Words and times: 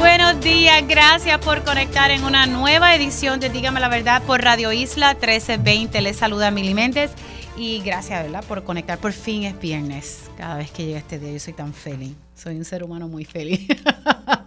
Buenos 0.00 0.40
días, 0.40 0.82
gracias 0.88 1.38
por 1.40 1.62
conectar 1.62 2.10
en 2.10 2.24
una 2.24 2.46
nueva 2.46 2.94
edición 2.94 3.38
de 3.38 3.50
Dígame 3.50 3.80
la 3.80 3.90
Verdad 3.90 4.22
por 4.22 4.40
Radio 4.40 4.72
Isla 4.72 5.12
1320. 5.12 6.00
Les 6.00 6.16
saluda 6.16 6.50
Mili 6.50 6.72
Méndez 6.72 7.10
y 7.54 7.82
gracias, 7.82 8.22
¿verdad?, 8.22 8.42
por 8.48 8.64
conectar. 8.64 8.96
Por 8.98 9.12
fin 9.12 9.42
es 9.42 9.60
viernes. 9.60 10.30
Cada 10.38 10.56
vez 10.56 10.70
que 10.70 10.86
llega 10.86 10.98
este 11.00 11.18
día 11.18 11.32
yo 11.32 11.38
soy 11.38 11.52
tan 11.52 11.74
feliz. 11.74 12.16
Soy 12.34 12.56
un 12.56 12.64
ser 12.64 12.82
humano 12.82 13.08
muy 13.08 13.26
feliz. 13.26 13.68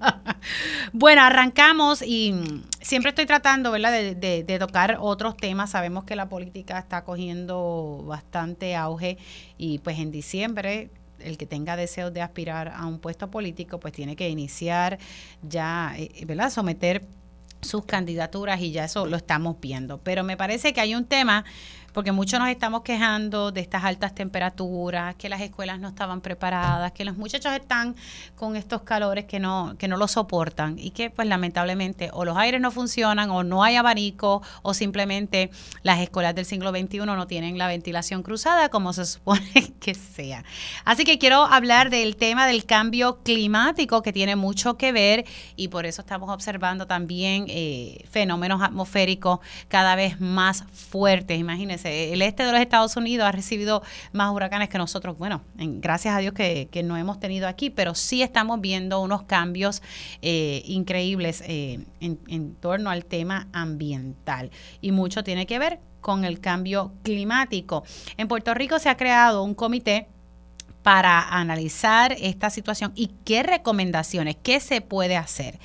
bueno, 0.91 1.21
arrancamos 1.21 2.01
y 2.01 2.63
siempre 2.81 3.09
estoy 3.09 3.27
tratando, 3.27 3.69
¿verdad?, 3.69 3.91
de, 3.91 4.43
de 4.43 4.59
tocar 4.59 4.97
otros 4.99 5.37
temas. 5.37 5.69
Sabemos 5.69 6.03
que 6.03 6.15
la 6.15 6.29
política 6.29 6.79
está 6.79 7.03
cogiendo 7.03 8.03
bastante 8.07 8.75
auge 8.75 9.19
y 9.59 9.77
pues 9.77 9.99
en 9.99 10.09
diciembre 10.09 10.89
el 11.23 11.37
que 11.37 11.45
tenga 11.45 11.75
deseos 11.75 12.13
de 12.13 12.21
aspirar 12.21 12.69
a 12.69 12.85
un 12.85 12.99
puesto 12.99 13.29
político, 13.31 13.79
pues 13.79 13.93
tiene 13.93 14.15
que 14.15 14.29
iniciar 14.29 14.99
ya, 15.41 15.93
eh, 15.97 16.25
¿verdad? 16.25 16.49
Someter 16.49 17.03
sus 17.61 17.85
candidaturas 17.85 18.59
y 18.61 18.71
ya 18.71 18.85
eso 18.85 19.05
lo 19.05 19.17
estamos 19.17 19.59
viendo. 19.59 19.99
Pero 19.99 20.23
me 20.23 20.37
parece 20.37 20.73
que 20.73 20.81
hay 20.81 20.95
un 20.95 21.05
tema 21.05 21.45
porque 21.93 22.11
muchos 22.11 22.39
nos 22.39 22.49
estamos 22.49 22.81
quejando 22.81 23.51
de 23.51 23.61
estas 23.61 23.83
altas 23.83 24.15
temperaturas, 24.15 25.15
que 25.15 25.29
las 25.29 25.41
escuelas 25.41 25.79
no 25.79 25.87
estaban 25.89 26.21
preparadas, 26.21 26.91
que 26.91 27.05
los 27.05 27.17
muchachos 27.17 27.53
están 27.53 27.95
con 28.35 28.55
estos 28.55 28.81
calores 28.81 29.25
que 29.25 29.39
no 29.39 29.75
que 29.77 29.87
no 29.87 29.97
lo 29.97 30.07
soportan 30.07 30.77
y 30.79 30.91
que 30.91 31.09
pues 31.09 31.27
lamentablemente 31.27 32.09
o 32.13 32.25
los 32.25 32.37
aires 32.37 32.59
no 32.59 32.71
funcionan 32.71 33.29
o 33.29 33.43
no 33.43 33.63
hay 33.63 33.75
abanico 33.75 34.41
o 34.61 34.73
simplemente 34.73 35.51
las 35.83 35.99
escuelas 35.99 36.35
del 36.35 36.45
siglo 36.45 36.71
XXI 36.71 36.99
no 37.05 37.27
tienen 37.27 37.57
la 37.57 37.67
ventilación 37.67 38.23
cruzada 38.23 38.69
como 38.69 38.93
se 38.93 39.05
supone 39.05 39.73
que 39.79 39.93
sea. 39.93 40.43
Así 40.85 41.03
que 41.03 41.19
quiero 41.19 41.45
hablar 41.45 41.89
del 41.89 42.15
tema 42.15 42.47
del 42.47 42.65
cambio 42.65 43.19
climático 43.23 44.01
que 44.01 44.13
tiene 44.13 44.35
mucho 44.35 44.77
que 44.77 44.91
ver 44.91 45.25
y 45.55 45.67
por 45.67 45.85
eso 45.85 46.01
estamos 46.01 46.29
observando 46.29 46.87
también 46.87 47.45
eh, 47.49 48.05
fenómenos 48.09 48.61
atmosféricos 48.61 49.39
cada 49.67 49.95
vez 49.95 50.19
más 50.19 50.65
fuertes. 50.73 51.39
Imagínense 51.39 51.82
el 51.85 52.21
este 52.21 52.43
de 52.43 52.51
los 52.51 52.61
Estados 52.61 52.95
Unidos 52.95 53.27
ha 53.27 53.31
recibido 53.31 53.83
más 54.11 54.33
huracanes 54.33 54.69
que 54.69 54.77
nosotros. 54.77 55.17
Bueno, 55.17 55.41
gracias 55.55 56.15
a 56.15 56.19
Dios 56.19 56.33
que, 56.33 56.83
no 56.83 56.97
hemos 56.97 57.19
tenido 57.19 57.47
aquí, 57.47 57.69
pero 57.69 57.95
sí 57.95 58.21
estamos 58.21 58.59
viendo 58.59 59.01
unos 59.01 59.23
cambios 59.23 59.81
eh, 60.21 60.63
increíbles 60.65 61.43
eh, 61.47 61.79
en, 61.99 62.55
torno 62.55 62.89
al 62.89 63.05
tema 63.05 63.47
ambiental. 63.53 64.51
Y 64.81 64.91
mucho 64.91 65.23
tiene 65.23 65.45
que 65.45 65.59
ver 65.59 65.79
con 66.01 66.25
el 66.25 66.39
cambio 66.39 66.93
climático. 67.03 67.83
En 68.17 68.27
Puerto 68.27 68.53
Rico 68.53 68.79
se 68.79 68.89
ha 68.89 68.97
creado 68.97 69.43
un 69.43 69.55
comité 69.55 70.07
para 70.83 71.21
analizar 71.21 72.15
esta 72.19 72.49
situación 72.49 72.91
y 72.95 73.11
qué 73.23 73.41
recomendaciones, 73.41 74.35
qué 74.43 74.59
se 74.59 74.81
puede 74.81 75.15
hacer. 75.15 75.59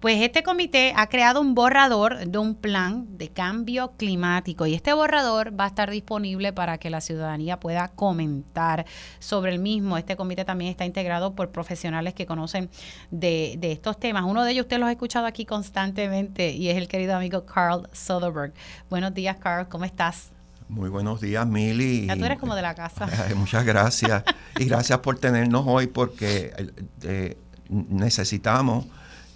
Pues 0.00 0.22
este 0.22 0.42
comité 0.42 0.94
ha 0.96 1.08
creado 1.08 1.42
un 1.42 1.54
borrador 1.54 2.26
de 2.26 2.38
un 2.38 2.54
plan 2.54 3.18
de 3.18 3.28
cambio 3.28 3.92
climático 3.98 4.64
y 4.64 4.72
este 4.72 4.94
borrador 4.94 5.58
va 5.58 5.64
a 5.64 5.68
estar 5.68 5.90
disponible 5.90 6.54
para 6.54 6.78
que 6.78 6.88
la 6.88 7.02
ciudadanía 7.02 7.60
pueda 7.60 7.88
comentar 7.88 8.86
sobre 9.18 9.52
el 9.52 9.58
mismo. 9.58 9.98
Este 9.98 10.16
comité 10.16 10.46
también 10.46 10.70
está 10.70 10.86
integrado 10.86 11.34
por 11.34 11.50
profesionales 11.50 12.14
que 12.14 12.24
conocen 12.24 12.70
de, 13.10 13.58
estos 13.60 14.00
temas. 14.00 14.24
Uno 14.24 14.44
de 14.44 14.52
ellos 14.52 14.62
usted 14.64 14.78
los 14.78 14.88
ha 14.88 14.92
escuchado 14.92 15.26
aquí 15.26 15.44
constantemente 15.44 16.50
y 16.52 16.70
es 16.70 16.78
el 16.78 16.88
querido 16.88 17.14
amigo 17.14 17.44
Carl 17.44 17.86
Soderberg. 17.92 18.54
Buenos 18.88 19.12
días, 19.12 19.36
Carl, 19.38 19.68
¿cómo 19.68 19.84
estás? 19.84 20.30
Muy 20.70 20.88
buenos 20.88 21.20
días, 21.20 21.46
Mili. 21.46 22.06
Ya 22.06 22.16
tú 22.16 22.24
eres 22.24 22.38
como 22.38 22.54
de 22.54 22.62
la 22.62 22.74
casa. 22.74 23.06
Muchas 23.36 23.66
gracias. 23.66 24.24
y 24.58 24.64
gracias 24.64 24.98
por 25.00 25.18
tenernos 25.18 25.64
hoy 25.66 25.88
porque 25.88 26.54
eh, 27.02 27.36
necesitamos 27.68 28.86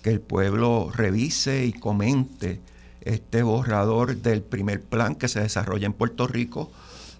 que 0.04 0.10
el 0.10 0.20
pueblo 0.20 0.90
revise 0.94 1.64
y 1.64 1.72
comente 1.72 2.60
este 3.00 3.42
borrador 3.42 4.16
del 4.16 4.42
primer 4.42 4.82
plan 4.82 5.14
que 5.14 5.28
se 5.28 5.40
desarrolla 5.40 5.86
en 5.86 5.94
Puerto 5.94 6.26
Rico 6.26 6.70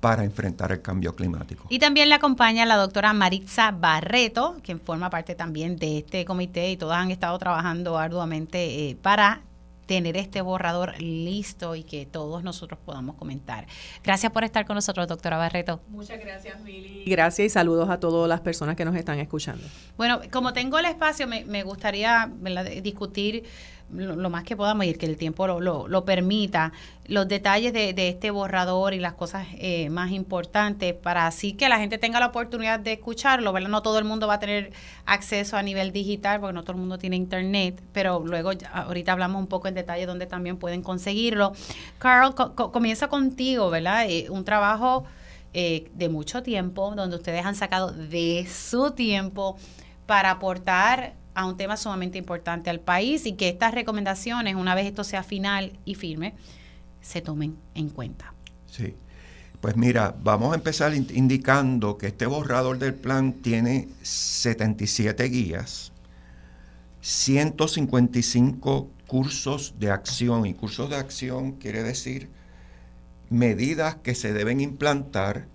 para 0.01 0.23
enfrentar 0.23 0.71
el 0.71 0.83
cambio 0.83 1.17
climático. 1.17 1.65
Y 1.71 1.79
también 1.79 2.11
le 2.11 2.15
acompaña 2.15 2.67
la 2.67 2.77
doctora 2.77 3.15
Maritza 3.15 3.71
Barreto, 3.71 4.59
quien 4.63 4.81
forma 4.81 5.09
parte 5.09 5.35
también 5.35 5.79
de 5.79 5.97
este 5.97 6.27
comité 6.27 6.71
y 6.73 6.77
todas 6.77 6.99
han 6.99 7.11
estado 7.11 7.39
trabajando 7.39 7.97
arduamente 7.97 8.91
eh, 8.91 8.97
para 9.01 9.41
tener 9.87 10.17
este 10.17 10.41
borrador 10.41 11.01
listo 11.01 11.75
y 11.75 11.85
que 11.85 12.07
todos 12.07 12.43
nosotros 12.43 12.79
podamos 12.85 13.17
comentar. 13.17 13.67
Gracias 14.03 14.33
por 14.33 14.45
estar 14.45 14.67
con 14.67 14.75
nosotros, 14.75 15.07
doctora 15.09 15.37
Barreto. 15.37 15.81
Muchas 15.89 16.19
gracias, 16.21 16.61
Mili. 16.61 17.05
Gracias 17.07 17.47
y 17.47 17.51
saludos 17.51 17.89
a 17.91 18.01
todas 18.01 18.29
las 18.29 18.41
personas 18.41 18.77
que 18.77 18.85
nos 18.85 18.97
están 18.97 19.19
escuchando. 19.19 19.65
Bueno, 19.97 20.21
como 20.31 20.53
tengo 20.53 20.79
el 20.79 20.87
espacio, 20.87 21.27
me, 21.27 21.45
me 21.45 21.63
gustaría 21.63 22.31
discutir 22.83 23.45
lo, 23.93 24.31
más 24.31 24.45
que 24.45 24.57
podamos 24.57 24.87
y 24.87 24.95
que 24.95 25.07
el 25.07 25.17
tiempo 25.17 25.47
lo, 25.47 25.89
lo, 25.89 26.05
permita, 26.05 26.73
los 27.07 27.29
detalles 27.29 27.73
de, 27.73 27.93
de, 27.93 28.09
este 28.09 28.31
borrador 28.31 28.95
y 28.95 28.99
las 28.99 29.15
cosas 29.15 29.47
eh, 29.59 29.89
más 29.91 30.11
importantes 30.11 30.95
para 30.95 31.27
así 31.27 31.53
que 31.53 31.69
la 31.69 31.79
gente 31.79 31.99
tenga 31.99 32.19
la 32.21 32.27
oportunidad 32.27 32.81
de 32.81 32.93
escucharlo, 32.93 33.53
¿verdad? 33.53 33.69
No 33.69 33.83
todo 33.83 33.99
el 33.99 34.05
mundo 34.05 34.27
va 34.27 34.35
a 34.35 34.41
tener 34.41 34.73
acceso 35.07 35.57
a 35.57 35.63
nivel 35.63 35.93
digital 35.93 36.41
porque 36.41 36.55
no 36.55 36.63
todo 36.63 36.73
el 36.73 36.79
mundo 36.79 36.99
tiene 36.99 37.17
internet, 37.17 37.83
pero 37.93 38.21
luego 38.25 38.51
ahorita 38.73 39.13
hablamos 39.13 39.41
un 39.41 39.49
poco 39.49 39.69
en 39.69 39.75
detalle 39.75 40.07
donde 40.07 40.27
también 40.27 40.57
pueden 40.57 40.83
conseguirlo. 40.83 41.53
Carl, 41.99 42.35
comienza 42.35 43.09
contigo, 43.09 43.71
¿verdad? 43.71 44.07
Eh, 44.09 44.27
un 44.31 44.45
trabajo 44.45 45.05
eh, 45.53 45.89
de 45.95 46.09
mucho 46.09 46.43
tiempo 46.43 46.93
donde 46.97 47.17
ustedes 47.17 47.47
han 47.47 47.55
sacado 47.55 47.93
de 47.93 48.47
su 48.51 48.91
tiempo 48.91 49.57
para 50.07 50.33
aportar 50.33 51.15
a 51.35 51.47
un 51.47 51.57
tema 51.57 51.77
sumamente 51.77 52.19
importante 52.19 52.71
al 52.71 52.81
país 52.81 53.27
y 53.27 53.33
que 53.35 53.49
estas 53.49 53.75
recomendaciones, 53.75 54.55
una 54.55 54.75
vez 54.75 54.87
esto 54.87 55.05
sea 55.05 55.23
final 55.23 55.79
y 55.85 55.95
firme, 55.95 56.35
se 57.01 57.21
tomen 57.21 57.57
en 57.75 57.91
cuenta. 57.91 58.33
Sí. 58.67 58.95
Pues 59.61 59.77
mira, 59.77 60.15
vamos 60.23 60.53
a 60.53 60.57
empezar 60.57 60.95
indicando 60.95 61.97
que 61.97 62.09
este 62.09 62.27
borrador 62.27 62.79
del 62.79 62.93
plan 62.95 63.33
tiene 63.33 63.89
77 64.03 65.25
guías, 65.25 65.91
155 67.01 68.91
cursos 69.07 69.75
de 69.79 69.91
acción, 69.91 70.45
y 70.45 70.53
cursos 70.53 70.91
de 70.91 70.97
acción 70.97 71.53
quiere 71.53 71.83
decir 71.83 72.29
medidas 73.31 73.97
que 73.97 74.15
se 74.15 74.35
deben 74.35 74.61
implantar, 74.61 75.49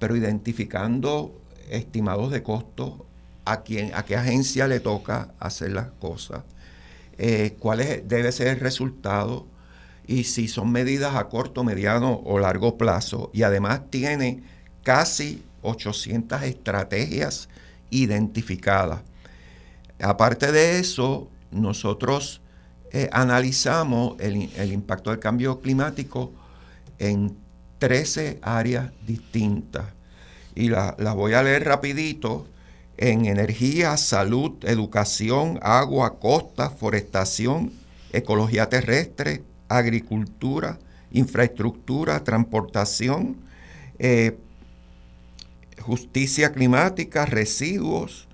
pero 0.00 0.16
identificando 0.16 1.40
estimados 1.70 2.32
de 2.32 2.42
costo 2.42 3.06
a, 3.44 3.62
quién, 3.62 3.92
a 3.94 4.04
qué 4.04 4.16
agencia 4.16 4.68
le 4.68 4.80
toca 4.80 5.32
hacer 5.38 5.72
las 5.72 5.90
cosas, 6.00 6.42
eh, 7.18 7.56
cuál 7.58 7.78
debe 8.04 8.32
ser 8.32 8.48
el 8.48 8.60
resultado 8.60 9.46
y 10.06 10.24
si 10.24 10.48
son 10.48 10.72
medidas 10.72 11.14
a 11.14 11.28
corto, 11.28 11.64
mediano 11.64 12.20
o 12.24 12.38
largo 12.38 12.76
plazo. 12.76 13.30
Y 13.32 13.42
además 13.42 13.82
tiene 13.90 14.42
casi 14.82 15.42
800 15.62 16.42
estrategias 16.42 17.48
identificadas. 17.90 19.00
Aparte 20.00 20.50
de 20.50 20.80
eso, 20.80 21.28
nosotros 21.50 22.40
eh, 22.90 23.08
analizamos 23.12 24.16
el, 24.20 24.72
impacto 24.72 25.10
del 25.10 25.20
cambio 25.20 25.60
climático 25.60 26.32
en 26.98 27.36
13 27.78 28.40
áreas 28.42 28.90
distintas. 29.06 29.86
Y 30.54 30.68
las 30.68 31.14
voy 31.14 31.32
a 31.32 31.42
leer 31.42 31.64
rapidito 31.64 32.46
en 33.02 33.26
energía, 33.26 33.96
salud, 33.96 34.52
educación, 34.62 35.58
agua, 35.60 36.20
costa, 36.20 36.70
forestación, 36.70 37.72
ecología 38.12 38.68
terrestre, 38.68 39.42
agricultura, 39.68 40.78
infraestructura, 41.10 42.22
transportación, 42.22 43.38
eh, 43.98 44.38
justicia 45.80 46.52
climática, 46.52 47.26
residuos, 47.26 48.28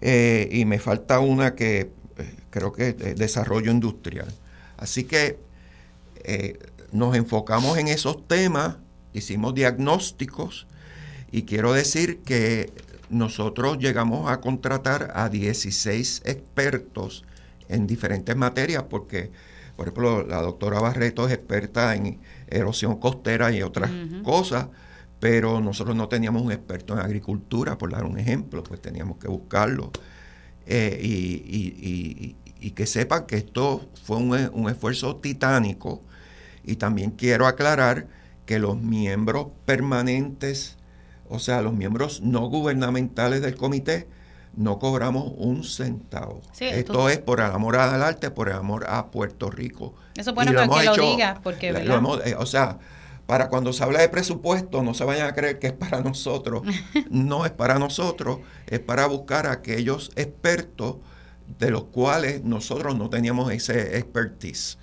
eh, 0.00 0.48
y 0.52 0.64
me 0.66 0.78
falta 0.78 1.18
una 1.18 1.56
que 1.56 1.80
eh, 1.80 2.34
creo 2.50 2.70
que 2.70 2.90
es 2.90 3.16
desarrollo 3.16 3.72
industrial. 3.72 4.32
Así 4.76 5.02
que 5.02 5.36
nos 6.92 7.16
enfocamos 7.16 7.76
en 7.76 7.88
esos 7.88 8.28
temas, 8.28 8.76
hicimos 9.12 9.52
diagnósticos, 9.52 10.68
y 11.32 11.42
quiero 11.42 11.72
decir 11.72 12.20
que 12.20 12.72
nosotros 13.10 13.78
llegamos 13.78 14.30
a 14.30 14.40
contratar 14.40 15.12
a 15.14 15.28
16 15.28 16.22
expertos 16.24 17.24
en 17.68 17.86
diferentes 17.86 18.36
materias 18.36 18.84
porque 18.88 19.30
Por 19.76 19.86
ejemplo, 19.86 20.26
la 20.26 20.42
doctora 20.42 20.78
Barreto 20.80 21.26
es 21.26 21.32
experta 21.32 21.94
en 21.94 22.20
erosión 22.48 22.96
costera 23.00 23.50
y 23.50 23.62
otras 23.62 23.90
cosas, 24.22 24.68
pero 25.20 25.60
nosotros 25.60 25.96
no 25.96 26.06
teníamos 26.08 26.42
un 26.42 26.52
experto 26.52 26.92
en 26.92 27.00
agricultura, 27.00 27.78
por 27.78 27.90
dar 27.90 28.04
un 28.04 28.18
ejemplo, 28.18 28.62
pues 28.62 28.82
teníamos 28.82 29.16
que 29.18 29.28
buscarlo. 29.28 29.90
Eh, 30.66 31.00
y, 31.02 32.36
que 32.74 32.86
sepan 32.86 33.26
que 33.26 33.36
esto 33.36 33.88
fue 34.04 34.18
un, 34.18 34.68
esfuerzo 34.70 35.16
titánico. 35.16 36.02
Y 36.62 36.76
también 36.76 37.10
quiero 37.10 37.46
aclarar 37.46 38.06
que 38.46 38.58
los 38.58 38.80
miembros 38.80 39.48
permanentes, 39.64 40.76
o 41.30 41.38
sea, 41.38 41.62
los 41.62 41.72
miembros 41.72 42.20
no 42.20 42.48
gubernamentales 42.48 43.40
del 43.40 43.56
comité, 43.56 44.08
no 44.56 44.78
cobramos 44.78 45.32
un 45.36 45.64
centavo. 45.64 46.40
Esto 46.58 47.08
es 47.08 47.18
por 47.18 47.40
el 47.40 47.46
amor 47.46 47.76
al 47.76 48.02
arte, 48.02 48.30
por 48.30 48.48
el 48.48 48.56
amor 48.56 48.84
a 48.88 49.10
Puerto 49.10 49.50
Rico. 49.50 49.94
Eso 50.16 50.30
es 50.30 50.34
bueno 50.34 50.52
que 50.52 50.84
lo 50.84 50.94
digas, 50.96 51.38
porque... 51.42 51.68
Eh, 51.68 52.34
o 52.36 52.46
sea, 52.46 52.78
para 53.26 53.48
cuando 53.48 53.72
se 53.72 53.84
habla 53.84 54.00
de 54.00 54.08
presupuesto, 54.08 54.82
no 54.82 54.92
se 54.92 55.04
vayan 55.04 55.28
a 55.28 55.34
creer 55.34 55.58
que 55.60 55.68
es 55.68 55.72
para 55.72 56.00
nosotros. 56.02 56.62
no 57.10 57.46
es 57.46 57.52
para 57.52 57.78
nosotros, 57.78 58.40
es 58.66 58.80
para 58.80 59.06
buscar 59.06 59.46
a 59.46 59.52
aquellos 59.52 60.10
expertos 60.16 60.96
de 61.58 61.70
los 61.70 61.84
cuales 61.84 62.44
nosotros 62.44 62.96
no 62.96 63.08
teníamos 63.08 63.52
ese 63.52 63.98
expertise. 63.98 64.78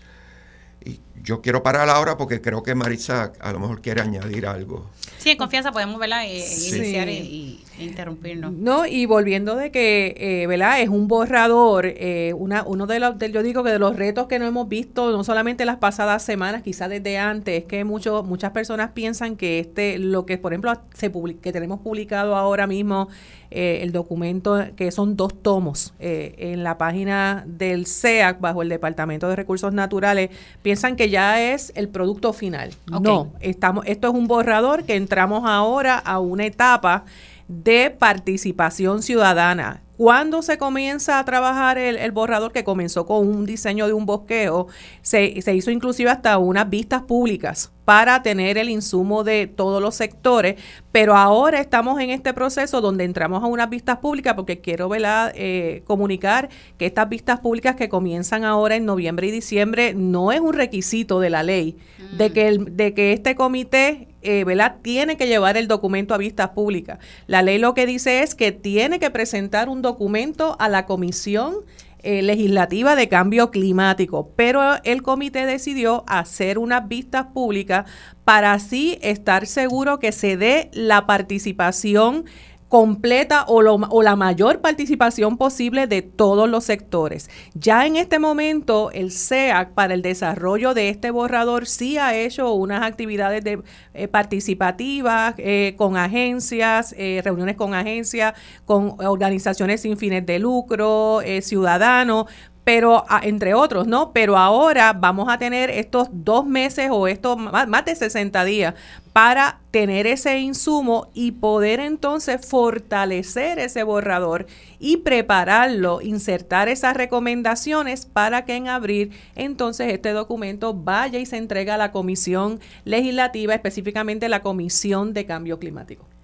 Y 0.84 1.02
yo 1.24 1.42
quiero 1.42 1.64
parar 1.64 1.90
ahora 1.90 2.18
porque 2.18 2.42
creo 2.42 2.64
que 2.64 2.76
Marisa 2.76 3.34
a 3.40 3.52
lo 3.52 3.60
mejor 3.60 3.82
quiere 3.82 4.02
añadir 4.02 4.48
algo. 4.48 4.90
Sí, 5.18 5.32
en 5.32 5.38
confianza 5.38 5.72
podemos 5.72 6.00
verla 6.00 6.26
e, 6.26 6.38
iniciar 6.38 7.10
y, 7.10 7.60
interrumpirnos. 7.80 8.54
No, 8.54 8.86
y 8.86 9.06
volviendo 9.06 9.56
de 9.56 9.72
que, 9.72 10.16
eh, 10.18 10.48
¿verdad? 10.48 10.82
Es 10.82 10.90
un 10.90 11.08
borrador, 11.08 11.86
eh, 11.86 12.34
una, 12.38 12.64
uno 12.64 12.88
de 12.88 13.00
los, 13.00 13.16
yo 13.18 13.44
digo 13.44 13.64
que 13.64 13.72
de 13.72 13.80
los 13.80 13.96
retos 13.96 14.28
que 14.28 14.40
no 14.40 14.46
hemos 14.46 14.70
visto, 14.70 15.12
no 15.12 15.24
solamente 15.24 15.66
las 15.66 15.78
pasadas 15.78 16.24
semanas, 16.24 16.64
quizás 16.64 16.90
desde 16.90 17.18
antes, 17.18 17.64
es 17.64 17.66
que 17.66 17.84
muchos 17.84 18.26
muchas 18.26 18.52
personas 18.52 18.92
piensan 18.92 19.36
que 19.36 19.60
este, 19.60 19.98
lo 19.98 20.26
que 20.26 20.38
por 20.38 20.54
ejemplo 20.54 20.74
se 20.94 21.12
que 21.42 21.52
tenemos 21.52 21.80
publicado 21.80 22.36
ahora 22.36 22.68
mismo, 22.68 23.10
eh, 23.50 23.80
el 23.82 23.92
documento, 23.92 24.66
que 24.76 24.92
son 24.92 25.16
dos 25.16 25.42
tomos 25.42 25.94
en 26.00 26.64
la 26.64 26.78
página 26.78 27.44
del 27.48 27.86
SEAC 27.86 28.40
bajo 28.42 28.62
el 28.62 28.70
Departamento 28.70 29.30
de 29.30 29.36
Recursos 29.36 29.74
Naturales, 29.74 30.30
piensan 30.62 30.96
que 30.96 31.07
ya 31.10 31.42
es 31.54 31.72
el 31.76 31.90
producto 31.90 32.34
final. 32.34 32.74
No, 32.88 33.34
estamos, 33.40 33.86
esto 33.88 34.08
es 34.08 34.14
un 34.14 34.28
borrador 34.28 34.84
que 34.84 34.96
entramos 34.96 35.44
ahora 35.46 35.98
a 35.98 36.20
una 36.20 36.46
etapa 36.46 37.06
de 37.48 37.90
participación 37.92 39.02
ciudadana. 39.02 39.82
Cuando 39.98 40.44
se 40.44 40.58
comienza 40.58 41.18
a 41.18 41.26
trabajar 41.26 41.78
el, 41.78 42.12
borrador, 42.12 42.52
que 42.52 42.64
comenzó 42.64 43.06
con 43.06 43.28
un 43.28 43.46
diseño 43.46 43.88
de 43.88 43.94
un 43.94 44.06
bosqueo, 44.06 44.68
se, 45.02 45.42
se, 45.42 45.56
hizo 45.56 45.72
inclusive 45.72 46.12
hasta 46.12 46.38
unas 46.38 46.70
vistas 46.70 47.02
públicas 47.02 47.72
para 47.88 48.22
tener 48.22 48.58
el 48.58 48.68
insumo 48.68 49.24
de 49.24 49.48
todos 49.48 49.82
los 49.82 49.96
sectores, 49.96 50.56
pero 50.92 51.16
ahora 51.16 51.62
estamos 51.62 52.02
en 52.02 52.10
este 52.10 52.34
proceso 52.34 52.82
donde 52.82 53.06
entramos 53.06 53.42
a 53.42 53.46
unas 53.46 53.70
vistas 53.70 54.00
públicas 54.00 54.34
porque 54.34 54.60
quiero 54.60 54.90
eh, 54.94 55.84
comunicar 55.86 56.50
que 56.78 56.86
estas 56.86 57.08
vistas 57.08 57.40
públicas 57.40 57.78
que 57.78 57.88
comienzan 57.88 58.44
ahora 58.44 58.76
en 58.76 58.84
noviembre 58.84 59.28
y 59.28 59.32
diciembre 59.32 59.94
no 59.94 60.34
es 60.34 60.42
un 60.42 60.52
requisito 60.52 61.22
de 61.22 61.30
la 61.30 61.44
ley, 61.44 61.78
de, 62.18 62.30
mm. 62.30 62.34
que 62.34 62.48
el, 62.50 62.76
de 62.76 62.94
que 62.94 63.14
este 63.14 63.36
comité 63.36 64.10
eh, 64.22 64.46
tiene 64.82 65.16
que 65.16 65.28
llevar 65.28 65.56
el 65.56 65.70
documento 65.70 66.14
a 66.14 66.18
vistas 66.18 66.50
públicas. 66.50 67.00
La 67.26 67.42
ley 67.42 67.58
lo 67.58 67.74
que 67.74 67.86
dice 67.86 68.22
es 68.22 68.36
que 68.36 68.52
tiene 68.52 69.00
que 69.00 69.12
presentar 69.12 69.70
un 69.70 69.82
documento 69.82 70.58
a 70.60 70.68
la 70.68 70.86
comisión 70.86 71.56
eh, 72.04 72.22
legislativa 72.22 72.96
de 72.96 73.10
cambio 73.10 73.52
climático, 73.52 74.32
pero 74.36 74.62
el 74.84 75.02
comité 75.02 75.46
decidió 75.46 76.04
hacer 76.08 76.60
unas 76.60 76.88
vistas 76.88 77.28
públicas 77.34 77.90
para 78.24 78.54
así 78.54 79.00
estar 79.02 79.48
seguro 79.48 80.00
que 80.00 80.12
se 80.12 80.38
dé 80.38 80.70
la 80.74 81.08
participación 81.08 82.26
completa 82.70 83.46
o, 83.48 83.62
o, 83.62 84.04
la 84.04 84.16
mayor 84.16 84.60
participación 84.60 85.38
posible 85.38 85.88
de 85.88 86.02
todos 86.02 86.50
los 86.50 86.66
sectores. 86.66 87.30
Ya 87.54 87.86
en 87.86 87.96
este 87.96 88.20
momento 88.20 88.92
el 88.92 89.12
SEAC 89.12 89.74
para 89.74 89.94
el 89.94 90.02
desarrollo 90.02 90.74
de 90.74 90.90
este 90.90 91.12
borrador 91.12 91.66
sí 91.66 91.98
ha 91.98 92.16
hecho 92.16 92.54
unas 92.54 92.84
actividades 92.84 93.44
de, 93.44 93.62
eh, 93.94 94.08
participativas 94.08 95.36
eh, 95.38 95.76
con 95.78 95.96
agencias, 95.98 96.94
eh, 96.98 97.22
reuniones 97.24 97.56
con 97.56 97.74
agencias, 97.74 98.34
con 98.66 98.96
organizaciones 99.00 99.82
sin 99.82 99.98
fines 99.98 100.26
de 100.26 100.40
lucro, 100.40 101.22
ciudadanos, 101.42 102.26
pero 102.68 103.06
entre 103.22 103.54
otros, 103.54 103.88
¿no? 103.88 104.12
Pero 104.12 104.36
ahora 104.36 104.92
vamos 104.92 105.30
a 105.30 105.38
tener 105.38 105.70
estos 105.70 106.10
dos 106.12 106.46
meses 106.46 106.90
o 106.92 107.08
estos 107.08 107.38
más, 107.38 107.86
de 107.86 107.96
60 107.96 108.44
días 108.44 108.74
para 109.14 109.62
tener 109.72 110.06
ese 110.06 110.40
insumo 110.40 111.08
y 111.14 111.32
poder 111.32 111.80
entonces 111.80 112.46
fortalecer 112.46 113.58
ese 113.58 113.84
borrador 113.84 114.48
y 114.80 114.98
prepararlo, 114.98 116.02
insertar 116.02 116.68
esas 116.68 116.98
recomendaciones 116.98 118.06
para 118.06 118.44
que 118.44 118.58
en 118.58 118.68
abril 118.68 119.14
entonces 119.36 119.94
este 119.94 120.12
documento 120.12 120.74
vaya 120.74 121.20
y 121.20 121.26
se 121.26 121.38
entregue 121.38 121.72
a 121.72 121.78
la 121.78 121.94
comisión 121.94 122.60
legislativa, 122.84 123.54
específicamente 123.54 124.28
la 124.28 124.42
Comisión 124.42 125.14
de 125.14 125.26
Cambio 125.26 125.58
Climático. 125.58 126.17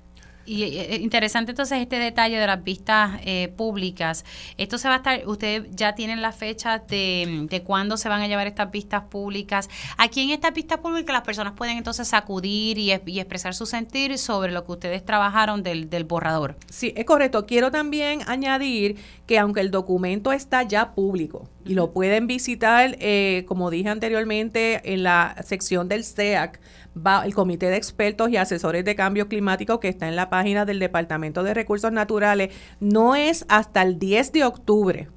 Y 0.45 0.63
eh, 0.63 0.99
interesante 1.01 1.51
entonces 1.51 1.79
este 1.79 1.97
detalle 1.97 2.37
de 2.37 2.47
las 2.47 2.63
vistas 2.63 3.19
eh, 3.25 3.53
públicas. 3.55 4.25
Esto 4.57 4.77
se 4.77 4.87
va 4.87 4.95
a 4.95 4.97
estar, 4.97 5.27
ustedes 5.27 5.67
ya 5.71 5.95
tienen 5.95 6.21
la 6.21 6.31
fecha 6.31 6.79
de, 6.79 7.47
de 7.49 7.63
cuándo 7.63 7.97
se 7.97 8.09
van 8.09 8.21
a 8.21 8.27
llevar 8.27 8.47
estas 8.47 8.71
vistas 8.71 9.03
públicas. 9.03 9.69
Aquí 9.97 10.21
en 10.21 10.31
estas 10.31 10.53
vistas 10.53 10.79
públicas 10.79 11.13
las 11.13 11.23
personas 11.23 11.53
pueden 11.53 11.77
entonces 11.77 12.13
acudir 12.13 12.77
y, 12.77 12.91
expresar 12.91 13.55
su 13.55 13.65
sentir 13.65 14.17
sobre 14.17 14.51
lo 14.51 14.65
que 14.65 14.73
ustedes 14.73 15.05
trabajaron 15.05 15.63
del, 15.63 15.89
del 15.89 16.03
borrador. 16.03 16.55
Sí, 16.69 16.93
es 16.95 17.05
correcto. 17.05 17.45
Quiero 17.45 17.71
también 17.71 18.21
añadir 18.27 18.97
que 19.25 19.39
aunque 19.39 19.61
el 19.61 19.71
documento 19.71 20.31
está 20.31 20.63
ya 20.63 20.91
público 20.91 21.49
y 21.65 21.75
lo 21.75 21.91
pueden 21.91 22.27
visitar, 22.27 22.97
eh, 22.99 23.45
como 23.47 23.69
dije 23.69 23.89
anteriormente, 23.89 24.93
en 24.93 25.03
la 25.03 25.35
sección 25.43 25.87
del 25.87 26.03
SEAC, 26.03 26.59
va 26.95 27.25
el 27.25 27.33
Comité 27.33 27.67
de 27.69 27.77
Expertos 27.77 28.29
y 28.29 28.37
Asesores 28.37 28.83
de 28.83 28.95
Cambio 28.95 29.29
Climático 29.29 29.79
que 29.79 29.87
está 29.87 30.07
en 30.07 30.15
la 30.15 30.29
página 30.29 30.65
del 30.65 30.79
Departamento 30.79 31.43
de 31.43 31.53
Recursos 31.53 31.91
Naturales, 31.91 32.53
no 32.79 33.15
es 33.15 33.45
hasta 33.47 33.81
el 33.81 33.97
10 33.97 34.33
de 34.33 34.43
octubre 34.43 35.09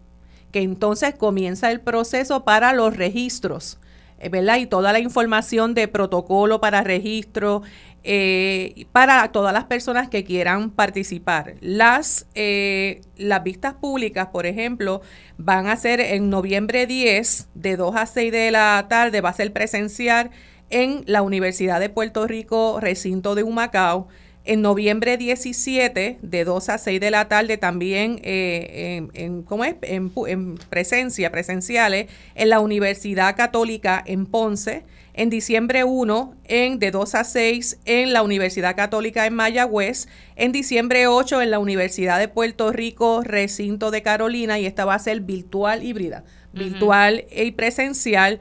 que 0.52 0.62
entonces 0.62 1.14
comienza 1.14 1.70
el 1.70 1.80
proceso 1.80 2.44
para 2.44 2.72
los 2.72 2.96
registros. 2.96 3.78
Eh, 4.18 4.30
¿verdad? 4.30 4.56
Y 4.56 4.66
toda 4.66 4.92
la 4.92 4.98
información 4.98 5.74
de 5.74 5.88
protocolo 5.88 6.60
para 6.60 6.82
registro, 6.82 7.62
eh, 8.08 8.86
para 8.92 9.32
todas 9.32 9.52
las 9.52 9.64
personas 9.64 10.08
que 10.08 10.22
quieran 10.22 10.70
participar. 10.70 11.56
Las, 11.60 12.28
eh, 12.36 13.00
las 13.16 13.42
vistas 13.42 13.74
públicas, 13.74 14.28
por 14.28 14.46
ejemplo, 14.46 15.00
van 15.38 15.66
a 15.66 15.74
ser 15.74 16.00
en 16.00 16.30
noviembre 16.30 16.86
10, 16.86 17.48
de 17.54 17.76
2 17.76 17.96
a 17.96 18.06
6 18.06 18.30
de 18.30 18.52
la 18.52 18.86
tarde, 18.88 19.20
va 19.20 19.30
a 19.30 19.32
ser 19.32 19.52
presencial 19.52 20.30
en 20.70 21.02
la 21.06 21.22
Universidad 21.22 21.80
de 21.80 21.88
Puerto 21.88 22.28
Rico, 22.28 22.78
recinto 22.80 23.34
de 23.34 23.42
Humacao. 23.42 24.06
En 24.48 24.62
noviembre 24.62 25.16
17, 25.16 26.18
de 26.22 26.44
2 26.44 26.68
a 26.68 26.78
6 26.78 27.00
de 27.00 27.10
la 27.10 27.26
tarde, 27.26 27.58
también 27.58 28.20
eh, 28.22 29.08
en, 29.12 29.42
¿cómo 29.42 29.64
es? 29.64 29.74
En, 29.82 30.12
en, 30.28 30.54
presencia, 30.70 31.32
presenciales, 31.32 32.06
en 32.36 32.50
la 32.50 32.60
Universidad 32.60 33.34
Católica 33.36 34.02
en 34.06 34.24
Ponce. 34.24 34.84
En 35.14 35.30
diciembre 35.30 35.82
1, 35.82 36.36
en 36.44 36.78
de 36.78 36.92
2 36.92 37.14
a 37.16 37.24
6, 37.24 37.78
en 37.86 38.12
la 38.12 38.22
Universidad 38.22 38.76
Católica 38.76 39.26
en 39.26 39.34
Mayagüez. 39.34 40.06
En 40.36 40.52
diciembre 40.52 41.08
8, 41.08 41.42
en 41.42 41.50
la 41.50 41.58
Universidad 41.58 42.20
de 42.20 42.28
Puerto 42.28 42.70
Rico, 42.70 43.22
recinto 43.24 43.90
de 43.90 44.02
Carolina. 44.02 44.60
Y 44.60 44.66
esta 44.66 44.84
va 44.84 44.94
a 44.94 44.98
ser 45.00 45.22
virtual 45.22 45.82
híbrida, 45.82 46.22
virtual 46.52 47.24
y 47.34 47.50
presencial. 47.50 48.38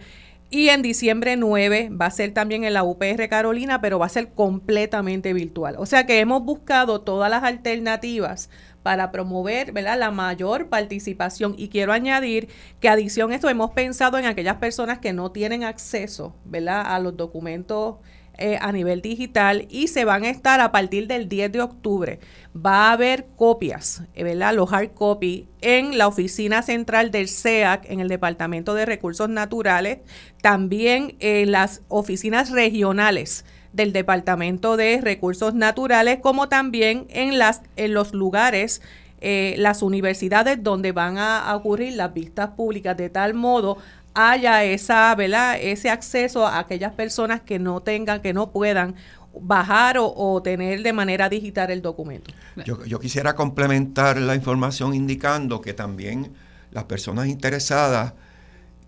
Y 0.49 0.69
en 0.69 0.83
diciembre 0.83 1.37
9 1.37 1.89
va 1.89 2.05
a 2.05 2.11
ser 2.11 2.33
también 2.33 2.63
en 2.63 2.73
la 2.73 2.83
UPR 2.83 3.27
Carolina, 3.29 3.81
pero 3.81 3.99
va 3.99 4.05
a 4.05 4.09
ser 4.09 4.29
completamente 4.33 5.33
virtual. 5.33 5.75
O 5.79 5.85
sea 5.85 6.05
que 6.05 6.19
hemos 6.19 6.43
buscado 6.43 7.01
todas 7.01 7.29
las 7.31 7.43
alternativas 7.43 8.49
para 8.83 9.11
promover 9.11 9.71
¿verdad? 9.71 9.97
la 9.97 10.11
mayor 10.11 10.69
participación. 10.69 11.55
Y 11.57 11.69
quiero 11.69 11.91
añadir 11.91 12.49
que 12.79 12.87
adición 12.87 13.31
a 13.31 13.35
esto 13.35 13.49
hemos 13.49 13.71
pensado 13.71 14.19
en 14.19 14.25
aquellas 14.25 14.57
personas 14.57 14.99
que 14.99 15.13
no 15.13 15.31
tienen 15.31 15.63
acceso 15.63 16.35
¿verdad? 16.45 16.83
a 16.85 16.99
los 16.99 17.17
documentos 17.17 17.95
eh, 18.37 18.57
a 18.59 18.71
nivel 18.71 19.01
digital 19.01 19.65
y 19.69 19.87
se 19.87 20.03
van 20.03 20.23
a 20.25 20.29
estar 20.29 20.59
a 20.59 20.71
partir 20.71 21.07
del 21.07 21.29
10 21.29 21.51
de 21.51 21.61
octubre. 21.61 22.19
Va 22.55 22.89
a 22.89 22.91
haber 22.91 23.27
copias, 23.35 24.03
eh, 24.13 24.23
¿verdad? 24.23 24.53
Los 24.53 24.73
hard 24.73 24.93
copy 24.93 25.47
en 25.61 25.97
la 25.97 26.07
oficina 26.07 26.61
central 26.61 27.11
del 27.11 27.27
SEAC, 27.27 27.89
en 27.89 27.99
el 27.99 28.09
Departamento 28.09 28.73
de 28.73 28.85
Recursos 28.85 29.29
Naturales, 29.29 29.99
también 30.41 31.15
en 31.19 31.51
las 31.51 31.81
oficinas 31.87 32.49
regionales 32.49 33.45
del 33.73 33.93
Departamento 33.93 34.77
de 34.77 34.99
Recursos 35.01 35.53
Naturales, 35.53 36.19
como 36.21 36.49
también 36.49 37.07
en, 37.09 37.39
las, 37.39 37.61
en 37.75 37.93
los 37.93 38.13
lugares 38.13 38.81
eh, 39.21 39.55
las 39.57 39.81
universidades 39.81 40.61
donde 40.61 40.91
van 40.91 41.17
a 41.17 41.55
ocurrir 41.55 41.93
las 41.93 42.13
vistas 42.13 42.49
públicas 42.51 42.95
de 42.97 43.09
tal 43.09 43.33
modo 43.33 43.77
haya 44.15 44.63
esa, 44.63 45.13
¿verdad? 45.15 45.57
ese 45.61 45.89
acceso 45.89 46.47
a 46.47 46.59
aquellas 46.59 46.93
personas 46.93 47.41
que 47.41 47.59
no 47.59 47.81
tengan, 47.81 48.21
que 48.21 48.33
no 48.33 48.51
puedan 48.51 48.95
bajar 49.39 49.97
o, 49.99 50.41
tener 50.41 50.81
de 50.81 50.93
manera 50.93 51.27
digital 51.27 51.69
el 51.69 51.81
documento. 51.81 52.31
Yo, 52.65 52.83
yo, 52.85 52.99
quisiera 52.99 53.35
complementar 53.35 54.17
la 54.17 54.33
información 54.33 54.95
indicando 54.95 55.59
que 55.59 55.73
también 55.73 56.33
las 56.71 56.85
personas 56.85 57.27
interesadas 57.27 58.13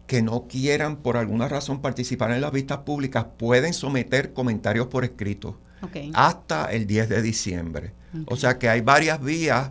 que 0.08 0.22
no 0.22 0.48
quieran 0.48 0.98
por 0.98 1.18
alguna 1.18 1.50
razón 1.50 1.82
participar 1.82 2.32
en 2.32 2.42
las 2.42 2.54
vistas 2.54 2.80
públicas 2.80 3.26
pueden 3.38 3.74
someter 3.74 4.34
comentarios 4.34 4.88
por 4.88 5.04
escrito 5.04 5.60
hasta 6.14 6.72
el 6.72 6.88
10 6.88 7.10
de 7.10 7.22
diciembre. 7.22 7.94
O 8.28 8.36
sea 8.36 8.58
que 8.58 8.70
hay 8.70 8.82
varias 8.82 9.22
vías 9.22 9.70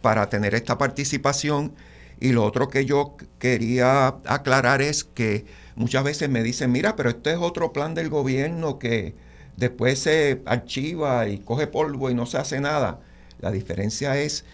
para 0.00 0.28
tener 0.28 0.54
esta 0.54 0.78
participación 0.78 1.74
y 2.20 2.32
lo 2.32 2.44
otro 2.44 2.68
que 2.68 2.84
yo 2.84 3.16
quería 3.38 4.08
aclarar 4.26 4.82
es 4.82 5.04
que 5.04 5.46
muchas 5.76 6.04
veces 6.04 6.28
me 6.28 6.42
dicen, 6.42 6.72
mira, 6.72 6.96
pero 6.96 7.10
este 7.10 7.32
es 7.32 7.38
otro 7.38 7.72
plan 7.72 7.94
del 7.94 8.08
gobierno 8.08 8.78
que 8.78 9.14
después 9.56 9.98
se 9.98 10.42
archiva 10.46 11.28
y 11.28 11.38
coge 11.38 11.66
polvo 11.66 12.10
y 12.10 12.14
no 12.14 12.26
se 12.26 12.38
hace 12.38 12.60
nada. 12.60 13.00
La 13.40 13.50
diferencia 13.50 14.18
es 14.18 14.44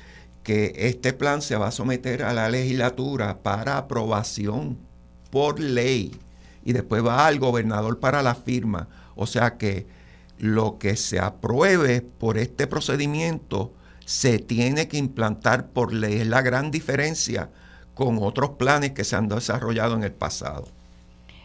que 0.42 0.72
este 0.76 1.12
plan 1.12 1.42
se 1.42 1.56
va 1.56 1.68
a 1.68 1.72
someter 1.72 2.22
a 2.22 2.32
la 2.32 2.48
legislatura 2.48 3.42
para 3.42 3.76
aprobación 3.76 4.78
por 5.30 5.60
ley 5.60 6.18
y 6.64 6.72
después 6.72 7.04
va 7.04 7.26
al 7.26 7.38
gobernador 7.38 8.00
para 8.00 8.22
la 8.22 8.34
firma. 8.34 8.88
O 9.14 9.26
sea 9.26 9.58
que 9.58 9.86
lo 10.38 10.78
que 10.78 10.96
se 10.96 11.18
apruebe 11.18 12.00
por 12.00 12.38
este 12.38 12.66
procedimiento 12.66 13.72
se 14.10 14.40
tiene 14.40 14.88
que 14.88 14.96
implantar 14.96 15.68
por 15.68 15.94
ley. 15.94 16.14
Es 16.14 16.26
la 16.26 16.42
gran 16.42 16.72
diferencia 16.72 17.48
con 17.94 18.18
otros 18.20 18.50
planes 18.58 18.90
que 18.90 19.04
se 19.04 19.14
han 19.14 19.28
desarrollado 19.28 19.94
en 19.94 20.02
el 20.02 20.10
pasado. 20.10 20.66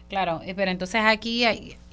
Claro, 0.10 0.42
eh, 0.44 0.56
pero 0.56 0.72
entonces 0.72 1.02
aquí 1.06 1.46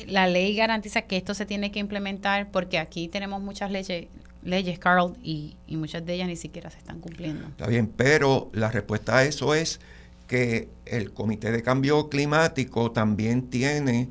la 0.06 0.26
ley 0.26 0.56
garantiza 0.56 1.02
que 1.02 1.18
esto 1.18 1.34
se 1.34 1.44
tiene 1.44 1.70
que 1.70 1.78
implementar 1.78 2.50
porque 2.50 2.78
aquí 2.78 3.08
tenemos 3.08 3.42
muchas 3.42 3.70
leyes, 3.70 4.06
leyes 4.42 4.78
Carl, 4.78 5.14
y, 5.22 5.56
y 5.66 5.76
muchas 5.76 6.06
de 6.06 6.14
ellas 6.14 6.26
ni 6.26 6.36
siquiera 6.36 6.70
se 6.70 6.78
están 6.78 7.00
cumpliendo. 7.00 7.48
Está 7.48 7.66
bien, 7.66 7.86
pero 7.94 8.48
la 8.54 8.70
respuesta 8.70 9.18
a 9.18 9.24
eso 9.24 9.54
es 9.54 9.78
que 10.26 10.70
el 10.86 11.12
Comité 11.12 11.52
de 11.52 11.62
Cambio 11.62 12.08
Climático 12.08 12.92
también 12.92 13.50
tiene 13.50 14.08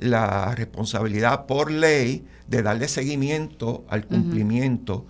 la 0.00 0.56
responsabilidad 0.56 1.46
por 1.46 1.70
ley 1.70 2.26
de 2.48 2.62
darle 2.62 2.88
seguimiento 2.88 3.84
al 3.88 4.06
cumplimiento. 4.06 5.06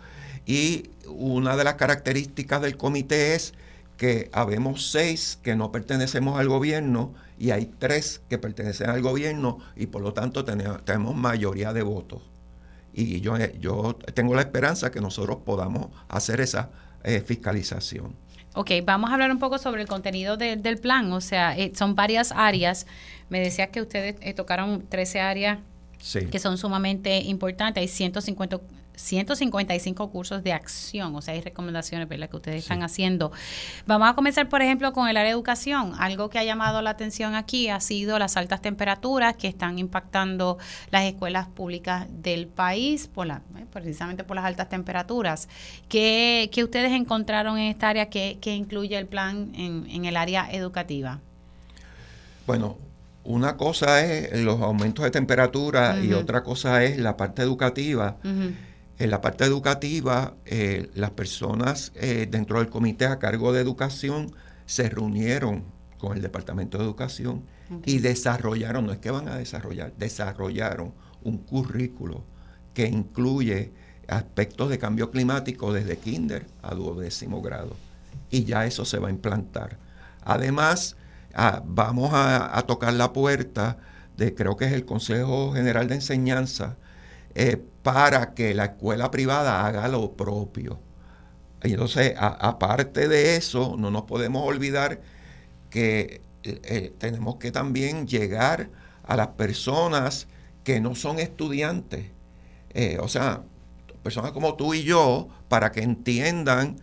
Y 0.50 0.90
una 1.07 1.57
de 1.57 1.62
las 1.62 1.75
características 1.75 2.61
del 2.61 2.76
comité 2.76 3.37
es 3.37 3.54
que 3.97 4.30
habemos 4.33 4.90
seis 4.90 5.38
que 5.45 5.54
no 5.54 5.71
pertenecemos 5.71 6.40
al 6.40 6.49
gobierno 6.49 7.14
y 7.38 7.52
hay 7.52 7.66
tres 7.66 8.21
que 8.28 8.37
pertenecen 8.37 8.90
al 8.90 9.00
gobierno 9.00 9.59
y 9.76 9.87
por 9.87 10.02
lo 10.02 10.12
tanto 10.12 10.45
tenemos, 10.45 11.14
mayoría 11.14 11.73
de 11.73 11.83
votos. 11.83 12.23
Y 12.92 13.21
yo, 13.21 13.38
yo 13.61 13.95
tengo 14.12 14.35
la 14.35 14.40
esperanza 14.40 14.90
que 14.90 15.00
nosotros 15.00 15.38
podamos 15.47 15.87
hacer 16.09 16.40
esa 16.40 16.71
eh, 17.04 17.21
fiscalización. 17.21 18.16
Ok, 18.54 18.73
vamos 18.85 19.11
a 19.11 19.12
hablar 19.12 19.30
un 19.30 19.38
poco 19.38 19.57
sobre 19.57 19.83
el 19.83 19.87
contenido 19.87 20.37
del 20.37 20.78
plan. 20.78 21.12
O 21.12 21.21
sea, 21.21 21.57
eh, 21.57 21.71
son 21.76 21.95
varias 21.95 22.33
áreas. 22.33 22.88
Me 23.28 23.38
decías 23.38 23.69
que 23.69 23.83
ustedes 23.83 24.16
eh, 24.21 24.35
tocaron 24.35 24.85
13 24.88 25.21
áreas 25.21 25.59
que 26.30 26.38
son 26.40 26.59
sumamente 26.59 27.19
importantes. 27.19 27.80
Hay 27.80 27.87
150, 27.87 28.59
155 28.95 30.11
cursos 30.11 30.43
de 30.43 30.53
acción, 30.53 31.15
o 31.15 31.23
sea, 31.23 31.35
hay 31.35 31.41
recomendaciones 31.41 32.09
¿verdad? 32.09 32.29
que 32.29 32.37
ustedes 32.37 32.63
están 32.63 32.83
haciendo. 32.83 33.33
Vamos 33.87 34.09
a 34.09 34.15
comenzar, 34.15 34.49
por 34.49 34.63
ejemplo, 34.63 34.93
con 34.93 35.09
el 35.09 35.17
área 35.17 35.31
de 35.31 35.35
educación. 35.35 35.93
Algo 35.99 36.29
que 36.29 36.39
ha 36.39 36.45
llamado 36.45 36.83
la 36.83 36.91
atención 36.91 37.35
aquí 37.35 37.69
ha 37.69 37.81
sido 37.81 38.19
las 38.19 38.37
altas 38.37 38.61
temperaturas 38.61 39.37
que 39.37 39.49
están 39.49 39.79
impactando 39.79 40.59
las 40.91 41.05
escuelas 41.05 41.49
públicas 41.49 42.07
del 42.11 42.47
país, 42.47 43.09
por 43.09 43.27
la, 43.27 43.43
eh, 43.57 43.67
precisamente 43.73 44.25
por 44.25 44.37
las 44.37 44.45
altas 44.45 44.69
temperaturas. 44.69 45.49
¿Qué, 45.89 46.51
ustedes 46.63 46.93
encontraron 46.93 47.59
en 47.59 47.69
esta 47.71 47.89
área 47.89 48.11
que, 48.11 48.39
incluye 48.45 48.97
el 48.97 49.07
plan 49.07 49.53
en, 49.55 49.87
en 49.89 50.05
el 50.05 50.17
área 50.17 50.51
educativa? 50.51 51.21
Bueno, 52.47 52.77
una 53.25 53.57
cosa 53.57 54.05
es 54.05 54.41
los 54.41 54.61
aumentos 54.61 55.05
de 55.05 55.11
temperatura 55.11 55.99
y 56.03 56.13
otra 56.13 56.43
cosa 56.43 56.83
es 56.85 56.99
la 56.99 57.17
parte 57.17 57.43
educativa. 57.43 58.17
En 59.00 59.11
la 59.11 59.21
parte 59.21 59.45
educativa, 59.45 60.35
eh, 60.45 60.90
las 60.95 61.11
personas 61.11 61.90
eh, 61.97 62.28
dentro 62.30 62.59
del 62.59 62.69
comité 62.69 63.07
a 63.07 63.19
cargo 63.19 63.52
de 63.52 63.61
educación 63.61 64.33
se 64.66 64.88
reunieron 64.88 65.64
con 65.99 66.16
el 66.16 66.23
Departamento 66.23 66.78
de 66.78 66.85
Educación 66.85 67.42
y 67.85 67.99
desarrollaron, 67.99 68.87
no 68.87 68.92
es 68.92 68.99
que 68.99 69.11
van 69.11 69.28
a 69.28 69.37
desarrollar, 69.37 69.92
desarrollaron 69.97 70.95
un 71.23 71.38
currículo 71.38 72.25
que 72.75 72.87
incluye 72.87 73.73
aspectos 74.07 74.71
de 74.71 74.78
cambio 74.78 75.11
climático 75.11 75.73
desde 75.73 75.99
kinder 75.99 76.47
a 76.62 76.75
duodécimo 76.75 77.42
grado. 77.42 77.76
Y 78.30 78.45
ya 78.45 78.66
eso 78.66 78.85
se 78.85 78.99
va 78.99 79.09
a 79.09 79.11
implantar. 79.11 79.78
Además, 80.23 80.97
Ah, 81.35 81.62
vamos 81.64 82.11
a, 82.12 82.61
tocar 82.66 82.92
la 82.95 83.12
puerta 83.12 83.78
de, 84.16 84.35
creo 84.35 84.57
que 84.57 84.64
es 84.64 84.73
el 84.73 84.85
Consejo 84.85 85.52
General 85.52 85.87
de 85.88 85.97
Enseñanza, 85.97 86.76
eh, 87.35 87.63
para 87.83 88.35
que 88.35 88.55
la 88.55 88.65
escuela 88.67 89.11
privada 89.11 89.67
haga 89.67 89.89
lo 89.89 90.13
propio. 90.13 90.81
Y 91.63 91.73
entonces, 91.73 92.15
aparte 92.19 93.09
de 93.09 93.37
eso, 93.37 93.77
no 93.79 93.91
nos 93.91 94.03
podemos 94.03 94.47
olvidar 94.47 95.01
que 95.71 96.23
eh, 96.43 96.61
eh, 96.65 96.95
tenemos 96.99 97.37
que 97.37 97.53
también 97.53 98.07
llegar 98.07 98.71
a 99.05 99.17
las 99.17 99.29
personas 99.29 100.27
que 100.65 100.81
no 100.81 100.95
son 100.95 101.19
estudiantes. 101.19 102.07
o 103.01 103.09
sea, 103.09 103.43
personas 104.03 104.33
como 104.33 104.55
tú 104.55 104.75
y 104.75 104.83
yo, 104.83 105.29
para 105.49 105.73
que 105.73 105.83
entiendan 105.83 106.77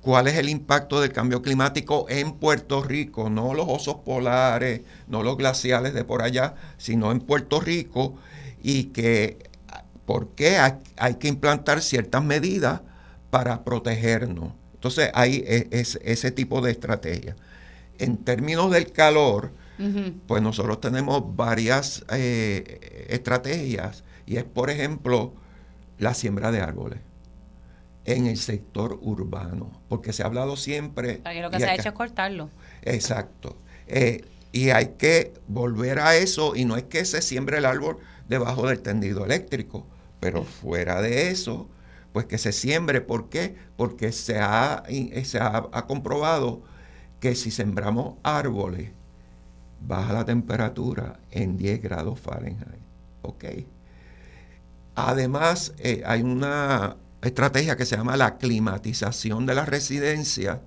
cuál 0.00 0.28
es 0.28 0.36
el 0.36 0.48
impacto 0.48 1.00
del 1.00 1.12
cambio 1.12 1.42
climático 1.42 2.06
en 2.08 2.32
Puerto 2.32 2.82
Rico, 2.82 3.30
no 3.30 3.54
los 3.54 3.66
osos 3.68 3.96
polares, 4.04 4.82
no 5.08 5.22
los 5.22 5.36
glaciales 5.36 5.94
de 5.94 6.04
por 6.04 6.22
allá, 6.22 6.54
sino 6.78 7.12
en 7.12 7.20
Puerto 7.20 7.60
Rico, 7.60 8.16
y 8.62 8.84
que 8.84 9.49
por 10.10 10.30
qué 10.30 10.58
hay, 10.58 11.14
que 11.20 11.28
implantar 11.28 11.80
ciertas 11.82 12.24
medidas 12.24 12.80
para 13.30 13.62
protegernos. 13.62 14.54
Entonces 14.74 15.08
hay 15.14 15.44
e, 15.46 15.68
ese 15.70 16.30
tipo 16.32 16.60
de 16.60 16.72
estrategia. 16.72 17.36
En 17.96 18.16
términos 18.16 18.72
del 18.72 18.90
calor, 18.90 19.52
pues 20.26 20.42
nosotros 20.42 20.80
tenemos 20.80 21.36
varias 21.36 22.04
eh, 22.12 23.06
estrategias, 23.08 24.02
y 24.26 24.38
es, 24.38 24.42
por 24.42 24.70
ejemplo, 24.70 25.32
la 25.98 26.12
siembra 26.12 26.50
de 26.50 26.60
árboles 26.60 26.98
en 28.04 28.26
el 28.26 28.36
sector 28.36 28.98
urbano, 29.02 29.70
porque 29.88 30.12
se 30.12 30.24
ha 30.24 30.26
hablado 30.26 30.56
siempre... 30.56 31.20
lo 31.40 31.52
que 31.52 31.60
se 31.60 31.66
ha 31.66 31.74
hecho 31.76 31.90
es 31.90 31.94
cortarlo. 31.94 32.50
Exacto. 32.82 33.56
Eh, 33.86 34.24
y 34.50 34.70
hay 34.70 34.94
que 34.98 35.34
volver 35.46 36.00
a 36.00 36.16
eso, 36.16 36.56
y 36.56 36.64
no 36.64 36.76
es 36.76 36.82
que 36.82 37.04
se 37.04 37.22
siembre 37.22 37.58
el 37.58 37.64
árbol 37.64 37.98
debajo 38.28 38.66
del 38.66 38.80
tendido 38.80 39.24
eléctrico, 39.24 39.86
pero 40.20 40.44
fuera 40.44 41.00
de 41.00 41.30
eso, 41.30 41.68
pues 42.12 42.26
que 42.26 42.38
se 42.38 42.52
siembre. 42.52 43.00
¿Por 43.00 43.28
qué? 43.28 43.56
Porque 43.76 44.12
se 44.12 44.38
ha, 44.38 44.84
se 45.24 45.38
ha, 45.38 45.62
comprobado 45.86 46.62
que 47.18 47.34
si 47.34 47.50
sembramos 47.50 48.16
árboles, 48.22 48.90
baja 49.80 50.12
la 50.12 50.24
temperatura 50.24 51.18
en 51.30 51.56
10 51.56 51.82
grados 51.82 52.20
Fahrenheit. 52.20 52.80
¿Ok? 53.22 53.44
Además, 54.94 55.74
eh, 55.78 56.02
hay 56.04 56.22
una 56.22 56.96
estrategia 57.22 57.76
que 57.76 57.86
se 57.86 57.96
llama 57.96 58.16
la 58.16 58.36
climatización 58.38 59.46
de 59.46 59.54
la 59.54 59.64
residencia 59.64 60.60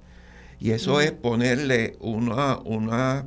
y 0.60 0.72
eso 0.72 1.01
es 1.01 1.12
ponerle 1.12 1.98
una, 2.00 2.57
una 2.60 3.25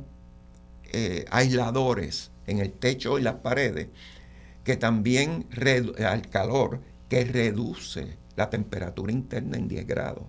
eh, 0.91 1.25
aisladores 1.29 2.31
en 2.47 2.59
el 2.59 2.71
techo 2.71 3.19
y 3.19 3.21
las 3.21 3.35
paredes 3.35 3.89
que 4.67 4.75
también 4.75 5.47
al 6.05 6.27
calor 6.29 6.81
que 7.07 7.23
reduce 7.23 8.17
la 8.35 8.49
temperatura 8.49 9.13
interna 9.13 9.55
en 9.55 9.69
10 9.69 9.87
grados. 9.87 10.25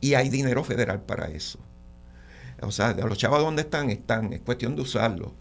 Y 0.00 0.14
hay 0.14 0.28
dinero 0.28 0.62
federal 0.62 1.02
para 1.02 1.26
eso. 1.26 1.58
O 2.60 2.70
sea, 2.70 2.94
de 2.94 3.02
los 3.02 3.18
chavos 3.18 3.40
donde 3.40 3.62
están, 3.62 3.90
están, 3.90 4.32
es 4.32 4.42
cuestión 4.42 4.76
de 4.76 4.82
usarlo. 4.82 5.34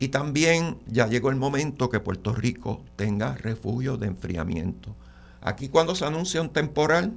Y 0.00 0.08
también 0.08 0.78
ya 0.88 1.06
llegó 1.06 1.30
el 1.30 1.36
momento 1.36 1.88
que 1.88 2.00
Puerto 2.00 2.34
Rico 2.34 2.82
tenga 2.96 3.36
refugios 3.36 4.00
de 4.00 4.08
enfriamiento 4.08 4.96
Aquí 5.40 5.68
cuando 5.68 5.94
se 5.94 6.04
anuncia 6.04 6.42
un 6.42 6.48
temporal, 6.48 7.12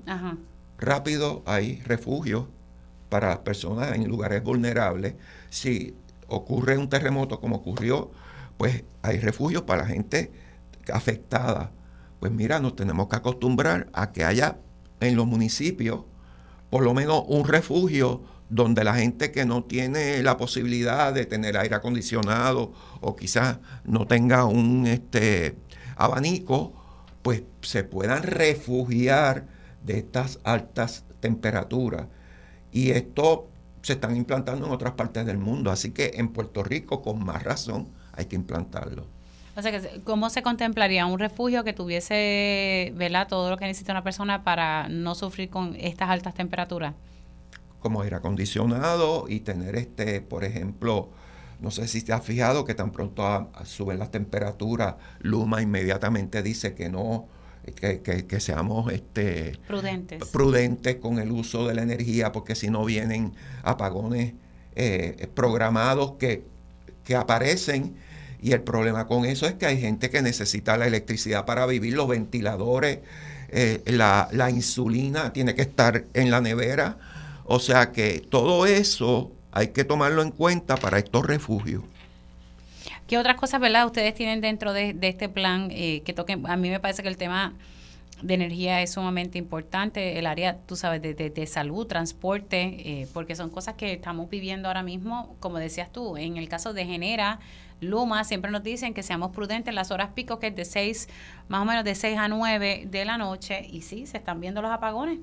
rápido 0.78 1.42
hay 1.48 1.82
refugios 1.82 2.46
para 3.10 3.30
las 3.30 3.40
personas 3.40 3.96
en 3.96 4.08
lugares 4.08 4.44
vulnerables. 4.44 5.16
Si 5.50 5.96
ocurre 6.28 6.78
un 6.78 6.88
terremoto 6.88 7.40
como 7.40 7.56
ocurrió, 7.56 8.12
pues 8.60 8.84
hay 9.04 9.20
refugios 9.20 9.63
para 9.63 9.84
la 9.84 9.88
gente 9.88 10.34
afectada. 10.92 11.72
Pues 12.20 12.34
mira, 12.34 12.60
nos 12.60 12.75
tenemos 12.75 13.08
que 13.08 13.16
acostumbrar 13.16 13.88
a 13.94 14.12
que 14.12 14.25
haya 14.25 14.58
en 15.00 15.16
los 15.16 15.25
municipios 15.25 16.01
por 16.70 16.84
lo 16.84 16.94
menos 16.94 17.24
un 17.28 17.46
refugio 17.46 18.22
donde 18.50 18.84
la 18.84 18.96
gente 18.96 19.32
que 19.32 19.46
no 19.46 19.63
tiene 19.63 20.22
la 20.24 20.36
posibilidad 20.36 21.13
de 21.13 21.25
tener 21.25 21.58
aire 21.58 21.75
acondicionado 21.75 22.74
o 23.00 23.16
quizás 23.16 23.60
no 23.86 24.08
tenga 24.08 24.44
un 24.44 24.88
este, 24.88 25.56
abanico, 25.96 26.74
pues 27.22 27.44
se 27.62 27.86
puedan 27.86 28.24
refugiar 28.24 29.48
de 29.86 30.00
estas 30.00 30.39
altas 30.44 31.06
temperaturas. 31.22 32.08
Y 32.74 32.92
esto 32.92 33.48
se 33.84 33.94
están 33.94 34.18
implantando 34.18 34.66
en 34.68 34.74
otras 34.74 34.96
partes 34.96 35.25
del 35.25 35.38
mundo, 35.38 35.72
así 35.72 35.92
que 35.92 36.12
en 36.16 36.28
Puerto 36.28 36.62
Rico 36.62 37.01
con 37.01 37.24
más 37.24 37.42
razón 37.44 37.98
hay 38.13 38.25
que 38.25 38.36
implantarlo. 38.36 39.06
O 39.56 39.62
sea, 39.62 39.72
que, 39.72 40.01
¿cómo 40.04 40.30
se 40.30 40.42
contemplaría 40.42 41.06
un 41.06 41.20
refugio 41.20 41.63
que 41.63 41.74
tuviese 41.74 42.94
¿verdad? 42.96 43.28
todo 43.28 43.50
lo 43.50 43.58
que 43.58 43.66
necesita 43.66 43.92
una 43.92 44.04
persona 44.04 44.44
para 44.44 44.88
no 44.88 45.16
sufrir 45.16 45.50
con 45.50 45.75
estas 45.75 46.10
altas 46.10 46.34
temperaturas? 46.34 46.94
Como 47.80 48.01
aire 48.01 48.16
acondicionado 48.16 49.25
y 49.28 49.42
tener, 49.42 49.75
este, 49.75 50.22
por 50.22 50.44
ejemplo, 50.44 51.10
no 51.60 51.72
sé 51.72 51.88
si 51.88 52.01
te 52.01 52.13
has 52.13 52.24
fijado 52.24 52.63
que 52.63 52.74
tan 52.74 52.92
pronto 52.92 53.51
suben 53.66 54.00
las 54.00 54.12
temperaturas, 54.12 54.96
Luma 55.20 55.62
inmediatamente 55.62 56.42
dice 56.42 56.74
que 56.74 56.89
no, 56.89 57.28
que, 57.75 58.39
seamos 58.39 58.92
este, 58.94 59.58
prudentes. 59.68 60.25
prudentes 60.25 60.96
con 60.96 61.20
el 61.20 61.32
uso 61.32 61.68
de 61.68 61.74
la 61.74 61.82
energía, 61.82 62.32
porque 62.32 62.56
si 62.56 62.70
no 62.70 62.86
vienen 62.86 63.34
apagones 63.63 64.34
eh, 64.75 65.28
programados 65.34 66.13
que, 66.13 66.46
que 67.10 67.16
aparecen 67.16 67.96
y 68.39 68.51
el 68.51 68.62
problema 68.62 69.08
con 69.08 69.25
eso 69.25 69.48
es 69.48 69.56
que 69.56 69.66
hay 69.66 69.82
gente 69.82 70.12
que 70.12 70.22
necesita 70.22 70.78
la 70.78 70.86
electricidad 70.86 71.44
para 71.46 71.66
vivir, 71.66 71.96
los 71.96 72.08
ventiladores, 72.08 73.00
eh, 73.50 73.82
la, 73.88 74.50
insulina 74.51 75.34
tiene 75.34 75.56
que 75.56 75.63
estar 75.63 76.04
en 76.13 76.30
la 76.30 76.39
nevera. 76.39 76.98
O 77.46 77.60
sea 77.60 77.92
que 77.92 78.20
todo 78.20 78.68
eso 78.68 79.32
hay 79.51 79.70
que 79.70 79.84
tomarlo 79.84 80.22
en 80.22 80.30
cuenta 80.30 80.78
para 80.78 81.00
estos 81.00 81.25
refugios. 81.25 81.82
¿Qué 83.08 83.18
otras 83.18 83.38
cosas, 83.38 83.60
verdad, 83.60 83.88
ustedes 83.88 84.13
tienen 84.13 84.39
dentro 84.39 84.72
de, 84.72 84.96
este 85.01 85.30
plan 85.30 85.70
eh, 85.72 86.04
que 86.06 86.13
toquen? 86.13 86.46
A 86.48 86.58
mí 86.58 86.70
me 86.70 86.80
parece 86.80 87.01
que 87.01 87.10
el 87.10 87.18
tema 87.18 87.54
de 88.22 88.34
energía 88.34 88.82
es 88.82 88.94
sumamente 88.94 89.38
importante, 89.38 90.20
el 90.20 90.26
área, 90.26 90.58
tú 90.66 90.76
sabes, 90.76 91.02
de, 91.02 91.14
de, 91.14 91.48
salud, 91.48 91.88
transporte, 91.88 93.02
eh, 93.02 93.08
porque 93.14 93.36
son 93.36 93.50
cosas 93.50 93.76
que 93.76 93.94
estamos 93.94 94.30
viviendo 94.30 94.68
ahora 94.68 94.84
mismo, 94.84 95.36
como 95.40 95.58
decías 95.58 95.92
tú, 95.92 96.18
en 96.18 96.38
el 96.38 96.50
caso 96.50 96.74
de 96.74 96.86
Genera, 96.86 97.40
Luma, 97.82 98.26
siempre 98.26 98.52
nos 98.52 98.64
dicen 98.64 98.94
que 98.94 99.04
seamos 99.04 99.32
prudentes 99.32 99.70
en 99.70 99.76
las 99.76 99.92
horas 99.92 100.10
pico, 100.14 100.40
que 100.40 100.48
es 100.48 100.56
de 100.56 100.66
6, 100.66 101.08
más 101.48 101.62
o 101.62 101.66
menos 101.66 101.84
de 101.84 101.96
6 101.96 102.18
a 102.18 102.28
9 102.28 102.88
de 102.88 103.06
la 103.06 103.18
noche, 103.18 103.66
y 103.70 103.82
sí, 103.82 104.06
se 104.06 104.18
están 104.18 104.42
viendo 104.42 104.62
los 104.62 104.72
apagones. 104.72 105.20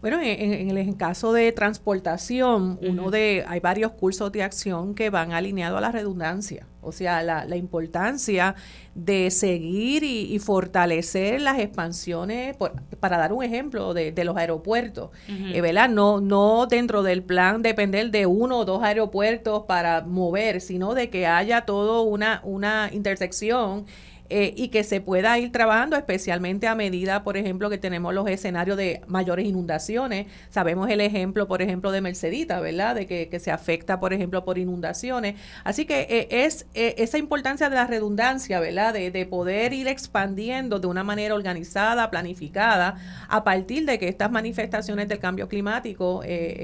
Bueno, 0.00 0.20
en, 0.22 0.76
el 0.76 0.96
caso 0.96 1.32
de 1.32 1.50
transportación, 1.50 2.78
uno 2.82 3.10
de, 3.10 3.44
hay 3.48 3.58
varios 3.58 3.90
cursos 3.92 4.30
de 4.30 4.44
acción 4.44 4.94
que 4.94 5.10
van 5.10 5.32
alineados 5.32 5.78
a 5.78 5.80
la 5.80 5.90
redundancia, 5.90 6.68
o 6.82 6.92
sea, 6.92 7.24
la, 7.24 7.56
importancia 7.56 8.54
de 8.94 9.32
seguir 9.32 10.04
y, 10.04 10.38
fortalecer 10.38 11.40
las 11.40 11.58
expansiones, 11.58 12.56
para 13.00 13.18
dar 13.18 13.32
un 13.32 13.42
ejemplo 13.42 13.92
de, 13.92 14.12
los 14.24 14.36
aeropuertos, 14.36 15.10
eh, 15.26 15.60
¿verdad? 15.60 15.88
No, 15.88 16.20
no 16.20 16.66
dentro 16.66 17.02
del 17.02 17.24
plan 17.24 17.62
depender 17.62 18.12
de 18.12 18.26
uno 18.26 18.58
o 18.58 18.64
dos 18.64 18.84
aeropuertos 18.84 19.64
para 19.64 20.02
mover, 20.02 20.60
sino 20.60 20.94
de 20.94 21.10
que 21.10 21.26
haya 21.26 21.62
todo 21.62 22.02
una, 22.02 22.40
una 22.44 22.88
intersección 22.92 23.84
eh, 24.30 24.52
y 24.56 24.68
que 24.68 24.84
se 24.84 25.00
pueda 25.00 25.38
ir 25.38 25.52
trabajando, 25.52 25.96
especialmente 25.96 26.66
a 26.66 26.74
medida, 26.74 27.24
por 27.24 27.38
ejemplo, 27.38 27.70
que 27.70 27.78
tenemos 27.78 28.12
los 28.12 28.28
escenarios 28.28 28.76
de 28.76 29.00
mayores 29.06 29.46
inundaciones. 29.46 30.26
Sabemos 30.50 30.90
el 30.90 31.00
ejemplo, 31.00 31.48
por 31.48 31.62
ejemplo, 31.62 31.90
de 31.92 32.02
Mercedita, 32.02 32.60
¿verdad? 32.60 32.94
De 32.94 33.06
que, 33.06 33.38
se 33.38 33.50
afecta, 33.50 34.00
por 34.00 34.12
ejemplo, 34.12 34.44
por 34.44 34.58
inundaciones. 34.58 35.36
Así 35.64 35.86
que 35.86 36.00
eh, 36.10 36.44
es 36.44 36.66
eh, 36.74 36.96
esa 36.98 37.16
importancia 37.16 37.70
de 37.70 37.76
la 37.76 37.86
redundancia, 37.86 38.60
¿verdad? 38.60 38.92
De, 38.92 39.10
de, 39.10 39.24
poder 39.24 39.72
ir 39.72 39.88
expandiendo 39.88 40.78
de 40.78 40.88
una 40.88 41.04
manera 41.04 41.34
organizada, 41.34 42.10
planificada, 42.10 42.96
a 43.28 43.44
partir 43.44 43.86
de 43.86 43.98
que 43.98 44.08
estas 44.08 44.30
manifestaciones 44.30 45.08
del 45.08 45.20
cambio 45.20 45.48
climático 45.48 46.22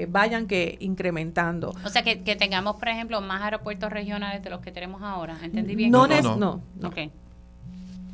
vayan 0.09 0.47
que 0.47 0.77
incrementando. 0.81 1.73
O 1.83 1.89
sea, 1.89 2.03
que, 2.03 2.21
que, 2.21 2.35
tengamos, 2.35 2.75
por 2.75 2.89
ejemplo, 2.89 3.21
más 3.21 3.41
aeropuertos 3.41 3.91
regionales 3.91 4.43
de 4.43 4.49
los 4.49 4.61
que 4.61 4.71
tenemos 4.71 5.01
ahora. 5.01 5.37
¿Entendí 5.41 5.75
bien? 5.75 5.91
No, 5.91 6.07
no, 6.07 6.21
no. 6.21 6.35
no, 6.35 6.61
no 6.79 6.91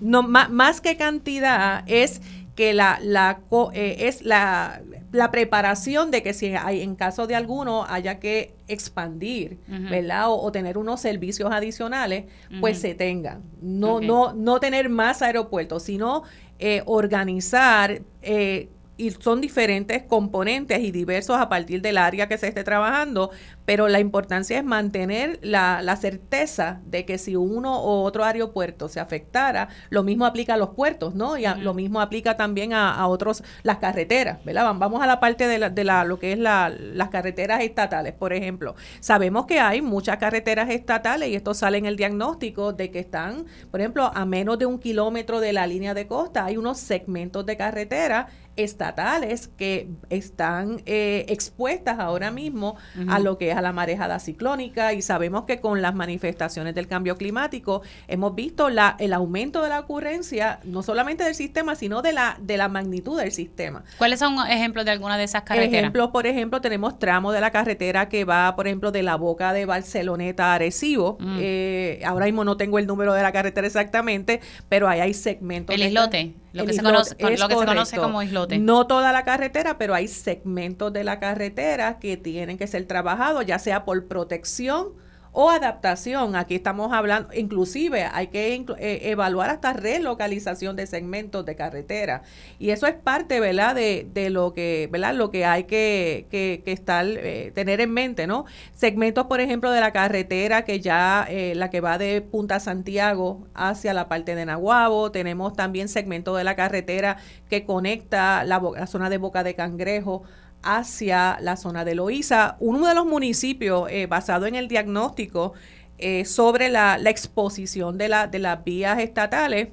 más, 0.02 0.82
que 0.82 0.98
cantidad 0.98 1.84
es 1.88 2.22
que 2.56 2.74
la, 2.74 3.00
la 3.02 3.40
eh, 3.74 3.96
es 4.00 4.24
la, 4.24 4.82
la, 5.12 5.32
preparación 5.32 6.12
de 6.12 6.22
que 6.22 6.34
si 6.34 6.48
hay 6.48 6.82
en 6.82 6.96
caso 6.96 7.26
de 7.28 7.36
alguno 7.36 7.86
haya 7.88 8.20
que 8.20 8.54
expandir, 8.68 9.60
¿verdad? 9.68 10.26
O, 10.28 10.52
tener 10.52 10.78
unos 10.78 11.00
servicios 11.00 11.52
adicionales, 11.52 12.26
pues 12.60 12.80
se 12.80 12.94
tengan. 12.94 13.42
No, 13.62 14.02
no, 14.02 14.34
no 14.34 14.60
tener 14.60 14.90
más 14.90 15.22
aeropuertos, 15.22 15.84
sino 15.84 16.24
eh, 16.60 16.84
organizar 16.86 18.02
eh, 18.22 18.70
y 19.02 19.10
son 19.10 19.42
diferentes 19.42 20.04
componentes 20.04 20.80
y 20.80 20.92
diversos 20.92 21.38
a 21.40 21.50
partir 21.50 21.82
del 21.82 21.98
área 21.98 22.28
que 22.28 22.38
se 22.38 22.48
esté 22.48 22.64
trabajando, 22.64 23.32
pero 23.66 23.88
la 23.88 24.00
importancia 24.00 24.60
es 24.60 24.64
mantener 24.64 25.40
la, 25.42 25.82
la 25.82 25.96
certeza 25.96 26.82
de 26.86 27.04
que 27.04 27.18
si 27.18 27.36
uno 27.36 27.82
o 27.82 28.04
otro 28.04 28.24
aeropuerto 28.24 28.90
se 28.90 29.00
afectara, 29.00 29.70
lo 29.90 30.04
mismo 30.04 30.28
aplica 30.28 30.54
a 30.54 30.58
los 30.58 30.70
puertos, 30.70 31.16
¿no? 31.16 31.36
Y 31.36 31.46
lo 31.62 31.74
mismo 31.74 32.00
aplica 32.00 32.38
también 32.38 32.74
a, 32.74 32.94
a, 32.94 33.08
otros, 33.08 33.44
las 33.64 33.78
carreteras, 33.78 34.44
¿verdad? 34.46 34.72
Vamos 34.78 35.02
a 35.02 35.08
la 35.08 35.20
parte 35.20 35.48
de, 35.48 35.58
la, 35.58 35.72
de 35.72 35.84
la, 35.84 36.04
lo 36.04 36.20
que 36.20 36.34
es 36.34 36.38
la, 36.38 36.70
las 36.70 37.10
carreteras 37.10 37.62
estatales, 37.62 38.14
por 38.14 38.34
ejemplo. 38.34 38.76
Sabemos 39.00 39.48
que 39.48 39.60
hay 39.60 39.82
muchas 39.82 40.18
carreteras 40.18 40.70
estatales 40.70 41.30
y 41.30 41.36
esto 41.36 41.56
sale 41.56 41.80
en 41.80 41.88
el 41.88 41.96
diagnóstico 41.96 42.72
de 42.72 42.92
que 42.92 43.00
están, 43.00 43.48
por 43.72 43.80
ejemplo, 43.80 44.12
a 44.14 44.26
menos 44.26 44.60
de 44.60 44.68
un 44.68 44.78
kilómetro 44.78 45.40
de 45.40 45.54
la 45.54 45.66
línea 45.66 45.96
de 45.96 46.06
costa, 46.06 46.46
hay 46.46 46.58
unos 46.58 46.78
segmentos 46.78 47.48
de 47.48 47.58
carretera 47.58 48.28
estatales 48.56 49.48
que 49.48 49.90
están 50.10 50.82
eh, 50.86 51.26
expuestas 51.30 52.00
ahora 52.00 52.32
mismo 52.32 52.76
a 53.08 53.20
lo 53.20 53.38
que 53.38 53.52
es 53.52 53.58
a 53.58 53.62
la 53.62 53.72
marejada 53.72 54.20
ciclónica 54.20 54.94
y 54.94 55.02
sabemos 55.02 55.46
que 55.46 55.60
con 55.60 55.82
las 55.82 55.96
manifestaciones 55.96 56.76
del 56.76 56.88
cambio 56.88 57.18
climático 57.18 57.82
hemos 58.08 58.36
visto 58.36 58.70
la, 58.70 58.96
el 59.00 59.14
aumento 59.14 59.62
de 59.64 59.70
la 59.70 59.80
ocurrencia 59.80 60.60
no 60.64 60.84
solamente 60.84 61.24
del 61.24 61.36
sistema 61.36 61.76
sino 61.76 62.02
de 62.02 62.14
la 62.14 62.38
de 62.42 62.58
la 62.58 62.68
magnitud 62.68 63.20
del 63.20 63.32
sistema. 63.32 63.84
¿Cuáles 63.98 64.20
son 64.20 64.36
ejemplos 64.48 64.86
de 64.86 64.92
alguna 64.92 65.18
de 65.18 65.24
esas 65.24 65.44
carreteras? 65.44 65.80
Ejemplos, 65.80 66.10
por 66.10 66.28
ejemplo, 66.28 66.62
tenemos 66.62 67.00
tramos 67.00 67.34
de 67.34 67.42
la 67.42 67.52
carretera 67.52 68.10
que 68.10 68.26
va, 68.26 68.56
por 68.56 68.68
ejemplo, 68.68 68.92
de 68.92 69.04
la 69.04 69.16
boca 69.16 69.54
de 69.54 69.66
Barceloneta 69.66 70.52
a 70.52 70.56
Arecibo. 70.56 71.18
Mm. 71.20 71.38
Eh, 71.40 72.02
ahora 72.06 72.26
mismo 72.26 72.44
no 72.44 72.58
tengo 72.58 72.80
el 72.80 72.88
número 72.88 73.14
de 73.14 73.24
la 73.24 73.32
carretera 73.32 73.68
exactamente, 73.68 74.42
pero 74.70 74.88
ahí 74.88 75.00
hay 75.00 75.14
segmentos. 75.14 75.76
El 75.76 75.84
islote. 75.84 76.34
Lo, 76.54 76.66
que, 76.66 76.74
se 76.74 76.82
conoce, 76.82 77.16
lo 77.18 77.48
que 77.48 77.58
se 77.58 77.66
conoce 77.66 77.98
como 77.98 78.22
islote. 78.22 78.58
No 78.58 78.86
toda 78.86 79.12
la 79.12 79.24
carretera, 79.24 79.78
pero 79.78 79.94
hay 79.94 80.08
segmentos 80.08 80.92
de 80.92 81.04
la 81.04 81.20
carretera 81.20 82.00
que 82.00 82.18
tienen 82.18 82.58
que 82.58 82.68
ser 82.68 82.86
trabajados, 82.86 83.46
ya 83.46 83.58
sea 83.58 83.86
por 83.86 84.08
protección 84.08 84.94
o 85.34 85.50
adaptación. 85.50 86.36
Aquí 86.36 86.56
estamos 86.56 86.92
hablando, 86.92 87.34
inclusive 87.34 88.04
hay 88.04 88.28
que 88.28 88.54
eh, 88.54 89.00
evaluar 89.04 89.50
hasta 89.50 89.74
relocalización 89.74 90.76
de 90.76 90.88
segmentos 90.88 91.46
de 91.46 91.56
carretera. 91.56 92.24
Y 92.60 92.72
eso 92.72 92.88
es 92.88 92.96
parte, 92.96 93.40
¿verdad? 93.40 93.76
De, 93.76 94.08
de 94.14 94.30
lo 94.30 94.54
que, 94.54 94.90
¿verdad? 94.92 95.14
Lo 95.14 95.32
que 95.32 95.46
hay 95.46 95.64
que, 95.64 96.28
que, 96.30 96.62
estar, 96.66 97.06
eh, 97.08 97.52
tener 97.56 97.82
en 97.82 97.92
mente, 97.92 98.28
¿no? 98.28 98.46
Segmentos, 98.74 99.28
por 99.28 99.42
ejemplo, 99.42 99.72
de 99.72 99.80
la 99.80 99.92
carretera 99.92 100.66
que 100.66 100.80
ya, 100.80 101.26
eh, 101.30 101.54
la 101.56 101.70
que 101.70 101.82
va 101.82 101.98
de 101.98 102.22
Punta 102.22 102.60
Santiago 102.60 103.48
hacia 103.54 103.94
la 103.94 104.08
parte 104.08 104.36
de 104.36 104.46
Nahuabo. 104.46 105.12
Tenemos 105.12 105.54
también 105.54 105.88
segmentos 105.88 106.38
de 106.38 106.44
la 106.44 106.56
carretera 106.56 107.18
que 107.50 107.66
conecta 107.66 108.44
la, 108.44 108.62
la 108.76 108.88
zona 108.88 109.10
de 109.10 109.18
Boca 109.18 109.44
de 109.44 109.56
Cangrejo 109.56 110.24
hacia 110.64 111.38
la 111.42 111.56
zona 111.58 111.86
de 111.86 111.96
Loíza, 111.96 112.58
uno 112.60 112.88
de 112.88 112.96
los 112.96 113.06
municipios 113.06 113.90
eh, 113.90 114.08
basado 114.08 114.46
en 114.46 114.56
el 114.56 114.68
diagnóstico 114.68 115.54
eh, 115.98 116.26
sobre 116.26 116.70
la, 116.70 116.98
exposición 117.06 117.98
de, 117.98 118.10
la, 118.10 118.28
de 118.28 118.40
las 118.40 118.64
vías 118.64 119.00
estatales. 119.00 119.70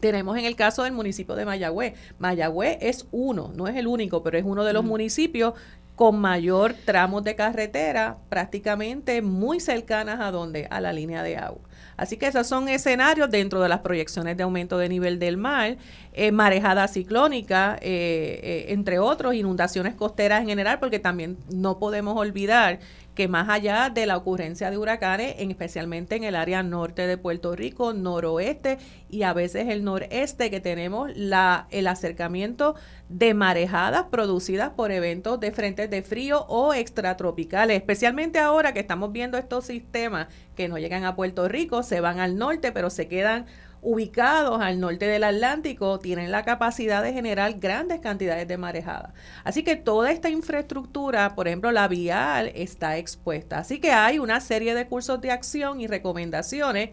Tenemos 0.00 0.38
en 0.38 0.44
el 0.44 0.54
caso 0.54 0.84
del 0.84 0.92
municipio 0.92 1.34
de 1.34 1.44
Mayagüez. 1.44 1.94
Mayagüez 2.18 2.78
es 2.80 3.06
uno, 3.10 3.52
no 3.54 3.66
es 3.68 3.76
el 3.76 3.86
único, 3.86 4.22
pero 4.22 4.38
es 4.38 4.44
uno 4.44 4.64
de 4.64 4.72
los 4.72 4.84
municipios 4.84 5.54
con 5.96 6.20
mayor 6.20 6.76
tramos 6.84 7.24
de 7.24 7.34
carretera, 7.34 8.18
prácticamente 8.28 9.20
muy 9.20 9.58
cercanas 9.58 10.20
a 10.20 10.30
donde 10.30 10.68
a 10.70 10.80
la 10.80 10.92
línea 10.92 11.24
de 11.24 11.36
agua. 11.36 11.67
Así 11.98 12.16
que 12.16 12.28
esos 12.28 12.46
son 12.46 12.68
escenarios 12.68 13.28
dentro 13.28 13.60
de 13.60 13.68
las 13.68 13.80
proyecciones 13.80 14.36
de 14.36 14.44
aumento 14.44 14.78
de 14.78 14.88
nivel 14.88 15.18
del 15.18 15.36
mar, 15.36 15.76
eh, 16.12 16.30
marejada 16.30 16.86
ciclónica, 16.86 17.76
eh, 17.82 18.40
eh, 18.42 18.66
entre 18.68 19.00
otros, 19.00 19.34
inundaciones 19.34 19.96
costeras 19.96 20.40
en 20.40 20.46
general, 20.46 20.78
porque 20.78 21.00
también 21.00 21.36
no 21.50 21.80
podemos 21.80 22.16
olvidar 22.16 22.78
que 23.18 23.26
más 23.26 23.48
allá 23.48 23.90
de 23.92 24.06
la 24.06 24.16
ocurrencia 24.16 24.70
de 24.70 24.78
huracanes, 24.78 25.34
en, 25.38 25.50
especialmente 25.50 26.14
en 26.14 26.22
el 26.22 26.36
área 26.36 26.62
norte 26.62 27.08
de 27.08 27.18
Puerto 27.18 27.56
Rico, 27.56 27.92
noroeste 27.92 28.78
y 29.10 29.24
a 29.24 29.32
veces 29.32 29.66
el 29.70 29.82
noreste, 29.82 30.52
que 30.52 30.60
tenemos 30.60 31.10
la, 31.16 31.66
el 31.72 31.88
acercamiento 31.88 32.76
de 33.08 33.34
marejadas 33.34 34.04
producidas 34.04 34.70
por 34.70 34.92
eventos 34.92 35.40
de 35.40 35.50
frentes 35.50 35.90
de 35.90 36.02
frío 36.02 36.46
o 36.46 36.74
extratropicales, 36.74 37.78
especialmente 37.78 38.38
ahora 38.38 38.72
que 38.72 38.78
estamos 38.78 39.10
viendo 39.10 39.36
estos 39.36 39.66
sistemas 39.66 40.28
que 40.54 40.68
no 40.68 40.78
llegan 40.78 41.04
a 41.04 41.16
Puerto 41.16 41.48
Rico, 41.48 41.82
se 41.82 42.00
van 42.00 42.20
al 42.20 42.38
norte, 42.38 42.70
pero 42.70 42.88
se 42.88 43.08
quedan 43.08 43.46
ubicados 43.80 44.60
al 44.60 44.80
norte 44.80 45.06
del 45.06 45.24
Atlántico 45.24 45.98
tienen 45.98 46.30
la 46.30 46.44
capacidad 46.44 47.02
de 47.02 47.12
generar 47.12 47.54
grandes 47.58 48.00
cantidades 48.00 48.48
de 48.48 48.56
marejada. 48.56 49.14
Así 49.44 49.62
que 49.62 49.76
toda 49.76 50.10
esta 50.10 50.30
infraestructura, 50.30 51.34
por 51.34 51.48
ejemplo 51.48 51.72
la 51.72 51.88
vial, 51.88 52.50
está 52.54 52.96
expuesta. 52.96 53.58
Así 53.58 53.80
que 53.80 53.92
hay 53.92 54.18
una 54.18 54.40
serie 54.40 54.74
de 54.74 54.86
cursos 54.86 55.20
de 55.20 55.30
acción 55.30 55.80
y 55.80 55.86
recomendaciones 55.86 56.90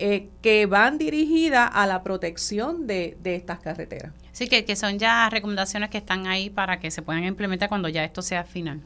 eh, 0.00 0.28
que 0.42 0.66
van 0.66 0.96
dirigidas 0.96 1.70
a 1.72 1.84
la 1.86 2.04
protección 2.04 2.86
de, 2.86 3.16
estas 3.24 3.58
carreteras. 3.58 4.12
Sí, 4.30 4.46
que, 4.46 4.64
que, 4.64 4.76
son 4.76 5.00
ya 5.00 5.28
recomendaciones 5.28 5.90
que 5.90 5.98
están 5.98 6.28
ahí 6.28 6.50
para 6.50 6.78
que 6.78 6.92
se 6.92 7.02
puedan 7.02 7.24
implementar 7.24 7.68
cuando 7.68 7.88
ya 7.88 8.04
esto 8.04 8.22
sea 8.22 8.44
final. 8.44 8.80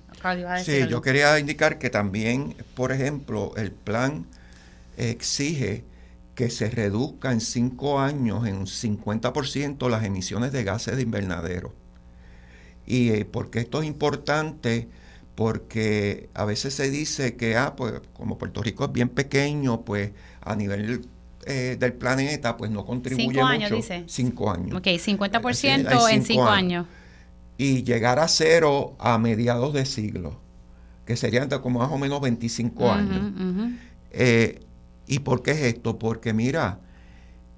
Sí, 0.65 0.87
yo 0.89 1.03
quería 1.03 1.39
indicar 1.39 1.79
que 1.79 1.91
también, 1.91 2.55
por 2.75 2.93
ejemplo, 2.93 3.53
el 3.57 3.73
plan 3.73 4.25
exige 4.97 5.85
que 6.35 6.51
se 6.51 6.71
reduzca 6.71 7.33
en 7.33 7.41
cinco 7.41 8.01
años 8.01 8.47
en 8.47 8.57
un 8.57 8.67
50% 8.67 9.89
las 9.91 10.05
emisiones 10.05 10.53
de 10.53 10.65
gases 10.65 10.97
de 10.97 11.03
invernadero. 11.03 11.75
¿Y 12.87 13.11
eh, 13.11 13.25
porque 13.25 13.61
esto 13.61 13.83
es 13.83 13.89
importante? 13.89 14.89
Porque 15.35 16.29
a 16.35 16.45
veces 16.45 16.75
se 16.75 16.91
dice 16.91 17.37
que, 17.37 17.57
ah, 17.57 17.75
pues 17.77 17.95
como 18.13 18.39
Puerto 18.39 18.63
Rico 18.63 18.85
es 18.85 18.93
bien 18.93 19.09
pequeño, 19.09 19.83
pues 19.83 20.13
a 20.41 20.57
nivel 20.57 21.07
eh, 21.47 21.77
del 21.79 21.93
planeta, 21.95 22.57
pues 22.57 22.71
no 22.71 22.85
contribuye 22.85 23.29
cinco 23.29 23.45
años, 23.45 23.71
Dice. 23.71 24.05
Cinco 24.07 24.51
años. 24.51 24.77
Ok, 24.77 24.87
50% 24.87 26.11
en 26.11 26.25
cinco 26.25 26.47
años. 26.47 26.87
Y 27.59 27.83
llegar 27.83 28.19
a 28.19 28.29
cero 28.29 28.97
a 28.99 29.19
mediados 29.19 29.73
de 29.73 29.85
siglo, 29.85 30.41
que 31.05 31.17
serían 31.17 31.49
como 31.49 31.81
más 31.81 31.91
o 31.91 31.99
menos 31.99 32.21
25 32.21 32.91
años. 32.91 33.33
Eh, 34.11 34.61
¿Y 35.07 35.21
por 35.21 35.43
qué 35.43 35.53
es 35.53 35.61
esto? 35.63 35.99
Porque 35.99 36.33
mira, 36.33 36.81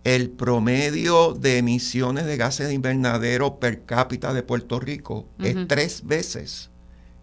el 0.04 0.30
promedio 0.30 1.32
de 1.32 1.58
emisiones 1.58 2.26
de 2.26 2.36
gases 2.36 2.68
de 2.68 2.74
invernadero 2.74 3.58
per 3.58 3.84
cápita 3.84 4.34
de 4.34 4.42
Puerto 4.42 4.78
Rico 4.78 5.26
es 5.38 5.56
tres 5.66 6.06
veces 6.06 6.70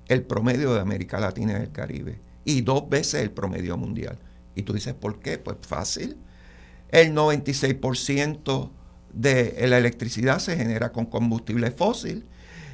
el 0.07 0.23
promedio 0.23 0.73
de 0.73 0.81
América 0.81 1.19
Latina 1.19 1.53
y 1.53 1.61
el 1.61 1.71
Caribe 1.71 2.19
y 2.43 2.61
dos 2.61 2.89
veces 2.89 3.21
el 3.21 3.31
promedio 3.31 3.77
mundial. 3.77 4.17
Y 4.55 4.63
tú 4.63 4.73
dices, 4.73 4.93
¿por 4.93 5.19
qué? 5.19 5.37
Pues 5.37 5.57
fácil. 5.61 6.17
El 6.89 7.13
96% 7.13 8.71
de 9.13 9.67
la 9.67 9.77
electricidad 9.77 10.39
se 10.39 10.57
genera 10.57 10.91
con 10.91 11.05
combustible 11.05 11.71
fósil 11.71 12.25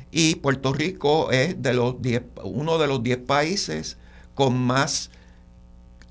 y 0.10 0.36
Puerto 0.36 0.74
Rico 0.74 1.32
es 1.32 1.62
de 1.62 1.74
los 1.74 1.96
uno 2.44 2.78
de 2.78 2.88
los 2.88 3.04
10 3.04 3.20
países 3.20 3.98
con 4.34 4.58
más 4.58 5.12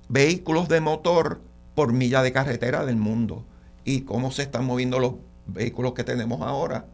vehículos 0.09 0.69
de 0.69 0.81
motor 0.81 1.41
por 1.75 1.93
milla 1.93 2.23
de 2.23 2.33
carretera 2.33 2.85
del 2.85 2.97
mundo. 2.97 3.45
¿Y 3.85 4.03
cómo 4.03 4.31
se 4.31 4.43
están 4.43 4.65
moviendo 4.65 4.99
los 4.99 5.15
vehículos 5.47 5.93
que 5.95 6.05
tenemos 6.05 6.43
ahora? 6.43 6.87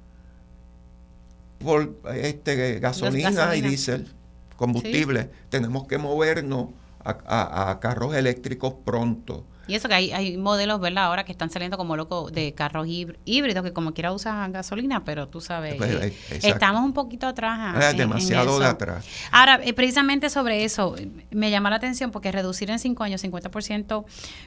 Por 1.59 2.01
este, 2.15 2.81
gasolina, 2.81 3.55
y 3.57 3.61
diésel, 3.61 4.13
combustible. 4.57 5.31
Tenemos 5.49 5.87
que 5.87 5.99
movernos 5.99 6.69
a 7.05 7.79
carros 7.81 8.15
eléctricos 8.15 8.75
pronto. 8.85 9.45
Y 9.67 9.75
eso 9.75 9.89
que 9.89 9.95
hay, 9.95 10.13
hay 10.13 10.37
modelos, 10.37 10.81
¿verdad? 10.81 11.05
Ahora 11.05 11.25
que 11.25 11.33
están 11.33 11.51
saliendo 11.51 11.77
como 11.77 11.97
locos 11.97 12.33
de 12.33 12.53
carros 12.53 12.87
híbridos 12.89 13.63
que 13.63 13.73
como 13.73 13.95
quiera 13.95 14.13
usan 14.13 14.53
gasolina, 14.53 15.05
pero 15.05 15.29
tú 15.29 15.41
sabes, 15.41 15.77
pues, 15.77 15.91
eh, 15.91 16.15
estamos 16.43 16.83
un 16.83 16.93
poquito 16.93 17.27
atrás. 17.27 17.59
Ah, 17.61 17.93
demasiado 17.93 18.59
de 18.59 18.67
atrás. 18.67 19.07
Ahora, 19.31 19.61
eh, 19.63 19.73
precisamente 19.73 20.31
sobre 20.31 20.65
eso, 20.65 20.97
me 21.31 21.51
llama 21.51 21.71
la 21.71 21.77
atención 21.77 22.11
porque 22.11 22.33
reducir 22.33 22.71
en 22.71 22.79
cinco 22.79 23.05
años 23.05 23.23
50% 23.23 24.05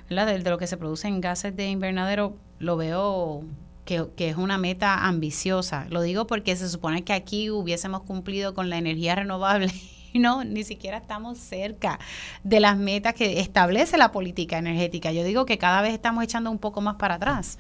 ¿verdad? 0.10 0.28
De, 0.28 0.40
de 0.40 0.50
lo 0.50 0.58
que 0.58 0.68
se 0.68 0.78
produce 0.78 1.08
en 1.08 1.22
gases 1.22 1.56
de 1.56 1.70
invernadero, 1.70 2.36
lo 2.60 2.78
veo 2.78 3.44
que, 3.86 4.06
que, 4.16 4.30
es 4.30 4.38
una 4.38 4.58
meta 4.58 5.06
ambiciosa. 5.06 5.86
Lo 5.90 6.02
digo 6.02 6.28
porque 6.28 6.56
se 6.56 6.70
supone 6.70 7.04
que 7.04 7.14
aquí 7.14 7.50
hubiésemos 7.50 8.02
cumplido 8.02 8.54
con 8.54 8.70
la 8.70 8.78
energía 8.78 9.16
renovable 9.16 9.72
no, 10.20 10.44
ni 10.44 10.64
siquiera 10.64 10.98
estamos 10.98 11.38
cerca 11.38 12.00
de 12.44 12.60
las 12.60 12.78
metas 12.78 13.14
que 13.14 13.40
establece 13.40 13.98
la 13.98 14.12
política 14.12 14.58
energética. 14.58 15.12
Yo 15.12 15.24
digo 15.24 15.46
que 15.46 15.58
cada 15.58 15.82
vez 15.82 15.94
estamos 15.94 16.24
echando 16.24 16.50
un 16.50 16.60
poco 16.60 16.82
más 16.82 16.96
para 16.96 17.16
atrás. 17.16 17.58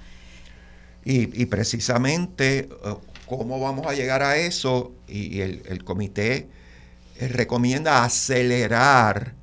Y, 1.07 1.45
precisamente, 1.45 2.67
eh, 2.83 2.95
¿cómo 3.27 3.59
vamos 3.59 3.85
a 3.85 3.93
llegar 3.93 4.23
a 4.23 4.37
eso? 4.37 4.91
Y 5.07 5.41
el, 5.41 5.83
comité 5.83 6.49
eh, 7.19 7.27
recomienda 7.27 8.03
acelerar 8.03 9.35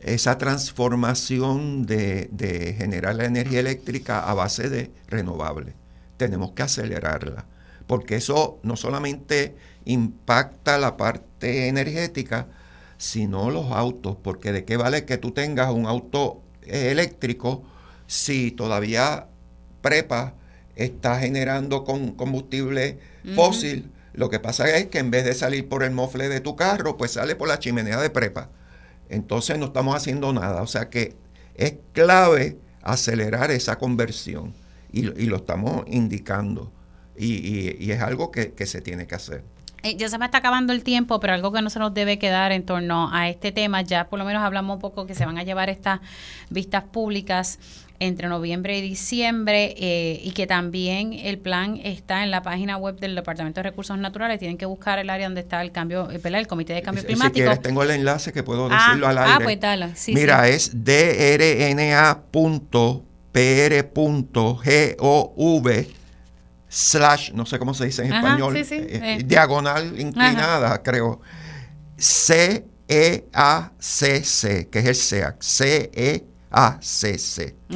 esa 0.00 0.36
transformación 0.36 1.86
de, 1.86 2.28
de 2.32 2.74
generar 2.74 3.14
la 3.14 3.26
energía 3.26 3.60
eléctrica 3.60 4.28
a 4.28 4.34
base 4.34 4.68
de 4.68 4.90
renovables. 5.06 5.76
Tenemos 6.16 6.52
que 6.52 6.64
acelerarla, 6.64 7.46
porque 7.86 8.16
eso 8.16 8.58
no 8.64 8.74
solamente 8.74 9.54
impacta 9.84 10.78
la 10.78 10.96
parte 10.96 11.68
energética, 11.68 12.46
sino 12.98 13.50
los 13.50 13.70
autos, 13.72 14.16
porque 14.22 14.52
de 14.52 14.64
qué 14.64 14.76
vale 14.76 15.04
que 15.04 15.18
tú 15.18 15.32
tengas 15.32 15.72
un 15.72 15.86
auto 15.86 16.42
eléctrico 16.62 17.62
si 18.06 18.50
todavía 18.50 19.28
prepa 19.82 20.34
está 20.76 21.18
generando 21.18 21.84
con 21.84 22.12
combustible 22.12 22.98
fósil. 23.34 23.90
Lo 24.12 24.30
que 24.30 24.40
pasa 24.40 24.68
es 24.76 24.86
que 24.86 24.98
en 24.98 25.10
vez 25.10 25.24
de 25.24 25.34
salir 25.34 25.68
por 25.68 25.82
el 25.82 25.90
mofle 25.90 26.28
de 26.28 26.40
tu 26.40 26.56
carro, 26.56 26.96
pues 26.96 27.12
sale 27.12 27.36
por 27.36 27.48
la 27.48 27.58
chimenea 27.58 28.00
de 28.00 28.10
prepa. 28.10 28.50
Entonces 29.08 29.58
no 29.58 29.66
estamos 29.66 29.94
haciendo 29.96 30.32
nada. 30.32 30.62
O 30.62 30.66
sea 30.66 30.88
que 30.88 31.16
es 31.54 31.74
clave 31.92 32.58
acelerar 32.82 33.50
esa 33.50 33.78
conversión 33.78 34.54
y, 34.90 35.02
lo 35.02 35.36
estamos 35.36 35.84
indicando. 35.88 36.72
Y, 37.16 37.90
es 37.90 38.00
algo 38.00 38.30
que 38.30 38.66
se 38.66 38.80
tiene 38.80 39.06
que 39.06 39.14
hacer. 39.16 39.44
Eh, 39.84 39.96
ya 39.98 40.08
se 40.08 40.16
me 40.16 40.24
está 40.24 40.38
acabando 40.38 40.72
el 40.72 40.82
tiempo, 40.82 41.20
pero 41.20 41.34
algo 41.34 41.52
que 41.52 41.60
no 41.60 41.68
se 41.68 41.78
nos 41.78 41.92
debe 41.92 42.18
quedar 42.18 42.52
en 42.52 42.64
torno 42.64 43.10
a 43.12 43.28
este 43.28 43.52
tema, 43.52 43.82
ya 43.82 44.08
por 44.08 44.18
lo 44.18 44.24
menos 44.24 44.42
hablamos 44.42 44.76
un 44.76 44.80
poco 44.80 45.06
que 45.06 45.14
se 45.14 45.26
van 45.26 45.36
a 45.36 45.42
llevar 45.42 45.68
estas 45.68 46.00
vistas 46.48 46.84
públicas 46.84 47.58
entre 48.00 48.28
noviembre 48.28 48.78
y 48.78 48.80
diciembre 48.80 49.74
eh, 49.78 50.22
y 50.24 50.30
que 50.30 50.46
también 50.46 51.12
el 51.12 51.36
plan 51.38 51.78
está 51.84 52.24
en 52.24 52.30
la 52.30 52.42
página 52.42 52.78
web 52.78 52.98
del 52.98 53.14
Departamento 53.14 53.60
de 53.60 53.64
Recursos 53.64 53.98
Naturales. 53.98 54.38
Tienen 54.38 54.56
que 54.56 54.64
buscar 54.64 54.98
el 54.98 55.10
área 55.10 55.26
donde 55.26 55.42
está 55.42 55.60
el 55.60 55.70
cambio, 55.70 56.10
eh, 56.10 56.18
el 56.22 56.46
Comité 56.46 56.72
de 56.72 56.80
Cambio 56.80 57.04
Climático. 57.04 57.34
Si 57.34 57.42
quieres, 57.42 57.60
tengo 57.60 57.82
el 57.82 57.90
enlace 57.90 58.32
que 58.32 58.42
puedo 58.42 58.68
ah, 58.70 58.86
decirlo 58.86 59.06
al 59.06 59.18
ah, 59.18 59.24
aire. 59.24 59.34
Ah, 59.34 59.40
pues 59.44 59.60
dale. 59.60 59.90
Mira, 60.08 60.48
es 60.48 60.82
drna.pr.gov 60.82 61.24
slash, 66.74 67.30
no 67.32 67.46
sé 67.46 67.58
cómo 67.60 67.72
se 67.72 67.86
dice 67.86 68.04
en 68.04 68.12
español, 68.12 68.56
eh, 68.56 68.64
eh. 68.70 69.22
diagonal 69.24 70.00
inclinada, 70.00 70.82
creo, 70.82 71.20
C-E-A-C-C, 71.96 72.48
que 74.70 74.78
es 74.80 74.86
el 74.86 74.96
SEAC, 74.96 75.40
C-E-A-C-C. 75.40 76.26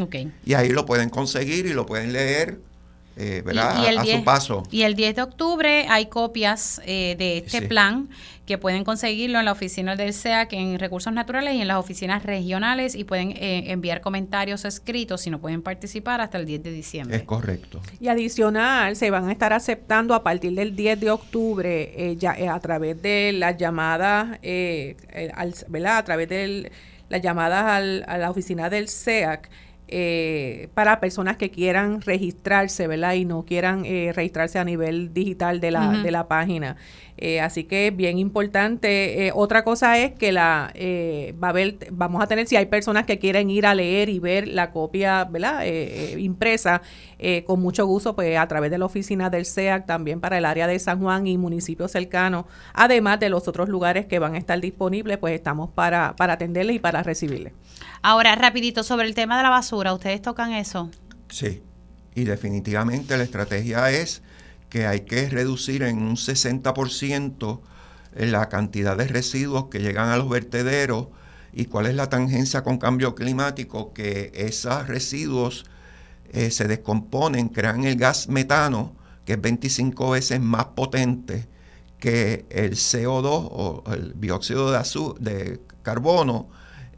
Okay. 0.01 0.33
Y 0.45 0.55
ahí 0.55 0.71
lo 0.71 0.85
pueden 0.85 1.11
conseguir 1.11 1.67
y 1.67 1.75
lo 1.75 1.87
pueden 1.87 2.13
leer. 2.13 2.61
Eh, 3.19 3.43
¿verdad? 3.45 3.99
a 3.99 4.05
su 4.05 4.25
paso. 4.25 4.63
Y 4.71 4.83
el 4.83 4.95
10 4.95 5.17
de 5.17 5.23
octubre 5.23 5.87
hay 5.89 6.07
copias 6.07 6.81
de 6.87 7.43
este 7.45 7.63
plan 7.63 8.09
que 8.49 8.57
pueden 8.57 8.83
conseguirlo 8.83 9.39
en 9.39 9.45
la 9.45 9.53
oficina 9.53 9.95
del 9.95 10.15
SEAC 10.15 10.55
en 10.55 10.79
Recursos 10.79 11.13
Naturales 11.13 11.55
y 11.55 11.61
en 11.61 11.69
las 11.69 11.77
oficinas 11.77 12.23
regionales 12.23 12.95
y 12.95 13.05
pueden 13.05 13.33
eh, 13.33 13.71
enviar 13.71 14.01
comentarios 14.01 14.65
escritos 14.65 15.21
si 15.21 15.29
no 15.29 15.39
pueden 15.39 15.61
participar 15.61 16.23
hasta 16.23 16.39
el 16.39 16.47
10 16.47 16.63
de 16.63 16.73
diciembre. 16.73 17.17
Es 17.19 17.25
correcto. 17.25 17.83
Y 18.01 18.09
adicional, 18.09 18.97
se 18.97 19.11
van 19.11 19.29
a 19.29 19.33
estar 19.33 19.53
aceptando 19.53 20.15
a 20.15 20.23
partir 20.23 20.55
del 20.55 20.75
10 20.75 20.99
de 20.99 21.11
octubre 21.11 21.93
eh, 21.95 22.17
ya, 22.17 22.33
eh, 22.39 22.49
a 22.49 22.59
través 22.59 23.03
de 23.03 23.35
las 23.35 23.59
llamadas, 23.59 24.41
¿verdad? 24.41 25.99
A 25.99 26.05
través 26.05 26.31
de 26.31 26.73
las 27.11 27.21
llamadas 27.21 27.65
a 28.07 28.17
la 28.17 28.31
oficina 28.31 28.71
del 28.71 28.89
SEAC. 28.89 29.51
Para 30.75 31.01
personas 31.01 31.37
que 31.37 31.51
quieran 31.51 32.03
registrarse, 32.03 32.87
¿verdad? 32.87 33.15
Y 33.15 33.25
no 33.25 33.45
quieran 33.45 33.85
registrarse 34.15 34.59
a 34.59 34.65
nivel 34.65 35.15
digital 35.15 35.61
de 35.61 35.71
la, 35.71 36.03
de 36.03 36.11
la 36.11 36.29
página. 36.29 36.77
Eh, 37.21 37.41
así 37.41 37.65
que 37.65 37.91
bien 37.91 38.19
importante. 38.19 39.27
Eh, 39.27 39.33
otra 39.35 39.65
cosa 39.65 39.99
es 39.99 40.13
que 40.13 40.31
la 40.31 40.71
eh, 40.75 41.35
va 41.43 41.49
a 41.49 41.51
haber, 41.51 41.77
vamos 41.91 42.23
a 42.23 42.29
tener, 42.29 42.47
si 42.47 42.55
hay 42.55 42.67
personas 42.67 43.07
que 43.07 43.19
quieren 43.19 43.51
ir 43.51 43.67
a 43.67 43.75
leer 43.75 44.09
y 44.09 44.21
ver 44.21 44.47
la 44.47 44.71
copia, 44.71 45.25
¿verdad? 45.25 45.65
impresa, 46.17 46.81
con 47.45 47.61
mucho 47.61 47.85
gusto, 47.87 48.15
pues 48.15 48.39
a 48.39 48.47
través 48.47 48.71
de 48.71 48.79
la 48.79 48.85
oficina 48.85 49.29
del 49.29 49.45
SEAC, 49.45 49.87
también 49.87 50.21
para 50.21 50.39
el 50.39 50.45
área 50.45 50.67
de 50.69 50.79
San 50.79 51.01
Juan 51.01 51.27
y 51.27 51.37
municipios 51.37 51.91
cercanos, 51.91 52.45
además 52.73 53.19
de 53.19 53.29
los 53.29 53.49
otros 53.49 53.69
lugares 53.69 54.07
que 54.07 54.21
van 54.21 54.35
a 54.35 54.39
estar 54.39 54.61
disponibles, 54.61 55.19
pues 55.19 55.35
estamos 55.35 55.71
para, 55.71 56.15
para 56.17 56.35
atenderles 56.35 56.77
y 56.77 56.79
para 56.79 57.03
recibirles. 57.03 57.53
Ahora, 58.03 58.35
rapidito, 58.37 58.83
sobre 58.83 59.07
el 59.07 59.15
tema 59.15 59.37
de 59.37 59.43
la 59.43 59.51
basura, 59.51 59.93
¿ustedes 59.93 60.23
tocan 60.23 60.53
eso? 60.53 60.91
Sí, 61.29 61.63
y 62.15 62.25
definitivamente 62.25 63.17
la 63.17 63.25
estrategia 63.25 63.91
es 63.91 64.23
que 64.69 64.87
hay 64.87 65.01
que 65.01 65.29
reducir 65.29 65.83
en 65.83 65.99
un 66.03 66.17
60% 66.17 67.61
la 68.15 68.49
cantidad 68.49 68.97
de 68.97 69.07
residuos 69.07 69.67
que 69.67 69.81
llegan 69.81 70.11
a 70.11 70.17
los 70.17 70.29
vertederos 70.29 71.09
y 71.53 71.67
cuál 71.67 71.87
es 71.87 71.95
la 71.95 72.09
tangencia 72.09 72.63
con 72.63 72.79
cambio 72.79 73.15
climático, 73.15 73.93
que 73.93 74.31
esos 74.35 74.87
residuos 74.87 75.65
eh, 76.33 76.51
se 76.51 76.69
descomponen, 76.69 77.49
crean 77.49 77.85
el 77.85 77.97
gas 77.97 78.29
metano, 78.29 78.95
que 79.25 79.35
es 79.35 79.41
25 79.41 80.11
veces 80.11 80.41
más 80.41 80.67
potente 80.67 81.47
que 81.99 82.47
el 82.51 82.73
CO2 82.73 83.49
o 83.51 83.85
el 83.93 84.21
dióxido 84.21 84.71
de, 84.71 84.79
de 85.21 85.61
carbono, 85.83 86.49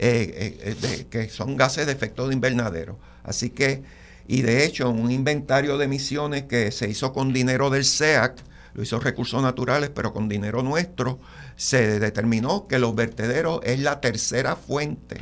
eh, 0.02 0.76
eh, 0.82 1.06
que 1.08 1.28
son 1.28 1.56
gases 1.56 1.86
de 1.86 1.92
efecto 1.92 2.26
de 2.26 2.34
invernadero. 2.34 2.98
Así 3.22 3.50
que 3.50 3.82
y 4.30 4.42
de 4.42 4.64
hecho, 4.64 4.88
un 4.90 5.10
inventario 5.10 5.76
de 5.76 5.86
emisiones 5.86 6.44
que 6.44 6.70
se 6.70 6.88
hizo 6.88 7.12
con 7.12 7.32
dinero 7.32 7.68
del 7.68 7.84
SEAC, 7.84 8.40
lo 8.74 8.82
hizo 8.84 9.00
Recursos 9.00 9.42
Naturales, 9.42 9.90
pero 9.92 10.12
con 10.12 10.28
dinero 10.28 10.62
nuestro, 10.62 11.18
se 11.56 11.98
determinó 11.98 12.68
que 12.68 12.78
los 12.78 12.94
vertederos 12.94 13.58
es 13.64 13.80
la 13.80 14.00
tercera 14.00 14.54
fuente 14.54 15.16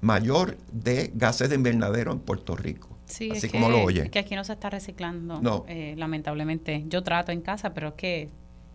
mayor 0.00 0.56
de 0.70 1.10
gases 1.12 1.48
de 1.48 1.56
invernadero 1.56 2.12
en 2.12 2.20
Puerto 2.20 2.54
Rico. 2.54 2.96
Sí, 3.06 3.32
así 3.32 3.48
como 3.48 3.68
lo 3.68 3.82
oye. 3.82 4.08
que 4.10 4.20
aquí 4.20 4.36
no 4.36 4.44
se 4.44 4.52
está 4.52 4.70
reciclando, 4.70 5.64
eh, 5.68 5.94
lamentablemente. 5.98 6.84
Yo 6.86 7.02
trato 7.02 7.32
en 7.32 7.40
casa, 7.40 7.74
pero 7.74 7.88
es 7.88 7.94
que 7.94 8.28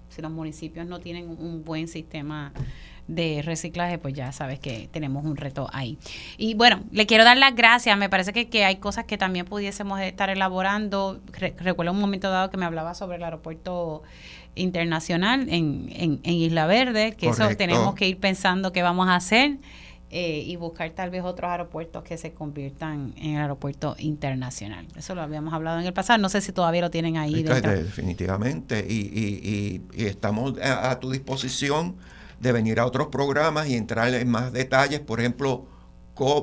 si 0.09 0.21
los 0.21 0.31
municipios 0.31 0.85
no 0.85 0.99
tienen 0.99 1.29
un 1.29 1.63
buen 1.63 1.87
sistema 1.87 2.51
de 3.07 3.41
reciclaje, 3.43 3.97
pues 3.97 4.13
ya 4.13 4.31
sabes 4.31 4.59
que 4.59 4.89
tenemos 4.91 5.25
un 5.25 5.37
reto 5.37 5.67
ahí. 5.71 5.97
Y 6.37 6.55
bueno, 6.55 6.83
le 6.91 7.05
quiero 7.05 7.23
dar 7.23 7.37
las 7.37 7.55
gracias. 7.55 7.97
Me 7.97 8.09
parece 8.09 8.33
que, 8.33 8.47
que 8.47 8.65
hay 8.65 8.77
cosas 8.77 9.05
que 9.05 9.17
también 9.17 9.45
pudiésemos 9.45 9.99
estar 10.01 10.29
elaborando. 10.29 11.19
recuerdo 11.59 11.91
un 11.91 11.99
momento 11.99 12.29
dado 12.29 12.49
que 12.49 12.57
me 12.57 12.65
hablaba 12.65 12.93
sobre 12.95 13.17
el 13.17 13.23
aeropuerto 13.23 14.03
internacional 14.55 15.47
en, 15.49 15.89
en, 15.91 16.19
Isla 16.23 16.65
Verde, 16.65 17.15
que 17.17 17.29
eso 17.29 17.47
tenemos 17.55 17.93
que 17.95 18.07
ir 18.07 18.19
pensando 18.19 18.71
qué 18.71 18.81
vamos 18.81 19.07
a 19.07 19.15
hacer. 19.15 19.57
Eh, 20.11 20.43
y 20.45 20.55
buscar 20.55 20.91
tal 20.91 21.09
vez 21.09 21.23
otros 21.23 21.49
aeropuertos 21.49 22.03
que 22.03 22.17
se 22.17 22.31
conviertan 22.31 23.13
en 23.17 23.31
el 23.31 23.41
aeropuerto 23.41 23.95
internacional. 23.97 24.87
Eso 24.95 25.13
lo 25.13 25.21
habíamos 25.21 25.53
hablado 25.53 25.79
en 25.79 25.85
el 25.85 25.93
pasado, 25.93 26.19
no 26.19 26.29
sé 26.29 26.41
si 26.41 26.53
todavía 26.53 26.81
lo 26.81 26.91
tienen 26.91 27.17
ahí. 27.17 27.43
Definitivamente, 27.43 28.85
y, 28.87 28.93
y, 28.93 29.81
y, 29.93 30.05
estamos 30.05 30.53
a, 30.61 30.97
tu 30.99 31.11
disposición 31.11 31.95
de 32.39 32.51
venir 32.51 32.79
a 32.79 32.85
otros 32.85 33.07
programas 33.07 33.67
y 33.67 33.75
entrar 33.75 34.13
en 34.13 34.29
más 34.29 34.51
detalles, 34.51 34.99
por 34.99 35.19
ejemplo, 35.19 35.67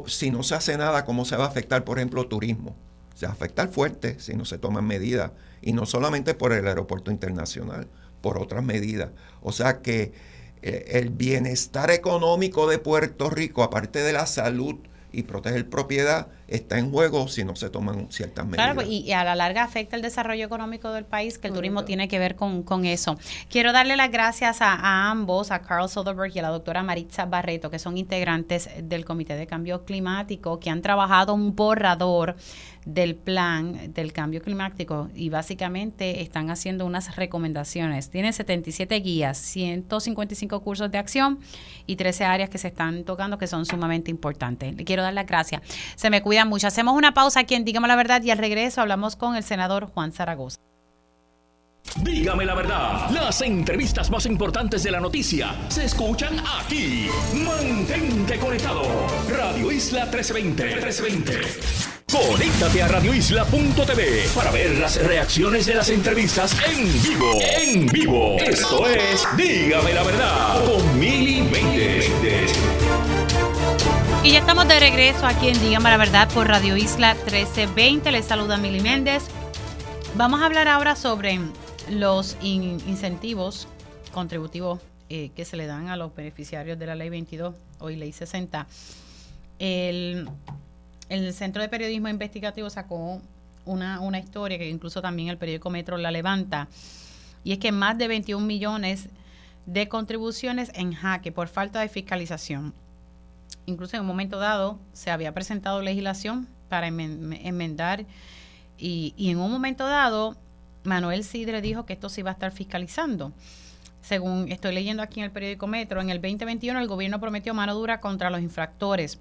si 0.06 0.30
no 0.30 0.42
se 0.42 0.54
hace 0.54 0.76
nada, 0.76 1.04
cómo 1.04 1.24
se 1.24 1.36
va 1.36 1.44
a 1.44 1.48
afectar, 1.48 1.84
por 1.84 1.98
ejemplo, 1.98 2.26
turismo. 2.26 2.76
Se 3.14 3.26
va 3.26 3.32
a 3.32 3.34
afectar 3.34 3.68
fuerte 3.68 4.18
si 4.20 4.34
no 4.34 4.44
se 4.44 4.58
toman 4.58 4.86
medidas, 4.86 5.32
y 5.60 5.72
no 5.72 5.86
solamente 5.86 6.34
por 6.34 6.52
el 6.52 6.66
aeropuerto 6.66 7.10
internacional, 7.10 7.88
por 8.20 8.38
otras 8.38 8.64
medidas. 8.64 9.10
O 9.40 9.52
sea 9.52 9.80
que 9.80 10.12
eh, 10.62 10.84
el 10.92 11.10
bienestar 11.10 11.90
económico 11.90 12.68
de 12.68 12.78
Puerto 12.78 13.30
Rico, 13.30 13.62
aparte 13.62 14.00
de 14.02 14.12
la 14.12 14.26
salud 14.26 14.76
y 15.12 15.24
proteger 15.24 15.68
propiedad 15.68 16.28
está 16.54 16.78
en 16.78 16.90
juego 16.90 17.28
si 17.28 17.44
no 17.44 17.56
se 17.56 17.70
toman 17.70 18.10
ciertas 18.10 18.44
medidas. 18.46 18.74
Claro, 18.74 18.88
y, 18.88 19.12
a 19.12 19.24
la 19.24 19.34
larga 19.34 19.62
afecta 19.62 19.96
el 19.96 20.02
desarrollo 20.02 20.44
económico 20.44 20.92
del 20.92 21.04
país, 21.04 21.38
que 21.38 21.48
el 21.48 21.54
turismo 21.54 21.84
tiene 21.84 22.08
que 22.08 22.18
ver 22.18 22.36
con, 22.36 22.62
eso. 22.84 23.18
Quiero 23.48 23.72
darle 23.72 23.96
las 23.96 24.10
gracias 24.10 24.60
a, 24.60 25.10
ambos, 25.10 25.50
a 25.50 25.60
Carl 25.60 25.88
Soderberg 25.88 26.34
y 26.34 26.38
a 26.38 26.42
la 26.42 26.48
doctora 26.48 26.82
Maritza 26.82 27.26
Barreto, 27.26 27.70
que 27.70 27.78
son 27.78 27.96
integrantes 27.96 28.68
del 28.82 29.04
Comité 29.04 29.36
de 29.36 29.46
Cambio 29.46 29.84
Climático, 29.84 30.58
que 30.58 30.70
han 30.70 30.82
trabajado 30.82 31.34
un 31.34 31.54
borrador 31.54 32.36
del 32.84 33.14
plan 33.14 33.92
del 33.92 34.12
cambio 34.12 34.42
climático 34.42 35.08
y 35.14 35.28
básicamente 35.28 36.22
están 36.22 36.50
haciendo 36.50 36.84
unas 36.84 37.14
recomendaciones. 37.16 38.10
Tienen 38.10 38.32
77 38.32 38.94
guías, 38.96 39.38
155 39.38 40.60
cursos 40.60 40.90
de 40.90 40.98
acción 40.98 41.38
y 41.86 41.96
13 41.96 42.24
áreas 42.24 42.50
que 42.50 42.58
se 42.58 42.68
están 42.68 43.04
tocando 43.04 43.38
que 43.38 43.46
son 43.46 43.66
sumamente 43.66 44.10
importantes. 44.10 44.74
Le 44.74 44.84
quiero 44.84 45.02
dar 45.02 45.14
las 45.14 45.26
gracias. 45.26 45.62
Se 45.94 46.10
me 46.10 46.22
cuidan 46.42 46.48
mucho. 46.48 46.66
Hacemos 46.66 46.96
una 46.96 47.14
pausa 47.14 47.40
aquí 47.40 47.54
en 47.54 47.64
Dígame 47.64 47.88
la 47.88 47.96
Verdad 47.96 48.22
y 48.22 48.30
al 48.30 48.38
regreso 48.38 48.80
hablamos 48.80 49.16
con 49.16 49.36
el 49.36 49.42
senador 49.42 49.86
Juan 49.86 50.12
Zaragoza. 50.12 50.58
Dígame 51.96 52.44
la 52.44 52.54
verdad, 52.54 53.10
las 53.10 53.42
entrevistas 53.42 54.08
más 54.10 54.24
importantes 54.24 54.82
de 54.82 54.92
la 54.92 55.00
noticia 55.00 55.54
se 55.68 55.84
escuchan 55.84 56.40
aquí. 56.60 57.08
Mantente 57.44 58.38
conectado. 58.38 58.82
Radio 59.28 59.70
Isla 59.70 60.06
1320. 60.06 60.64
1320. 60.64 61.92
Conéctate 62.10 62.82
a 62.82 62.88
radioisla.tv 62.88 64.28
para 64.34 64.50
ver 64.50 64.78
las 64.78 65.02
reacciones 65.02 65.66
de 65.66 65.74
las 65.74 65.88
entrevistas 65.88 66.56
en 66.66 67.02
vivo. 67.02 67.38
En 67.40 67.86
vivo. 67.86 68.36
Esto 68.38 68.86
es 68.86 69.26
Dígame 69.36 69.92
la 69.92 70.02
verdad 70.02 70.64
con 70.64 70.98
Mili. 70.98 71.42
Y 74.24 74.32
ya 74.32 74.38
estamos 74.38 74.68
de 74.68 74.78
regreso 74.78 75.26
aquí 75.26 75.48
en 75.48 75.60
Dígame 75.60 75.90
la 75.90 75.96
verdad 75.96 76.28
por 76.32 76.46
Radio 76.46 76.76
Isla 76.76 77.14
1320. 77.14 78.12
Les 78.12 78.24
saluda 78.24 78.56
Mili 78.56 78.80
Méndez. 78.80 79.24
Vamos 80.14 80.40
a 80.40 80.46
hablar 80.46 80.68
ahora 80.68 80.94
sobre 80.94 81.40
los 81.90 82.36
incentivos 82.42 83.66
contributivos 84.12 84.80
eh, 85.08 85.30
que 85.34 85.44
se 85.44 85.56
le 85.56 85.66
dan 85.66 85.88
a 85.88 85.96
los 85.96 86.14
beneficiarios 86.14 86.78
de 86.78 86.86
la 86.86 86.94
ley 86.94 87.08
22, 87.10 87.54
hoy 87.80 87.96
ley 87.96 88.12
60. 88.12 88.66
El 89.58 90.28
el 91.12 91.34
Centro 91.34 91.60
de 91.60 91.68
Periodismo 91.68 92.08
Investigativo 92.08 92.70
sacó 92.70 93.20
una, 93.66 94.00
una 94.00 94.18
historia 94.18 94.56
que 94.56 94.68
incluso 94.68 95.02
también 95.02 95.28
el 95.28 95.36
periódico 95.36 95.68
Metro 95.68 95.98
la 95.98 96.10
levanta, 96.10 96.68
y 97.44 97.52
es 97.52 97.58
que 97.58 97.70
más 97.70 97.98
de 97.98 98.08
21 98.08 98.46
millones 98.46 99.10
de 99.66 99.88
contribuciones 99.88 100.70
en 100.74 100.94
jaque 100.94 101.30
por 101.30 101.48
falta 101.48 101.80
de 101.80 101.90
fiscalización. 101.90 102.72
Incluso 103.66 103.96
en 103.96 104.02
un 104.02 104.08
momento 104.08 104.38
dado 104.38 104.78
se 104.92 105.10
había 105.10 105.32
presentado 105.32 105.82
legislación 105.82 106.48
para 106.68 106.88
enmendar 106.88 108.06
y, 108.78 109.14
y 109.16 109.30
en 109.30 109.38
un 109.38 109.50
momento 109.50 109.86
dado 109.86 110.36
Manuel 110.84 111.24
Sidre 111.24 111.60
dijo 111.60 111.86
que 111.86 111.92
esto 111.92 112.08
se 112.08 112.20
iba 112.20 112.30
a 112.30 112.34
estar 112.34 112.52
fiscalizando. 112.52 113.32
Según 114.00 114.50
estoy 114.50 114.74
leyendo 114.74 115.02
aquí 115.02 115.20
en 115.20 115.26
el 115.26 115.30
periódico 115.30 115.66
Metro, 115.66 116.00
en 116.00 116.10
el 116.10 116.20
2021 116.20 116.80
el 116.80 116.88
gobierno 116.88 117.20
prometió 117.20 117.54
mano 117.54 117.74
dura 117.74 118.00
contra 118.00 118.30
los 118.30 118.40
infractores 118.40 119.20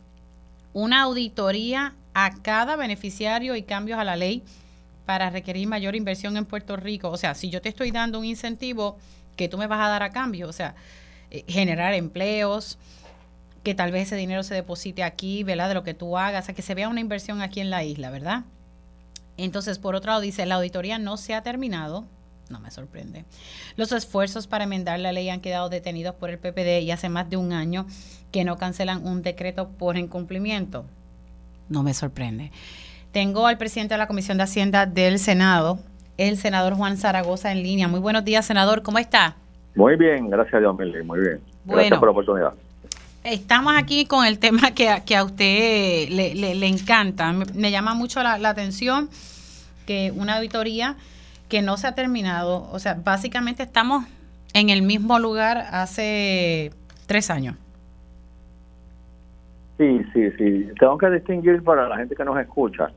una 0.74 1.02
auditoría 1.02 1.96
a 2.14 2.32
cada 2.42 2.76
beneficiario 2.76 3.56
y 3.56 3.64
cambios 3.64 4.00
a 4.00 4.04
la 4.04 4.16
ley 4.16 4.44
para 5.06 5.30
requerir 5.30 5.68
mayor 5.68 5.96
inversión 5.96 6.38
en 6.38 6.46
Puerto 6.46 6.78
Rico. 6.78 7.10
O 7.10 7.18
sea, 7.18 7.36
si 7.36 7.50
yo 7.50 7.62
te 7.62 7.70
estoy 7.70 7.92
dando 7.92 8.20
un 8.20 8.26
incentivo 8.26 8.98
que 9.36 9.50
tú 9.50 9.58
me 9.58 9.68
vas 9.68 9.80
a 9.80 9.90
dar 9.90 10.04
a 10.04 10.12
cambio, 10.12 10.48
o 10.48 10.54
sea, 10.54 10.76
eh, 11.30 11.44
generar 11.48 11.94
empleos, 11.94 12.78
que 13.64 13.76
tal 13.76 13.92
vez 13.92 14.08
ese 14.08 14.16
dinero 14.16 14.44
se 14.44 14.56
deposite 14.56 15.04
aquí, 15.04 15.44
¿verdad? 15.44 15.68
De 15.68 15.76
lo 15.76 15.84
que 15.84 15.94
tú 15.94 16.18
hagas, 16.18 16.44
o 16.44 16.46
sea, 16.48 16.56
que 16.56 16.62
se 16.62 16.76
vea 16.76 16.90
una 16.90 17.00
inversión 17.00 17.42
aquí 17.42 17.60
en 17.60 17.70
la 17.70 17.84
isla, 17.84 18.10
¿verdad? 18.10 18.44
Entonces, 19.38 19.80
por 19.80 19.96
otro 19.96 20.12
lado, 20.12 20.22
dice, 20.22 20.46
la 20.46 20.56
auditoría 20.56 21.00
no 21.00 21.18
se 21.18 21.34
ha 21.34 21.42
terminado, 21.42 22.06
no 22.50 22.60
me 22.60 22.72
sorprende. 22.72 23.26
Los 23.78 23.92
esfuerzos 23.92 24.48
para 24.48 24.66
enmendar 24.66 25.00
la 25.00 25.12
ley 25.12 25.30
han 25.30 25.42
quedado 25.42 25.70
detenidos 25.70 26.16
por 26.16 26.30
el 26.30 26.38
PPD 26.38 26.82
y 26.82 26.92
hace 26.92 27.10
más 27.10 27.30
de 27.30 27.38
un 27.38 27.54
año 27.54 27.86
que 28.32 28.44
no 28.44 28.58
cancelan 28.58 29.06
un 29.06 29.22
decreto 29.22 29.70
por 29.70 29.98
incumplimiento. 29.98 30.86
No 31.70 31.84
me 31.84 31.94
sorprende. 31.94 32.52
Tengo 33.12 33.48
al 33.48 33.58
presidente 33.58 33.94
de 33.94 34.00
la 34.00 34.08
Comisión 34.08 34.38
de 34.38 34.44
Hacienda 34.44 34.86
del 34.86 35.20
Senado, 35.20 35.80
el 36.18 36.38
senador 36.38 36.76
Juan 36.76 36.98
Zaragoza 36.98 37.52
en 37.52 37.64
línea. 37.64 37.88
Muy 37.88 38.00
buenos 38.00 38.24
días, 38.24 38.46
senador. 38.46 38.84
¿Cómo 38.84 39.00
está? 39.00 39.36
Muy 39.76 39.96
bien, 39.96 40.30
gracias 40.30 40.56
a 40.56 40.60
Dios, 40.60 40.76
Muy 40.76 41.20
bien. 41.20 41.42
Gracias 41.66 42.00
por 42.00 42.08
la 42.08 42.12
oportunidad. 42.12 42.54
Estamos 43.24 43.74
aquí 43.78 44.06
con 44.06 44.26
el 44.26 44.40
tema 44.40 44.72
que, 44.76 44.90
que 45.06 45.16
a 45.16 45.24
usted 45.24 46.10
le, 46.10 46.68
encanta. 46.68 47.32
Me, 47.32 47.70
llama 47.70 47.94
mucho 47.94 48.24
la, 48.24 48.40
la 48.40 48.50
atención 48.50 49.10
que 49.86 50.12
una 50.16 50.38
auditoría 50.38 50.96
que 51.48 51.62
no 51.62 51.78
se 51.78 51.86
ha 51.86 51.94
terminado, 51.94 52.68
o 52.72 52.80
sea, 52.80 52.98
básicamente 53.04 53.62
estamos 53.62 54.06
en 54.54 54.70
el 54.70 54.82
mismo 54.82 55.20
lugar 55.20 55.58
hace 55.72 56.72
tres 57.06 57.30
años. 57.30 57.56
Sí, 59.78 60.02
sí, 60.14 60.32
sí. 60.38 60.70
Tengo 60.80 60.98
que 60.98 61.10
distinguir 61.10 61.64
para 61.64 61.88
la 61.88 61.98
gente 61.98 62.16
que 62.16 62.24
nos 62.24 62.40
escucha 62.40 62.92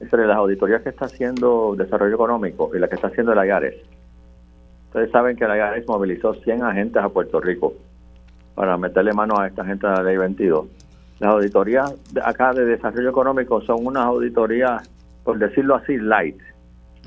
entre 0.00 0.26
las 0.26 0.36
auditorías 0.36 0.82
que 0.82 0.90
está 0.90 1.06
haciendo 1.06 1.74
Desarrollo 1.76 2.14
Económico 2.14 2.70
y 2.74 2.78
la 2.78 2.88
que 2.88 2.94
está 2.94 3.08
haciendo 3.08 3.32
el 3.32 3.46
IARES. 3.46 3.74
Ustedes 4.86 5.10
saben 5.10 5.36
que 5.36 5.46
la 5.46 5.56
IARES 5.56 5.86
movilizó 5.86 6.34
100 6.34 6.62
agentes 6.62 7.02
a 7.02 7.08
Puerto 7.10 7.40
Rico 7.40 7.74
para 8.60 8.76
meterle 8.76 9.14
mano 9.14 9.40
a 9.40 9.46
esta 9.46 9.64
gente 9.64 9.86
de 9.86 9.92
la 9.94 10.02
ley 10.02 10.18
22. 10.18 10.66
Las 11.18 11.30
auditorías 11.32 11.94
acá 12.22 12.52
de 12.52 12.66
desarrollo 12.66 13.08
económico 13.08 13.62
son 13.62 13.86
unas 13.86 14.04
auditorías, 14.04 14.86
por 15.24 15.38
decirlo 15.38 15.76
así, 15.76 15.96
light. 15.96 16.36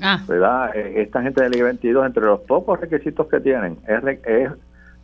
Ah. 0.02 0.20
¿Verdad? 0.26 0.74
Eh, 0.74 1.02
esta 1.02 1.22
gente 1.22 1.44
de 1.44 1.50
ley 1.50 1.62
22, 1.62 2.06
entre 2.06 2.24
los 2.24 2.40
pocos 2.40 2.80
requisitos 2.80 3.28
que 3.28 3.38
tienen, 3.38 3.78
es, 3.86 4.18
es 4.24 4.50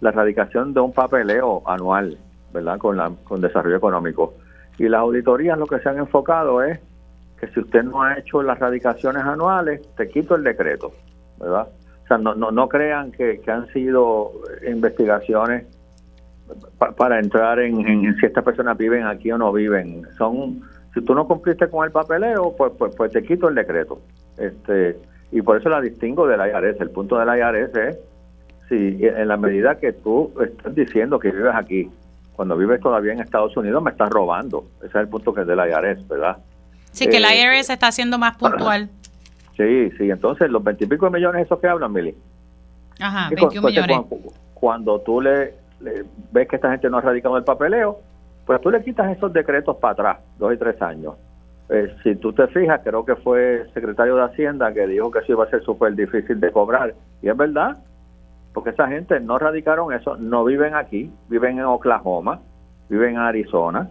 la 0.00 0.10
erradicación 0.10 0.74
de 0.74 0.80
un 0.80 0.92
papeleo 0.92 1.62
anual, 1.66 2.18
¿verdad? 2.52 2.78
Con, 2.78 2.96
la, 2.96 3.12
con 3.22 3.40
desarrollo 3.40 3.76
económico. 3.76 4.34
Y 4.76 4.88
las 4.88 5.02
auditorías 5.02 5.56
lo 5.56 5.68
que 5.68 5.78
se 5.78 5.88
han 5.88 5.98
enfocado 5.98 6.64
es 6.64 6.80
que 7.38 7.46
si 7.46 7.60
usted 7.60 7.84
no 7.84 8.02
ha 8.02 8.18
hecho 8.18 8.42
las 8.42 8.58
radicaciones 8.58 9.22
anuales, 9.22 9.82
te 9.94 10.08
quito 10.08 10.34
el 10.34 10.42
decreto, 10.42 10.90
¿verdad? 11.38 11.68
O 12.02 12.06
sea, 12.08 12.18
no, 12.18 12.34
no, 12.34 12.50
no 12.50 12.68
crean 12.68 13.12
que, 13.12 13.40
han 13.46 13.68
sido 13.68 14.32
investigaciones 14.66 15.64
para 16.96 17.18
entrar 17.18 17.60
en, 17.60 18.16
si 18.18 18.26
estas 18.26 18.44
personas 18.44 18.76
viven 18.76 19.06
aquí 19.06 19.30
o 19.32 19.38
no 19.38 19.52
viven. 19.52 20.02
Son, 20.16 20.60
si 20.94 21.00
tú 21.02 21.14
no 21.14 21.26
cumpliste 21.26 21.68
con 21.68 21.84
el 21.84 21.92
papeleo, 21.92 22.54
pues, 22.56 22.72
pues, 22.78 22.94
pues 22.96 23.12
te 23.12 23.22
quito 23.22 23.48
el 23.48 23.54
decreto. 23.54 24.00
Este, 24.38 24.98
y 25.32 25.42
por 25.42 25.58
eso 25.58 25.68
la 25.68 25.80
distingo 25.80 26.26
del 26.26 26.40
IRS. 26.40 26.80
El 26.80 26.90
punto 26.90 27.18
del 27.18 27.28
IRS 27.28 27.76
es 27.76 27.98
si 28.68 29.04
en 29.04 29.28
la 29.28 29.36
medida 29.36 29.78
que 29.78 29.92
tú 29.92 30.32
estás 30.40 30.74
diciendo 30.74 31.18
que 31.18 31.30
vives 31.30 31.54
aquí, 31.54 31.90
cuando 32.32 32.56
vives 32.56 32.80
todavía 32.80 33.12
en 33.12 33.20
Estados 33.20 33.56
Unidos, 33.56 33.82
me 33.82 33.90
estás 33.90 34.08
robando. 34.10 34.64
Ese 34.78 34.86
es 34.86 34.94
el 34.94 35.08
punto 35.08 35.34
que 35.34 35.42
es 35.42 35.46
del 35.46 35.58
IRS, 35.58 36.06
¿verdad? 36.08 36.38
Sí, 36.92 37.08
que 37.08 37.18
el 37.18 37.24
eh, 37.24 37.58
IRS 37.58 37.70
está 37.70 37.88
haciendo 37.88 38.16
más 38.16 38.36
puntual. 38.36 38.88
Sí, 39.56 39.90
sí. 39.98 40.10
Entonces, 40.10 40.50
los 40.50 40.64
veintipico 40.64 41.10
millones, 41.10 41.46
esos 41.46 41.60
que 41.60 41.68
hablan, 41.68 41.92
Mili. 41.92 42.14
Ajá, 42.98 43.28
21 43.28 43.68
millones. 43.68 44.00
Cuando, 44.54 45.00
tú 45.00 45.20
le, 45.20 45.54
ves 46.32 46.48
que 46.48 46.56
esta 46.56 46.70
gente 46.70 46.90
no 46.90 46.98
ha 46.98 47.00
radicado 47.00 47.36
el 47.36 47.44
papeleo, 47.44 47.98
pues 48.46 48.60
tú 48.60 48.70
le 48.70 48.82
quitas 48.82 49.16
esos 49.16 49.32
decretos 49.32 49.76
para 49.76 49.92
atrás, 49.92 50.18
dos 50.38 50.52
y 50.54 50.56
tres 50.56 50.80
años. 50.82 51.14
Eh, 51.68 51.94
si 52.02 52.16
tú 52.16 52.32
te 52.32 52.48
fijas, 52.48 52.80
creo 52.82 53.04
que 53.04 53.14
fue 53.16 53.62
el 53.62 53.72
secretario 53.72 54.16
de 54.16 54.24
Hacienda 54.24 54.72
que 54.72 54.86
dijo 54.86 55.10
que 55.10 55.20
eso 55.20 55.32
iba 55.32 55.44
a 55.44 55.50
ser 55.50 55.62
súper 55.62 55.94
difícil 55.94 56.40
de 56.40 56.50
cobrar. 56.50 56.94
Y 57.22 57.28
es 57.28 57.36
verdad, 57.36 57.78
porque 58.52 58.70
esa 58.70 58.88
gente 58.88 59.20
no 59.20 59.38
radicaron 59.38 59.92
eso, 59.92 60.16
no 60.16 60.44
viven 60.44 60.74
aquí, 60.74 61.12
viven 61.28 61.58
en 61.58 61.66
Oklahoma, 61.66 62.40
viven 62.88 63.10
en 63.10 63.18
Arizona. 63.18 63.88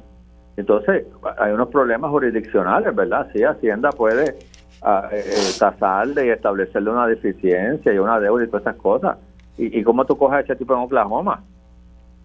Entonces, 0.58 1.06
hay 1.38 1.54
unos 1.54 1.70
problemas 1.70 2.12
jurisdiccionales, 2.12 2.94
¿verdad? 2.94 3.28
Sí, 3.32 3.44
Hacienda 3.44 3.92
puede 3.92 4.36
uh, 4.82 5.58
tasarle 5.58 6.26
y 6.26 6.30
establecerle 6.32 6.90
una 6.92 7.08
deficiencia 7.08 7.94
y 7.94 7.98
una 7.98 8.20
deuda 8.20 8.44
y 8.44 8.48
todas 8.48 8.64
esas 8.64 8.76
cosas. 8.76 9.18
¿Y, 9.58 9.84
cómo 9.84 10.06
tú 10.06 10.18
coges 10.18 10.38
a 10.38 10.40
ese 10.42 10.56
tipo 10.56 10.74
en 10.74 10.80
Oklahoma? 10.80 11.44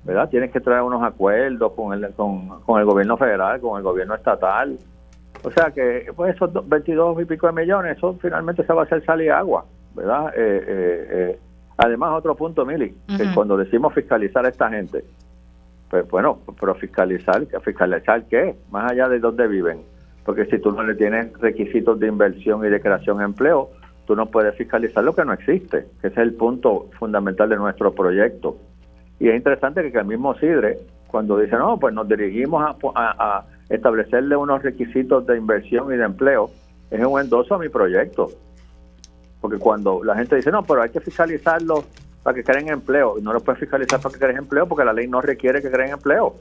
¿Verdad? 0.04 0.28
Tienes 0.28 0.50
que 0.50 0.60
traer 0.60 0.82
unos 0.82 1.02
acuerdos 1.02 1.72
con 1.72 1.92
el, 1.92 2.12
con, 2.12 2.60
con 2.60 2.78
el 2.78 2.86
gobierno 2.86 3.16
federal, 3.16 3.60
con 3.60 3.78
el 3.78 3.82
gobierno 3.82 4.14
estatal. 4.14 4.76
O 5.42 5.50
sea 5.50 5.70
que 5.70 6.10
pues 6.14 6.34
esos 6.34 6.50
22 6.68 7.22
y 7.22 7.24
pico 7.24 7.46
de 7.46 7.52
millones, 7.52 7.96
eso 7.96 8.16
finalmente 8.20 8.64
se 8.64 8.72
va 8.72 8.82
a 8.82 8.84
hacer 8.84 9.04
salir 9.04 9.30
agua, 9.30 9.64
¿verdad? 9.94 10.28
Eh, 10.36 10.64
eh, 10.66 11.06
eh 11.10 11.38
Además, 11.76 12.12
otro 12.12 12.36
punto, 12.36 12.64
Mili, 12.64 12.94
que 13.16 13.34
cuando 13.34 13.56
decimos 13.56 13.92
fiscalizar 13.94 14.46
a 14.46 14.48
esta 14.48 14.70
gente, 14.70 15.04
pues 15.90 16.08
bueno, 16.08 16.38
pero 16.60 16.74
fiscalizar, 16.76 17.46
¿fiscalizar 17.62 18.24
qué? 18.26 18.54
Más 18.70 18.92
allá 18.92 19.08
de 19.08 19.18
dónde 19.18 19.48
viven. 19.48 19.82
Porque 20.24 20.46
si 20.46 20.58
tú 20.58 20.72
no 20.72 20.84
le 20.84 20.94
tienes 20.94 21.32
requisitos 21.40 21.98
de 21.98 22.06
inversión 22.06 22.64
y 22.64 22.68
de 22.68 22.80
creación 22.80 23.18
de 23.18 23.24
empleo, 23.24 23.70
tú 24.06 24.14
no 24.14 24.26
puedes 24.26 24.54
fiscalizar 24.54 25.02
lo 25.02 25.14
que 25.14 25.24
no 25.24 25.32
existe, 25.32 25.86
que 26.00 26.08
ese 26.08 26.20
es 26.20 26.26
el 26.26 26.34
punto 26.34 26.88
fundamental 26.98 27.48
de 27.48 27.56
nuestro 27.56 27.92
proyecto. 27.92 28.56
Y 29.20 29.28
es 29.28 29.36
interesante 29.36 29.90
que 29.90 29.98
el 29.98 30.04
mismo 30.04 30.34
CIDRE, 30.34 30.78
cuando 31.06 31.38
dice, 31.38 31.56
no, 31.56 31.78
pues 31.78 31.94
nos 31.94 32.08
dirigimos 32.08 32.62
a, 32.62 32.76
a 32.94 33.44
establecerle 33.68 34.36
unos 34.36 34.62
requisitos 34.62 35.26
de 35.26 35.36
inversión 35.36 35.92
y 35.92 35.96
de 35.96 36.04
empleo, 36.04 36.50
es 36.90 37.04
un 37.04 37.20
endoso 37.20 37.54
a 37.54 37.58
mi 37.58 37.68
proyecto. 37.68 38.30
Porque 39.40 39.58
cuando 39.58 40.02
la 40.02 40.14
gente 40.16 40.36
dice, 40.36 40.50
no, 40.50 40.62
pero 40.62 40.82
hay 40.82 40.90
que 40.90 41.00
fiscalizarlo 41.00 41.84
para 42.22 42.34
que 42.34 42.42
creen 42.42 42.70
empleo, 42.70 43.16
no 43.20 43.32
lo 43.32 43.40
puedes 43.40 43.60
fiscalizar 43.60 44.00
para 44.00 44.12
que 44.12 44.18
creen 44.18 44.38
empleo 44.38 44.66
porque 44.66 44.84
la 44.84 44.94
ley 44.94 45.06
no 45.06 45.20
requiere 45.20 45.60
que 45.60 45.70
creen 45.70 45.90
empleo. 45.90 46.34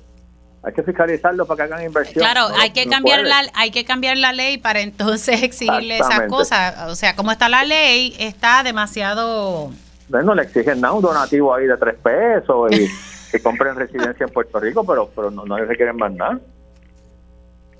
Hay 0.64 0.72
que 0.72 0.82
fiscalizarlo 0.82 1.46
para 1.46 1.58
que 1.68 1.74
hagan 1.74 1.86
inversión. 1.86 2.24
Claro, 2.24 2.48
hay 2.58 2.72
que 2.72 2.88
cambiar 2.88 3.24
la 3.24 3.42
hay 3.54 3.70
que 3.72 3.84
cambiar 3.84 4.18
la 4.18 4.32
ley 4.32 4.58
para 4.58 4.80
entonces 4.80 5.44
exigirle 5.44 5.98
esas 5.98 6.30
cosas. 6.30 6.90
O 6.90 6.96
sea, 6.96 7.18
como 7.18 7.32
está 7.32 7.50
la 7.50 7.66
ley, 7.66 8.16
está 8.18 8.64
demasiado. 8.64 9.72
Bueno, 10.10 10.36
le 10.36 10.44
exigen 10.44 10.82
nada, 10.82 10.94
un 10.94 11.02
donativo 11.02 11.54
ahí 11.54 11.66
de 11.66 11.78
tres 11.78 11.96
pesos 11.96 12.72
y 12.72 12.88
que 13.32 13.42
compren 13.42 13.76
residencia 13.76 14.26
en 14.26 14.32
Puerto 14.32 14.60
Rico, 14.60 14.84
pero 14.86 15.10
pero 15.16 15.32
no, 15.32 15.46
no 15.46 15.58
le 15.58 15.66
requieren 15.66 15.96
más 15.96 16.13
nada. 16.13 16.39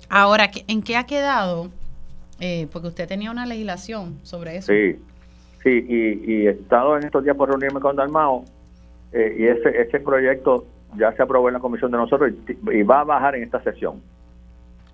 Ahora, 0.08 0.50
¿en 0.66 0.82
qué 0.82 0.96
ha 0.96 1.04
quedado? 1.04 1.70
Eh, 2.40 2.66
porque 2.72 2.88
usted 2.88 3.06
tenía 3.06 3.30
una 3.30 3.46
legislación 3.46 4.18
sobre 4.22 4.56
eso. 4.56 4.72
Sí, 4.72 4.98
Sí, 5.64 5.86
y, 5.88 6.46
he 6.46 6.50
estado 6.50 6.98
en 6.98 7.04
estos 7.04 7.24
días 7.24 7.34
por 7.36 7.48
reunirme 7.48 7.80
con 7.80 7.96
Dalmao 7.96 8.44
eh, 9.12 9.34
y 9.38 9.46
ese, 9.46 9.80
ese 9.80 9.98
proyecto 9.98 10.66
ya 10.98 11.10
se 11.12 11.22
aprobó 11.22 11.48
en 11.48 11.54
la 11.54 11.60
comisión 11.60 11.90
de 11.90 11.96
nosotros 11.96 12.32
y, 12.70 12.82
va 12.82 13.00
a 13.00 13.04
bajar 13.04 13.34
en 13.34 13.44
esta 13.44 13.62
sesión. 13.62 14.02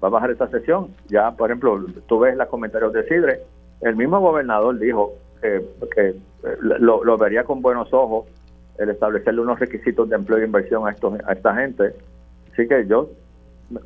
Va 0.02 0.06
a 0.06 0.10
bajar 0.12 0.30
esta 0.30 0.48
sesión. 0.48 0.94
Ya, 1.08 1.32
por 1.32 1.50
ejemplo, 1.50 1.84
tú 2.06 2.20
ves 2.20 2.36
los 2.36 2.46
comentarios 2.46 2.92
de 2.92 3.02
Sidre, 3.08 3.40
el 3.80 3.96
mismo 3.96 4.20
gobernador 4.20 4.78
dijo 4.78 5.14
que 5.42 5.56
eh, 5.96 6.14
lo, 6.60 7.04
lo, 7.04 7.18
vería 7.18 7.44
con 7.44 7.60
buenos 7.60 7.92
ojos 7.92 8.26
el 8.78 8.90
establecerle 8.90 9.40
unos 9.40 9.58
requisitos 9.58 10.08
de 10.08 10.16
empleo 10.16 10.38
e 10.38 10.44
inversión 10.44 10.86
a, 10.86 10.90
estos, 10.90 11.18
a 11.26 11.32
esta 11.32 11.54
gente. 11.54 11.94
Así 12.52 12.66
que 12.66 12.86
yo, 12.86 13.10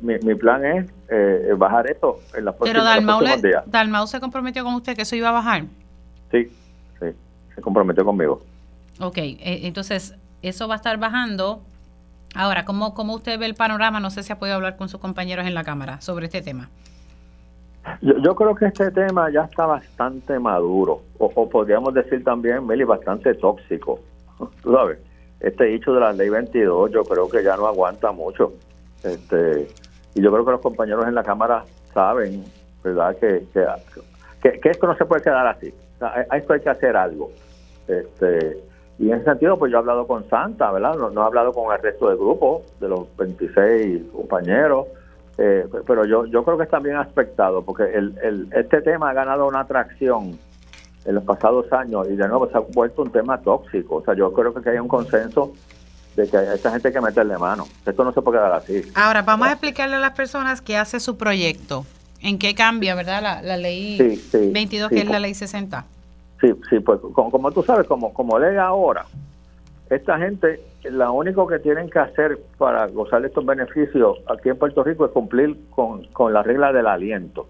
mi, 0.01 0.17
mi 0.19 0.35
plan 0.35 0.65
es 0.65 0.89
eh, 1.09 1.53
bajar 1.57 1.89
esto 1.89 2.19
en 2.33 2.45
la 2.45 2.55
próxima 2.55 2.95
Pero 3.41 3.61
Dalmau 3.65 4.07
se 4.07 4.19
comprometió 4.19 4.63
con 4.63 4.75
usted 4.75 4.95
que 4.95 5.01
eso 5.01 5.15
iba 5.15 5.29
a 5.29 5.33
bajar. 5.33 5.63
Sí, 6.31 6.49
se 6.99 7.61
comprometió 7.61 8.03
conmigo. 8.05 8.41
Ok, 8.99 9.17
eh, 9.17 9.39
entonces 9.63 10.15
eso 10.41 10.67
va 10.67 10.75
a 10.75 10.77
estar 10.77 10.97
bajando. 10.97 11.61
Ahora, 12.35 12.65
¿cómo, 12.65 12.93
¿cómo 12.93 13.15
usted 13.15 13.39
ve 13.39 13.45
el 13.45 13.55
panorama? 13.55 13.99
No 13.99 14.09
sé 14.09 14.23
si 14.23 14.31
ha 14.31 14.39
podido 14.39 14.55
hablar 14.55 14.75
con 14.77 14.89
sus 14.89 14.99
compañeros 14.99 15.45
en 15.45 15.53
la 15.53 15.63
Cámara 15.63 16.01
sobre 16.01 16.25
este 16.25 16.41
tema. 16.41 16.69
Yo, 18.01 18.35
creo 18.35 18.55
que 18.55 18.65
este 18.65 18.91
tema 18.91 19.29
ya 19.29 19.41
está 19.43 19.65
bastante 19.65 20.39
maduro, 20.39 21.01
o, 21.17 21.49
podríamos 21.49 21.93
decir 21.93 22.23
también, 22.23 22.65
Meli, 22.65 22.83
bastante 22.83 23.33
tóxico. 23.35 23.99
Sabes, 24.63 24.99
este 25.39 25.65
dicho 25.65 25.93
de 25.93 25.99
la 25.99 26.13
ley 26.13 26.29
22 26.29 26.91
yo 26.91 27.03
creo 27.03 27.29
que 27.29 27.43
ya 27.43 27.55
no 27.55 27.67
aguanta 27.67 28.11
mucho. 28.11 28.53
Este, 29.03 29.67
y 30.15 30.21
yo 30.21 30.31
creo 30.31 30.45
que 30.45 30.51
los 30.51 30.61
compañeros 30.61 31.05
en 31.07 31.15
la 31.15 31.23
Cámara 31.23 31.63
saben, 31.93 32.43
¿verdad?, 32.83 33.15
que, 33.17 33.45
que, 34.41 34.69
esto 34.69 34.87
no 34.87 34.95
se 34.95 35.05
puede 35.05 35.21
quedar 35.21 35.47
así. 35.47 35.73
a 35.99 36.37
esto 36.37 36.53
hay 36.53 36.59
que 36.61 36.69
hacer 36.69 36.97
algo. 36.97 37.31
Este, 37.87 38.57
y 38.97 39.09
en 39.09 39.17
ese 39.17 39.25
sentido, 39.25 39.57
pues 39.57 39.71
yo 39.71 39.77
he 39.77 39.79
hablado 39.79 40.07
con 40.07 40.27
Santa, 40.29 40.71
¿verdad? 40.71 40.95
No, 40.95 41.21
he 41.21 41.25
hablado 41.25 41.51
con 41.51 41.73
el 41.73 41.81
resto 41.81 42.07
del 42.07 42.17
grupo, 42.17 42.63
de 42.79 42.87
los 42.87 43.15
26 43.17 44.03
compañeros, 44.13 44.87
eh, 45.37 45.67
pero 45.85 46.05
yo, 46.05 46.25
yo 46.25 46.43
creo 46.43 46.57
que 46.57 46.63
está 46.63 46.79
bien 46.79 46.95
aspectado, 46.95 47.63
porque 47.63 47.83
el, 47.83 48.17
el, 48.23 48.47
este 48.53 48.81
tema 48.81 49.09
ha 49.09 49.13
ganado 49.13 49.47
una 49.47 49.61
atracción 49.61 50.37
en 51.05 51.15
los 51.15 51.23
pasados 51.23 51.71
años 51.71 52.07
y 52.09 52.15
de 52.15 52.27
nuevo 52.27 52.49
se 52.49 52.57
ha 52.57 52.61
vuelto 52.61 53.03
un 53.03 53.11
tema 53.11 53.39
tóxico. 53.39 53.97
O 53.97 54.03
sea, 54.03 54.15
yo 54.15 54.33
creo 54.33 54.53
que 54.53 54.69
hay 54.69 54.79
un 54.79 54.87
consenso 54.87 55.53
de 56.15 56.27
que 56.27 56.37
a 56.37 56.53
esta 56.53 56.71
gente 56.71 56.87
hay 56.87 56.93
que 56.93 57.01
meterle 57.01 57.37
mano. 57.37 57.67
Esto 57.85 58.03
no 58.03 58.13
se 58.13 58.21
puede 58.21 58.39
quedar 58.39 58.53
así. 58.53 58.81
Ahora, 58.95 59.21
vamos 59.21 59.47
a 59.47 59.51
explicarle 59.51 59.97
a 59.97 59.99
las 59.99 60.13
personas 60.13 60.61
qué 60.61 60.77
hace 60.77 60.99
su 60.99 61.17
proyecto. 61.17 61.85
¿En 62.21 62.39
qué 62.39 62.55
cambia, 62.55 62.95
verdad? 62.95 63.21
La, 63.21 63.41
la 63.41 63.57
ley 63.57 63.97
22, 64.33 64.89
que 64.89 65.01
es 65.01 65.09
la 65.09 65.19
ley 65.19 65.33
60. 65.33 65.85
Sí, 66.41 66.53
sí, 66.69 66.79
pues 66.79 66.99
como, 67.13 67.51
tú 67.51 67.63
sabes, 67.63 67.87
como, 67.87 68.13
como 68.13 68.39
ley 68.39 68.57
ahora, 68.57 69.05
esta 69.89 70.17
gente, 70.17 70.61
lo 70.91 71.13
único 71.13 71.47
que 71.47 71.59
tienen 71.59 71.89
que 71.89 71.99
hacer 71.99 72.39
para 72.57 72.87
gozar 72.87 73.21
de 73.21 73.27
estos 73.27 73.45
beneficios 73.45 74.17
aquí 74.27 74.49
en 74.49 74.57
Puerto 74.57 74.83
Rico 74.83 75.05
es 75.05 75.11
cumplir 75.11 75.57
con, 75.69 76.05
con 76.07 76.33
la 76.33 76.43
regla 76.43 76.71
del 76.73 76.87
aliento. 76.87 77.47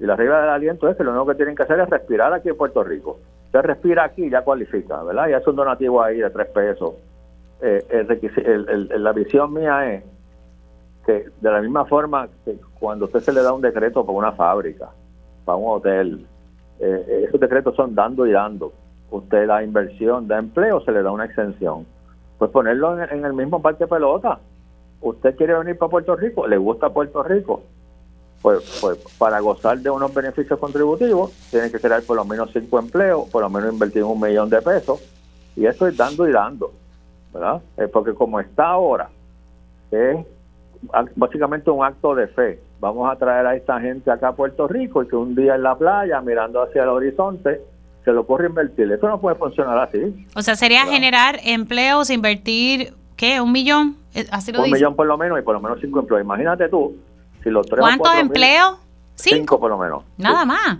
Y 0.00 0.06
la 0.06 0.16
regla 0.16 0.40
del 0.40 0.50
aliento 0.50 0.88
es 0.88 0.96
que 0.96 1.04
lo 1.04 1.10
único 1.12 1.26
que 1.26 1.34
tienen 1.36 1.54
que 1.54 1.62
hacer 1.62 1.80
es 1.80 1.88
respirar 1.88 2.32
aquí 2.32 2.48
en 2.48 2.56
Puerto 2.56 2.82
Rico. 2.82 3.18
Usted 3.46 3.60
respira 3.62 4.04
aquí 4.04 4.24
y 4.24 4.30
ya 4.30 4.42
cualifica, 4.42 5.02
¿verdad? 5.02 5.28
Ya 5.28 5.36
es 5.38 5.46
un 5.46 5.56
donativo 5.56 6.02
ahí 6.02 6.18
de 6.18 6.30
tres 6.30 6.48
pesos. 6.48 6.94
Eh, 7.62 7.84
el, 7.90 9.02
la 9.02 9.12
visión 9.12 9.52
mía 9.52 9.94
es 9.94 10.04
que 11.06 11.30
de 11.40 11.50
la 11.50 11.60
misma 11.60 11.84
forma 11.84 12.28
que 12.44 12.58
cuando 12.78 13.04
usted 13.04 13.20
se 13.20 13.32
le 13.32 13.42
da 13.42 13.52
un 13.52 13.60
decreto 13.60 14.04
para 14.04 14.18
una 14.18 14.32
fábrica, 14.32 14.90
para 15.44 15.56
un 15.56 15.76
hotel, 15.76 16.26
eh, 16.80 17.26
esos 17.28 17.40
decretos 17.40 17.76
son 17.76 17.94
dando 17.94 18.26
y 18.26 18.32
dando. 18.32 18.72
Usted 19.10 19.46
la 19.46 19.62
inversión 19.62 20.26
de 20.26 20.34
empleo, 20.34 20.80
se 20.80 20.90
le 20.90 21.02
da 21.02 21.12
una 21.12 21.26
exención. 21.26 21.86
Pues 22.44 22.52
ponerlo 22.52 23.02
en, 23.02 23.24
el 23.24 23.32
mismo 23.32 23.62
parque 23.62 23.86
pelota. 23.86 24.38
Usted 25.00 25.34
quiere 25.34 25.58
venir 25.58 25.78
para 25.78 25.90
Puerto 25.90 26.14
Rico, 26.14 26.46
le 26.46 26.58
gusta 26.58 26.90
Puerto 26.90 27.22
Rico, 27.22 27.62
pues, 28.42 28.80
pues 28.82 28.98
para 29.16 29.40
gozar 29.40 29.78
de 29.78 29.88
unos 29.88 30.12
beneficios 30.12 30.58
contributivos, 30.58 31.32
tiene 31.50 31.70
que 31.70 31.80
crear 31.80 32.02
por 32.02 32.16
lo 32.16 32.24
menos 32.26 32.50
cinco 32.52 32.78
empleos, 32.78 33.30
por 33.30 33.40
lo 33.40 33.48
menos 33.48 33.72
invertir 33.72 34.04
un 34.04 34.20
millón 34.20 34.50
de 34.50 34.60
pesos 34.60 35.00
Y 35.56 35.64
eso 35.64 35.86
es 35.86 35.96
dando 35.96 36.28
y 36.28 36.32
dando, 36.32 36.70
¿verdad? 37.32 37.62
Eh, 37.78 37.88
porque 37.88 38.12
como 38.12 38.38
está 38.38 38.66
ahora, 38.66 39.08
es 39.90 40.18
básicamente 41.16 41.70
un 41.70 41.82
acto 41.82 42.14
de 42.14 42.26
fe. 42.26 42.60
Vamos 42.78 43.10
a 43.10 43.16
traer 43.16 43.46
a 43.46 43.56
esta 43.56 43.80
gente 43.80 44.10
acá 44.10 44.28
a 44.28 44.36
Puerto 44.36 44.68
Rico 44.68 45.02
y 45.02 45.08
que 45.08 45.16
un 45.16 45.34
día 45.34 45.54
en 45.54 45.62
la 45.62 45.78
playa, 45.78 46.20
mirando 46.20 46.62
hacia 46.62 46.82
el 46.82 46.90
horizonte, 46.90 47.62
se 48.04 48.12
lo 48.12 48.20
ocurre 48.20 48.46
invertir. 48.46 48.90
Eso 48.92 49.08
no 49.08 49.20
puede 49.20 49.36
funcionar 49.36 49.78
así. 49.78 50.26
O 50.34 50.42
sea, 50.42 50.56
sería 50.56 50.84
generar 50.84 51.40
empleos, 51.42 52.10
invertir, 52.10 52.92
¿qué? 53.16 53.40
¿Un 53.40 53.52
millón? 53.52 53.96
Eh, 54.14 54.26
así 54.30 54.52
lo 54.52 54.62
un 54.62 54.70
millón 54.70 54.94
por 54.94 55.06
lo 55.06 55.16
menos 55.16 55.38
y 55.38 55.42
por 55.42 55.54
lo 55.54 55.60
menos 55.60 55.78
cinco 55.80 56.00
empleos. 56.00 56.22
Imagínate 56.22 56.68
tú, 56.68 56.96
si 57.42 57.50
los 57.50 57.66
tres 57.66 57.80
¿Cuántos 57.80 58.14
empleos? 58.14 58.78
cinco. 59.14 59.58
por 59.58 59.70
lo 59.70 59.78
menos. 59.78 60.04
Nada 60.18 60.44
más. 60.44 60.78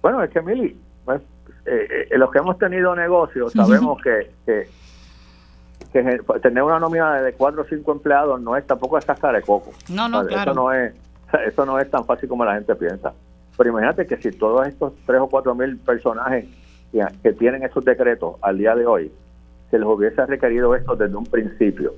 Bueno, 0.00 0.22
es 0.22 0.30
que, 0.30 0.40
Mili, 0.40 0.76
pues, 1.04 1.20
eh, 1.66 2.08
eh, 2.10 2.18
los 2.18 2.30
que 2.30 2.38
hemos 2.38 2.58
tenido 2.58 2.94
negocios 2.94 3.52
sabemos 3.52 4.00
que, 4.02 4.30
que, 4.46 4.68
tener 6.42 6.62
una 6.62 6.80
nómina 6.80 7.20
de 7.20 7.32
cuatro 7.34 7.62
o 7.62 7.64
cinco 7.66 7.92
empleados 7.92 8.40
no 8.40 8.56
es 8.56 8.66
tampoco 8.66 8.98
es 8.98 9.04
cascar 9.04 9.34
de 9.34 9.42
coco. 9.42 9.70
No, 9.90 10.08
no, 10.08 10.26
claro. 10.26 10.50
Eso 10.50 10.60
no 10.60 10.72
es, 10.72 10.94
eso 11.46 11.66
no 11.66 11.78
es 11.78 11.90
tan 11.90 12.04
fácil 12.06 12.28
como 12.28 12.44
la 12.44 12.54
gente 12.54 12.74
piensa. 12.74 13.12
Pero 13.56 13.70
imagínate 13.70 14.06
que 14.06 14.16
si 14.16 14.32
todos 14.32 14.66
estos 14.66 14.92
tres 15.06 15.20
o 15.20 15.28
cuatro 15.28 15.54
mil 15.54 15.78
personajes 15.78 16.46
que, 17.22 17.32
tienen 17.32 17.62
esos 17.62 17.84
decretos 17.84 18.36
al 18.42 18.58
día 18.58 18.74
de 18.74 18.86
hoy, 18.86 19.12
se 19.70 19.78
les 19.78 19.86
hubiese 19.86 20.24
requerido 20.26 20.74
esto 20.74 20.94
desde 20.94 21.16
un 21.16 21.26
principio, 21.26 21.92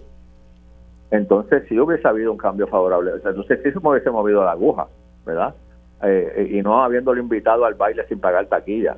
entonces 1.11 1.65
sí 1.69 1.79
hubiese 1.79 2.09
habido 2.09 2.33
un 2.33 2.39
cambio 2.39 2.67
favorable. 2.67 3.13
entonces 3.13 3.61
sí 3.63 3.73
se 3.73 3.81
me 3.81 3.91
hubiese 3.91 4.11
movido 4.11 4.45
la 4.45 4.53
aguja, 4.53 4.87
¿verdad? 5.25 5.55
Eh, 6.03 6.33
eh, 6.37 6.59
y 6.59 6.63
no 6.63 6.83
habiéndolo 6.83 7.21
invitado 7.21 7.65
al 7.65 7.75
baile 7.75 8.07
sin 8.07 8.21
pagar 8.21 8.47
taquilla. 8.47 8.97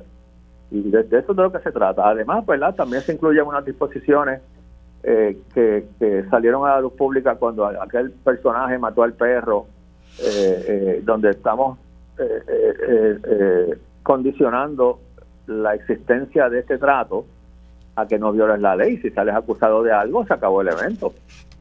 Y 0.71 0.89
de, 0.89 0.99
eso 0.99 1.17
es 1.17 1.27
de 1.27 1.43
lo 1.43 1.51
que 1.51 1.59
se 1.59 1.71
trata. 1.71 2.07
Además, 2.07 2.45
¿verdad? 2.45 2.75
También 2.75 3.01
se 3.01 3.13
incluyen 3.13 3.45
unas 3.45 3.65
disposiciones 3.65 4.41
eh, 5.03 5.37
que, 5.53 5.87
que, 5.97 6.25
salieron 6.29 6.65
a 6.67 6.75
la 6.75 6.81
luz 6.81 6.93
pública 6.93 7.35
cuando 7.35 7.65
aquel 7.65 8.11
personaje 8.11 8.77
mató 8.77 9.03
al 9.03 9.13
perro, 9.13 9.67
donde 11.03 11.29
estamos 11.29 11.79
condicionando 14.03 14.99
la 15.47 15.75
existencia 15.75 16.49
de 16.49 16.59
este 16.59 16.77
trato 16.77 17.25
a 17.95 18.07
que 18.07 18.17
no 18.17 18.31
violes 18.31 18.59
la 18.59 18.75
ley. 18.75 18.97
Si 18.97 19.09
sales 19.11 19.35
acusado 19.35 19.83
de 19.83 19.91
algo, 19.91 20.25
se 20.25 20.33
acabó 20.33 20.61
el 20.61 20.69
evento. 20.69 21.13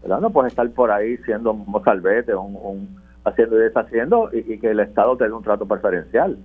¿verdad? 0.02 0.20
No 0.20 0.30
puedes 0.30 0.52
estar 0.52 0.68
por 0.70 0.90
ahí 0.90 1.16
siendo 1.18 1.52
un 1.52 1.64
mozalbete, 1.66 2.34
un, 2.34 2.56
un 2.56 3.02
haciendo 3.24 3.56
y 3.56 3.62
deshaciendo 3.62 4.30
y, 4.32 4.58
que 4.58 4.70
el 4.70 4.80
Estado 4.80 5.16
te 5.16 5.24
dé 5.24 5.32
un 5.32 5.42
trato 5.42 5.66
preferencial. 5.66 6.38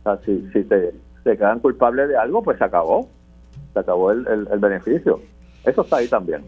O 0.00 0.02
sea, 0.02 0.24
si, 0.24 0.46
si 0.52 0.62
te, 0.64 0.92
quedan 1.24 1.60
culpables 1.60 2.08
de 2.08 2.16
algo, 2.16 2.42
pues 2.42 2.58
se 2.58 2.64
acabó. 2.64 3.08
Se 3.72 3.80
acabó 3.80 4.12
el, 4.12 4.26
el, 4.28 4.58
beneficio. 4.58 5.20
Eso 5.64 5.82
está 5.82 5.96
ahí 5.96 6.08
también. 6.08 6.44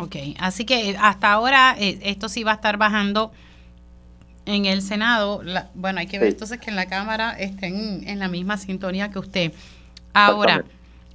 Ok, 0.00 0.16
así 0.40 0.64
que 0.64 0.96
hasta 1.00 1.32
ahora 1.32 1.76
eh, 1.78 1.98
esto 2.02 2.28
sí 2.28 2.42
va 2.42 2.52
a 2.52 2.54
estar 2.54 2.78
bajando 2.78 3.30
en 4.46 4.66
el 4.66 4.82
Senado. 4.82 5.42
bueno, 5.74 6.00
hay 6.00 6.06
que 6.06 6.18
ver 6.18 6.28
entonces 6.28 6.58
que 6.58 6.70
en 6.70 6.76
la 6.76 6.86
Cámara 6.86 7.32
estén 7.38 8.06
en 8.06 8.18
la 8.18 8.28
misma 8.28 8.56
sintonía 8.56 9.10
que 9.10 9.18
usted. 9.18 9.52
Ahora, 10.12 10.64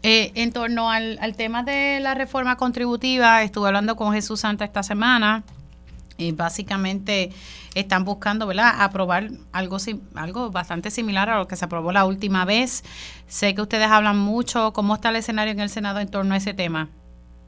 eh, 0.03 0.31
en 0.35 0.51
torno 0.51 0.91
al, 0.91 1.17
al, 1.21 1.35
tema 1.35 1.63
de 1.63 1.99
la 2.01 2.15
reforma 2.15 2.57
contributiva, 2.57 3.43
estuve 3.43 3.67
hablando 3.67 3.95
con 3.95 4.13
Jesús 4.13 4.41
Santa 4.41 4.65
esta 4.65 4.83
semana 4.83 5.43
y 6.17 6.33
básicamente 6.33 7.31
están 7.75 8.03
buscando, 8.03 8.45
¿verdad?, 8.45 8.73
aprobar 8.79 9.29
algo, 9.51 9.77
algo 10.15 10.51
bastante 10.51 10.91
similar 10.91 11.29
a 11.29 11.37
lo 11.37 11.47
que 11.47 11.55
se 11.55 11.65
aprobó 11.65 11.91
la 11.91 12.05
última 12.05 12.45
vez. 12.45 12.83
Sé 13.27 13.55
que 13.55 13.61
ustedes 13.61 13.87
hablan 13.87 14.17
mucho. 14.17 14.73
¿Cómo 14.73 14.95
está 14.95 15.09
el 15.09 15.17
escenario 15.17 15.53
en 15.53 15.59
el 15.59 15.69
Senado 15.69 15.99
en 15.99 16.09
torno 16.09 16.33
a 16.33 16.37
ese 16.37 16.53
tema? 16.53 16.89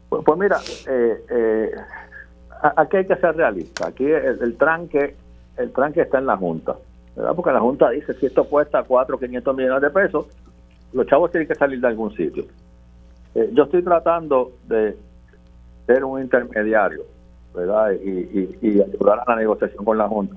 Pues, 0.09 0.23
pues 0.25 0.39
mira, 0.39 0.59
eh, 0.87 1.25
eh, 1.29 1.71
aquí 2.77 2.97
hay 2.97 3.07
que 3.07 3.15
ser 3.15 3.35
realista. 3.35 3.87
Aquí 3.87 4.05
el, 4.05 4.55
tranque 4.57 5.15
el 5.61 5.71
tranque 5.71 6.01
está 6.01 6.19
en 6.19 6.25
la 6.25 6.37
Junta, 6.37 6.75
¿verdad? 7.15 7.35
Porque 7.35 7.51
la 7.51 7.59
Junta 7.59 7.89
dice 7.89 8.13
si 8.13 8.25
esto 8.25 8.43
cuesta 8.45 8.83
4 8.83 9.15
o 9.15 9.19
500 9.19 9.55
millones 9.55 9.81
de 9.81 9.89
pesos, 9.89 10.27
los 10.93 11.05
chavos 11.07 11.31
tienen 11.31 11.47
que 11.47 11.55
salir 11.55 11.79
de 11.79 11.87
algún 11.87 12.13
sitio. 12.15 12.45
Eh, 13.35 13.49
yo 13.53 13.63
estoy 13.63 13.83
tratando 13.83 14.51
de 14.67 14.97
ser 15.85 16.03
un 16.03 16.21
intermediario 16.21 17.03
¿verdad? 17.53 17.91
Y, 18.03 18.57
y, 18.61 18.81
ayudar 18.81 19.19
a 19.25 19.31
la 19.31 19.35
negociación 19.35 19.83
con 19.83 19.97
la 19.97 20.07
Junta. 20.07 20.35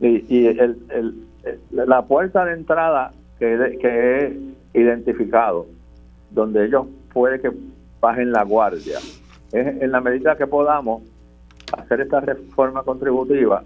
Y, 0.00 0.24
y 0.28 0.46
el, 0.46 1.26
la 1.70 2.02
puerta 2.02 2.44
de 2.44 2.54
entrada 2.54 3.12
que, 3.38 3.78
que 3.80 3.88
he 4.74 4.80
identificado, 4.80 5.66
donde 6.30 6.64
ellos 6.64 6.86
puede 7.12 7.40
que 7.40 7.50
bajen 8.00 8.32
la 8.32 8.42
guardia, 8.42 8.98
es 9.52 9.82
en 9.82 9.92
la 9.92 10.00
medida 10.00 10.36
que 10.36 10.46
podamos 10.46 11.02
hacer 11.76 12.00
esta 12.00 12.20
reforma 12.20 12.82
contributiva, 12.82 13.64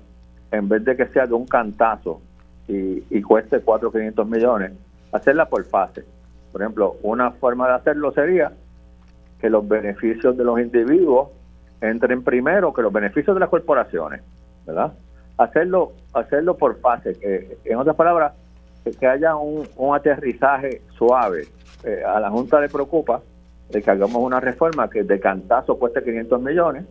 en 0.50 0.68
vez 0.68 0.84
de 0.84 0.96
que 0.96 1.06
sea 1.08 1.26
de 1.26 1.34
un 1.34 1.46
cantazo 1.46 2.20
y, 2.66 3.04
y 3.10 3.22
cueste 3.22 3.60
4 3.60 3.88
o 3.88 3.92
500 3.92 4.28
millones, 4.28 4.72
hacerla 5.12 5.48
por 5.48 5.64
fase. 5.64 6.04
Por 6.52 6.62
ejemplo, 6.62 6.96
una 7.02 7.30
forma 7.32 7.68
de 7.68 7.74
hacerlo 7.74 8.12
sería 8.12 8.52
que 9.40 9.50
los 9.50 9.66
beneficios 9.66 10.36
de 10.36 10.44
los 10.44 10.58
individuos 10.58 11.28
entren 11.80 12.22
primero 12.22 12.72
que 12.72 12.82
los 12.82 12.92
beneficios 12.92 13.34
de 13.34 13.40
las 13.40 13.48
corporaciones, 13.48 14.22
¿verdad? 14.66 14.92
Hacerlo, 15.36 15.92
hacerlo 16.12 16.56
por 16.56 16.80
fase, 16.80 17.16
en 17.64 17.78
otras 17.78 17.94
palabras, 17.94 18.32
que, 18.98 19.06
haya 19.06 19.36
un, 19.36 19.66
aterrizaje 19.94 20.82
suave. 20.96 21.46
Eh, 21.84 22.02
a 22.04 22.18
la 22.18 22.30
Junta 22.30 22.60
le 22.60 22.68
preocupa 22.68 23.20
de 23.70 23.82
que 23.82 23.90
hagamos 23.90 24.16
una 24.16 24.40
reforma 24.40 24.88
que 24.90 25.04
de 25.04 25.20
cantazo 25.20 25.78
cueste 25.78 26.02
500 26.02 26.42
millones 26.42 26.84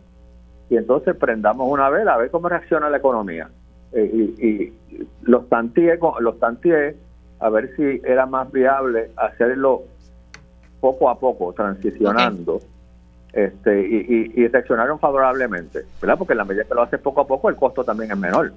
y 0.69 0.77
entonces 0.77 1.15
prendamos 1.15 1.69
una 1.69 1.89
vela 1.89 2.15
a 2.15 2.17
ver 2.17 2.31
cómo 2.31 2.49
reacciona 2.49 2.89
la 2.89 2.97
economía. 2.97 3.49
Eh, 3.93 4.33
y, 4.37 4.73
los 5.21 5.47
tantíes 5.47 5.99
los 6.19 6.39
tantíes 6.39 6.95
a 7.39 7.49
ver 7.49 7.75
si 7.75 8.01
era 8.03 8.25
más 8.25 8.51
viable 8.51 9.11
hacerlo 9.15 9.83
poco 10.79 11.09
a 11.09 11.19
poco, 11.19 11.53
transicionando 11.53 12.59
este, 13.33 13.81
y, 13.81 14.31
y, 14.35 14.47
reaccionaron 14.47 14.99
favorablemente, 14.99 15.83
¿verdad? 16.01 16.17
Porque 16.17 16.33
en 16.33 16.37
la 16.37 16.45
medida 16.45 16.63
que 16.63 16.73
lo 16.73 16.81
haces 16.81 16.99
poco 16.99 17.21
a 17.21 17.27
poco, 17.27 17.49
el 17.49 17.55
costo 17.55 17.83
también 17.83 18.11
es 18.11 18.17
menor. 18.17 18.53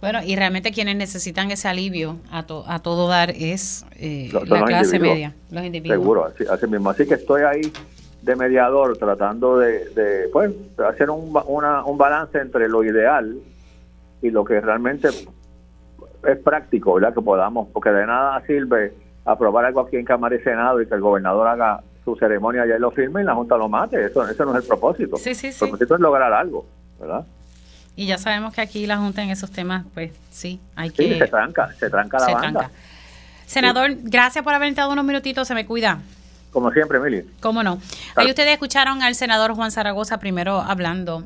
Bueno, 0.00 0.20
y 0.24 0.36
realmente 0.36 0.70
quienes 0.70 0.96
necesitan 0.96 1.50
ese 1.50 1.68
alivio 1.68 2.18
a, 2.30 2.38
a 2.38 2.78
todo 2.78 3.08
dar 3.08 3.30
es 3.30 3.86
eh, 3.96 4.30
la 4.32 4.64
clase 4.64 4.98
media, 4.98 5.34
los 5.50 5.64
individuos. 5.64 6.00
Seguro, 6.00 6.32
así, 6.50 6.66
mismo. 6.66 6.90
Así 6.90 7.06
que 7.06 7.14
estoy 7.14 7.42
ahí 7.42 7.72
de 8.24 8.36
mediador 8.36 8.96
tratando 8.96 9.58
de, 9.58 9.90
de 9.90 10.28
pues, 10.32 10.52
hacer 10.88 11.10
un, 11.10 11.36
un 11.46 11.98
balance 11.98 12.38
entre 12.38 12.68
lo 12.68 12.82
ideal 12.82 13.36
y 14.22 14.30
lo 14.30 14.44
que 14.44 14.60
realmente 14.60 15.08
es 15.08 16.38
práctico, 16.42 16.94
¿verdad? 16.94 17.12
Que 17.12 17.20
podamos, 17.20 17.68
porque 17.72 17.90
de 17.90 18.06
nada 18.06 18.40
sirve 18.46 18.94
aprobar 19.24 19.66
algo 19.66 19.80
aquí 19.80 19.96
en 19.96 20.04
Cámara 20.04 20.34
y 20.36 20.40
Senado 20.40 20.80
y 20.80 20.86
que 20.86 20.94
el 20.94 21.00
gobernador 21.00 21.46
haga 21.48 21.82
su 22.04 22.16
ceremonia 22.16 22.66
ya 22.66 22.78
lo 22.78 22.90
firme 22.90 23.22
y 23.22 23.24
la 23.24 23.34
Junta 23.34 23.56
lo 23.56 23.68
mate. 23.68 24.04
Eso, 24.04 24.26
eso 24.28 24.44
no 24.44 24.52
es 24.52 24.62
el 24.62 24.68
propósito. 24.68 25.16
Sí, 25.16 25.34
sí, 25.34 25.52
sí. 25.52 25.64
El 25.64 25.70
propósito 25.70 25.94
es 25.94 26.00
lograr 26.00 26.32
algo, 26.32 26.66
¿verdad? 26.98 27.26
Y 27.96 28.06
ya 28.06 28.18
sabemos 28.18 28.54
que 28.54 28.60
aquí 28.60 28.86
la 28.86 28.96
Junta 28.96 29.22
en 29.22 29.30
esos 29.30 29.50
temas, 29.50 29.84
pues 29.92 30.12
sí, 30.30 30.60
hay 30.74 30.90
que... 30.90 31.18
se 31.18 31.28
tranca, 31.28 31.72
se 31.78 31.90
tranca 31.90 32.18
la 32.18 32.34
banda. 32.34 32.70
Senador, 33.46 33.90
gracias 34.02 34.42
por 34.42 34.54
haber 34.54 34.68
entrado 34.68 34.90
unos 34.92 35.04
minutitos, 35.04 35.46
se 35.46 35.54
me 35.54 35.66
cuida. 35.66 36.00
Como 36.54 36.70
siempre, 36.70 36.98
Emily. 36.98 37.24
¿Cómo 37.40 37.64
no? 37.64 37.80
Ahí 38.14 38.28
ustedes 38.28 38.52
escucharon 38.52 39.02
al 39.02 39.16
senador 39.16 39.56
Juan 39.56 39.72
Zaragoza 39.72 40.18
primero 40.18 40.60
hablando 40.60 41.24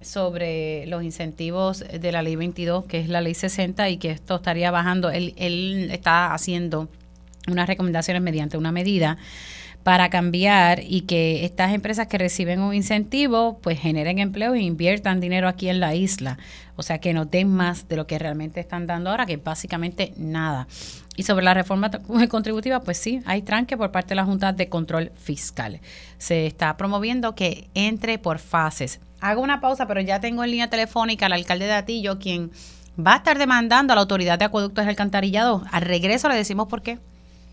sobre 0.00 0.86
los 0.86 1.02
incentivos 1.02 1.80
de 1.80 2.12
la 2.12 2.22
ley 2.22 2.36
22, 2.36 2.84
que 2.84 3.00
es 3.00 3.08
la 3.08 3.20
ley 3.20 3.34
60, 3.34 3.88
y 3.88 3.96
que 3.96 4.12
esto 4.12 4.36
estaría 4.36 4.70
bajando. 4.70 5.10
Él, 5.10 5.34
él 5.36 5.90
está 5.90 6.32
haciendo 6.32 6.88
unas 7.48 7.66
recomendaciones 7.66 8.22
mediante 8.22 8.56
una 8.56 8.70
medida 8.70 9.18
para 9.82 10.10
cambiar 10.10 10.80
y 10.86 11.02
que 11.02 11.44
estas 11.44 11.72
empresas 11.72 12.08
que 12.08 12.18
reciben 12.18 12.60
un 12.60 12.74
incentivo 12.74 13.58
pues 13.62 13.80
generen 13.80 14.18
empleo 14.18 14.54
e 14.54 14.60
inviertan 14.60 15.20
dinero 15.20 15.48
aquí 15.48 15.68
en 15.68 15.80
la 15.80 15.94
isla. 15.94 16.38
O 16.76 16.82
sea, 16.82 16.98
que 16.98 17.12
nos 17.12 17.30
den 17.30 17.48
más 17.48 17.88
de 17.88 17.96
lo 17.96 18.06
que 18.06 18.18
realmente 18.18 18.60
están 18.60 18.86
dando 18.86 19.10
ahora, 19.10 19.26
que 19.26 19.36
básicamente 19.36 20.12
nada. 20.16 20.68
Y 21.16 21.24
sobre 21.24 21.44
la 21.44 21.52
reforma 21.52 21.90
contributiva, 22.28 22.80
pues 22.80 22.98
sí, 22.98 23.20
hay 23.24 23.42
tranque 23.42 23.76
por 23.76 23.90
parte 23.90 24.10
de 24.10 24.16
la 24.16 24.24
Junta 24.24 24.52
de 24.52 24.68
Control 24.68 25.10
Fiscal. 25.16 25.80
Se 26.18 26.46
está 26.46 26.76
promoviendo 26.76 27.34
que 27.34 27.68
entre 27.74 28.18
por 28.18 28.38
fases. 28.38 29.00
Hago 29.20 29.42
una 29.42 29.60
pausa, 29.60 29.86
pero 29.88 30.00
ya 30.00 30.20
tengo 30.20 30.44
en 30.44 30.52
línea 30.52 30.70
telefónica 30.70 31.26
al 31.26 31.32
alcalde 31.32 31.66
de 31.66 31.72
Atillo, 31.72 32.20
quien 32.20 32.52
va 32.96 33.14
a 33.14 33.16
estar 33.16 33.38
demandando 33.38 33.92
a 33.92 33.96
la 33.96 34.02
Autoridad 34.02 34.38
de 34.38 34.44
Acueductos 34.44 34.84
y 34.84 34.88
Alcantarillado. 34.88 35.64
Al 35.72 35.82
regreso 35.82 36.28
le 36.28 36.36
decimos 36.36 36.68
por 36.68 36.82
qué. 36.82 36.98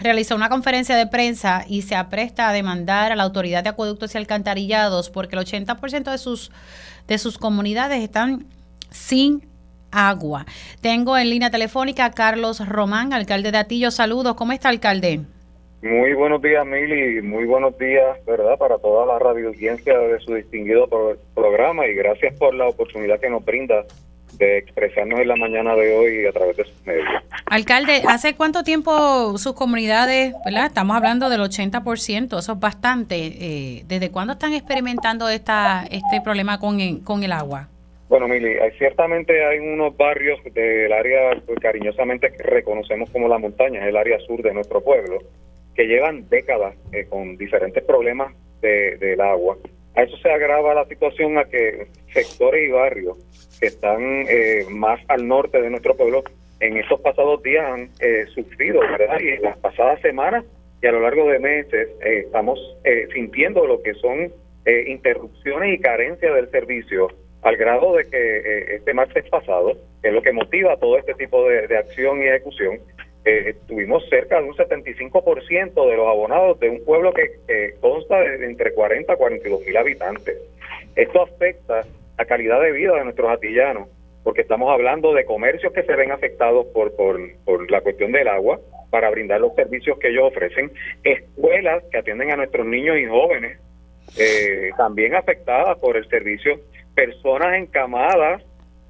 realizó 0.00 0.34
una 0.34 0.48
conferencia 0.48 0.96
de 0.96 1.06
prensa 1.06 1.64
y 1.68 1.82
se 1.82 1.94
apresta 1.94 2.48
a 2.48 2.52
demandar 2.52 3.12
a 3.12 3.16
la 3.16 3.22
autoridad 3.22 3.62
de 3.62 3.70
acueductos 3.70 4.14
y 4.14 4.18
alcantarillados 4.18 5.10
porque 5.10 5.36
el 5.36 5.42
80% 5.44 6.10
de 6.10 6.18
sus, 6.18 6.50
de 7.06 7.18
sus 7.18 7.38
comunidades 7.38 8.02
están 8.02 8.46
sin 8.90 9.46
agua. 9.92 10.46
Tengo 10.80 11.18
en 11.18 11.30
línea 11.30 11.50
telefónica 11.50 12.06
a 12.06 12.10
Carlos 12.12 12.66
Román, 12.66 13.12
alcalde 13.12 13.52
de 13.52 13.58
Atillo. 13.58 13.90
Saludos, 13.90 14.34
¿cómo 14.34 14.52
está, 14.52 14.68
alcalde? 14.68 15.20
Muy 15.82 16.12
buenos 16.12 16.42
días, 16.42 16.66
Mili, 16.66 17.22
muy 17.22 17.46
buenos 17.46 17.76
días, 17.78 18.22
¿verdad?, 18.26 18.58
para 18.58 18.76
toda 18.78 19.06
la 19.06 19.18
radio 19.18 19.50
de 19.50 20.20
su 20.20 20.34
distinguido 20.34 20.86
programa 21.34 21.86
y 21.86 21.94
gracias 21.94 22.38
por 22.38 22.54
la 22.54 22.68
oportunidad 22.68 23.18
que 23.18 23.30
nos 23.30 23.42
brinda 23.42 23.86
de 24.38 24.58
expresarnos 24.58 25.20
en 25.20 25.28
la 25.28 25.36
mañana 25.36 25.74
de 25.74 25.94
hoy 25.94 26.26
a 26.26 26.32
través 26.32 26.56
de 26.56 26.64
sus 26.64 26.86
medios. 26.86 27.06
Alcalde, 27.46 28.02
¿hace 28.08 28.34
cuánto 28.34 28.62
tiempo 28.62 29.36
sus 29.38 29.54
comunidades, 29.54 30.34
¿verdad? 30.44 30.66
Estamos 30.66 30.96
hablando 30.96 31.28
del 31.28 31.40
80%, 31.40 32.38
eso 32.38 32.52
es 32.52 32.60
bastante. 32.60 33.16
Eh, 33.16 33.84
¿Desde 33.86 34.10
cuándo 34.10 34.34
están 34.34 34.54
experimentando 34.54 35.28
esta, 35.28 35.84
este 35.90 36.20
problema 36.22 36.58
con 36.58 36.80
con 37.00 37.22
el 37.22 37.32
agua? 37.32 37.68
Bueno, 38.10 38.26
Mili, 38.26 38.58
hay, 38.58 38.72
ciertamente 38.72 39.44
hay 39.44 39.60
unos 39.60 39.96
barrios 39.96 40.40
del 40.52 40.92
área 40.92 41.30
que 41.36 41.42
pues, 41.42 41.60
cariñosamente 41.60 42.32
reconocemos 42.40 43.08
como 43.10 43.28
la 43.28 43.38
montaña, 43.38 43.82
es 43.82 43.86
el 43.86 43.96
área 43.96 44.18
sur 44.18 44.42
de 44.42 44.52
nuestro 44.52 44.80
pueblo, 44.80 45.20
que 45.76 45.86
llevan 45.86 46.28
décadas 46.28 46.74
eh, 46.92 47.06
con 47.08 47.36
diferentes 47.36 47.84
problemas 47.84 48.34
de, 48.62 48.96
del 48.96 49.20
agua. 49.20 49.58
A 49.96 50.02
eso 50.02 50.16
se 50.18 50.30
agrava 50.30 50.74
la 50.74 50.84
situación 50.86 51.38
a 51.38 51.44
que 51.44 51.88
sectores 52.12 52.68
y 52.68 52.72
barrios 52.72 53.16
que 53.58 53.66
están 53.66 54.00
eh, 54.28 54.64
más 54.70 55.00
al 55.08 55.26
norte 55.26 55.60
de 55.60 55.70
nuestro 55.70 55.96
pueblo 55.96 56.22
en 56.60 56.76
estos 56.76 57.00
pasados 57.00 57.42
días 57.42 57.64
han 57.64 57.90
eh, 58.00 58.26
sufrido. 58.34 58.80
Y 59.20 59.28
en 59.28 59.42
las 59.42 59.58
pasadas 59.58 60.00
semanas 60.00 60.44
y 60.82 60.86
a 60.86 60.92
lo 60.92 61.00
largo 61.00 61.28
de 61.28 61.38
meses 61.38 61.88
estamos 62.00 62.58
sintiendo 63.12 63.66
lo 63.66 63.82
que 63.82 63.92
son 63.94 64.32
interrupciones 64.86 65.74
y 65.74 65.82
carencias 65.82 66.34
del 66.34 66.50
servicio 66.50 67.08
al 67.42 67.56
grado 67.56 67.96
de 67.96 68.04
que 68.04 68.36
eh, 68.38 68.76
este 68.76 68.94
martes 68.94 69.28
pasado, 69.30 69.76
que 70.02 70.08
es 70.08 70.14
lo 70.14 70.22
que 70.22 70.32
motiva 70.32 70.76
todo 70.76 70.98
este 70.98 71.14
tipo 71.14 71.48
de, 71.48 71.76
acción 71.76 72.22
y 72.22 72.26
ejecución, 72.26 72.78
eh, 73.24 73.54
tuvimos 73.66 74.08
cerca 74.08 74.40
de 74.40 74.48
un 74.48 74.54
75% 74.54 75.88
de 75.88 75.96
los 75.96 76.08
abonados 76.08 76.58
de 76.58 76.70
un 76.70 76.84
pueblo 76.84 77.12
que, 77.12 77.74
consta 77.80 78.18
de 78.18 78.46
entre 78.46 78.72
40 78.72 79.12
a 79.12 79.16
42 79.16 79.60
mil 79.66 79.76
habitantes. 79.76 80.38
Esto 80.96 81.22
afecta 81.22 81.82
la 82.18 82.24
calidad 82.24 82.60
de 82.60 82.72
vida 82.72 82.94
de 82.94 83.04
nuestros 83.04 83.30
atillanos, 83.30 83.88
porque 84.22 84.42
estamos 84.42 84.70
hablando 84.70 85.12
de 85.12 85.24
comercios 85.24 85.72
que 85.72 85.82
se 85.82 85.94
ven 85.94 86.12
afectados 86.12 86.66
por, 86.68 86.94
por, 86.96 87.70
la 87.70 87.80
cuestión 87.82 88.12
del 88.12 88.28
agua 88.28 88.60
para 88.90 89.10
brindar 89.10 89.40
los 89.40 89.54
servicios 89.54 89.98
que 89.98 90.08
ellos 90.08 90.24
ofrecen, 90.24 90.72
escuelas 91.04 91.84
que 91.90 91.98
atienden 91.98 92.32
a 92.32 92.36
nuestros 92.36 92.66
niños 92.66 92.98
y 92.98 93.06
jóvenes, 93.06 93.58
eh, 94.18 94.70
también 94.76 95.14
afectadas 95.14 95.78
por 95.78 95.96
el 95.96 96.08
servicio 96.08 96.58
personas 96.94 97.54
encamadas, 97.54 98.42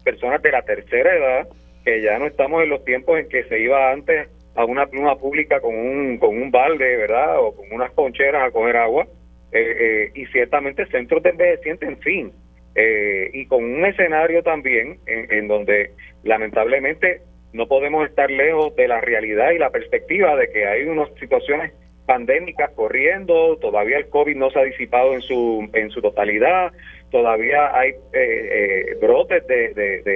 personas 0.03 0.41
de 0.41 0.51
la 0.51 0.63
tercera 0.63 1.15
edad, 1.15 1.49
que 1.91 2.03
ya 2.03 2.19
no 2.21 2.27
estamos 2.27 2.63
en 2.63 2.69
los 2.69 2.85
tiempos 2.85 3.19
en 3.19 3.29
que 3.29 3.43
se 3.45 3.59
iba 3.59 3.91
antes 3.91 4.29
a 4.55 4.65
una 4.65 4.87
pluma 4.87 5.17
pública 5.17 5.61
con 5.61 5.75
un, 5.75 6.19
con 6.19 6.41
un 6.41 6.51
balde, 6.53 6.97
¿verdad? 6.97 7.41
O 7.41 7.57
con 7.57 7.67
unas 7.73 7.91
concheras 7.93 8.47
a 8.47 8.53
coger 8.53 8.77
agua. 8.77 9.07
Eh, 9.53 9.77
eh, 9.81 10.11
y 10.15 10.27
ciertamente 10.27 10.87
centros 10.87 11.21
de 11.25 11.31
envejecientes, 11.31 11.89
en 11.89 11.99
fin. 11.99 12.33
Eh, 12.77 13.31
y 13.33 13.47
con 13.47 13.65
un 13.65 13.85
escenario 13.85 14.45
también 14.45 15.01
en, 15.07 15.49
donde 15.49 15.91
lamentablemente 16.23 17.23
no 17.53 17.67
podemos 17.67 18.09
estar 18.09 18.31
lejos 18.31 18.77
de 18.77 18.87
la 18.87 19.01
realidad 19.01 19.51
y 19.51 19.59
la 19.59 19.71
perspectiva 19.71 20.37
de 20.37 20.49
que 20.51 20.67
hay 20.67 20.85
unas 20.85 21.09
situaciones 21.19 21.73
pandémicas 22.07 22.71
corriendo, 22.77 23.57
todavía 23.57 23.99
el 23.99 24.09
COVID 24.09 24.37
no 24.37 24.51
se 24.51 24.61
ha 24.61 24.63
disipado 24.63 25.15
en 25.15 25.23
su, 25.23 25.69
en 25.73 25.91
su 25.91 26.01
totalidad, 26.01 26.73
todavía 27.11 27.77
hay 27.77 27.91
eh, 27.91 27.95
eh, 28.13 28.97
brotes 29.01 29.45
de, 29.49 29.75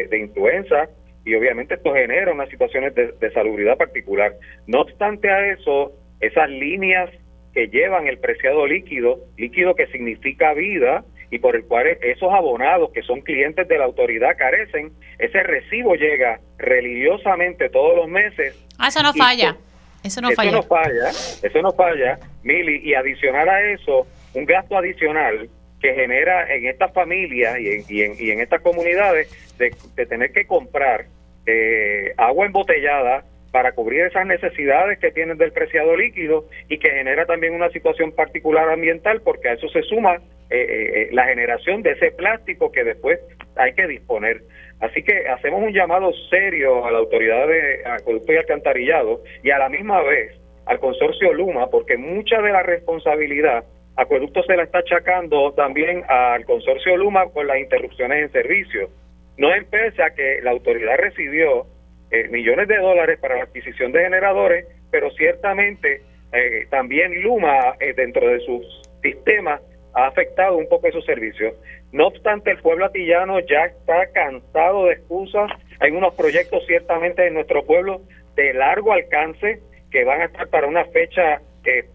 de, 0.09 0.19
influenza 0.19 0.89
y 1.25 1.35
obviamente 1.35 1.75
esto 1.75 1.93
genera 1.95 2.33
unas 2.33 2.49
situaciones 2.51 2.95
de, 2.95 3.31
salubridad 3.33 3.77
particular. 3.77 4.33
No 4.67 4.83
obstante 4.83 5.31
a 5.31 5.53
eso, 5.53 5.93
esas 6.21 6.51
líneas 6.51 7.11
que 7.53 7.69
llevan 7.69 8.07
el 8.07 8.19
preciado 8.19 8.67
líquido, 8.67 9.21
líquido 9.39 9.75
que 9.75 9.87
significa 9.87 10.53
vida 10.53 11.05
y 11.31 11.39
por 11.39 11.57
el 11.57 11.65
cual 11.65 11.87
esos 12.03 12.33
abonados 12.33 12.91
que 12.93 13.03
son 13.03 13.23
clientes 13.23 13.67
de 13.67 13.79
la 13.79 13.85
autoridad 13.85 14.37
carecen, 14.37 14.93
ese 15.19 15.43
recibo 15.43 15.95
llega 15.95 16.41
religiosamente 16.59 17.71
todos 17.71 17.97
los 17.97 18.09
meses. 18.09 18.55
Ah, 18.79 18.89
eso 18.89 19.03
no 19.03 19.15
falla. 19.15 19.57
Eso 20.03 20.21
no 20.21 20.31
falla. 20.33 20.51
Eso 20.51 20.57
no 20.57 20.63
falla, 20.63 21.09
eso 21.09 21.63
no 21.63 21.73
falla, 21.73 22.19
Mili, 22.43 22.83
y 22.85 22.93
adicional 22.93 23.49
a 23.49 23.73
eso, 23.73 24.07
un 24.35 24.45
gasto 24.45 24.77
adicional 24.77 25.49
que 25.85 25.93
genera 25.93 26.51
en 26.51 26.65
estas 26.65 26.95
familias 26.95 27.61
y 27.61 27.69
en, 27.69 27.85
y 27.87 28.01
en, 28.01 28.15
y 28.19 28.31
en 28.31 28.41
estas 28.41 28.63
comunidades 28.63 29.29
de, 29.59 29.71
tener 30.07 30.33
que 30.33 30.47
comprar 30.47 31.05
eh, 31.45 32.15
agua 32.17 32.47
embotellada 32.47 33.23
para 33.53 33.73
cubrir 33.73 34.01
esas 34.01 34.27
necesidades 34.27 34.99
que 34.99 35.11
tienen 35.11 35.37
del 35.37 35.53
preciado 35.53 35.95
líquido 35.95 36.47
y 36.71 36.79
que 36.79 36.89
genera 36.89 37.27
también 37.27 37.53
una 37.53 37.69
situación 37.69 38.13
particular 38.13 38.71
ambiental 38.71 39.21
porque 39.21 39.51
a 39.51 39.53
eso 39.53 39.69
se 39.69 39.83
suma 39.83 40.15
eh, 40.49 40.57
eh, 40.57 41.09
la 41.13 41.27
generación 41.27 41.83
de 41.83 41.91
ese 41.91 42.13
plástico 42.13 42.73
que 42.73 42.83
después 42.83 43.21
hay 43.55 43.75
que 43.75 43.87
disponer. 43.87 44.41
Así 44.81 45.03
que 45.03 45.29
hacemos 45.29 45.63
un 45.63 45.75
llamado 45.75 46.15
serio 46.31 46.87
a 46.87 46.93
la 46.93 46.97
autoridad 46.97 47.47
de 47.47 47.83
acueducto 47.85 48.33
y 48.33 48.37
alcantarillado 48.37 49.23
y 49.43 49.51
a 49.51 49.59
la 49.59 49.69
misma 49.69 50.01
vez 50.01 50.33
al 50.65 50.81
consorcio 50.81 51.35
Luma 51.35 51.69
porque 51.69 51.99
mucha 51.99 52.41
de 52.41 52.53
la 52.53 52.63
responsabilidad 52.63 53.67
Acueducto 53.97 54.43
se 54.43 54.57
la 54.57 54.65
está 54.65 54.79
achacando 54.79 55.53
también 55.53 56.03
al 56.09 56.45
consorcio 56.45 56.97
Luma 56.97 57.29
por 57.29 57.47
las 57.47 57.59
interrupciones 57.59 58.25
en 58.25 58.33
servicio. 58.33 58.91
No 59.39 59.55
empecé 59.55 60.03
a 60.03 60.11
que 60.11 60.41
la 60.43 60.51
autoridad 60.51 60.97
recibió 60.97 61.67
eh, 62.11 62.29
millones 62.29 62.67
de 62.67 62.77
dólares 62.79 63.19
para 63.21 63.37
la 63.37 63.45
adquisición 63.45 63.93
de 63.93 64.03
generadores, 64.03 64.67
pero 64.91 65.11
ciertamente 65.13 66.03
eh, 66.33 66.67
también 66.71 67.23
Luma 67.23 67.77
eh, 67.79 67.93
dentro 67.95 68.29
de 68.29 68.41
sus 68.41 68.83
sistemas 69.01 69.61
ha 69.95 70.07
afectado 70.07 70.57
un 70.57 70.69
poco 70.69 70.89
esos 70.89 71.05
servicios. 71.05 71.55
No 71.93 72.09
obstante, 72.09 72.51
el 72.51 72.59
pueblo 72.59 72.87
atillano 72.87 73.39
ya 73.41 73.67
está 73.67 74.11
cansado 74.13 74.87
de 74.87 74.95
excusas. 74.95 75.53
Hay 75.79 75.93
unos 75.93 76.15
proyectos 76.15 76.67
ciertamente 76.67 77.25
en 77.29 77.35
nuestro 77.35 77.65
pueblo 77.65 78.01
de 78.35 78.55
largo 78.55 78.93
alcance 78.93 79.61
que 79.93 80.03
van 80.03 80.21
a 80.21 80.25
estar 80.25 80.49
para 80.49 80.67
una 80.67 80.85
fecha 80.87 81.41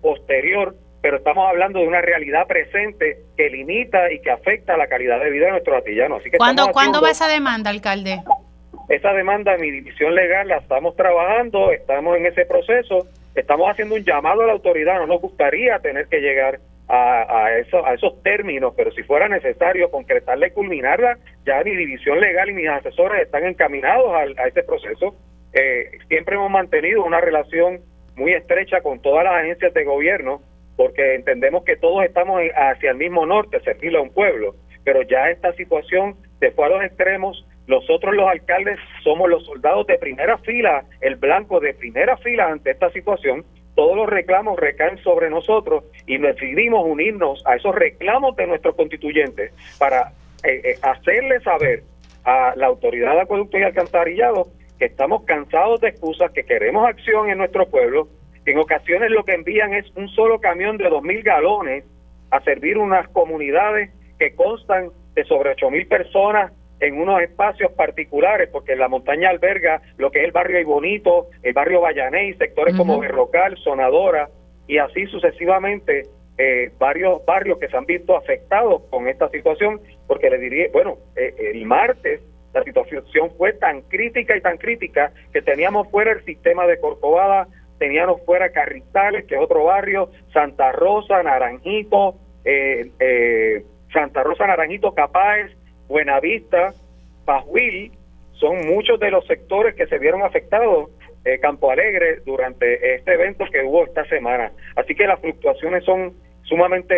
posterior 0.02 0.76
pero 1.02 1.18
estamos 1.18 1.48
hablando 1.48 1.80
de 1.80 1.88
una 1.88 2.02
realidad 2.02 2.46
presente 2.48 3.20
que 3.38 3.50
limita 3.50 4.12
y 4.12 4.20
que 4.20 4.32
afecta 4.32 4.76
la 4.78 4.88
calidad 4.88 5.20
de 5.20 5.30
vida 5.30 5.46
de 5.46 5.52
nuestros 5.52 5.78
atillanos. 5.78 6.20
Así 6.22 6.30
que 6.30 6.38
¿Cuándo, 6.38 6.68
¿Cuándo 6.72 7.02
va 7.02 7.12
esa 7.12 7.28
demanda, 7.28 7.70
alcalde? 7.70 8.22
Esa 8.90 9.14
demanda, 9.14 9.56
mi 9.58 9.72
división 9.72 10.16
legal, 10.16 10.48
la 10.48 10.58
estamos 10.58 10.96
trabajando, 10.96 11.72
estamos 11.72 12.18
en 12.18 12.26
ese 12.26 12.46
proceso, 12.46 13.08
estamos 13.36 13.70
haciendo 13.70 13.96
un 13.96 14.04
llamado 14.04 14.42
a 14.42 14.48
la 14.48 14.54
autoridad, 14.54 14.96
no 15.00 15.08
nos 15.08 15.22
gustaría 15.22 15.80
tener 15.80 16.08
que 16.08 16.20
llegar 16.20 16.60
a, 16.88 17.46
a, 17.46 17.58
eso, 17.60 17.86
a 17.86 17.94
esos 17.94 18.22
términos, 18.24 18.74
pero 18.76 18.92
si 18.92 19.04
fuera 19.04 19.30
necesario 19.30 19.92
concretarla 19.92 20.48
y 20.48 20.52
culminarla, 20.52 21.18
ya 21.46 21.64
mi 21.64 21.76
división 21.76 22.20
legal 22.20 22.50
y 22.50 22.54
mis 22.54 22.68
asesores 22.68 23.22
están 23.22 23.46
encaminados 23.46 24.12
a, 24.12 24.42
a 24.42 24.48
ese 24.48 24.64
proceso. 24.64 25.16
Eh, 25.54 25.92
siempre 26.08 26.36
hemos 26.36 26.50
mantenido 26.50 27.04
una 27.04 27.22
relación 27.22 27.82
muy 28.16 28.34
estrecha 28.34 28.82
con 28.82 29.02
todas 29.02 29.24
las 29.24 29.36
agencias 29.36 29.74
de 29.74 29.84
gobierno 29.84 30.42
porque 30.80 31.16
entendemos 31.16 31.66
que 31.66 31.76
todos 31.76 32.06
estamos 32.06 32.40
hacia 32.56 32.92
el 32.92 32.96
mismo 32.96 33.26
norte, 33.26 33.60
servirle 33.60 33.98
a 33.98 34.02
un 34.02 34.14
pueblo, 34.14 34.56
pero 34.86 35.02
ya 35.02 35.30
esta 35.30 35.52
situación 35.56 36.16
se 36.40 36.52
fue 36.52 36.68
a 36.68 36.70
los 36.70 36.84
extremos, 36.86 37.46
nosotros 37.68 38.16
los 38.16 38.30
alcaldes 38.30 38.80
somos 39.04 39.30
los 39.30 39.46
soldados 39.46 39.88
de 39.88 39.98
primera 39.98 40.38
fila, 40.38 40.86
el 41.02 41.18
blanco 41.18 41.60
de 41.60 41.74
primera 41.74 42.16
fila 42.16 42.48
ante 42.48 42.72
esta 42.72 42.90
situación, 42.92 43.44
todos 43.76 43.98
los 43.98 44.08
reclamos 44.08 44.58
recaen 44.58 44.98
sobre 45.00 45.30
nosotros 45.30 45.84
y 46.08 46.18
decidimos 46.18 46.86
unirnos 46.86 47.46
a 47.46 47.58
esos 47.58 47.76
reclamos 47.76 48.38
de 48.38 48.48
nuestros 48.48 48.74
constituyentes 48.76 49.52
para 49.80 50.14
eh, 50.46 50.62
eh, 50.64 50.76
hacerle 50.82 51.42
saber 51.42 51.84
a 52.24 52.54
la 52.56 52.68
autoridad 52.68 53.16
de 53.16 53.22
acueducto 53.24 53.58
y 53.58 53.64
alcantarillado 53.64 54.48
que 54.78 54.86
estamos 54.86 55.26
cansados 55.26 55.82
de 55.82 55.90
excusas, 55.90 56.32
que 56.32 56.46
queremos 56.46 56.88
acción 56.88 57.30
en 57.30 57.38
nuestro 57.38 57.68
pueblo 57.68 58.08
en 58.52 58.58
ocasiones 58.58 59.12
lo 59.12 59.24
que 59.24 59.34
envían 59.34 59.74
es 59.74 59.86
un 59.96 60.08
solo 60.10 60.40
camión 60.40 60.78
de 60.78 60.90
2.000 60.90 61.24
galones 61.24 61.84
a 62.32 62.42
servir 62.42 62.78
unas 62.78 63.08
comunidades 63.10 63.92
que 64.18 64.34
constan 64.36 64.90
de 65.16 65.24
sobre 65.26 65.56
8.000 65.56 65.88
personas 65.88 66.52
en 66.80 67.00
unos 67.00 67.22
espacios 67.22 67.72
particulares, 67.74 68.50
porque 68.52 68.76
la 68.76 68.88
montaña 68.88 69.30
alberga 69.30 69.82
lo 69.98 70.12
que 70.12 70.20
es 70.20 70.26
el 70.26 70.32
barrio 70.32 70.66
Bonito, 70.66 71.28
el 71.44 71.54
barrio 71.54 71.82
Vallaney, 71.82 72.34
sectores 72.36 72.76
como 72.76 73.00
Berrocal, 73.00 73.58
Sonadora, 73.58 74.30
y 74.68 74.78
así 74.78 75.06
sucesivamente 75.08 76.04
eh, 76.38 76.72
varios 76.80 77.26
barrios 77.26 77.60
que 77.60 77.68
se 77.68 77.76
han 77.76 77.86
visto 77.86 78.16
afectados 78.16 78.84
con 78.90 79.08
esta 79.08 79.30
situación, 79.30 79.82
porque 80.08 80.30
le 80.30 80.38
diría, 80.38 80.68
bueno, 80.72 80.98
eh, 81.18 81.52
el 81.54 81.66
martes 81.66 82.22
la 82.54 82.64
situación 82.64 83.30
fue 83.38 83.54
tan 83.54 83.82
crítica 83.82 84.36
y 84.36 84.42
tan 84.42 84.58
crítica 84.58 85.12
que 85.32 85.42
teníamos 85.42 85.88
fuera 85.90 86.12
el 86.12 86.26
sistema 86.26 86.66
de 86.66 86.80
Corcovada, 86.80 87.48
teníamos 87.80 88.22
fuera 88.26 88.52
Carrizales, 88.52 89.26
que 89.26 89.36
es 89.36 89.42
otro 89.42 89.64
barrio, 89.64 90.12
Santa 90.34 90.72
Rosa, 90.72 91.24
Naranjito, 91.24 92.16
eh, 92.46 92.92
eh, 93.00 93.64
Santa 93.92 94.22
Rosa, 94.24 94.46
Naranjito, 94.46 94.94
Capáez, 94.94 95.52
Buenavista, 95.88 96.74
Pajuil, 97.26 97.92
son 98.34 98.68
muchos 98.68 99.00
de 99.00 99.12
los 99.12 99.26
sectores 99.28 99.76
que 99.76 99.88
se 99.88 99.98
vieron 99.98 100.22
afectados, 100.22 100.90
eh, 101.26 101.40
Campo 101.40 101.72
Alegre, 101.72 102.22
durante 102.26 102.96
este 102.96 103.14
evento 103.14 103.46
que 103.52 103.64
hubo 103.64 103.86
esta 103.86 104.06
semana. 104.06 104.52
Así 104.76 104.96
que 104.96 105.08
las 105.08 105.20
fluctuaciones 105.20 105.84
son 105.84 106.14
sumamente 106.44 106.96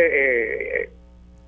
eh, 0.83 0.89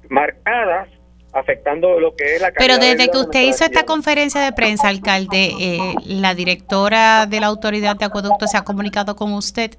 marcadas 0.10 0.90
afectando 1.34 2.00
lo 2.00 2.16
que 2.16 2.36
es 2.36 2.42
la 2.42 2.52
calidad 2.52 2.78
Pero 2.78 2.78
desde 2.78 3.12
que 3.12 3.18
usted 3.18 3.42
hizo 3.42 3.66
esta 3.66 3.84
conferencia 3.84 4.42
de 4.42 4.54
prensa, 4.54 4.88
alcalde, 4.88 5.52
eh, 5.60 5.94
la 6.06 6.36
directora 6.36 7.26
de 7.26 7.40
la 7.40 7.48
autoridad 7.48 7.96
de 7.96 8.06
acueducto 8.06 8.48
se 8.48 8.58
ha 8.58 8.64
comunicado 8.64 9.16
con 9.16 9.34
usted. 9.34 9.72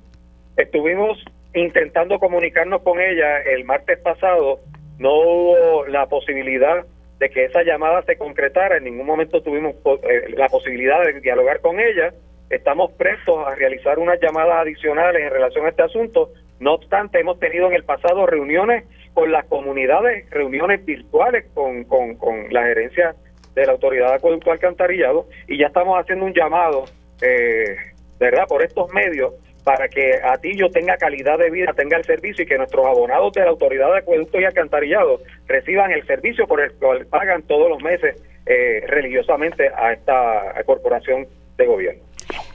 Estuvimos 0.56 1.18
intentando 1.54 2.18
comunicarnos 2.18 2.82
con 2.82 3.00
ella 3.00 3.40
el 3.40 3.64
martes 3.64 3.98
pasado, 4.00 4.58
no 4.98 5.14
hubo 5.14 5.86
la 5.86 6.06
posibilidad 6.06 6.84
de 7.18 7.30
que 7.30 7.44
esa 7.44 7.62
llamada 7.62 8.02
se 8.02 8.16
concretara, 8.16 8.76
en 8.76 8.84
ningún 8.84 9.06
momento 9.06 9.40
tuvimos 9.40 9.76
eh, 10.02 10.34
la 10.36 10.48
posibilidad 10.48 11.00
de 11.04 11.20
dialogar 11.20 11.60
con 11.60 11.78
ella, 11.78 12.12
estamos 12.50 12.92
prestos 12.92 13.46
a 13.46 13.54
realizar 13.54 13.98
unas 13.98 14.20
llamadas 14.20 14.56
adicionales 14.58 15.22
en 15.22 15.30
relación 15.30 15.66
a 15.66 15.68
este 15.70 15.82
asunto, 15.82 16.30
no 16.58 16.74
obstante 16.74 17.20
hemos 17.20 17.38
tenido 17.38 17.68
en 17.68 17.74
el 17.74 17.84
pasado 17.84 18.26
reuniones 18.26 18.84
con 19.14 19.30
las 19.30 19.44
comunidades, 19.46 20.28
reuniones 20.30 20.84
virtuales 20.84 21.46
con, 21.54 21.84
con, 21.84 22.16
con 22.16 22.52
la 22.52 22.64
gerencia 22.64 23.14
de 23.54 23.66
la 23.66 23.72
Autoridad 23.72 24.08
de 24.08 24.14
Acueducto 24.16 24.50
Alcantarillado 24.50 25.28
y 25.46 25.58
ya 25.58 25.68
estamos 25.68 25.98
haciendo 25.98 26.24
un 26.24 26.34
llamado, 26.34 26.84
eh, 27.22 27.76
¿verdad?, 28.18 28.46
por 28.48 28.62
estos 28.62 28.92
medios 28.92 29.32
para 29.62 29.88
que 29.88 30.20
Atillo 30.22 30.68
tenga 30.70 30.96
calidad 30.98 31.38
de 31.38 31.50
vida, 31.50 31.72
tenga 31.72 31.96
el 31.96 32.04
servicio 32.04 32.44
y 32.44 32.46
que 32.46 32.58
nuestros 32.58 32.84
abonados 32.84 33.32
de 33.32 33.40
la 33.40 33.50
Autoridad 33.50 33.90
de 33.92 33.98
Acueducto 33.98 34.38
y 34.38 34.44
Alcantarillado 34.44 35.20
reciban 35.46 35.90
el 35.90 36.06
servicio 36.06 36.46
por 36.46 36.60
el 36.60 36.72
cual 36.74 37.06
pagan 37.06 37.42
todos 37.44 37.70
los 37.70 37.82
meses 37.82 38.20
eh, 38.44 38.84
religiosamente 38.86 39.70
a 39.74 39.92
esta 39.92 40.62
corporación 40.66 41.26
de 41.56 41.66
gobierno. 41.66 42.02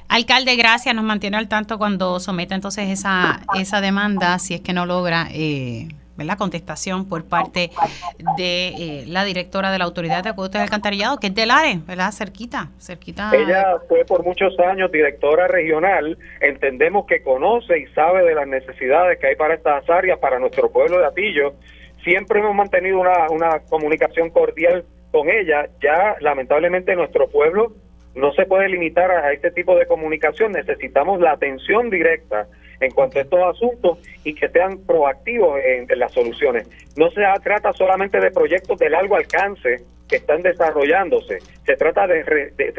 Alcalde, 0.08 0.56
gracias. 0.56 0.94
Nos 0.94 1.04
mantiene 1.04 1.38
al 1.38 1.48
tanto 1.48 1.78
cuando 1.78 2.20
someta 2.20 2.54
entonces 2.54 2.90
esa, 2.90 3.42
esa 3.60 3.82
demanda, 3.82 4.38
si 4.40 4.56
es 4.56 4.62
que 4.62 4.74
no 4.74 4.86
logra 4.86 5.28
eh, 5.32 5.88
la 6.26 6.38
contestación 6.38 7.08
por 7.08 7.26
parte 7.26 7.72
de 8.38 8.68
eh, 8.70 9.04
la 9.08 9.24
directora 9.26 9.72
de 9.72 9.78
la 9.78 9.86
Autoridad 9.86 10.24
de 10.24 10.30
Acueductos 10.30 10.60
y 10.60 10.64
Alcantarillado, 10.64 11.18
que 11.18 11.28
es 11.28 11.36
del 11.36 11.52
ARE, 11.52 11.80
¿verdad? 11.86 12.12
Cerquita, 12.12 12.70
cerquita. 12.80 13.32
Ella 13.34 13.78
fue 13.88 14.06
por 14.06 14.24
muchos 14.24 14.58
años 14.60 14.92
directora 14.92 15.48
regional. 15.48 16.18
Entendemos 16.42 17.06
que 17.06 17.22
conoce 17.22 17.80
y 17.80 17.88
sabe 17.88 18.24
de 18.24 18.36
las 18.36 18.48
necesidades 18.48 19.20
que 19.20 19.28
hay 19.28 19.36
para 19.36 19.56
estas 19.56 19.90
áreas, 19.90 20.20
para 20.20 20.40
nuestro 20.40 20.72
pueblo 20.72 21.00
de 21.00 21.06
Atillo. 21.06 21.54
Siempre 22.04 22.40
hemos 22.40 22.56
mantenido 22.56 23.00
una, 23.00 23.30
una 23.30 23.60
comunicación 23.70 24.30
cordial 24.30 24.86
con 25.12 25.30
ella. 25.30 25.70
Ya, 25.82 26.16
lamentablemente, 26.20 26.96
nuestro 26.96 27.30
pueblo 27.30 27.74
no 28.16 28.32
se 28.34 28.46
puede 28.46 28.70
limitar 28.70 29.12
a 29.12 29.32
este 29.32 29.52
tipo 29.52 29.76
de 29.76 29.86
comunicación. 29.86 30.52
Necesitamos 30.52 31.20
la 31.20 31.32
atención 31.32 31.90
directa 31.90 32.48
en 32.80 32.92
cuanto 32.92 33.20
a 33.20 33.22
estos 33.22 33.40
asuntos 33.56 33.98
y 34.24 34.34
que 34.34 34.50
sean 34.50 34.80
proactivos 34.86 35.60
en, 35.64 35.88
las 36.00 36.12
soluciones. 36.12 36.68
No 36.96 37.10
se 37.12 37.22
trata 37.44 37.74
solamente 37.74 38.20
de 38.20 38.32
proyectos 38.32 38.78
de 38.80 38.90
largo 38.90 39.16
alcance 39.16 39.84
que 40.08 40.16
están 40.16 40.42
desarrollándose, 40.42 41.38
se 41.66 41.76
trata 41.76 42.08
de, 42.08 42.24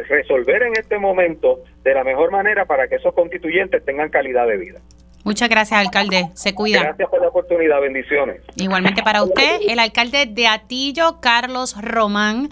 resolver 0.08 0.62
en 0.62 0.72
este 0.72 0.98
momento 0.98 1.60
de 1.84 1.94
la 1.94 2.02
mejor 2.02 2.32
manera 2.32 2.64
para 2.64 2.88
que 2.88 2.96
esos 2.96 3.14
constituyentes 3.14 3.84
tengan 3.84 4.10
calidad 4.10 4.46
de 4.48 4.56
vida. 4.56 4.80
Muchas 5.22 5.48
gracias, 5.48 5.78
alcalde. 5.78 6.30
Se 6.34 6.54
cuida. 6.54 6.82
Gracias 6.82 7.08
por 7.08 7.20
la 7.20 7.28
oportunidad. 7.28 7.80
Bendiciones. 7.80 8.40
Igualmente 8.56 9.02
para 9.02 9.22
usted, 9.22 9.60
el 9.68 9.78
alcalde 9.78 10.26
de 10.26 10.46
Atillo, 10.46 11.20
Carlos 11.20 11.76
Román 11.80 12.48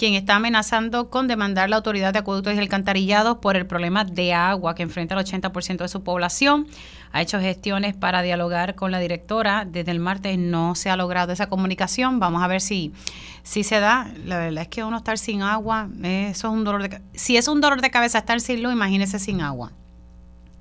quien 0.00 0.14
está 0.14 0.36
amenazando 0.36 1.10
con 1.10 1.28
demandar 1.28 1.68
la 1.68 1.76
autoridad 1.76 2.14
de 2.14 2.20
acueductos 2.20 2.54
y 2.54 2.58
alcantarillados 2.58 3.36
por 3.36 3.54
el 3.54 3.66
problema 3.66 4.02
de 4.02 4.32
agua 4.32 4.74
que 4.74 4.82
enfrenta 4.82 5.14
el 5.14 5.26
80% 5.26 5.76
de 5.76 5.88
su 5.88 6.02
población. 6.02 6.66
Ha 7.12 7.20
hecho 7.20 7.38
gestiones 7.38 7.94
para 7.94 8.22
dialogar 8.22 8.76
con 8.76 8.92
la 8.92 8.98
directora. 8.98 9.66
Desde 9.66 9.90
el 9.90 10.00
martes 10.00 10.38
no 10.38 10.74
se 10.74 10.88
ha 10.88 10.96
logrado 10.96 11.34
esa 11.34 11.50
comunicación. 11.50 12.18
Vamos 12.18 12.42
a 12.42 12.46
ver 12.46 12.62
si, 12.62 12.94
si 13.42 13.62
se 13.62 13.78
da. 13.78 14.10
La 14.24 14.38
verdad 14.38 14.62
es 14.62 14.68
que 14.68 14.84
uno 14.84 14.96
estar 14.96 15.18
sin 15.18 15.42
agua, 15.42 15.90
eso 16.02 16.48
es 16.48 16.54
un 16.54 16.64
dolor 16.64 16.88
de 16.88 17.02
Si 17.12 17.36
es 17.36 17.46
un 17.46 17.60
dolor 17.60 17.82
de 17.82 17.90
cabeza 17.90 18.20
estar 18.20 18.40
sin 18.40 18.62
luz, 18.62 18.72
imagínese 18.72 19.18
sin 19.18 19.42
agua 19.42 19.72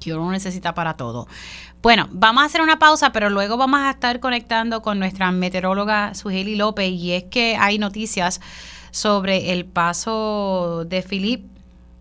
que 0.01 0.13
uno 0.13 0.31
necesita 0.31 0.73
para 0.73 0.97
todo. 0.97 1.27
Bueno, 1.81 2.09
vamos 2.11 2.43
a 2.43 2.45
hacer 2.45 2.61
una 2.61 2.77
pausa, 2.77 3.13
pero 3.13 3.29
luego 3.29 3.55
vamos 3.55 3.79
a 3.79 3.91
estar 3.91 4.19
conectando 4.19 4.81
con 4.81 4.99
nuestra 4.99 5.31
meteoróloga 5.31 6.13
Sugeli 6.13 6.55
López 6.55 6.89
y 6.91 7.13
es 7.13 7.23
que 7.25 7.55
hay 7.57 7.79
noticias 7.79 8.41
sobre 8.91 9.53
el 9.53 9.65
paso 9.65 10.85
de 10.85 11.01
Philip 11.01 11.45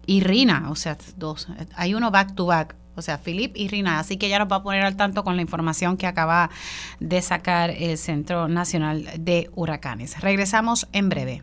y 0.06 0.20
Rina, 0.20 0.70
o 0.70 0.74
sea, 0.74 0.96
dos, 1.16 1.48
hay 1.74 1.94
uno 1.94 2.10
back 2.10 2.34
to 2.34 2.46
back, 2.46 2.74
o 2.96 3.02
sea, 3.02 3.18
Philip 3.18 3.56
y 3.56 3.68
Rina, 3.68 3.98
así 3.98 4.16
que 4.16 4.26
ella 4.26 4.38
nos 4.38 4.50
va 4.50 4.56
a 4.56 4.62
poner 4.62 4.82
al 4.82 4.96
tanto 4.96 5.22
con 5.22 5.36
la 5.36 5.42
información 5.42 5.96
que 5.96 6.06
acaba 6.06 6.50
de 6.98 7.22
sacar 7.22 7.70
el 7.70 7.98
Centro 7.98 8.48
Nacional 8.48 9.08
de 9.18 9.50
Huracanes. 9.54 10.20
Regresamos 10.20 10.88
en 10.92 11.08
breve. 11.08 11.42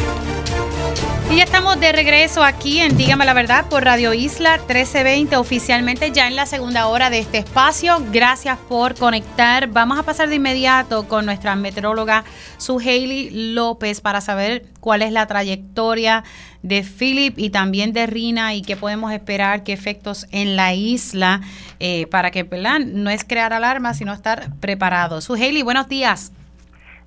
y 1.31 1.37
ya 1.37 1.43
estamos 1.43 1.79
de 1.79 1.93
regreso 1.93 2.43
aquí 2.43 2.79
en 2.79 2.97
Dígame 2.97 3.25
la 3.25 3.33
Verdad 3.33 3.65
por 3.69 3.85
Radio 3.85 4.13
Isla 4.13 4.57
1320, 4.57 5.37
oficialmente 5.37 6.11
ya 6.11 6.27
en 6.27 6.35
la 6.35 6.45
segunda 6.45 6.87
hora 6.87 7.09
de 7.09 7.19
este 7.19 7.37
espacio. 7.37 8.03
Gracias 8.11 8.57
por 8.67 8.95
conectar. 8.95 9.67
Vamos 9.67 9.97
a 9.97 10.03
pasar 10.03 10.27
de 10.27 10.35
inmediato 10.35 11.07
con 11.07 11.25
nuestra 11.25 11.55
meteoróloga 11.55 12.25
Suheili 12.57 13.53
López 13.53 14.01
para 14.01 14.19
saber 14.19 14.65
cuál 14.81 15.01
es 15.01 15.13
la 15.13 15.25
trayectoria 15.25 16.25
de 16.63 16.83
Philip 16.83 17.39
y 17.39 17.49
también 17.49 17.93
de 17.93 18.07
Rina 18.07 18.53
y 18.53 18.61
qué 18.61 18.75
podemos 18.75 19.13
esperar, 19.13 19.63
qué 19.63 19.71
efectos 19.71 20.27
en 20.31 20.57
la 20.57 20.73
isla 20.73 21.41
eh, 21.79 22.07
para 22.07 22.31
que 22.31 22.43
no 22.43 23.09
es 23.09 23.23
crear 23.23 23.53
alarma, 23.53 23.93
sino 23.93 24.11
estar 24.11 24.53
preparados. 24.59 25.25
Suheili, 25.25 25.61
buenos 25.61 25.87
días. 25.87 26.33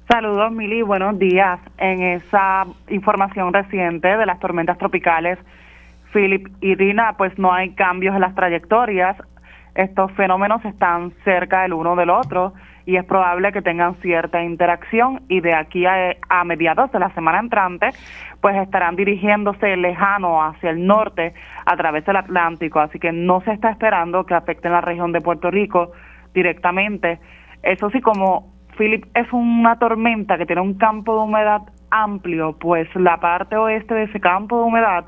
Saludos, 0.08 0.52
Mili, 0.52 0.82
buenos 0.82 1.18
días. 1.18 1.58
En 1.78 2.02
esa 2.02 2.66
información 2.88 3.54
reciente 3.54 4.16
de 4.16 4.26
las 4.26 4.38
tormentas 4.38 4.76
tropicales, 4.76 5.38
Philip 6.12 6.46
y 6.60 6.74
Rina, 6.74 7.14
pues 7.16 7.36
no 7.38 7.52
hay 7.52 7.70
cambios 7.70 8.14
en 8.14 8.20
las 8.20 8.34
trayectorias. 8.34 9.16
Estos 9.74 10.12
fenómenos 10.12 10.62
están 10.66 11.12
cerca 11.24 11.62
del 11.62 11.72
uno 11.72 11.96
del 11.96 12.10
otro 12.10 12.52
y 12.84 12.96
es 12.96 13.04
probable 13.06 13.50
que 13.50 13.62
tengan 13.62 13.94
cierta 14.02 14.42
interacción 14.42 15.22
y 15.28 15.40
de 15.40 15.54
aquí 15.54 15.86
a, 15.86 16.14
a 16.28 16.44
mediados 16.44 16.92
de 16.92 16.98
la 16.98 17.08
semana 17.14 17.40
entrante, 17.40 17.88
pues 18.42 18.56
estarán 18.56 18.96
dirigiéndose 18.96 19.74
lejano 19.76 20.44
hacia 20.44 20.68
el 20.68 20.86
norte 20.86 21.32
a 21.64 21.76
través 21.76 22.04
del 22.04 22.16
Atlántico. 22.16 22.78
Así 22.78 22.98
que 22.98 23.10
no 23.10 23.40
se 23.40 23.52
está 23.52 23.70
esperando 23.70 24.26
que 24.26 24.34
afecten 24.34 24.72
la 24.72 24.82
región 24.82 25.12
de 25.12 25.22
Puerto 25.22 25.50
Rico 25.50 25.92
directamente. 26.34 27.18
Eso 27.62 27.88
sí, 27.88 28.02
como 28.02 28.53
Philip 28.76 29.04
es 29.14 29.32
una 29.32 29.78
tormenta 29.78 30.38
que 30.38 30.46
tiene 30.46 30.62
un 30.62 30.74
campo 30.74 31.16
de 31.16 31.24
humedad 31.24 31.62
amplio, 31.90 32.56
pues 32.58 32.88
la 32.96 33.18
parte 33.18 33.56
oeste 33.56 33.94
de 33.94 34.04
ese 34.04 34.20
campo 34.20 34.58
de 34.58 34.64
humedad 34.64 35.04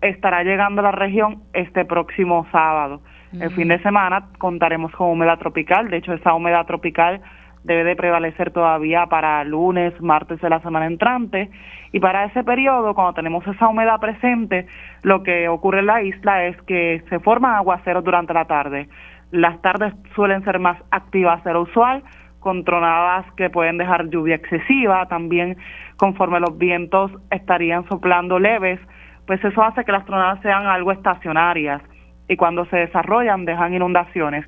estará 0.00 0.42
llegando 0.42 0.80
a 0.80 0.84
la 0.84 0.92
región 0.92 1.42
este 1.52 1.84
próximo 1.84 2.46
sábado. 2.50 3.00
El 3.32 3.50
fin 3.50 3.68
de 3.68 3.80
semana 3.80 4.28
contaremos 4.38 4.90
con 4.92 5.10
humedad 5.10 5.38
tropical, 5.38 5.88
de 5.88 5.98
hecho 5.98 6.12
esa 6.12 6.34
humedad 6.34 6.66
tropical 6.66 7.20
debe 7.62 7.84
de 7.84 7.94
prevalecer 7.94 8.50
todavía 8.50 9.06
para 9.06 9.44
lunes, 9.44 9.92
martes 10.00 10.40
de 10.40 10.48
la 10.48 10.60
semana 10.60 10.86
entrante 10.86 11.50
y 11.92 12.00
para 12.00 12.24
ese 12.24 12.42
periodo, 12.42 12.94
cuando 12.94 13.14
tenemos 13.14 13.46
esa 13.46 13.68
humedad 13.68 14.00
presente, 14.00 14.66
lo 15.02 15.22
que 15.22 15.48
ocurre 15.48 15.80
en 15.80 15.86
la 15.86 16.02
isla 16.02 16.44
es 16.46 16.60
que 16.62 17.02
se 17.08 17.20
forman 17.20 17.54
aguaceros 17.54 18.02
durante 18.02 18.32
la 18.32 18.46
tarde. 18.46 18.88
Las 19.30 19.60
tardes 19.62 19.94
suelen 20.14 20.42
ser 20.44 20.58
más 20.58 20.78
activas 20.90 21.44
de 21.44 21.52
lo 21.52 21.62
usual, 21.62 22.02
con 22.40 22.64
tronadas 22.64 23.24
que 23.36 23.50
pueden 23.50 23.78
dejar 23.78 24.08
lluvia 24.08 24.34
excesiva, 24.34 25.06
también 25.06 25.56
conforme 25.96 26.40
los 26.40 26.56
vientos 26.58 27.12
estarían 27.30 27.86
soplando 27.88 28.38
leves, 28.38 28.80
pues 29.26 29.44
eso 29.44 29.62
hace 29.62 29.84
que 29.84 29.92
las 29.92 30.06
tronadas 30.06 30.40
sean 30.42 30.66
algo 30.66 30.90
estacionarias 30.90 31.82
y 32.28 32.36
cuando 32.36 32.64
se 32.66 32.76
desarrollan 32.76 33.44
dejan 33.44 33.74
inundaciones. 33.74 34.46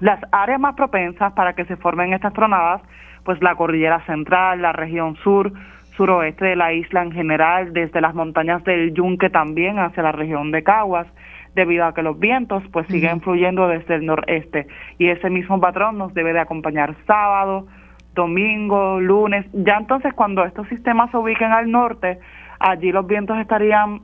Las 0.00 0.20
áreas 0.32 0.60
más 0.60 0.74
propensas 0.74 1.32
para 1.34 1.54
que 1.54 1.64
se 1.66 1.76
formen 1.76 2.12
estas 2.12 2.32
tronadas, 2.32 2.82
pues 3.24 3.40
la 3.42 3.54
cordillera 3.54 4.04
central, 4.06 4.60
la 4.60 4.72
región 4.72 5.16
sur, 5.16 5.52
suroeste 5.96 6.44
de 6.44 6.56
la 6.56 6.72
isla 6.72 7.02
en 7.02 7.12
general, 7.12 7.72
desde 7.72 8.00
las 8.00 8.14
montañas 8.14 8.64
del 8.64 8.92
Yunque 8.92 9.30
también 9.30 9.78
hacia 9.78 10.02
la 10.02 10.12
región 10.12 10.50
de 10.50 10.62
Caguas, 10.62 11.06
debido 11.54 11.84
a 11.86 11.94
que 11.94 12.02
los 12.02 12.18
vientos 12.18 12.62
pues 12.72 12.86
siguen 12.88 13.20
fluyendo 13.20 13.68
desde 13.68 13.96
el 13.96 14.06
noreste. 14.06 14.66
Y 14.98 15.08
ese 15.08 15.30
mismo 15.30 15.60
patrón 15.60 15.98
nos 15.98 16.14
debe 16.14 16.32
de 16.32 16.40
acompañar 16.40 16.94
sábado, 17.06 17.66
domingo, 18.14 19.00
lunes. 19.00 19.46
Ya 19.52 19.76
entonces 19.76 20.12
cuando 20.14 20.44
estos 20.44 20.68
sistemas 20.68 21.10
se 21.10 21.16
ubiquen 21.16 21.52
al 21.52 21.70
norte, 21.70 22.18
allí 22.58 22.92
los 22.92 23.06
vientos 23.06 23.38
estarían 23.38 24.00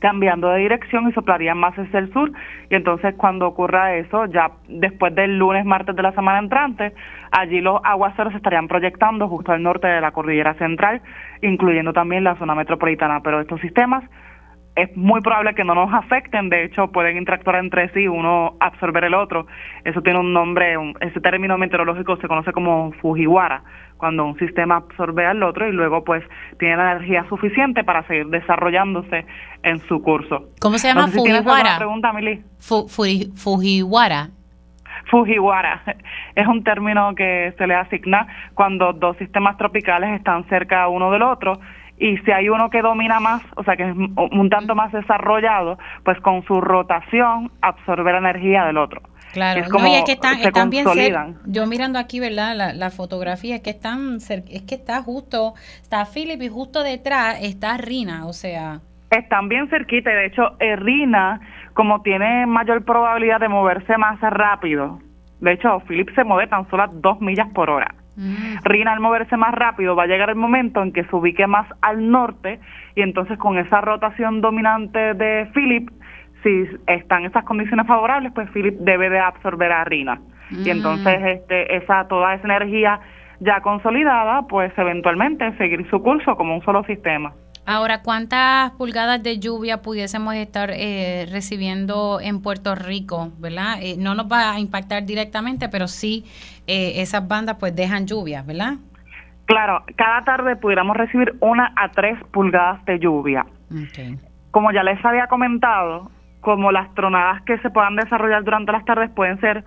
cambiando 0.00 0.50
de 0.50 0.58
dirección 0.58 1.08
y 1.08 1.12
soplarían 1.12 1.56
más 1.56 1.74
hacia 1.78 1.98
el 1.98 2.12
sur. 2.12 2.30
Y 2.68 2.74
entonces 2.74 3.14
cuando 3.16 3.46
ocurra 3.46 3.94
eso, 3.96 4.26
ya 4.26 4.50
después 4.68 5.14
del 5.14 5.38
lunes, 5.38 5.64
martes 5.64 5.96
de 5.96 6.02
la 6.02 6.12
semana 6.12 6.40
entrante, 6.40 6.92
allí 7.30 7.62
los 7.62 7.80
aguaceros 7.82 8.32
se 8.32 8.36
estarían 8.36 8.68
proyectando 8.68 9.28
justo 9.28 9.52
al 9.52 9.62
norte 9.62 9.86
de 9.86 10.02
la 10.02 10.10
cordillera 10.10 10.52
central, 10.54 11.00
incluyendo 11.40 11.94
también 11.94 12.22
la 12.22 12.36
zona 12.36 12.54
metropolitana, 12.54 13.20
pero 13.20 13.40
estos 13.40 13.60
sistemas 13.62 14.04
es 14.76 14.96
muy 14.96 15.20
probable 15.20 15.54
que 15.54 15.64
no 15.64 15.74
nos 15.74 15.92
afecten, 15.92 16.48
de 16.48 16.64
hecho 16.64 16.88
pueden 16.90 17.16
interactuar 17.16 17.56
entre 17.56 17.92
sí, 17.92 18.08
uno 18.08 18.56
absorber 18.58 19.04
el 19.04 19.14
otro. 19.14 19.46
Eso 19.84 20.02
tiene 20.02 20.18
un 20.18 20.32
nombre, 20.32 20.74
ese 21.00 21.20
término 21.20 21.56
meteorológico 21.56 22.16
se 22.16 22.26
conoce 22.26 22.52
como 22.52 22.92
Fujiwara, 23.00 23.62
cuando 23.96 24.24
un 24.24 24.36
sistema 24.38 24.76
absorbe 24.76 25.26
al 25.26 25.42
otro 25.42 25.68
y 25.68 25.72
luego 25.72 26.02
pues 26.02 26.24
tiene 26.58 26.76
la 26.76 26.92
energía 26.92 27.24
suficiente 27.28 27.84
para 27.84 28.04
seguir 28.08 28.26
desarrollándose 28.26 29.26
en 29.62 29.78
su 29.80 30.02
curso. 30.02 30.48
¿Cómo 30.60 30.78
se 30.78 30.88
llama 30.88 31.06
Fujiwara? 31.06 31.76
pregunta, 31.78 32.12
Mili. 32.12 32.42
Fujiwara. 32.58 34.30
Fujiwara 35.10 35.82
es 36.34 36.46
un 36.48 36.64
término 36.64 37.14
que 37.14 37.54
se 37.56 37.66
le 37.68 37.74
asigna 37.74 38.26
cuando 38.54 38.92
dos 38.92 39.16
sistemas 39.18 39.56
tropicales 39.56 40.10
están 40.16 40.44
cerca 40.48 40.88
uno 40.88 41.12
del 41.12 41.22
otro 41.22 41.60
y 41.98 42.16
si 42.18 42.30
hay 42.32 42.48
uno 42.48 42.70
que 42.70 42.82
domina 42.82 43.20
más, 43.20 43.42
o 43.56 43.62
sea, 43.62 43.76
que 43.76 43.88
es 43.88 43.94
un 43.94 44.50
tanto 44.50 44.74
más 44.74 44.92
desarrollado, 44.92 45.78
pues 46.04 46.20
con 46.20 46.44
su 46.44 46.60
rotación 46.60 47.50
absorbe 47.60 48.12
la 48.12 48.18
energía 48.18 48.64
del 48.64 48.78
otro. 48.78 49.00
Claro, 49.32 49.60
es 49.60 49.68
como 49.68 49.86
que 50.04 50.12
están, 50.12 50.38
están 50.40 50.70
bien 50.70 50.86
Yo 51.46 51.66
mirando 51.66 51.98
aquí, 51.98 52.20
¿verdad? 52.20 52.54
La, 52.54 52.72
la, 52.72 52.90
fotografía 52.90 53.56
es 53.56 53.62
que 53.62 53.70
están 53.70 54.18
es 54.18 54.62
que 54.62 54.74
está 54.76 55.02
justo, 55.02 55.54
está 55.82 56.04
Philip 56.04 56.40
y 56.40 56.48
justo 56.48 56.84
detrás 56.84 57.38
está 57.42 57.76
Rina, 57.76 58.26
o 58.26 58.32
sea. 58.32 58.80
Están 59.10 59.48
bien 59.48 59.68
cerquita 59.68 60.10
y 60.12 60.14
de 60.14 60.26
hecho 60.26 60.56
eh, 60.60 60.76
Rina, 60.76 61.40
como 61.74 62.02
tiene 62.02 62.46
mayor 62.46 62.84
probabilidad 62.84 63.40
de 63.40 63.48
moverse 63.48 63.98
más 63.98 64.20
rápido, 64.20 65.00
de 65.40 65.52
hecho 65.52 65.80
Philip 65.88 66.14
se 66.14 66.22
mueve 66.22 66.48
tan 66.48 66.68
solo 66.70 66.84
a 66.84 66.90
dos 66.92 67.20
millas 67.20 67.48
por 67.52 67.70
hora. 67.70 67.92
Mm. 68.16 68.64
Rina 68.64 68.92
al 68.92 69.00
moverse 69.00 69.36
más 69.36 69.54
rápido 69.54 69.96
va 69.96 70.04
a 70.04 70.06
llegar 70.06 70.30
el 70.30 70.36
momento 70.36 70.82
en 70.82 70.92
que 70.92 71.04
se 71.04 71.16
ubique 71.16 71.46
más 71.46 71.66
al 71.80 72.10
norte 72.10 72.60
y 72.94 73.02
entonces 73.02 73.38
con 73.38 73.58
esa 73.58 73.80
rotación 73.80 74.40
dominante 74.40 75.14
de 75.14 75.50
Philip, 75.52 75.90
si 76.42 76.66
están 76.86 77.24
esas 77.24 77.44
condiciones 77.44 77.86
favorables, 77.86 78.32
pues 78.32 78.48
Philip 78.50 78.76
debe 78.80 79.10
de 79.10 79.18
absorber 79.18 79.72
a 79.72 79.84
Rina. 79.84 80.20
Y 80.50 80.68
mm. 80.68 80.68
entonces 80.68 81.18
este, 81.24 81.76
esa, 81.76 82.06
toda 82.06 82.34
esa 82.34 82.44
energía 82.44 83.00
ya 83.40 83.60
consolidada, 83.60 84.42
pues 84.48 84.72
eventualmente 84.76 85.56
seguir 85.56 85.88
su 85.90 86.02
curso 86.02 86.36
como 86.36 86.54
un 86.54 86.62
solo 86.62 86.84
sistema. 86.84 87.32
Ahora, 87.66 88.02
¿cuántas 88.02 88.72
pulgadas 88.72 89.22
de 89.22 89.38
lluvia 89.38 89.80
pudiésemos 89.80 90.34
estar 90.34 90.70
eh, 90.70 91.26
recibiendo 91.30 92.20
en 92.20 92.42
Puerto 92.42 92.74
Rico, 92.74 93.32
verdad? 93.38 93.78
Eh, 93.80 93.96
no 93.98 94.14
nos 94.14 94.30
va 94.30 94.52
a 94.52 94.58
impactar 94.60 95.06
directamente, 95.06 95.70
pero 95.70 95.88
sí 95.88 96.24
eh, 96.66 97.00
esas 97.00 97.26
bandas 97.26 97.56
pues 97.58 97.74
dejan 97.74 98.06
lluvia, 98.06 98.42
¿verdad? 98.42 98.74
Claro, 99.46 99.82
cada 99.96 100.22
tarde 100.24 100.56
pudiéramos 100.56 100.94
recibir 100.96 101.36
una 101.40 101.72
a 101.76 101.90
tres 101.90 102.18
pulgadas 102.32 102.84
de 102.84 102.98
lluvia. 102.98 103.46
Como 104.50 104.70
ya 104.70 104.82
les 104.82 105.02
había 105.02 105.26
comentado, 105.26 106.10
como 106.40 106.70
las 106.70 106.92
tronadas 106.94 107.42
que 107.42 107.58
se 107.58 107.70
puedan 107.70 107.96
desarrollar 107.96 108.44
durante 108.44 108.72
las 108.72 108.84
tardes 108.84 109.10
pueden 109.10 109.40
ser 109.40 109.64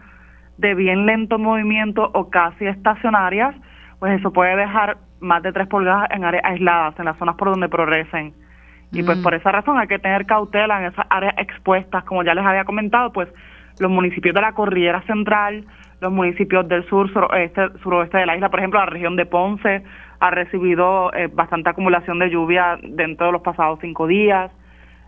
de 0.57 0.75
bien 0.75 1.07
lento 1.07 1.39
movimiento 1.39 2.11
o 2.13 2.29
casi 2.29 2.65
estacionarias, 2.65 3.55
pues 3.99 4.19
eso 4.19 4.31
puede 4.31 4.55
dejar 4.55 4.97
más 5.19 5.43
de 5.43 5.51
3 5.51 5.67
pulgadas 5.67 6.09
en 6.11 6.23
áreas 6.23 6.43
aisladas, 6.45 6.97
en 6.99 7.05
las 7.05 7.17
zonas 7.17 7.35
por 7.35 7.49
donde 7.49 7.69
progresen. 7.69 8.33
Y 8.91 9.03
pues 9.03 9.17
mm. 9.17 9.23
por 9.23 9.33
esa 9.33 9.51
razón 9.51 9.77
hay 9.79 9.87
que 9.87 9.99
tener 9.99 10.25
cautela 10.25 10.79
en 10.79 10.85
esas 10.91 11.05
áreas 11.09 11.33
expuestas, 11.37 12.03
como 12.05 12.23
ya 12.23 12.33
les 12.33 12.45
había 12.45 12.63
comentado, 12.63 13.11
pues 13.11 13.27
los 13.79 13.91
municipios 13.91 14.33
de 14.33 14.41
la 14.41 14.53
Cordillera 14.53 15.01
Central, 15.03 15.65
los 15.99 16.11
municipios 16.11 16.67
del 16.67 16.87
sur, 16.87 17.11
suroeste, 17.11 17.61
suroeste 17.83 18.17
de 18.17 18.25
la 18.25 18.35
isla, 18.35 18.49
por 18.49 18.59
ejemplo, 18.59 18.79
la 18.79 18.85
región 18.85 19.15
de 19.15 19.25
Ponce 19.25 19.83
ha 20.19 20.31
recibido 20.31 21.13
eh, 21.13 21.27
bastante 21.31 21.69
acumulación 21.69 22.19
de 22.19 22.29
lluvia 22.29 22.77
dentro 22.81 23.27
de 23.27 23.31
los 23.31 23.41
pasados 23.41 23.79
cinco 23.81 24.07
días. 24.07 24.51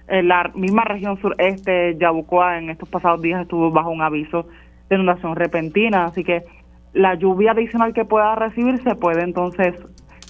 Eh, 0.07 0.23
la 0.23 0.51
misma 0.55 0.83
región 0.83 1.19
sureste, 1.21 1.95
Yabucoa, 1.97 2.57
en 2.57 2.69
estos 2.69 2.89
pasados 2.89 3.21
días 3.21 3.41
estuvo 3.41 3.71
bajo 3.71 3.89
un 3.89 4.01
aviso 4.01 4.47
de 4.89 4.95
inundación 4.95 5.35
repentina, 5.35 6.05
así 6.05 6.23
que 6.23 6.43
la 6.93 7.13
lluvia 7.13 7.51
adicional 7.51 7.93
que 7.93 8.05
pueda 8.05 8.35
recibirse 8.35 8.95
puede 8.95 9.23
entonces 9.23 9.75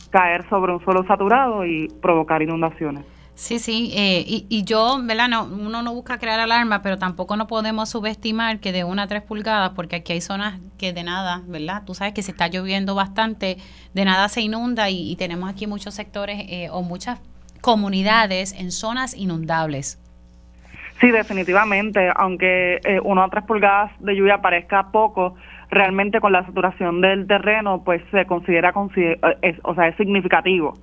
caer 0.10 0.48
sobre 0.50 0.74
un 0.74 0.84
suelo 0.84 1.06
saturado 1.06 1.66
y 1.66 1.88
provocar 2.02 2.42
inundaciones. 2.42 3.06
Sí, 3.40 3.58
sí, 3.58 3.94
eh, 3.96 4.22
y, 4.28 4.46
y, 4.50 4.66
yo, 4.66 5.00
¿verdad? 5.02 5.30
No, 5.30 5.46
uno 5.46 5.82
no 5.82 5.94
busca 5.94 6.18
crear 6.20 6.42
alarma, 6.42 6.82
pero 6.82 6.98
tampoco 6.98 7.38
no 7.38 7.48
podemos 7.48 7.88
subestimar 7.90 8.60
que 8.60 8.74
de 8.74 8.84
una 8.84 9.04
a 9.04 9.08
tres 9.08 9.22
pulgadas, 9.22 9.72
porque 9.78 9.96
aquí 9.96 10.12
hay 10.12 10.20
zonas 10.20 10.60
que 10.78 10.92
de 10.92 11.04
nada, 11.06 11.42
¿verdad? 11.48 11.84
Tú 11.86 11.96
sabes 11.96 12.14
que 12.14 12.22
se 12.22 12.32
está 12.32 12.50
lloviendo 12.50 12.96
bastante, 12.96 13.56
de 13.94 14.04
nada 14.04 14.28
se 14.28 14.42
inunda 14.42 14.90
y, 14.90 15.16
tenemos 15.16 15.50
aquí 15.50 15.68
muchos 15.68 15.94
sectores 15.94 16.44
eh, 16.50 16.68
o 16.70 16.82
muchas 16.82 17.22
comunidades 17.62 18.52
en 18.52 18.74
zonas 18.74 19.16
inundables. 19.16 19.98
Sí, 21.00 21.10
definitivamente, 21.10 22.12
aunque 22.18 22.82
eh, 22.84 23.00
una 23.02 23.24
a 23.24 23.30
tres 23.30 23.46
pulgadas 23.46 23.92
de 24.00 24.18
lluvia 24.18 24.42
parezca 24.42 24.92
poco, 24.92 25.36
realmente 25.70 26.20
con 26.20 26.32
la 26.32 26.46
saturación 26.46 27.02
del 27.02 27.28
terreno, 27.28 27.84
pues 27.84 28.02
se 28.12 28.26
considera, 28.26 28.74
es, 29.42 29.58
o 29.64 29.76
sea, 29.76 29.88
es 29.88 29.96
significativo 29.98 30.74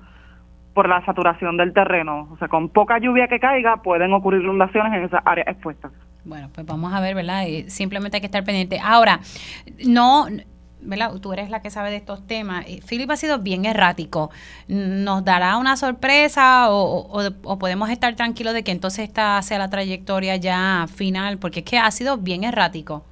por 0.74 0.89
la 0.89 1.05
saturación 1.05 1.57
del 1.57 1.72
terreno. 1.72 2.28
O 2.32 2.37
sea, 2.39 2.49
con 2.49 2.68
poca 2.68 2.99
lluvia 2.99 3.28
que 3.28 3.41
caiga 3.41 3.82
pueden 3.82 4.12
ocurrir 4.12 4.43
inundaciones 4.43 4.93
en 4.93 5.05
esas 5.05 5.22
áreas 5.24 5.49
expuestas. 5.49 5.91
Bueno, 6.24 6.51
pues 6.53 6.66
vamos 6.66 6.93
a 6.93 7.01
ver, 7.01 7.14
¿verdad? 7.14 7.45
Simplemente 7.68 8.16
hay 8.16 8.20
que 8.20 8.26
estar 8.26 8.45
pendiente. 8.45 8.78
Ahora, 8.82 9.20
no, 9.87 10.26
¿verdad? 10.80 11.12
Tú 11.20 11.32
eres 11.32 11.51
la 11.51 11.62
que 11.62 11.70
sabe 11.70 11.91
de 11.91 11.97
estos 11.97 12.26
temas. 12.26 12.66
Philip 12.89 13.11
ha 13.11 13.16
sido 13.16 13.39
bien 13.39 13.64
errático. 13.64 14.30
¿Nos 14.68 15.24
dará 15.24 15.57
una 15.57 15.76
sorpresa 15.76 16.70
o, 16.70 17.22
o, 17.43 17.59
podemos 17.59 17.91
estar 17.91 18.14
tranquilos 18.14 18.55
de 18.55 18.62
que 18.62 18.72
entonces 18.72 19.09
esta 19.09 19.41
sea 19.43 19.59
la 19.59 19.70
trayectoria 19.70 20.37
ya 20.37 20.87
final? 20.95 21.39
Porque 21.39 21.61
es 21.61 21.64
que 21.64 21.78
ha 21.78 21.91
sido 21.91 22.18
bien 22.18 22.45
errático. 22.45 23.05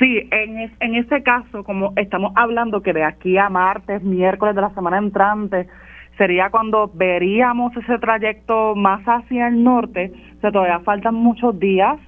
Sí, 0.00 0.26
en, 0.30 0.72
en 0.80 0.94
ese 0.94 1.22
caso, 1.22 1.62
como 1.62 1.92
estamos 1.96 2.32
hablando 2.34 2.80
que 2.80 2.94
de 2.94 3.04
aquí 3.04 3.36
a 3.36 3.50
martes, 3.50 4.02
miércoles 4.02 4.54
de 4.54 4.62
la 4.62 4.70
semana 4.70 4.96
entrante, 4.96 5.68
sería 6.16 6.48
cuando 6.48 6.90
veríamos 6.94 7.76
ese 7.76 7.98
trayecto 7.98 8.74
más 8.74 9.02
hacia 9.04 9.48
el 9.48 9.62
norte, 9.62 10.10
o 10.42 10.50
todavía 10.50 10.80
faltan 10.80 11.14
muchos 11.16 11.60
días 11.60 11.98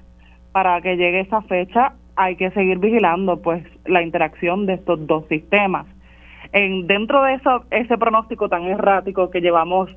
para 0.51 0.81
que 0.81 0.97
llegue 0.97 1.19
esa 1.19 1.43
fecha, 1.43 1.93
hay 2.15 2.35
que 2.35 2.49
seguir 2.51 2.79
vigilando 2.79 3.39
pues 3.43 3.63
la 3.85 4.01
interacción 4.01 4.65
de 4.65 4.73
estos 4.73 5.05
dos 5.05 5.27
sistemas. 5.27 5.85
En, 6.51 6.87
dentro 6.87 7.21
de 7.21 7.35
eso, 7.35 7.65
ese 7.69 7.95
pronóstico 7.99 8.49
tan 8.49 8.63
errático 8.63 9.29
que 9.29 9.39
llevamos 9.39 9.87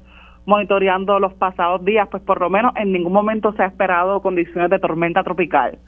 monitoreando 0.45 1.19
los 1.19 1.33
pasados 1.33 1.83
días, 1.83 2.09
pues 2.11 2.23
por 2.23 2.43
lo 2.43 2.51
menos 2.51 2.75
en 2.77 2.93
ningún 2.93 3.15
momento 3.15 3.55
se 3.55 3.63
ha 3.63 3.67
esperado 3.67 4.21
condiciones 4.21 4.69
de 4.69 4.79
tormenta 4.79 5.25
tropical 5.25 5.79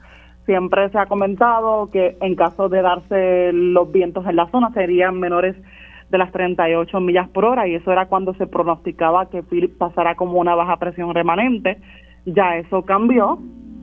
siempre 0.49 0.89
se 0.89 0.97
ha 0.97 1.05
comentado 1.05 1.91
que 1.91 2.17
en 2.21 2.33
caso 2.33 2.69
de 2.69 2.81
darse 2.81 3.53
los 3.53 3.91
vientos 3.91 4.25
en 4.25 4.35
la 4.35 4.47
zona 4.47 4.71
serían 4.73 5.19
menores 5.19 5.55
de 6.09 6.17
las 6.17 6.31
38 6.31 6.99
millas 7.01 7.29
por 7.29 7.45
hora 7.45 7.67
y 7.67 7.75
eso 7.75 7.91
era 7.91 8.07
cuando 8.07 8.33
se 8.33 8.47
pronosticaba 8.47 9.29
que 9.29 9.43
Philip 9.43 9.77
pasara 9.77 10.15
como 10.15 10.39
una 10.39 10.55
baja 10.55 10.77
presión 10.77 11.13
remanente. 11.13 11.77
Ya 12.25 12.57
eso 12.57 12.81
cambió, 12.81 13.37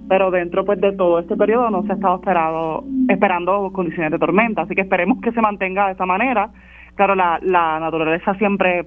pero 0.09 0.33
dentro 0.33 0.65
pues 0.65 0.81
de 0.81 0.91
todo 0.91 1.21
este 1.21 1.37
periodo 1.37 1.71
no 1.71 1.85
se 1.85 1.93
ha 1.93 1.95
estado 1.95 2.17
esperado, 2.17 2.85
esperando 3.09 3.71
condiciones 3.73 4.11
de 4.11 4.19
tormenta, 4.19 4.63
así 4.63 4.75
que 4.75 4.81
esperemos 4.81 5.21
que 5.21 5.31
se 5.31 5.41
mantenga 5.41 5.87
de 5.87 5.93
esa 5.93 6.05
manera. 6.05 6.51
Claro, 6.97 7.15
la, 7.15 7.39
la 7.43 7.79
naturaleza 7.79 8.35
siempre 8.39 8.87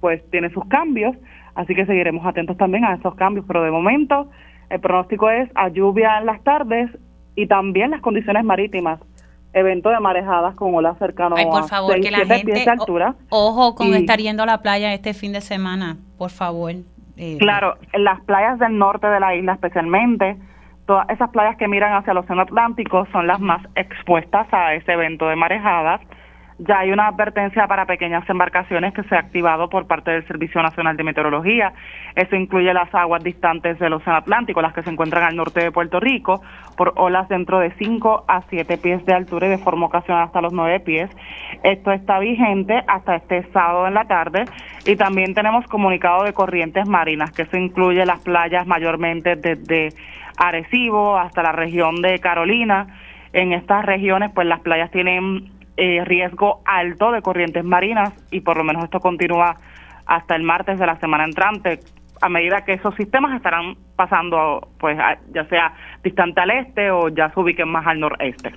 pues 0.00 0.22
tiene 0.30 0.48
sus 0.48 0.64
cambios, 0.68 1.14
así 1.54 1.74
que 1.74 1.84
seguiremos 1.84 2.24
atentos 2.24 2.56
también 2.56 2.86
a 2.86 2.94
esos 2.94 3.14
cambios, 3.16 3.44
pero 3.46 3.62
de 3.62 3.70
momento 3.70 4.30
el 4.70 4.80
pronóstico 4.80 5.28
es 5.28 5.50
a 5.54 5.68
lluvia 5.68 6.20
en 6.20 6.24
las 6.24 6.42
tardes 6.42 6.90
y 7.38 7.46
también 7.46 7.90
las 7.92 8.00
condiciones 8.00 8.44
marítimas 8.44 8.98
evento 9.52 9.88
de 9.90 9.98
marejadas 10.00 10.54
con 10.56 10.74
olas 10.74 10.98
cercanas 10.98 11.38
Ay, 11.38 11.46
por 11.46 11.66
favor, 11.68 11.96
a 11.96 12.00
que 12.00 12.10
la 12.10 12.18
6, 12.18 12.28
7 12.28 12.44
pies 12.44 12.58
gente. 12.58 12.70
de 12.70 12.70
altura. 12.80 13.14
o- 13.30 13.48
ojo 13.48 13.74
con 13.74 13.86
Y- 13.88 13.94
estar 13.94 14.18
yendo 14.18 14.42
a 14.42 14.46
la 14.46 14.60
playa 14.60 14.92
este 14.92 15.14
fin 15.14 15.32
de 15.32 15.40
semana, 15.40 15.96
por 16.18 16.30
favor. 16.30 16.72
Eh, 17.16 17.36
Claro, 17.38 17.76
en 17.92 18.04
las 18.04 18.20
playas 18.22 18.58
del 18.58 18.76
norte 18.76 19.06
de 19.06 19.20
la 19.20 19.34
isla 19.34 19.54
especialmente, 19.54 20.36
todas 20.86 21.08
esas 21.10 21.30
playas 21.30 21.56
que 21.56 21.66
miran 21.68 21.94
hacia 21.94 22.10
el 22.12 22.18
Océano 22.18 22.42
Atlántico 22.42 23.06
son 23.12 23.26
las 23.26 23.40
más 23.40 23.62
expuestas 23.74 24.46
a 24.52 24.74
ese 24.74 24.92
evento 24.92 25.26
de 25.28 25.36
marejadas. 25.36 26.00
Ya 26.60 26.80
hay 26.80 26.90
una 26.90 27.06
advertencia 27.06 27.68
para 27.68 27.86
pequeñas 27.86 28.28
embarcaciones 28.28 28.92
que 28.92 29.04
se 29.04 29.14
ha 29.14 29.20
activado 29.20 29.68
por 29.68 29.86
parte 29.86 30.10
del 30.10 30.26
Servicio 30.26 30.60
Nacional 30.60 30.96
de 30.96 31.04
Meteorología. 31.04 31.72
Eso 32.16 32.34
incluye 32.34 32.74
las 32.74 32.92
aguas 32.92 33.22
distantes 33.22 33.78
del 33.78 33.92
Océano 33.92 34.18
Atlántico, 34.18 34.60
las 34.60 34.74
que 34.74 34.82
se 34.82 34.90
encuentran 34.90 35.22
al 35.22 35.36
norte 35.36 35.62
de 35.62 35.70
Puerto 35.70 36.00
Rico, 36.00 36.42
por 36.76 36.94
olas 36.96 37.28
dentro 37.28 37.60
de 37.60 37.70
5 37.78 38.24
a 38.26 38.42
7 38.50 38.76
pies 38.78 39.06
de 39.06 39.14
altura 39.14 39.46
y 39.46 39.50
de 39.50 39.58
forma 39.58 39.86
ocasional 39.86 40.24
hasta 40.24 40.40
los 40.40 40.52
9 40.52 40.80
pies. 40.80 41.08
Esto 41.62 41.92
está 41.92 42.18
vigente 42.18 42.82
hasta 42.88 43.14
este 43.14 43.44
sábado 43.52 43.86
en 43.86 43.94
la 43.94 44.06
tarde 44.06 44.44
y 44.84 44.96
también 44.96 45.34
tenemos 45.34 45.64
comunicado 45.68 46.24
de 46.24 46.32
corrientes 46.32 46.88
marinas, 46.88 47.30
que 47.30 47.42
eso 47.42 47.56
incluye 47.56 48.04
las 48.04 48.18
playas 48.18 48.66
mayormente 48.66 49.36
desde 49.36 49.90
Arecibo 50.36 51.18
hasta 51.18 51.40
la 51.40 51.52
región 51.52 52.02
de 52.02 52.18
Carolina. 52.18 52.88
En 53.32 53.52
estas 53.52 53.84
regiones, 53.84 54.32
pues 54.34 54.48
las 54.48 54.60
playas 54.60 54.90
tienen 54.90 55.57
eh, 55.78 56.04
riesgo 56.04 56.60
alto 56.66 57.12
de 57.12 57.22
corrientes 57.22 57.64
marinas 57.64 58.12
y 58.30 58.40
por 58.40 58.56
lo 58.58 58.64
menos 58.64 58.84
esto 58.84 59.00
continúa 59.00 59.56
hasta 60.06 60.34
el 60.36 60.42
martes 60.42 60.78
de 60.78 60.86
la 60.86 60.98
semana 61.00 61.24
entrante 61.24 61.80
a 62.20 62.28
medida 62.28 62.64
que 62.64 62.72
esos 62.72 62.94
sistemas 62.96 63.36
estarán 63.36 63.76
pasando 63.94 64.68
pues 64.80 64.98
a- 64.98 65.18
ya 65.32 65.44
sea 65.48 65.72
distante 66.02 66.40
al 66.40 66.50
este 66.50 66.90
o 66.90 67.08
ya 67.08 67.30
se 67.30 67.38
ubiquen 67.38 67.68
más 67.68 67.86
al 67.86 68.00
noreste. 68.00 68.52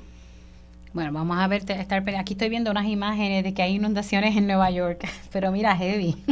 Bueno, 0.93 1.11
vamos 1.13 1.37
a 1.37 1.47
ver, 1.47 1.61
estar, 1.69 2.03
aquí 2.19 2.33
estoy 2.33 2.49
viendo 2.49 2.69
unas 2.71 2.85
imágenes 2.85 3.43
de 3.45 3.53
que 3.53 3.61
hay 3.61 3.75
inundaciones 3.75 4.35
en 4.35 4.45
Nueva 4.47 4.71
York, 4.71 5.07
pero 5.31 5.51
mira, 5.51 5.75
heavy. 5.75 6.15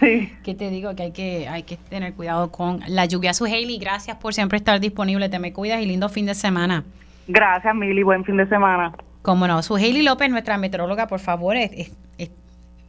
Sí. 0.00 0.32
¿Qué 0.44 0.54
te 0.54 0.70
digo? 0.70 0.94
Que 0.94 1.02
hay 1.02 1.12
que 1.12 1.48
hay 1.48 1.64
que 1.64 1.76
tener 1.76 2.14
cuidado 2.14 2.52
con 2.52 2.78
la 2.86 3.04
lluvia. 3.06 3.34
Su 3.34 3.46
Hailey, 3.46 3.78
gracias 3.80 4.16
por 4.16 4.32
siempre 4.32 4.56
estar 4.58 4.78
disponible. 4.78 5.28
Te 5.28 5.40
me 5.40 5.52
cuidas 5.52 5.80
y 5.82 5.86
lindo 5.86 6.08
fin 6.08 6.24
de 6.24 6.34
semana. 6.34 6.84
Gracias, 7.26 7.74
Mili. 7.74 8.04
Buen 8.04 8.24
fin 8.24 8.36
de 8.36 8.46
semana. 8.46 8.92
Como 9.28 9.46
no, 9.46 9.62
su 9.62 9.76
Hailey 9.76 10.00
López, 10.00 10.30
nuestra 10.30 10.56
meteoróloga, 10.56 11.06
por 11.06 11.20
favor, 11.20 11.54
es- 11.54 11.70
es- 11.74 11.90
es- 12.16 12.30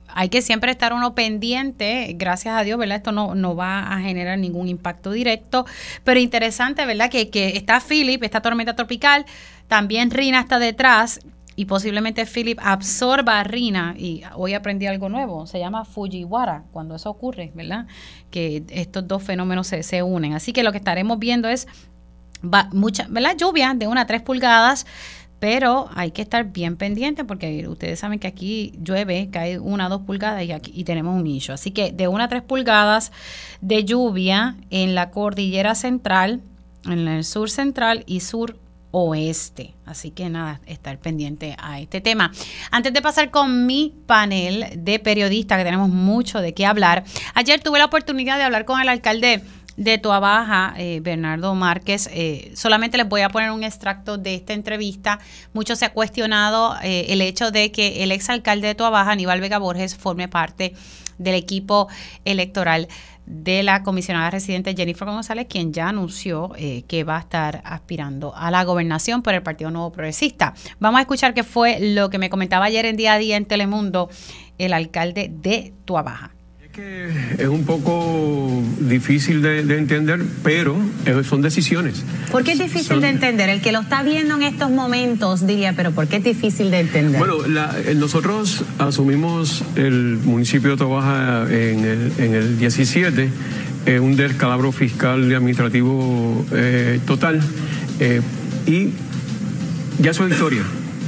hay 0.07 0.29
que 0.29 0.41
siempre 0.41 0.71
estar 0.71 0.93
uno 0.93 1.13
pendiente, 1.13 2.15
gracias 2.17 2.55
a 2.57 2.63
Dios, 2.63 2.79
¿verdad? 2.79 2.95
Esto 2.95 3.11
no, 3.11 3.35
no 3.35 3.57
va 3.57 3.79
a 3.93 3.99
generar 3.99 4.39
ningún 4.39 4.69
impacto 4.69 5.11
directo, 5.11 5.65
pero 6.05 6.17
interesante, 6.17 6.85
¿verdad? 6.85 7.09
Que, 7.09 7.29
que 7.29 7.57
está 7.57 7.81
Philip, 7.81 8.23
esta 8.23 8.39
tormenta 8.41 8.73
tropical, 8.73 9.25
también 9.67 10.11
Rina 10.11 10.39
está 10.39 10.59
detrás 10.59 11.19
y 11.57 11.65
posiblemente 11.65 12.25
Philip 12.25 12.57
absorba 12.63 13.43
Rina 13.43 13.93
y 13.97 14.21
hoy 14.33 14.53
aprendí 14.53 14.87
algo 14.87 15.09
nuevo, 15.09 15.45
se 15.45 15.59
llama 15.59 15.83
Fujiwara, 15.83 16.63
cuando 16.71 16.95
eso 16.95 17.09
ocurre, 17.09 17.51
¿verdad? 17.53 17.85
Que 18.31 18.63
estos 18.69 19.05
dos 19.09 19.21
fenómenos 19.23 19.67
se, 19.67 19.83
se 19.83 20.03
unen. 20.03 20.35
Así 20.35 20.53
que 20.53 20.63
lo 20.63 20.71
que 20.71 20.77
estaremos 20.77 21.19
viendo 21.19 21.49
es 21.49 21.67
va, 22.41 22.69
mucha, 22.71 23.07
¿verdad? 23.09 23.35
Lluvia 23.37 23.73
de 23.75 23.87
una 23.87 24.01
a 24.01 24.07
tres 24.07 24.21
pulgadas, 24.21 24.85
pero 25.39 25.89
hay 25.95 26.11
que 26.11 26.21
estar 26.21 26.51
bien 26.51 26.75
pendiente 26.75 27.23
porque 27.23 27.67
ustedes 27.67 27.99
saben 27.99 28.19
que 28.19 28.27
aquí 28.27 28.73
llueve, 28.81 29.29
cae 29.31 29.59
una 29.59 29.87
o 29.87 29.89
dos 29.89 30.01
pulgadas 30.01 30.43
y, 30.43 30.51
aquí, 30.51 30.71
y 30.75 30.83
tenemos 30.83 31.15
un 31.15 31.23
nicho. 31.23 31.53
Así 31.53 31.71
que 31.71 31.91
de 31.91 32.07
una 32.07 32.25
a 32.25 32.27
tres 32.27 32.43
pulgadas 32.43 33.11
de 33.61 33.85
lluvia 33.85 34.57
en 34.69 34.95
la 34.95 35.11
cordillera 35.11 35.75
central, 35.75 36.41
en 36.85 37.07
el 37.07 37.23
sur 37.23 37.49
central 37.49 38.03
y 38.05 38.19
sur 38.19 38.57
oeste. 38.91 39.75
Así 39.85 40.11
que 40.11 40.29
nada, 40.29 40.61
estar 40.65 40.97
pendiente 40.97 41.55
a 41.59 41.79
este 41.79 42.01
tema. 42.01 42.31
Antes 42.71 42.93
de 42.93 43.01
pasar 43.01 43.31
con 43.31 43.65
mi 43.65 43.93
panel 44.05 44.65
de 44.77 44.99
periodistas, 44.99 45.57
que 45.57 45.63
tenemos 45.63 45.89
mucho 45.89 46.41
de 46.41 46.53
qué 46.53 46.65
hablar, 46.65 47.03
ayer 47.33 47.59
tuve 47.61 47.79
la 47.79 47.85
oportunidad 47.85 48.37
de 48.37 48.43
hablar 48.43 48.65
con 48.65 48.81
el 48.81 48.89
alcalde 48.89 49.41
de 49.79 49.97
Tuabaja, 49.97 50.73
eh, 50.77 50.99
Bernardo 51.01 51.55
Márquez. 51.55 52.09
Eh, 52.11 52.51
solamente 52.53 52.97
les 52.97 53.07
voy 53.07 53.21
a 53.21 53.29
poner 53.29 53.49
un 53.51 53.63
extracto 53.63 54.17
de 54.17 54.35
esta 54.35 54.53
entrevista. 54.53 55.19
Mucho 55.53 55.75
se 55.77 55.85
ha 55.85 55.93
cuestionado 55.93 56.75
eh, 56.83 57.05
el 57.09 57.21
hecho 57.21 57.49
de 57.49 57.71
que 57.71 58.03
el 58.03 58.11
exalcalde 58.11 58.67
de 58.67 58.75
Tuabaja, 58.75 59.11
Aníbal 59.11 59.39
Vega 59.39 59.57
Borges, 59.57 59.95
forme 59.95 60.27
parte 60.27 60.73
del 61.17 61.35
equipo 61.35 61.87
electoral 62.25 62.89
de 63.25 63.63
la 63.63 63.83
comisionada 63.83 64.31
residente 64.31 64.75
Jennifer 64.75 65.07
González, 65.07 65.47
quien 65.49 65.71
ya 65.71 65.87
anunció 65.87 66.51
eh, 66.57 66.83
que 66.87 67.05
va 67.05 67.15
a 67.15 67.19
estar 67.21 67.61
aspirando 67.63 68.35
a 68.35 68.51
la 68.51 68.65
gobernación 68.65 69.21
por 69.21 69.33
el 69.33 69.43
Partido 69.43 69.71
Nuevo 69.71 69.93
Progresista. 69.93 70.55
Vamos 70.79 70.97
a 70.97 71.01
escuchar 71.01 71.33
qué 71.33 71.43
fue 71.43 71.79
lo 71.79 72.09
que 72.09 72.17
me 72.17 72.29
comentaba 72.29 72.65
ayer 72.65 72.85
en 72.85 72.97
día 72.97 73.13
a 73.13 73.17
día 73.17 73.37
en 73.37 73.45
Telemundo 73.45 74.09
el 74.57 74.73
alcalde 74.73 75.31
de 75.31 75.73
Es 77.37 77.47
un 77.47 77.63
poco 77.65 78.61
difícil 78.81 79.41
de, 79.41 79.63
de 79.63 79.77
entender, 79.77 80.19
pero 80.43 80.75
son 81.27 81.41
decisiones. 81.41 82.03
¿Por 82.31 82.43
qué 82.43 82.53
es 82.53 82.59
difícil 82.59 82.83
Son- 82.87 83.01
de 83.01 83.09
entender? 83.09 83.49
El 83.49 83.61
que 83.61 83.71
lo 83.71 83.79
está 83.81 84.03
viendo 84.03 84.35
en 84.35 84.43
estos 84.43 84.69
momentos 84.71 85.45
diría, 85.47 85.73
pero 85.73 85.91
¿por 85.91 86.07
qué 86.07 86.17
es 86.17 86.23
difícil 86.23 86.69
de 86.71 86.79
entender? 86.81 87.17
Bueno, 87.19 87.47
la- 87.47 87.75
eh, 87.85 87.95
nosotros 87.95 88.63
asumimos 88.77 89.63
el 89.75 90.17
municipio 90.23 90.71
de 90.71 90.77
Tobaja 90.77 91.43
en 91.49 91.85
el, 91.85 92.11
en 92.17 92.33
el 92.35 92.57
17, 92.59 93.29
eh, 93.85 93.99
un 93.99 94.15
descalabro 94.15 94.71
fiscal 94.71 95.31
y 95.31 95.33
administrativo 95.33 96.45
eh, 96.51 96.99
total, 97.07 97.39
eh, 97.99 98.21
y 98.67 98.89
ya 100.01 100.11
eso 100.11 100.25
es 100.27 100.33
historia, 100.33 100.63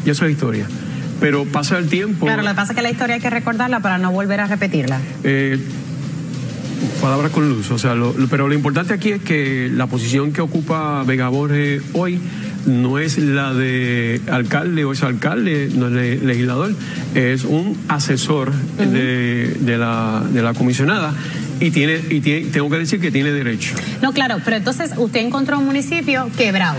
ya 0.05 0.11
eso 0.13 0.25
es 0.25 0.31
historia. 0.31 0.65
Pero 1.21 1.45
pasa 1.45 1.77
el 1.77 1.87
tiempo. 1.87 2.25
claro, 2.25 2.41
lo 2.41 2.49
que 2.49 2.55
pasa 2.55 2.73
es 2.73 2.75
que 2.75 2.81
la 2.81 2.91
historia 2.91 3.15
hay 3.15 3.21
que 3.21 3.29
recordarla 3.29 3.79
para 3.79 3.97
no 3.97 4.11
volver 4.11 4.41
a 4.41 4.47
repetirla. 4.47 4.99
Eh, 5.23 5.57
palabras 6.99 7.31
con 7.31 7.47
luz, 7.47 7.69
o 7.71 7.77
sea, 7.77 7.95
lo- 7.95 8.13
lo- 8.17 8.27
pero 8.27 8.47
lo 8.47 8.53
importante 8.55 8.93
aquí 8.93 9.11
es 9.11 9.21
que 9.21 9.69
la 9.73 9.87
posición 9.87 10.33
que 10.33 10.41
ocupa 10.41 11.03
Vega 11.03 11.29
Borges 11.29 11.81
hoy 11.93 12.19
no 12.65 12.99
es 12.99 13.17
la 13.17 13.53
de 13.53 14.21
alcalde 14.31 14.83
o 14.85 14.91
es 14.93 15.01
alcalde, 15.03 15.69
no 15.75 15.87
es 15.87 15.93
le- 15.93 16.17
legislador, 16.17 16.73
es 17.15 17.43
un 17.43 17.77
asesor 17.87 18.51
de, 18.77 19.57
de 19.61 19.77
la, 19.77 20.23
de 20.31 20.41
la 20.41 20.53
comisionada 20.53 21.13
y 21.59 21.69
tiene 21.71 21.99
y 22.09 22.19
tiene, 22.21 22.47
tengo 22.47 22.69
que 22.69 22.77
decir 22.79 22.99
que 22.99 23.11
tiene 23.11 23.31
derecho. 23.31 23.75
No, 24.01 24.11
claro, 24.13 24.37
pero 24.43 24.57
entonces 24.57 24.91
usted 24.97 25.19
encontró 25.21 25.59
un 25.59 25.65
municipio 25.65 26.29
quebrado. 26.37 26.77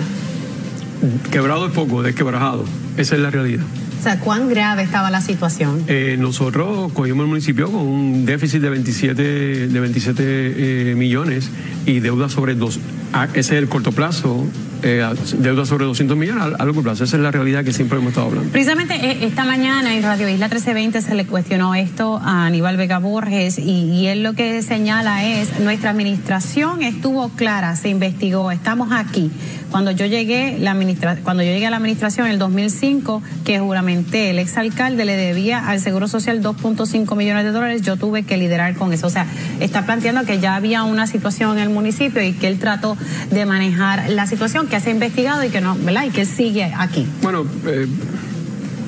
Quebrado 1.31 1.67
es 1.67 1.73
poco, 1.73 2.03
desquebrajado, 2.03 2.65
esa 2.97 3.15
es 3.17 3.21
la 3.21 3.31
realidad. 3.31 3.65
O 4.03 4.05
sea, 4.05 4.19
¿cuán 4.19 4.49
grave 4.49 4.83
estaba 4.83 5.13
la 5.13 5.21
situación? 5.21 5.85
Eh, 5.87 6.17
nosotros 6.19 6.93
cogimos 6.93 7.23
el 7.23 7.29
municipio 7.29 7.71
con 7.71 7.83
un 7.83 8.27
déficit 8.27 8.61
de 8.61 8.69
27, 8.69 9.69
de 9.69 9.81
27 9.81 10.23
eh, 10.25 10.95
millones 10.97 11.49
y 11.87 12.01
deuda 12.01 12.29
sobre 12.29 12.57
dos. 12.57 12.81
ah, 13.13 13.29
ese 13.33 13.55
es 13.55 13.63
el 13.63 13.69
corto 13.69 13.93
plazo, 13.93 14.45
eh, 14.83 15.07
deuda 15.39 15.65
sobre 15.65 15.85
200 15.85 16.17
millones 16.17 16.43
a, 16.43 16.47
a 16.47 16.65
largo 16.65 16.83
plazo. 16.83 17.05
Esa 17.05 17.17
es 17.17 17.23
la 17.23 17.31
realidad 17.31 17.65
que 17.65 17.73
siempre 17.73 17.99
hemos 17.99 18.11
estado 18.11 18.29
hablando. 18.29 18.51
Precisamente 18.51 18.95
eh, 18.95 19.19
esta 19.23 19.45
mañana 19.45 19.95
en 19.95 20.03
Radio 20.03 20.29
Isla 20.29 20.47
1320 20.47 21.03
se 21.03 21.15
le 21.15 21.27
cuestionó 21.27 21.75
esto 21.75 22.19
a 22.19 22.47
Aníbal 22.47 22.77
Vega 22.77 22.99
Borges 22.99 23.59
y, 23.59 23.85
y 23.91 24.07
él 24.09 24.23
lo 24.23 24.35
que 24.35 24.63
señala 24.63 25.25
es, 25.25 25.61
nuestra 25.61 25.91
administración 25.91 26.83
estuvo 26.83 27.29
clara, 27.31 27.77
se 27.77 27.89
investigó, 27.89 28.51
estamos 28.51 28.93
aquí. 28.93 29.31
Cuando 29.73 29.91
yo 29.91 30.05
llegué, 30.05 30.59
la 30.59 30.73
administra 30.73 31.17
cuando 31.25 31.43
yo 31.43 31.51
llegué 31.51 31.67
a 31.67 31.71
la 31.71 31.79
administración 31.79 32.27
en 32.27 32.35
el 32.35 32.39
2005, 32.39 33.23
que 33.43 33.59
juramenté, 33.59 34.29
el 34.29 34.39
exalcalde 34.39 35.07
le 35.07 35.17
debía 35.17 35.67
al 35.67 35.81
Seguro 35.81 36.09
Social 36.09 36.43
2.5 36.43 37.17
millones 37.17 37.45
de 37.45 37.53
dólares, 37.53 37.81
yo 37.81 37.97
tuve 37.97 38.25
que 38.25 38.37
liderar 38.37 38.75
con 38.75 38.93
eso. 38.93 39.07
O 39.07 39.11
sea, 39.11 39.27
está 39.61 39.87
planteando 39.87 40.27
que 40.27 40.41
ya 40.41 40.57
había 40.57 40.85
una 40.85 41.07
situación 41.07 41.57
en 41.57 41.63
el 41.63 41.71
municipio 41.71 42.23
y 42.23 42.35
que 42.35 42.49
él 42.49 42.59
trató 42.59 42.99
de 43.31 43.47
manejar 43.47 44.11
la 44.11 44.27
situación, 44.27 44.67
que 44.73 44.81
se 44.81 44.89
ha 44.89 44.93
investigado 44.93 45.45
y 45.45 45.51
que 45.51 45.61
no, 45.61 45.77
¿verdad? 45.85 46.05
Y 46.07 46.11
que 46.11 46.25
sigue 46.25 46.65
aquí. 46.65 47.07
Bueno, 47.23 47.45
eh, 47.67 47.87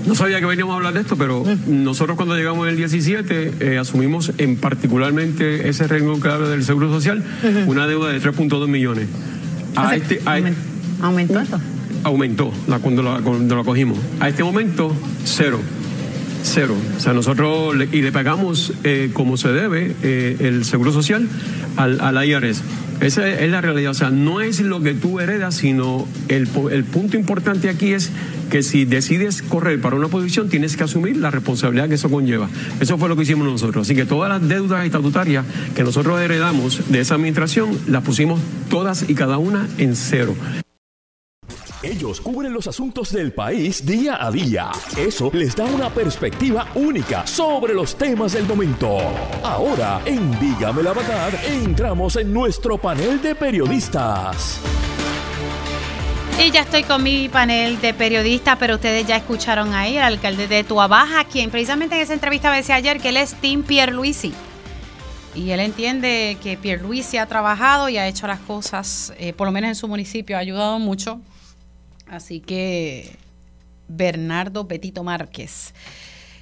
no 0.06 0.14
sabía 0.14 0.40
que 0.40 0.46
veníamos 0.46 0.72
a 0.72 0.76
hablar 0.78 0.94
de 0.94 1.00
esto, 1.00 1.14
pero 1.16 1.44
nosotros 1.66 2.16
cuando 2.16 2.34
llegamos 2.36 2.64
en 2.66 2.70
el 2.70 2.76
17 2.78 3.52
eh, 3.60 3.78
asumimos 3.78 4.32
en 4.38 4.56
particularmente 4.56 5.68
ese 5.68 5.86
renglón 5.86 6.20
clave 6.20 6.48
del 6.48 6.64
Seguro 6.64 6.88
Social 6.90 7.22
una 7.66 7.86
deuda 7.86 8.08
de 8.10 8.20
3.2 8.22 8.66
millones. 8.66 9.08
A 9.76 9.82
O 9.82 9.88
sea, 9.88 9.96
este- 9.96 10.20
a- 10.24 10.40
aumentó 11.06 11.40
eso. 11.40 11.60
aumentó 12.02 12.50
la, 12.66 12.78
cuando, 12.78 13.02
la, 13.02 13.18
cuando 13.20 13.54
la 13.56 13.62
cogimos. 13.64 13.98
A 14.20 14.28
este 14.30 14.42
momento, 14.42 14.90
cero. 15.24 15.60
Cero. 16.44 16.74
O 16.96 17.00
sea, 17.00 17.12
nosotros 17.12 17.74
le, 17.76 17.88
y 17.92 18.00
le 18.02 18.10
pagamos 18.12 18.72
eh, 18.84 19.10
como 19.12 19.36
se 19.36 19.48
debe 19.52 19.94
eh, 20.02 20.36
el 20.40 20.64
seguro 20.64 20.92
social 20.92 21.28
al, 21.76 22.00
al 22.00 22.26
IRS. 22.26 22.62
Esa 23.00 23.28
es 23.28 23.50
la 23.50 23.60
realidad. 23.60 23.90
O 23.90 23.94
sea, 23.94 24.10
no 24.10 24.40
es 24.40 24.60
lo 24.60 24.80
que 24.80 24.94
tú 24.94 25.20
heredas, 25.20 25.56
sino 25.56 26.06
el, 26.28 26.48
el 26.70 26.84
punto 26.84 27.16
importante 27.16 27.68
aquí 27.68 27.92
es 27.92 28.10
que 28.50 28.62
si 28.62 28.84
decides 28.84 29.42
correr 29.42 29.80
para 29.80 29.96
una 29.96 30.08
posición, 30.08 30.48
tienes 30.48 30.76
que 30.76 30.84
asumir 30.84 31.16
la 31.16 31.30
responsabilidad 31.30 31.88
que 31.88 31.94
eso 31.94 32.10
conlleva. 32.10 32.48
Eso 32.80 32.98
fue 32.98 33.08
lo 33.08 33.16
que 33.16 33.22
hicimos 33.22 33.46
nosotros. 33.46 33.86
Así 33.86 33.94
que 33.94 34.06
todas 34.06 34.30
las 34.30 34.48
deudas 34.48 34.84
estatutarias 34.84 35.44
que 35.74 35.82
nosotros 35.82 36.20
heredamos 36.20 36.90
de 36.90 37.00
esa 37.00 37.14
administración, 37.16 37.78
las 37.88 38.02
pusimos 38.02 38.40
todas 38.70 39.08
y 39.08 39.14
cada 39.14 39.38
una 39.38 39.68
en 39.78 39.96
cero. 39.96 40.34
Ellos 41.84 42.18
cubren 42.18 42.54
los 42.54 42.66
asuntos 42.66 43.12
del 43.12 43.34
país 43.34 43.84
día 43.84 44.16
a 44.24 44.30
día. 44.30 44.70
Eso 44.96 45.30
les 45.34 45.54
da 45.54 45.66
una 45.66 45.90
perspectiva 45.90 46.66
única 46.76 47.26
sobre 47.26 47.74
los 47.74 47.94
temas 47.94 48.32
del 48.32 48.46
momento. 48.46 49.00
Ahora, 49.42 50.00
en 50.06 50.40
Dígame 50.40 50.82
la 50.82 50.94
verdad, 50.94 51.30
entramos 51.44 52.16
en 52.16 52.32
nuestro 52.32 52.78
panel 52.78 53.20
de 53.20 53.34
periodistas. 53.34 54.60
Y 56.42 56.52
ya 56.52 56.62
estoy 56.62 56.84
con 56.84 57.02
mi 57.02 57.28
panel 57.28 57.78
de 57.82 57.92
periodistas, 57.92 58.56
pero 58.58 58.76
ustedes 58.76 59.06
ya 59.06 59.18
escucharon 59.18 59.74
ahí 59.74 59.98
al 59.98 60.14
alcalde 60.14 60.48
de 60.48 60.64
Tuabaja, 60.64 61.24
quien 61.24 61.50
precisamente 61.50 61.96
en 61.96 62.00
esa 62.00 62.14
entrevista 62.14 62.50
decía 62.50 62.76
ayer 62.76 62.98
que 62.98 63.10
él 63.10 63.18
es 63.18 63.34
Tim 63.34 63.62
Pierluisi. 63.62 64.32
Y 65.34 65.50
él 65.50 65.60
entiende 65.60 66.38
que 66.42 66.56
Pierluisi 66.56 67.18
ha 67.18 67.26
trabajado 67.26 67.90
y 67.90 67.98
ha 67.98 68.08
hecho 68.08 68.26
las 68.26 68.40
cosas, 68.40 69.12
eh, 69.18 69.34
por 69.34 69.46
lo 69.46 69.52
menos 69.52 69.68
en 69.68 69.74
su 69.74 69.86
municipio, 69.86 70.38
ha 70.38 70.40
ayudado 70.40 70.78
mucho. 70.78 71.20
Así 72.06 72.40
que 72.40 73.16
Bernardo 73.88 74.68
Petito 74.68 75.04
Márquez 75.04 75.74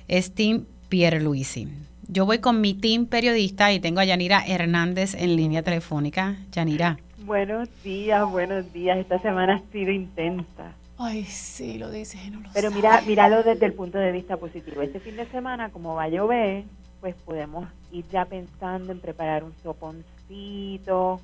es 0.08 0.34
Tim 0.34 0.64
Pierluisi. 0.88 1.68
Yo 2.08 2.26
voy 2.26 2.38
con 2.38 2.60
mi 2.60 2.74
team 2.74 3.06
periodista 3.06 3.72
y 3.72 3.80
tengo 3.80 4.00
a 4.00 4.04
Yanira 4.04 4.44
Hernández 4.46 5.14
en 5.14 5.36
línea 5.36 5.62
telefónica. 5.62 6.36
Yanira. 6.50 6.98
Buenos 7.24 7.68
días, 7.82 8.28
buenos 8.28 8.72
días. 8.72 8.98
Esta 8.98 9.18
semana 9.20 9.54
ha 9.54 9.72
sido 9.72 9.92
intensa. 9.92 10.72
Ay, 10.98 11.24
sí, 11.24 11.78
lo 11.78 11.90
dices 11.90 12.30
no 12.30 12.40
lo 12.40 12.48
Pero 12.52 12.70
mira, 12.70 13.00
míralo 13.06 13.42
desde 13.42 13.66
el 13.66 13.72
punto 13.72 13.98
de 13.98 14.12
vista 14.12 14.36
positivo. 14.36 14.82
Este 14.82 15.00
fin 15.00 15.16
de 15.16 15.26
semana, 15.26 15.70
como 15.70 15.94
va 15.94 16.04
a 16.04 16.08
llover, 16.08 16.64
pues 17.00 17.14
podemos 17.24 17.66
ir 17.90 18.04
ya 18.12 18.24
pensando 18.24 18.92
en 18.92 19.00
preparar 19.00 19.42
un 19.42 19.52
soponcito, 19.62 21.20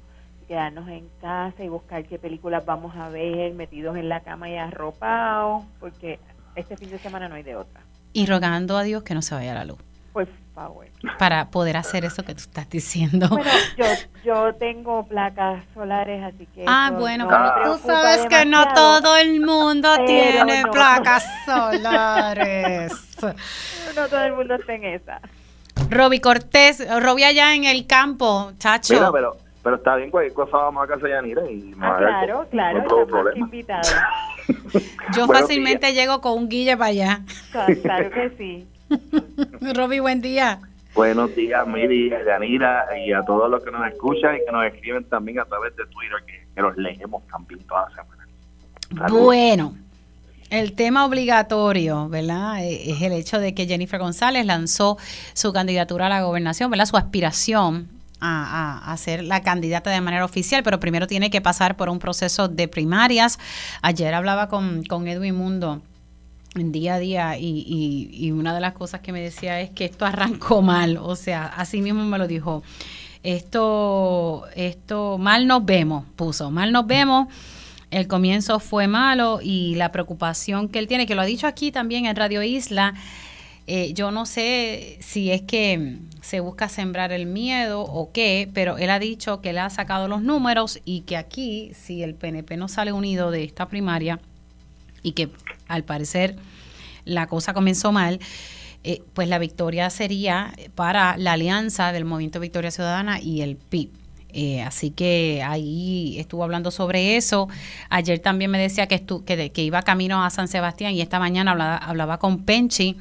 quedarnos 0.49 0.89
en 0.89 1.09
casa 1.21 1.63
y 1.63 1.69
buscar 1.69 2.05
qué 2.07 2.19
películas 2.19 2.65
vamos 2.65 2.97
a 2.97 3.11
ver 3.11 3.53
metidos 3.53 3.97
en 3.97 4.09
la 4.09 4.21
cama 4.21 4.49
y 4.49 4.57
arropados, 4.57 5.65
porque 5.79 6.19
este 6.57 6.77
fin 6.77 6.91
de 6.91 6.99
semana 6.99 7.29
no 7.29 7.35
hay 7.35 7.43
de 7.43 7.55
otra. 7.55 7.83
Y 8.15 8.27
rogando 8.27 8.77
a 8.79 8.83
Dios 8.83 9.03
que 9.03 9.15
no 9.15 9.21
se 9.21 9.35
vaya 9.35 9.53
la 9.53 9.65
luz. 9.67 9.79
Por 10.15 10.27
favor. 10.55 10.87
Para 11.19 11.51
poder 11.51 11.77
hacer 11.77 12.05
eso 12.07 12.25
que 12.25 12.35
tú 12.35 12.41
estás 12.41 12.69
diciendo. 12.71 13.29
Bueno, 13.29 13.51
yo, 13.77 13.85
yo 14.25 14.55
tengo 14.55 15.07
placas 15.07 15.63
solares, 15.75 16.25
así 16.25 16.47
que... 16.47 16.65
Ah, 16.67 16.93
bueno, 16.99 17.29
tú 17.63 17.79
sabes 17.87 18.27
que 18.27 18.47
no 18.47 18.73
todo 18.73 19.17
el 19.19 19.41
mundo 19.41 19.89
tiene 20.07 20.65
placas 20.73 21.25
solares. 21.47 22.93
no 23.95 24.09
todo 24.09 24.23
el 24.25 24.33
mundo 24.33 24.55
está 24.55 24.75
en 24.75 24.85
esa. 24.85 25.21
Roby 25.91 26.21
Cortés, 26.21 26.85
Roby 27.01 27.25
allá 27.25 27.55
en 27.55 27.65
el 27.65 27.87
campo, 27.87 28.53
chacho. 28.59 28.95
Mira, 28.95 29.13
pero, 29.13 29.37
pero 29.69 29.77
está 29.77 29.97
bien, 29.97 30.11
cualquier 30.11 30.33
cosa 30.33 30.57
vamos 30.57 30.83
a 30.83 30.87
casa 30.87 31.07
de 31.07 31.13
Yanira 31.13 31.43
y 31.51 31.75
ah, 31.79 31.97
claro, 31.99 32.47
claro, 32.51 32.85
no 32.85 33.07
problema. 33.07 33.39
invitado. 33.39 33.83
Yo 35.15 35.27
fácilmente 35.27 35.93
llego 35.93 36.23
con 36.23 36.39
un 36.39 36.49
guille 36.49 36.75
para 36.75 36.89
allá. 36.89 37.21
Claro, 37.53 38.11
que 38.11 38.33
sí. 38.39 38.67
Roby, 39.75 39.99
buen 39.99 40.23
día. 40.23 40.59
Buenos 40.95 41.37
días, 41.37 41.67
Miri, 41.67 42.09
Yanira 42.09 42.87
y 42.99 43.13
a 43.13 43.23
todos 43.27 43.51
los 43.51 43.63
que 43.63 43.71
nos 43.71 43.87
escuchan 43.89 44.37
y 44.37 44.39
que 44.39 44.51
nos 44.51 44.65
escriben 44.65 45.05
también 45.05 45.39
a 45.39 45.45
través 45.45 45.77
de 45.77 45.85
Twitter, 45.85 46.17
que, 46.27 46.63
los 46.63 46.75
leemos 46.79 47.27
también 47.27 47.61
toda 47.67 47.91
la 47.91 48.03
semana. 48.03 49.13
Bueno. 49.13 49.75
El 50.49 50.73
tema 50.73 51.05
obligatorio, 51.05 52.09
¿verdad? 52.09 52.65
E, 52.65 52.93
es 52.93 53.03
el 53.03 53.13
hecho 53.13 53.39
de 53.39 53.53
que 53.53 53.67
Jennifer 53.67 54.01
González 54.01 54.47
lanzó 54.47 54.97
su 55.35 55.53
candidatura 55.53 56.07
a 56.07 56.09
la 56.09 56.23
gobernación, 56.23 56.71
¿verdad? 56.71 56.87
Su 56.87 56.97
aspiración 56.97 57.98
a, 58.21 58.93
a, 58.93 58.97
ser 58.97 59.25
la 59.25 59.43
candidata 59.43 59.91
de 59.91 60.01
manera 60.01 60.25
oficial, 60.25 60.63
pero 60.63 60.81
primero 60.81 61.07
tiene 61.07 61.31
que 61.31 61.41
pasar 61.41 61.77
por 61.77 61.89
un 61.89 61.99
proceso 61.99 62.49
de 62.49 62.69
primarias. 62.69 63.39
Ayer 63.83 64.15
hablaba 64.15 64.49
con, 64.49 64.85
con 64.85 65.09
Edwin 65.09 65.37
Mundo 65.37 65.83
día 66.55 66.95
a 66.95 66.99
día 66.99 67.39
y, 67.39 68.09
y, 68.13 68.31
una 68.33 68.55
de 68.55 68.61
las 68.61 68.73
cosas 68.73 69.01
que 69.01 69.13
me 69.13 69.21
decía 69.21 69.61
es 69.61 69.71
que 69.71 69.85
esto 69.85 70.05
arrancó 70.07 70.63
mal, 70.63 70.97
o 70.97 71.15
sea, 71.15 71.47
así 71.47 71.81
mismo 71.81 72.05
me 72.05 72.19
lo 72.19 72.27
dijo. 72.27 72.63
Esto, 73.23 74.45
esto, 74.55 75.19
mal 75.19 75.47
nos 75.47 75.65
vemos, 75.65 76.05
puso, 76.17 76.51
mal 76.51 76.73
nos 76.73 76.87
vemos 76.87 77.29
el 77.91 78.07
comienzo 78.07 78.61
fue 78.61 78.87
malo 78.87 79.41
y 79.43 79.75
la 79.77 79.93
preocupación 79.93 80.69
que 80.69 80.79
él 80.79 80.89
tiene, 80.89 81.07
que 81.07 81.15
lo 81.15 81.23
ha 81.23 81.27
dicho 81.27 81.47
aquí 81.47 81.73
también 81.73 82.07
en 82.07 82.17
Radio 82.17 82.43
Isla, 82.43 82.95
eh, 83.67 83.93
yo 83.95 84.11
no 84.11 84.27
sé 84.27 84.99
si 85.01 85.31
es 85.31 85.43
que 85.43 85.99
se 86.29 86.41
busca 86.41 86.69
sembrar 86.69 87.11
el 87.11 87.25
miedo 87.25 87.81
o 87.81 88.13
qué, 88.13 88.51
pero 88.53 88.77
él 88.77 88.91
ha 88.91 88.99
dicho 88.99 89.41
que 89.41 89.55
le 89.55 89.61
ha 89.61 89.71
sacado 89.71 90.09
los 90.09 90.21
números 90.21 90.79
y 90.85 91.01
que 91.01 91.17
aquí, 91.17 91.73
si 91.75 92.03
el 92.03 92.15
PNP 92.15 92.59
no 92.59 92.69
sale 92.69 92.93
unido 92.93 93.31
de 93.31 93.45
esta 93.45 93.67
primaria 93.67 94.21
y 95.03 95.13
que 95.13 95.31
al 95.69 95.85
parecer 95.85 96.37
la 97.07 97.29
cosa 97.29 97.55
comenzó 97.55 97.93
mal, 97.93 98.21
eh, 98.85 99.01
pues 99.15 99.27
la 99.31 99.39
victoria 99.39 99.89
sería 99.89 100.53
para 100.75 101.17
la 101.17 101.33
alianza 101.33 101.93
del 101.93 102.05
Movimiento 102.05 102.41
Victoria 102.41 102.71
Ciudadana 102.71 103.23
y 103.23 103.41
el 103.41 103.57
PIB. 103.57 103.89
Eh, 104.29 104.61
así 104.61 104.91
que 104.91 105.43
ahí 105.43 106.19
estuvo 106.19 106.45
hablando 106.45 106.71
sobre 106.71 107.17
eso. 107.17 107.49
Ayer 107.89 108.19
también 108.19 108.51
me 108.51 108.59
decía 108.59 108.87
que, 108.87 109.03
que, 109.25 109.51
que, 109.51 109.63
iba 109.63 109.81
camino 109.81 110.23
a 110.23 110.29
San 110.29 110.47
Sebastián 110.47 110.93
y 110.93 111.01
esta 111.01 111.19
mañana 111.19 111.53
hablaba, 111.53 111.79
hablaba 111.79 112.19
con 112.19 112.45
Penchi 112.45 112.99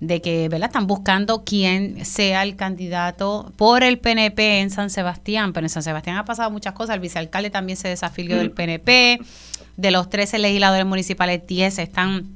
de 0.00 0.20
que 0.20 0.48
¿verdad? 0.48 0.68
están 0.68 0.86
buscando 0.86 1.44
quién 1.44 2.04
sea 2.04 2.42
el 2.42 2.56
candidato 2.56 3.52
por 3.56 3.82
el 3.82 3.98
PNP 3.98 4.60
en 4.60 4.70
San 4.70 4.90
Sebastián, 4.90 5.52
pero 5.52 5.66
en 5.66 5.70
San 5.70 5.82
Sebastián 5.82 6.16
ha 6.16 6.24
pasado 6.24 6.50
muchas 6.50 6.74
cosas, 6.74 6.94
el 6.94 7.00
vicealcalde 7.00 7.50
también 7.50 7.76
se 7.76 7.88
desafilió 7.88 8.36
del 8.36 8.52
PNP, 8.52 9.20
de 9.76 9.90
los 9.90 10.08
13 10.08 10.38
legisladores 10.38 10.86
municipales, 10.86 11.46
10 11.46 11.78
están 11.78 12.26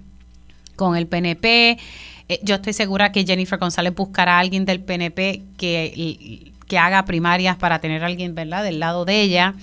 con 0.76 0.96
el 0.96 1.06
PNP, 1.06 1.78
eh, 2.28 2.40
yo 2.42 2.56
estoy 2.56 2.72
segura 2.72 3.12
que 3.12 3.24
Jennifer 3.24 3.58
González 3.58 3.94
buscará 3.94 4.36
a 4.36 4.40
alguien 4.40 4.64
del 4.64 4.80
PNP 4.80 5.42
que 5.56 6.52
que 6.72 6.78
haga 6.78 7.04
primarias 7.04 7.58
para 7.58 7.80
tener 7.80 8.02
a 8.02 8.06
alguien, 8.06 8.34
¿verdad?, 8.34 8.64
del 8.64 8.80
lado 8.80 9.04
de 9.04 9.20
ella. 9.20 9.54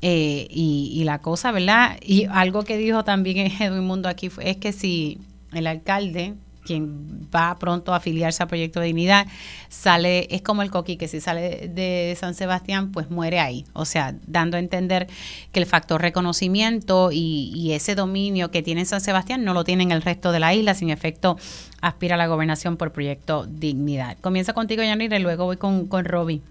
Eh, 0.00 0.46
y, 0.48 1.02
la 1.04 1.18
cosa, 1.18 1.52
¿verdad? 1.52 1.98
Y 2.00 2.24
algo 2.30 2.62
que 2.62 2.78
dijo 2.78 3.04
también 3.04 3.52
Edwin 3.60 3.84
Mundo 3.84 4.08
aquí 4.08 4.30
es 4.40 4.56
que 4.56 4.72
si 4.72 5.18
el 5.52 5.66
alcalde, 5.66 6.32
quien 6.64 7.28
va 7.34 7.58
pronto 7.58 7.92
a 7.92 7.96
afiliarse 7.96 8.42
a 8.42 8.46
Proyecto 8.46 8.80
Dignidad, 8.80 9.26
sale, 9.68 10.26
es 10.30 10.42
como 10.42 10.62
el 10.62 10.70
coqui, 10.70 10.96
que 10.96 11.08
si 11.08 11.20
sale 11.20 11.68
de 11.68 12.16
San 12.18 12.34
Sebastián, 12.34 12.92
pues 12.92 13.10
muere 13.10 13.40
ahí. 13.40 13.64
O 13.72 13.84
sea, 13.84 14.14
dando 14.26 14.56
a 14.56 14.60
entender 14.60 15.06
que 15.52 15.60
el 15.60 15.66
factor 15.66 16.00
reconocimiento 16.00 17.10
y, 17.12 17.52
y 17.54 17.72
ese 17.72 17.94
dominio 17.94 18.50
que 18.50 18.62
tiene 18.62 18.84
San 18.84 19.00
Sebastián 19.00 19.44
no 19.44 19.54
lo 19.54 19.64
tiene 19.64 19.82
en 19.82 19.90
el 19.90 20.02
resto 20.02 20.32
de 20.32 20.40
la 20.40 20.54
isla, 20.54 20.74
sin 20.74 20.90
efecto 20.90 21.36
aspira 21.80 22.14
a 22.14 22.18
la 22.18 22.26
gobernación 22.26 22.76
por 22.76 22.92
proyecto 22.92 23.46
Dignidad. 23.46 24.18
Comienza 24.18 24.52
contigo, 24.52 24.82
Yanira, 24.82 25.18
y 25.18 25.22
luego 25.22 25.44
voy 25.44 25.56
con, 25.56 25.86
con 25.86 26.04
Roby. 26.04 26.42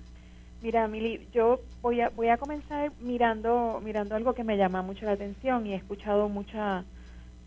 Mira, 0.61 0.87
Mili, 0.87 1.25
yo 1.33 1.61
voy 1.81 2.01
a, 2.01 2.09
voy 2.09 2.27
a 2.27 2.37
comenzar 2.37 2.91
mirando, 2.99 3.81
mirando 3.83 4.15
algo 4.15 4.33
que 4.33 4.43
me 4.43 4.57
llama 4.57 4.81
mucho 4.81 5.05
la 5.05 5.13
atención 5.13 5.65
y 5.65 5.71
he 5.71 5.75
escuchado 5.75 6.27
mucha, 6.27 6.83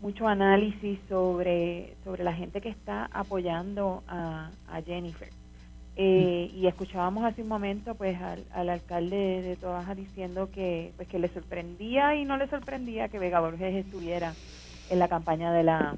mucho 0.03 0.27
análisis 0.27 0.99
sobre, 1.07 1.95
sobre 2.03 2.25
la 2.25 2.33
gente 2.33 2.59
que 2.59 2.67
está 2.67 3.09
apoyando 3.11 4.03
a, 4.07 4.49
Jennifer. 4.85 5.29
Eh, 5.95 6.51
y 6.53 6.67
escuchábamos 6.67 7.23
hace 7.23 7.41
un 7.41 7.47
momento 7.47 7.95
pues 7.95 8.19
al, 8.19 8.43
al 8.51 8.69
alcalde 8.69 9.41
de 9.43 9.55
Tobaja 9.55 9.95
diciendo 9.95 10.49
que 10.51 10.91
pues 10.97 11.07
que 11.07 11.19
le 11.19 11.29
sorprendía 11.29 12.15
y 12.15 12.25
no 12.25 12.35
le 12.35 12.47
sorprendía 12.47 13.09
que 13.09 13.19
Vega 13.19 13.39
Borges 13.39 13.75
estuviera 13.75 14.33
en 14.89 14.99
la 14.99 15.07
campaña 15.07 15.53
de 15.53 15.63
la 15.63 15.95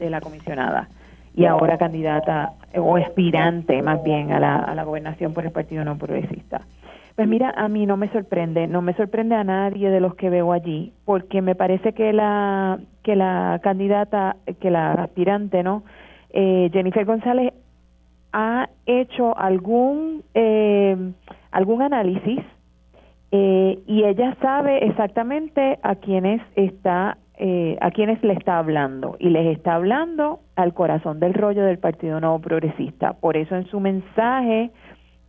de 0.00 0.10
la 0.10 0.20
comisionada 0.20 0.88
y 1.36 1.44
ahora 1.44 1.78
candidata 1.78 2.54
o 2.74 2.96
aspirante 2.96 3.80
más 3.80 4.02
bien 4.02 4.32
a 4.32 4.40
la, 4.40 4.56
a 4.56 4.74
la 4.74 4.82
gobernación 4.82 5.32
por 5.32 5.46
el 5.46 5.52
Partido 5.52 5.84
No 5.84 5.96
Progresista. 5.96 6.62
Pues 7.18 7.28
mira, 7.28 7.52
a 7.56 7.66
mí 7.66 7.84
no 7.84 7.96
me 7.96 8.08
sorprende, 8.12 8.68
no 8.68 8.80
me 8.80 8.94
sorprende 8.94 9.34
a 9.34 9.42
nadie 9.42 9.90
de 9.90 9.98
los 9.98 10.14
que 10.14 10.30
veo 10.30 10.52
allí, 10.52 10.92
porque 11.04 11.42
me 11.42 11.56
parece 11.56 11.92
que 11.92 12.12
la 12.12 12.78
que 13.02 13.16
la 13.16 13.58
candidata, 13.60 14.36
que 14.60 14.70
la 14.70 14.92
aspirante, 14.92 15.64
¿no? 15.64 15.82
Eh, 16.30 16.70
Jennifer 16.72 17.04
González 17.04 17.54
ha 18.32 18.68
hecho 18.86 19.36
algún 19.36 20.22
eh, 20.32 20.96
algún 21.50 21.82
análisis 21.82 22.38
eh, 23.32 23.80
y 23.84 24.04
ella 24.04 24.36
sabe 24.40 24.86
exactamente 24.86 25.80
a 25.82 25.96
quiénes 25.96 26.40
está 26.54 27.18
eh, 27.40 27.76
a 27.80 27.90
quienes 27.90 28.22
le 28.22 28.34
está 28.34 28.58
hablando 28.58 29.16
y 29.18 29.30
les 29.30 29.56
está 29.56 29.74
hablando 29.74 30.38
al 30.54 30.72
corazón 30.72 31.18
del 31.18 31.34
rollo 31.34 31.64
del 31.64 31.78
Partido 31.78 32.20
Nuevo 32.20 32.38
Progresista. 32.38 33.14
Por 33.14 33.36
eso 33.36 33.56
en 33.56 33.66
su 33.66 33.80
mensaje 33.80 34.70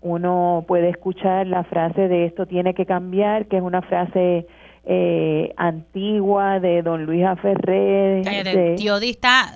uno 0.01 0.63
puede 0.67 0.89
escuchar 0.89 1.47
la 1.47 1.63
frase 1.63 2.07
de 2.07 2.25
esto 2.25 2.45
tiene 2.45 2.73
que 2.73 2.85
cambiar, 2.85 3.47
que 3.47 3.57
es 3.57 3.63
una 3.63 3.81
frase 3.81 4.47
eh, 4.85 5.53
antigua 5.57 6.59
de 6.59 6.81
don 6.81 7.05
Luis 7.05 7.25
Aferré. 7.25 8.21
El 8.21 8.77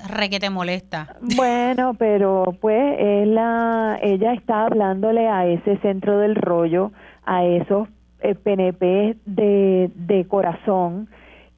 re 0.10 0.30
que 0.30 0.40
te 0.40 0.50
molesta. 0.50 1.16
Bueno, 1.36 1.96
pero 1.98 2.56
pues 2.60 3.28
la, 3.28 3.98
ella 4.02 4.34
está 4.34 4.66
hablándole 4.66 5.28
a 5.28 5.48
ese 5.48 5.78
centro 5.78 6.20
del 6.20 6.36
rollo, 6.36 6.92
a 7.26 7.46
esos 7.46 7.88
PNP 8.44 9.10
eh, 9.10 9.16
de, 9.26 9.92
de 9.96 10.28
corazón, 10.28 11.10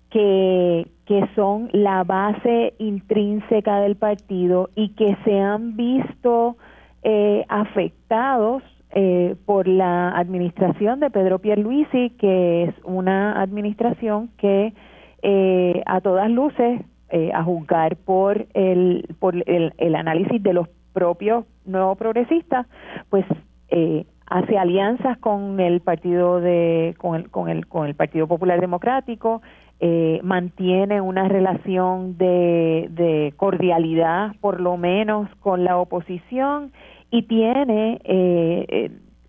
que, 0.09 0.87
que 1.05 1.27
son 1.35 1.69
la 1.73 2.03
base 2.03 2.73
intrínseca 2.79 3.79
del 3.79 3.95
partido 3.95 4.69
y 4.75 4.89
que 4.89 5.17
se 5.25 5.39
han 5.39 5.75
visto 5.75 6.55
eh, 7.03 7.45
afectados 7.49 8.63
eh, 8.95 9.35
por 9.45 9.67
la 9.67 10.17
administración 10.17 11.01
de 11.01 11.09
Pedro 11.09 11.39
Pierluisi, 11.39 12.11
que 12.11 12.63
es 12.63 12.75
una 12.85 13.41
administración 13.41 14.29
que 14.37 14.73
eh, 15.21 15.83
a 15.85 15.99
todas 15.99 16.29
luces, 16.31 16.81
eh, 17.09 17.31
a 17.33 17.43
juzgar 17.43 17.97
por 17.97 18.47
el, 18.53 19.05
por 19.19 19.35
el, 19.35 19.73
el 19.77 19.95
análisis 19.95 20.41
de 20.41 20.53
los 20.53 20.69
propios 20.93 21.45
nuevos 21.65 21.97
progresistas, 21.97 22.67
pues 23.09 23.25
eh, 23.67 24.05
hace 24.27 24.57
alianzas 24.57 25.17
con 25.17 25.59
el 25.59 25.81
partido 25.81 26.39
de 26.39 26.95
con 26.97 27.15
el, 27.15 27.29
con 27.29 27.49
el, 27.49 27.67
con 27.67 27.87
el 27.87 27.95
Partido 27.95 28.27
Popular 28.27 28.61
Democrático, 28.61 29.41
eh, 29.81 30.21
mantiene 30.23 31.01
una 31.01 31.27
relación 31.27 32.17
de, 32.17 32.87
de 32.91 33.33
cordialidad, 33.35 34.35
por 34.39 34.61
lo 34.61 34.77
menos, 34.77 35.27
con 35.41 35.65
la 35.65 35.77
oposición 35.77 36.71
y 37.11 37.23
tiene, 37.23 37.99
eh, 38.03 38.65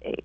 eh, 0.01 0.23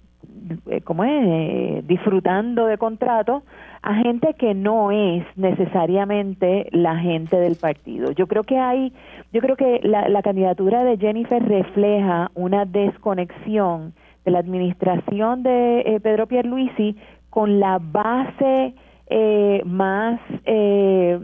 eh, 0.70 0.82
¿cómo 0.84 1.04
es?, 1.04 1.24
Eh, 1.26 1.84
disfrutando 1.88 2.66
de 2.66 2.78
contratos 2.78 3.44
a 3.82 3.96
gente 3.96 4.36
que 4.36 4.54
no 4.54 4.92
es 4.92 5.26
necesariamente 5.36 6.68
la 6.72 6.98
gente 6.98 7.38
del 7.38 7.56
partido. 7.56 8.12
Yo 8.12 8.28
creo 8.28 8.44
que 8.44 8.58
hay, 8.58 8.94
yo 9.34 9.42
creo 9.42 9.56
que 9.56 9.80
la, 9.84 10.08
la 10.10 10.22
candidatura 10.22 10.84
de 10.84 10.98
Jennifer 10.98 11.42
refleja 11.44 12.30
una 12.36 12.66
desconexión 12.66 13.94
de 14.24 14.32
la 14.32 14.40
administración 14.40 15.44
de 15.44 15.82
eh, 15.82 16.00
Pedro 16.00 16.28
Pierluisi 16.28 16.96
con 17.30 17.60
la 17.60 17.80
base 17.82 18.74
eh, 19.10 19.62
más 19.66 20.20
eh, 20.46 21.20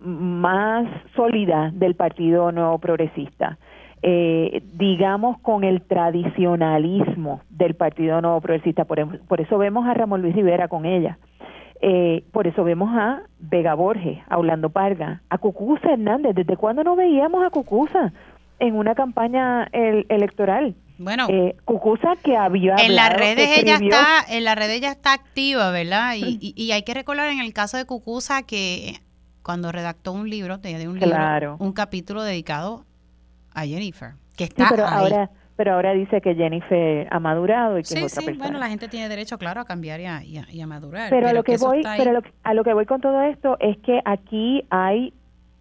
más 0.00 0.86
sólida 1.14 1.70
del 1.74 1.94
Partido 1.94 2.50
Nuevo 2.50 2.78
Progresista. 2.78 3.58
Eh, 4.02 4.62
digamos 4.74 5.38
con 5.40 5.64
el 5.64 5.82
tradicionalismo 5.82 7.40
del 7.50 7.74
Partido 7.74 8.20
Nuevo 8.20 8.40
Progresista. 8.40 8.84
Por, 8.84 9.20
por 9.26 9.40
eso 9.40 9.58
vemos 9.58 9.86
a 9.86 9.94
Ramón 9.94 10.22
Luis 10.22 10.34
Rivera 10.34 10.68
con 10.68 10.84
ella. 10.86 11.18
Eh, 11.80 12.24
por 12.32 12.46
eso 12.46 12.64
vemos 12.64 12.90
a 12.94 13.22
Vega 13.38 13.74
Borges, 13.74 14.18
a 14.28 14.38
Orlando 14.38 14.70
Parga, 14.70 15.22
a 15.28 15.38
Cucuza 15.38 15.92
Hernández. 15.92 16.34
¿Desde 16.34 16.56
cuándo 16.56 16.84
no 16.84 16.96
veíamos 16.96 17.44
a 17.44 17.50
Cucuza 17.50 18.12
en 18.58 18.74
una 18.76 18.94
campaña 18.94 19.68
el- 19.72 20.06
electoral? 20.08 20.74
Bueno, 20.98 21.26
Eh, 21.28 21.56
Cucuza 21.66 22.14
que 22.22 22.36
había 22.36 22.76
en 22.76 22.94
las 22.96 23.12
redes 23.12 23.58
ella 23.58 23.74
está, 23.74 24.22
en 24.30 24.44
las 24.44 24.56
redes 24.56 24.76
ella 24.78 24.90
está 24.92 25.12
activa, 25.12 25.70
¿verdad? 25.70 26.14
Y, 26.16 26.38
y- 26.40 26.54
y 26.56 26.72
hay 26.72 26.82
que 26.82 26.94
recordar 26.94 27.28
en 27.30 27.40
el 27.40 27.52
caso 27.52 27.76
de 27.76 27.84
Cucusa 27.84 28.42
que 28.44 28.94
cuando 29.42 29.70
redactó 29.72 30.12
un 30.12 30.30
libro, 30.30 30.58
tenía 30.60 30.78
de 30.78 30.88
un 30.88 30.94
libro, 30.94 31.10
Claro. 31.10 31.56
un 31.60 31.72
capítulo 31.72 32.22
dedicado 32.22 32.84
a 33.56 33.66
Jennifer, 33.66 34.10
que 34.36 34.44
Sí, 34.44 34.50
está 34.56 34.68
pero 34.70 34.84
ahí. 34.86 34.92
ahora 34.94 35.30
pero 35.56 35.72
ahora 35.72 35.92
dice 35.94 36.20
que 36.20 36.34
Jennifer 36.34 37.08
ha 37.10 37.18
madurado 37.18 37.78
y 37.78 37.80
que 37.80 37.86
sí, 37.88 37.98
es 37.98 38.12
otra 38.12 38.20
sí, 38.20 38.26
persona. 38.26 38.44
bueno, 38.44 38.58
la 38.58 38.68
gente 38.68 38.88
tiene 38.88 39.08
derecho, 39.08 39.38
claro, 39.38 39.62
a 39.62 39.64
cambiar 39.64 40.00
y 40.00 40.04
a, 40.04 40.22
y 40.22 40.36
a- 40.36 40.44
y 40.52 40.60
a 40.60 40.66
madurar. 40.66 41.08
pero 41.08 41.28
a 41.28 41.32
lo 41.32 41.42
que, 41.44 41.56
voy 41.56 41.82
pero 41.96 42.12
lo- 42.12 42.20
a 42.44 42.52
lo 42.52 42.62
que 42.62 42.74
voy 42.74 42.84
con 42.84 43.00
todo 43.00 43.22
esto 43.22 43.56
es 43.58 43.78
que 43.78 44.00
aquí 44.04 44.64
hay 44.68 45.14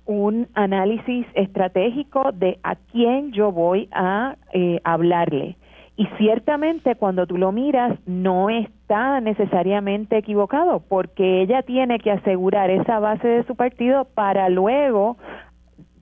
un 0.06 0.50
análisis 0.54 1.26
estratégico 1.34 2.32
de 2.34 2.60
a 2.64 2.76
quién 2.76 3.32
yo 3.32 3.54
voy 3.54 3.88
a 3.94 4.36
eh, 4.54 4.82
hablarle 4.84 5.56
y 5.98 6.06
ciertamente 6.18 6.96
cuando 6.96 7.26
tú 7.26 7.38
lo 7.38 7.54
miras 7.54 7.98
no 8.06 8.50
está 8.50 9.22
necesariamente 9.22 10.18
equivocado 10.18 10.82
porque 10.82 11.42
ella 11.44 11.62
tiene 11.64 12.00
que 12.00 12.12
asegurar 12.12 12.70
esa 12.70 13.00
base 13.00 13.26
de 13.28 13.44
su 13.46 13.56
partido 13.56 14.04
para 14.14 14.50
luego 14.50 15.18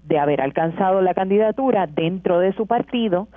de 0.06 0.20
haber 0.20 0.42
alcanzado 0.42 1.02
la 1.02 1.14
candidatura 1.14 1.88
dentro 1.88 2.40
de 2.40 2.54
su 2.54 2.68
partido 2.68 3.28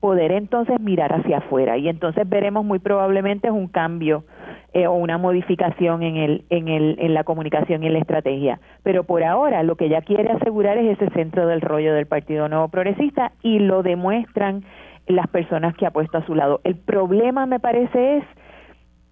poder 0.00 0.32
entonces 0.32 0.78
mirar 0.80 1.12
hacia 1.12 1.38
afuera. 1.38 1.78
Y 1.78 1.88
entonces 1.88 2.28
veremos 2.28 2.64
muy 2.64 2.78
probablemente 2.78 3.50
un 3.50 3.68
cambio 3.68 4.24
eh, 4.72 4.86
o 4.86 4.92
una 4.92 5.18
modificación 5.18 6.02
en 6.02 6.16
el 6.16 6.44
en 6.50 6.68
el 6.68 6.96
en 7.00 7.14
la 7.14 7.24
comunicación 7.24 7.82
y 7.82 7.86
en 7.86 7.94
la 7.94 8.00
estrategia. 8.00 8.60
Pero 8.82 9.04
por 9.04 9.24
ahora 9.24 9.62
lo 9.62 9.76
que 9.76 9.86
ella 9.86 10.02
quiere 10.02 10.30
asegurar 10.30 10.78
es 10.78 11.00
ese 11.00 11.10
centro 11.12 11.46
del 11.46 11.60
rollo 11.60 11.94
del 11.94 12.06
Partido 12.06 12.48
Nuevo 12.48 12.68
Progresista 12.68 13.32
y 13.42 13.58
lo 13.58 13.82
demuestran 13.82 14.64
las 15.06 15.28
personas 15.28 15.74
que 15.76 15.86
ha 15.86 15.92
puesto 15.92 16.18
a 16.18 16.26
su 16.26 16.34
lado. 16.34 16.60
El 16.64 16.76
problema 16.76 17.46
me 17.46 17.60
parece 17.60 18.18
es 18.18 18.24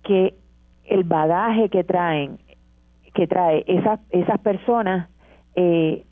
que 0.03 0.35
el 0.85 1.05
bagaje 1.05 1.71
que 1.71 1.83
traen 1.83 2.39
que 3.15 3.27
trae 3.27 3.65
esas 3.67 4.01
esas 4.11 4.39
personas 4.41 5.09
eh, 5.57 6.05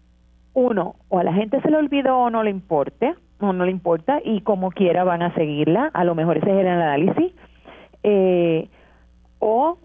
uno 0.55 0.96
o 1.09 1.18
a 1.18 1.24
la 1.24 1.32
gente 1.32 1.61
se 1.61 1.70
le 1.70 1.76
olvidó 1.76 2.18
o 2.18 2.30
no 2.30 2.42
le 2.42 2.50
importe 2.50 3.14
o 3.40 3.53
no 3.53 3.64
le 3.64 3.70
importa 3.70 4.20
y 4.24 4.40
como 4.42 4.70
quiera 4.70 5.05
van 5.05 5.22
a 5.22 5.34
seguirla. 5.34 5.90
A 5.94 6.05
lo 6.05 6.14
mejor 6.14 6.38
ese 6.38 6.50
es 6.50 6.59
el 6.59 6.68
análisis. 6.68 7.32
Eh, 8.03 8.68
o 9.38 9.78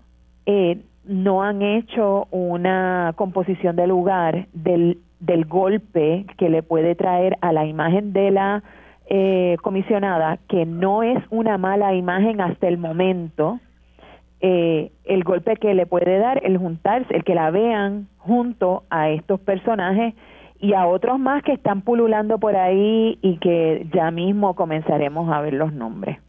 eh, 0.45 0.77
no 1.05 1.41
han 1.43 1.61
hecho 1.61 2.27
una 2.31 3.13
composición 3.15 3.75
de 3.75 3.87
lugar 3.87 4.47
del, 4.53 4.99
del 5.19 5.45
golpe 5.45 6.25
que 6.37 6.49
le 6.49 6.63
puede 6.63 6.95
traer 6.95 7.37
a 7.41 7.51
la 7.51 7.65
imagen 7.65 8.13
de 8.13 8.31
la 8.31 8.63
eh, 9.09 9.55
comisionada, 9.61 10.37
que 10.49 10.65
no 10.65 11.01
es 11.01 11.17
una 11.29 11.57
mala 11.57 11.93
imagen 11.95 12.41
hasta 12.41 12.67
el 12.67 12.77
momento, 12.77 13.59
eh, 14.41 14.91
el 15.05 15.23
golpe 15.23 15.55
que 15.55 15.73
le 15.73 15.85
puede 15.85 16.19
dar 16.19 16.41
el 16.45 16.57
juntarse, 16.57 17.15
el 17.15 17.23
que 17.23 17.33
la 17.33 17.49
vean 17.49 18.07
junto 18.17 18.83
a 18.89 19.09
estos 19.09 19.39
personajes 19.39 20.13
y 20.59 20.73
a 20.73 20.87
otros 20.87 21.19
más 21.19 21.43
que 21.43 21.53
están 21.53 21.81
pululando 21.81 22.37
por 22.39 22.55
ahí 22.55 23.17
y 23.21 23.37
que 23.39 23.87
ya 23.93 24.11
mismo 24.11 24.55
comenzaremos 24.55 25.31
a 25.31 25.41
ver 25.41 25.53
los 25.53 25.71
nombres. 25.73 26.19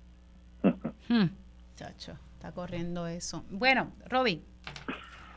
Hmm, 1.09 1.27
chacho, 1.77 2.13
está 2.35 2.53
corriendo 2.53 3.07
eso. 3.07 3.45
Bueno, 3.51 3.89
Roby, 4.09 4.43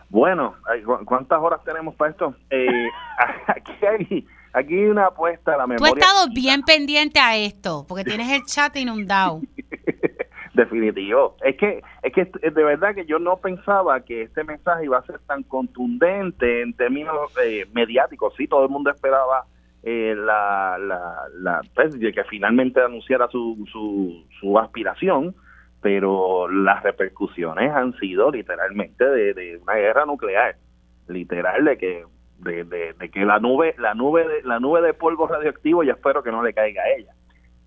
Bueno, 0.09 0.55
ay, 0.69 0.81
¿cu- 0.83 1.05
¿cuántas 1.05 1.39
horas 1.39 1.63
tenemos 1.63 1.95
para 1.95 2.11
esto? 2.11 2.35
Eh, 2.49 2.87
aquí 3.47 3.71
hay 3.85 4.27
aquí 4.53 4.73
hay 4.75 4.85
una 4.85 5.05
apuesta 5.07 5.53
a 5.53 5.57
la 5.59 5.65
tú 5.65 5.71
has 5.73 5.79
memoria. 5.81 6.03
estado 6.05 6.27
bien 6.33 6.61
pendiente 6.63 7.19
a 7.19 7.37
esto, 7.37 7.85
porque 7.87 8.03
tienes 8.03 8.29
el 8.29 8.43
chat 8.45 8.75
inundado. 8.75 9.41
Definitivo. 10.61 11.35
Es 11.43 11.57
que 11.57 11.81
es 12.03 12.13
que 12.13 12.25
de 12.25 12.63
verdad 12.63 12.93
que 12.93 13.05
yo 13.05 13.17
no 13.17 13.37
pensaba 13.37 14.01
que 14.01 14.21
este 14.23 14.43
mensaje 14.43 14.85
iba 14.85 14.99
a 14.99 15.05
ser 15.05 15.19
tan 15.25 15.41
contundente 15.41 16.61
en 16.61 16.73
términos 16.73 17.33
eh, 17.43 17.65
mediáticos. 17.73 18.35
Sí, 18.37 18.47
todo 18.47 18.63
el 18.63 18.69
mundo 18.69 18.91
esperaba 18.91 19.45
eh, 19.81 20.13
la, 20.15 20.77
la, 20.79 21.23
la 21.39 21.61
pues, 21.73 21.95
que 21.97 22.23
finalmente 22.25 22.79
anunciara 22.79 23.27
su, 23.29 23.65
su, 23.71 24.23
su 24.39 24.59
aspiración, 24.59 25.35
pero 25.81 26.47
las 26.47 26.83
repercusiones 26.83 27.71
han 27.71 27.97
sido 27.97 28.29
literalmente 28.29 29.03
de, 29.03 29.33
de 29.33 29.57
una 29.57 29.73
guerra 29.73 30.05
nuclear, 30.05 30.57
literal 31.07 31.65
de 31.65 31.77
que 31.79 32.05
de, 32.37 32.63
de, 32.65 32.93
de 32.93 33.09
que 33.09 33.25
la 33.25 33.39
nube 33.39 33.73
la 33.79 33.95
nube 33.95 34.27
de, 34.27 34.43
la 34.43 34.59
nube 34.59 34.81
de 34.81 34.93
polvo 34.93 35.27
radioactivo 35.27 35.83
yo 35.83 35.93
espero 35.93 36.23
que 36.23 36.31
no 36.31 36.43
le 36.43 36.53
caiga 36.53 36.81
a 36.81 36.89
ella 36.97 37.13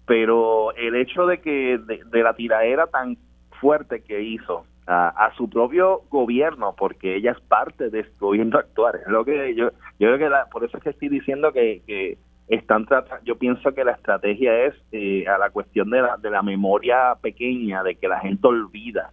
pero 0.06 0.74
el 0.76 0.94
hecho 0.96 1.26
de 1.26 1.40
que 1.40 1.78
de, 1.78 2.22
la 2.22 2.34
tiraera 2.34 2.86
tan 2.86 3.16
fuerte 3.60 4.02
que 4.02 4.22
hizo 4.22 4.66
a, 4.86 5.32
su 5.36 5.48
propio 5.48 6.02
gobierno 6.10 6.74
porque 6.76 7.16
ella 7.16 7.32
es 7.32 7.40
parte 7.40 7.88
de 7.88 8.00
este 8.00 8.14
gobierno 8.18 8.58
actual 8.58 8.96
es 8.96 9.08
lo 9.08 9.24
que 9.24 9.54
yo 9.54 9.70
yo 9.98 10.08
creo 10.08 10.18
que 10.18 10.28
la- 10.28 10.46
por 10.50 10.62
eso 10.62 10.76
es 10.76 10.82
que 10.82 10.90
estoy 10.90 11.08
diciendo 11.08 11.52
que, 11.52 11.80
que 11.86 12.18
están 12.48 12.86
yo 13.24 13.38
pienso 13.38 13.72
que 13.72 13.82
la 13.84 13.92
estrategia 13.92 14.66
es 14.66 14.74
eh, 14.92 15.26
a 15.26 15.38
la 15.38 15.48
cuestión 15.48 15.88
de 15.88 16.02
la, 16.02 16.18
de 16.18 16.28
la 16.28 16.42
memoria 16.42 17.14
pequeña 17.22 17.82
de 17.82 17.94
que 17.94 18.08
la 18.08 18.20
gente 18.20 18.46
olvida 18.46 19.10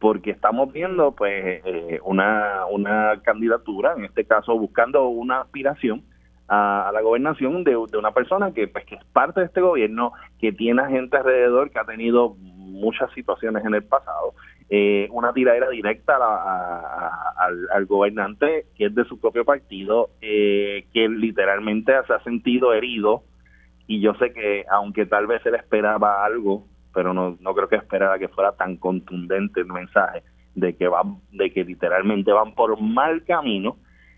porque 0.00 0.32
estamos 0.32 0.72
viendo 0.72 1.12
pues 1.12 1.62
eh, 1.64 2.00
una 2.02 2.66
una 2.66 3.20
candidatura 3.22 3.94
en 3.96 4.06
este 4.06 4.24
caso 4.24 4.58
buscando 4.58 5.06
una 5.06 5.42
aspiración 5.42 6.02
a, 6.48 6.90
la 6.92 7.00
gobernación 7.00 7.64
de, 7.64 7.76
una 7.76 8.12
persona 8.12 8.52
que 8.52 8.68
pues 8.68 8.84
que 8.84 8.96
es 8.96 9.04
parte 9.12 9.40
de 9.40 9.46
este 9.46 9.60
gobierno 9.60 10.12
que 10.40 10.52
tiene 10.52 10.86
gente 10.88 11.16
alrededor 11.16 11.70
que 11.70 11.78
ha 11.78 11.84
tenido 11.84 12.34
muchas 12.38 13.10
situaciones 13.12 13.64
en 13.64 13.74
el 13.74 13.84
pasado. 13.84 14.34
Eh, 14.70 15.08
una 15.10 15.32
tiradera 15.32 15.68
directa 15.68 16.16
a 16.16 16.78
a- 17.36 17.48
al 17.74 17.86
gobernante 17.86 18.66
que 18.76 18.86
es 18.86 18.94
de 18.94 19.04
su 19.04 19.20
propio 19.20 19.44
partido 19.44 20.10
eh, 20.22 20.86
que 20.92 21.08
literalmente 21.08 21.92
se 22.06 22.12
ha 22.12 22.22
sentido 22.22 22.72
herido. 22.72 23.22
Y 23.86 24.00
yo 24.00 24.14
sé 24.14 24.32
que 24.32 24.64
aunque 24.70 25.04
tal 25.04 25.26
vez 25.26 25.44
él 25.44 25.54
esperaba 25.54 26.24
algo 26.24 26.64
pero 26.94 27.12
no, 27.12 27.36
no 27.40 27.54
creo 27.54 27.68
que 27.68 27.76
esperara 27.76 28.18
que 28.18 28.28
fuera 28.28 28.52
tan 28.52 28.76
contundente 28.76 29.60
el 29.60 29.66
mensaje 29.66 30.22
de 30.54 30.76
que 30.76 30.86
van 30.86 31.16
de 31.32 31.52
que 31.52 31.64
literalmente 31.64 32.32
van 32.32 32.54
por 32.54 32.80
mal 32.80 33.24
camino 33.24 33.76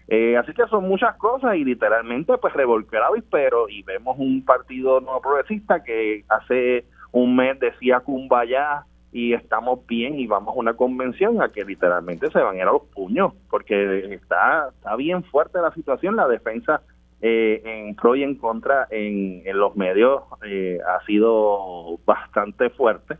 eh, 0.08 0.36
así 0.36 0.52
que 0.52 0.66
son 0.68 0.88
muchas 0.88 1.16
cosas 1.16 1.56
y 1.56 1.64
literalmente 1.64 2.36
pues 2.38 2.54
revolcado 2.54 3.16
y 3.16 3.22
pero 3.22 3.68
y 3.68 3.82
vemos 3.82 4.16
un 4.18 4.44
partido 4.44 5.00
no 5.00 5.20
progresista 5.20 5.82
que 5.82 6.24
hace 6.28 6.84
un 7.12 7.34
mes 7.34 7.58
decía 7.58 8.00
Kumbaya 8.00 8.84
y 9.16 9.32
estamos 9.32 9.86
bien 9.86 10.18
y 10.18 10.26
vamos 10.26 10.54
a 10.54 10.58
una 10.58 10.74
convención 10.74 11.40
a 11.40 11.48
que 11.48 11.64
literalmente 11.64 12.30
se 12.30 12.38
van 12.38 12.56
a 12.56 12.58
ir 12.58 12.62
a 12.64 12.72
los 12.72 12.82
puños, 12.94 13.32
porque 13.48 14.12
está, 14.12 14.68
está 14.76 14.94
bien 14.96 15.24
fuerte 15.24 15.58
la 15.60 15.72
situación, 15.72 16.16
la 16.16 16.28
defensa 16.28 16.82
eh, 17.22 17.62
en 17.64 17.94
pro 17.94 18.14
y 18.14 18.22
en 18.22 18.34
contra 18.34 18.86
en, 18.90 19.40
en 19.46 19.58
los 19.58 19.74
medios 19.74 20.22
eh, 20.44 20.78
ha 20.86 21.02
sido 21.06 21.98
bastante 22.04 22.68
fuerte. 22.68 23.16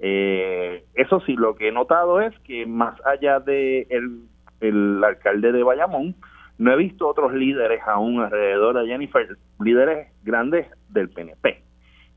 Eh, 0.00 0.84
eso 0.92 1.20
sí, 1.20 1.34
lo 1.34 1.56
que 1.56 1.68
he 1.68 1.72
notado 1.72 2.20
es 2.20 2.38
que 2.40 2.66
más 2.66 2.94
allá 3.06 3.40
de 3.40 3.86
el, 3.88 4.28
el 4.60 5.02
alcalde 5.02 5.52
de 5.52 5.62
Bayamón, 5.62 6.16
no 6.58 6.72
he 6.72 6.76
visto 6.76 7.06
otros 7.08 7.32
líderes 7.32 7.80
aún 7.86 8.20
alrededor 8.20 8.80
de 8.80 8.88
Jennifer, 8.88 9.38
líderes 9.60 10.08
grandes 10.22 10.66
del 10.88 11.08
PNP. 11.08 11.62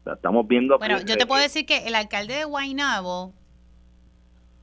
estamos 0.06 0.48
viendo... 0.48 0.80
Bueno, 0.80 0.98
yo 1.06 1.18
te 1.18 1.26
puedo 1.26 1.42
decir 1.42 1.66
que 1.66 1.88
el 1.88 1.96
alcalde 1.96 2.36
de 2.36 2.44
Guaynabo, 2.46 3.34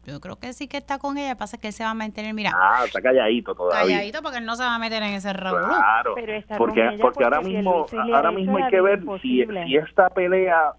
yo 0.04 0.20
creo 0.20 0.36
que 0.36 0.52
sí 0.52 0.66
que 0.66 0.78
está 0.78 0.98
con 0.98 1.16
ella, 1.16 1.36
pasa 1.36 1.58
que 1.58 1.68
él 1.68 1.72
se 1.72 1.84
va 1.84 1.90
a 1.90 1.94
meter, 1.94 2.32
mira. 2.34 2.50
Ah, 2.54 2.82
está 2.86 3.00
calladito 3.00 3.54
todavía. 3.54 3.96
Calladito 3.96 4.22
porque 4.22 4.38
él 4.38 4.46
no 4.46 4.56
se 4.56 4.64
va 4.64 4.74
a 4.74 4.78
meter 4.78 5.02
en 5.02 5.14
ese 5.14 5.32
revolú. 5.32 5.66
Claro, 5.66 6.14
porque, 6.56 6.96
porque, 7.00 7.24
ahora 7.24 7.40
mismo, 7.40 7.86
ahora 8.14 8.32
mismo 8.32 8.56
hay 8.56 8.70
que 8.70 8.80
ver 8.80 9.02
si, 9.22 9.44
si 9.46 9.76
esta 9.76 10.08
pelea 10.10 10.72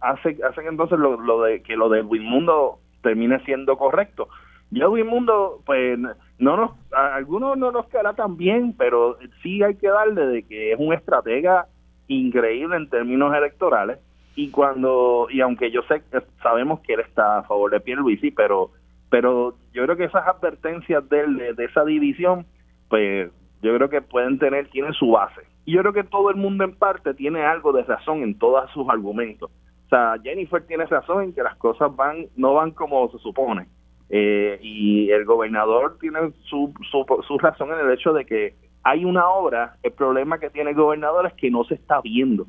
hace, 0.00 0.38
hacen 0.48 0.68
entonces 0.68 0.98
lo, 0.98 1.20
lo 1.20 1.42
de 1.42 1.62
que 1.62 1.76
lo 1.76 1.88
de 1.88 2.02
Mundo 2.02 2.78
termine 3.02 3.40
siendo 3.44 3.76
correcto. 3.76 4.28
Yo 4.70 4.90
Mundo, 4.90 5.62
pues 5.64 5.98
no 6.38 6.56
nos, 6.56 6.70
a 6.92 7.16
algunos 7.16 7.58
no 7.58 7.72
nos 7.72 7.86
quedará 7.88 8.14
tan 8.14 8.36
bien, 8.36 8.74
pero 8.76 9.18
sí 9.42 9.62
hay 9.62 9.74
que 9.76 9.88
darle 9.88 10.26
de 10.26 10.42
que 10.44 10.72
es 10.72 10.78
un 10.78 10.92
estratega 10.92 11.66
increíble 12.06 12.76
en 12.76 12.88
términos 12.88 13.34
electorales 13.34 13.98
y 14.34 14.50
cuando 14.50 15.26
y 15.30 15.40
aunque 15.40 15.70
yo 15.70 15.82
sé 15.82 16.02
sabemos 16.42 16.80
que 16.80 16.94
él 16.94 17.00
está 17.00 17.38
a 17.38 17.42
favor 17.42 17.70
de 17.70 17.80
Pierluisi, 17.80 18.30
pero 18.30 18.70
pero 19.10 19.54
yo 19.72 19.84
creo 19.84 19.96
que 19.96 20.04
esas 20.04 20.26
advertencias 20.26 21.08
de, 21.08 21.26
de, 21.26 21.54
de 21.54 21.64
esa 21.64 21.84
división, 21.84 22.46
pues 22.88 23.30
yo 23.62 23.74
creo 23.74 23.88
que 23.88 24.00
pueden 24.00 24.38
tener 24.38 24.68
tienen 24.68 24.92
su 24.92 25.10
base. 25.10 25.42
Y 25.64 25.72
yo 25.72 25.80
creo 25.80 25.92
que 25.92 26.04
todo 26.04 26.30
el 26.30 26.36
mundo 26.36 26.64
en 26.64 26.74
parte 26.74 27.14
tiene 27.14 27.44
algo 27.44 27.72
de 27.72 27.82
razón 27.82 28.22
en 28.22 28.38
todos 28.38 28.70
sus 28.70 28.88
argumentos. 28.88 29.50
O 29.86 29.88
sea, 29.88 30.16
Jennifer 30.22 30.64
tiene 30.66 30.84
razón 30.86 31.24
en 31.24 31.32
que 31.32 31.42
las 31.42 31.56
cosas 31.56 31.94
van 31.96 32.26
no 32.36 32.54
van 32.54 32.70
como 32.70 33.10
se 33.10 33.18
supone. 33.18 33.66
Eh, 34.10 34.58
y 34.62 35.10
el 35.10 35.24
gobernador 35.24 35.98
tiene 36.00 36.32
su, 36.44 36.72
su, 36.90 37.38
razón 37.38 37.72
en 37.72 37.86
el 37.86 37.92
hecho 37.92 38.12
de 38.12 38.24
que 38.24 38.54
hay 38.82 39.04
una 39.04 39.28
obra, 39.28 39.76
el 39.82 39.92
problema 39.92 40.38
que 40.38 40.48
tiene 40.48 40.70
el 40.70 40.76
gobernador 40.76 41.26
es 41.26 41.34
que 41.34 41.50
no 41.50 41.64
se 41.64 41.74
está 41.74 42.00
viendo. 42.00 42.46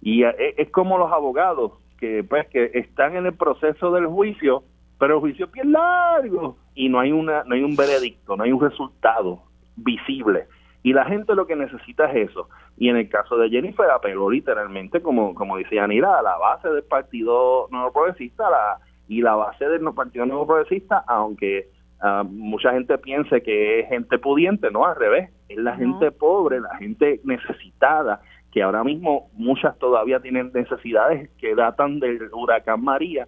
Y 0.00 0.24
eh, 0.24 0.54
es, 0.56 0.70
como 0.70 0.96
los 0.96 1.12
abogados, 1.12 1.72
que 1.98 2.24
pues 2.24 2.46
que 2.48 2.70
están 2.74 3.16
en 3.16 3.26
el 3.26 3.34
proceso 3.34 3.90
del 3.92 4.06
juicio, 4.06 4.62
pero 4.98 5.14
el 5.14 5.20
juicio 5.20 5.46
es 5.46 5.52
bien 5.52 5.72
largo 5.72 6.56
y 6.74 6.88
no 6.88 7.00
hay 7.00 7.12
una 7.12 7.44
no 7.44 7.54
hay 7.54 7.62
un 7.62 7.76
veredicto, 7.76 8.36
no 8.36 8.44
hay 8.44 8.52
un 8.52 8.60
resultado 8.60 9.42
visible. 9.76 10.46
Y 10.82 10.92
la 10.92 11.06
gente 11.06 11.34
lo 11.34 11.46
que 11.46 11.56
necesita 11.56 12.10
es 12.12 12.30
eso. 12.30 12.48
Y 12.76 12.90
en 12.90 12.96
el 12.96 13.08
caso 13.08 13.36
de 13.38 13.48
Jennifer 13.48 13.90
apeló 13.90 14.28
literalmente, 14.28 15.00
como, 15.00 15.34
como 15.34 15.56
decía 15.56 15.84
Anira, 15.84 16.18
a 16.18 16.22
la 16.22 16.36
base 16.36 16.68
del 16.68 16.82
Partido 16.82 17.68
Nuevo 17.70 17.92
Progresista 17.92 18.50
la, 18.50 18.78
y 19.08 19.20
la 19.20 19.34
base 19.34 19.68
del 19.68 19.82
Partido 19.94 20.26
Nuevo 20.26 20.46
Progresista, 20.46 21.04
aunque 21.06 21.68
uh, 22.02 22.24
mucha 22.24 22.72
gente 22.72 22.96
piense 22.98 23.42
que 23.42 23.80
es 23.80 23.88
gente 23.88 24.18
pudiente, 24.18 24.70
no, 24.70 24.86
al 24.86 24.96
revés, 24.96 25.30
es 25.48 25.58
la 25.58 25.76
gente 25.76 26.10
pobre, 26.10 26.60
la 26.60 26.76
gente 26.76 27.20
necesitada, 27.24 28.20
que 28.52 28.62
ahora 28.62 28.84
mismo 28.84 29.28
muchas 29.34 29.78
todavía 29.78 30.20
tienen 30.20 30.50
necesidades 30.54 31.30
que 31.38 31.54
datan 31.54 32.00
del 32.00 32.30
huracán 32.32 32.82
María, 32.82 33.26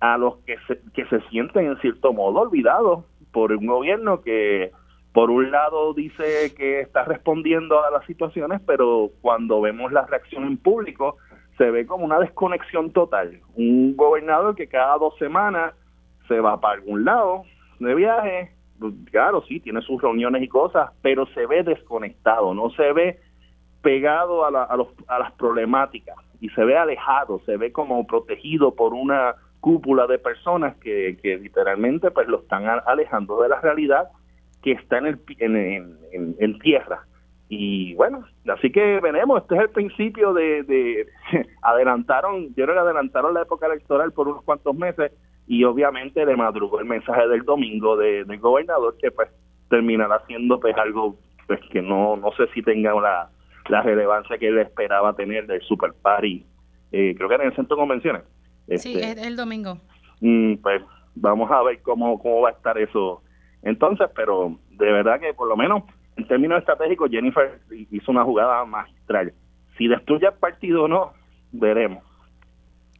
a 0.00 0.18
los 0.18 0.38
que 0.38 0.56
se, 0.66 0.80
que 0.92 1.06
se 1.06 1.20
sienten 1.28 1.66
en 1.66 1.78
cierto 1.78 2.12
modo 2.12 2.40
olvidados 2.40 3.04
por 3.32 3.52
un 3.52 3.66
gobierno 3.66 4.20
que 4.22 4.72
por 5.12 5.30
un 5.30 5.50
lado 5.50 5.94
dice 5.94 6.54
que 6.54 6.80
está 6.80 7.04
respondiendo 7.04 7.82
a 7.82 7.90
las 7.90 8.04
situaciones, 8.04 8.60
pero 8.66 9.10
cuando 9.22 9.62
vemos 9.62 9.90
la 9.90 10.04
reacción 10.04 10.44
en 10.44 10.58
público 10.58 11.16
se 11.56 11.70
ve 11.70 11.86
como 11.86 12.04
una 12.04 12.18
desconexión 12.18 12.92
total. 12.92 13.40
Un 13.54 13.96
gobernador 13.96 14.54
que 14.54 14.68
cada 14.68 14.98
dos 14.98 15.16
semanas 15.18 15.74
se 16.28 16.40
va 16.40 16.60
para 16.60 16.74
algún 16.74 17.04
lado 17.04 17.44
de 17.78 17.94
viaje, 17.94 18.52
pues, 18.78 18.92
claro, 19.10 19.42
sí, 19.42 19.60
tiene 19.60 19.80
sus 19.82 20.00
reuniones 20.00 20.42
y 20.42 20.48
cosas, 20.48 20.90
pero 21.02 21.26
se 21.28 21.46
ve 21.46 21.62
desconectado, 21.62 22.54
no 22.54 22.70
se 22.70 22.92
ve 22.92 23.20
pegado 23.82 24.44
a, 24.44 24.64
a, 24.64 24.76
los, 24.76 24.88
a 25.06 25.18
las 25.18 25.32
problemáticas 25.32 26.16
y 26.40 26.48
se 26.50 26.64
ve 26.64 26.76
alejado, 26.76 27.40
se 27.46 27.56
ve 27.56 27.72
como 27.72 28.06
protegido 28.06 28.74
por 28.74 28.94
una 28.94 29.36
cúpula 29.60 30.06
de 30.06 30.18
personas 30.18 30.76
que, 30.76 31.18
que 31.22 31.36
literalmente 31.38 32.10
pues 32.10 32.28
lo 32.28 32.40
están 32.40 32.64
alejando 32.86 33.42
de 33.42 33.48
la 33.48 33.60
realidad 33.60 34.08
que 34.62 34.72
está 34.72 34.98
en, 34.98 35.06
el, 35.06 35.20
en, 35.38 36.36
en, 36.38 36.58
tierra. 36.58 37.06
Y 37.48 37.94
bueno, 37.94 38.24
así 38.52 38.72
que 38.72 39.00
veremos, 39.00 39.42
este 39.42 39.54
es 39.54 39.60
el 39.62 39.70
principio 39.70 40.32
de, 40.32 40.64
de 40.64 41.06
adelantaron, 41.62 42.48
yo 42.56 42.64
creo 42.64 42.74
que 42.74 42.80
adelantaron 42.80 43.34
la 43.34 43.42
época 43.42 43.66
electoral 43.66 44.12
por 44.12 44.28
unos 44.28 44.42
cuantos 44.42 44.74
meses 44.74 45.12
y 45.46 45.62
obviamente 45.62 46.26
le 46.26 46.36
madrugó 46.36 46.80
el 46.80 46.86
mensaje 46.86 47.28
del 47.28 47.44
domingo 47.44 47.96
de, 47.96 48.24
del 48.24 48.40
gobernador 48.40 48.96
que 49.00 49.12
pues 49.12 49.30
terminará 49.70 50.22
siendo 50.26 50.58
pues 50.58 50.76
algo 50.76 51.16
pues 51.46 51.60
que 51.70 51.80
no, 51.80 52.16
no 52.16 52.32
sé 52.32 52.48
si 52.52 52.62
tenga 52.62 52.92
la, 53.00 53.30
la 53.68 53.82
relevancia 53.82 54.38
que 54.38 54.48
él 54.48 54.58
esperaba 54.58 55.14
tener 55.14 55.46
del 55.46 55.62
Super 55.62 55.92
Party, 56.02 56.44
eh, 56.90 57.14
creo 57.16 57.28
que 57.28 57.34
era 57.36 57.44
en 57.44 57.50
el 57.50 57.56
centro 57.56 57.76
de 57.76 57.80
convenciones. 57.82 58.22
sí, 58.76 58.98
este, 58.98 59.12
es 59.12 59.26
el 59.26 59.36
domingo. 59.36 59.78
Mm, 60.20 60.56
pues 60.56 60.82
vamos 61.14 61.48
a 61.52 61.62
ver 61.62 61.80
cómo, 61.82 62.18
cómo 62.18 62.40
va 62.40 62.48
a 62.48 62.52
estar 62.52 62.76
eso 62.76 63.22
entonces, 63.66 64.08
pero 64.14 64.56
de 64.70 64.92
verdad 64.92 65.18
que 65.18 65.34
por 65.34 65.48
lo 65.48 65.56
menos 65.56 65.82
en 66.16 66.26
términos 66.26 66.58
estratégicos 66.58 67.10
Jennifer 67.10 67.60
hizo 67.90 68.10
una 68.10 68.24
jugada 68.24 68.64
magistral. 68.64 69.32
Si 69.76 69.86
destruye 69.86 70.26
el 70.26 70.34
partido 70.34 70.84
o 70.84 70.88
no, 70.88 71.12
veremos. 71.52 72.02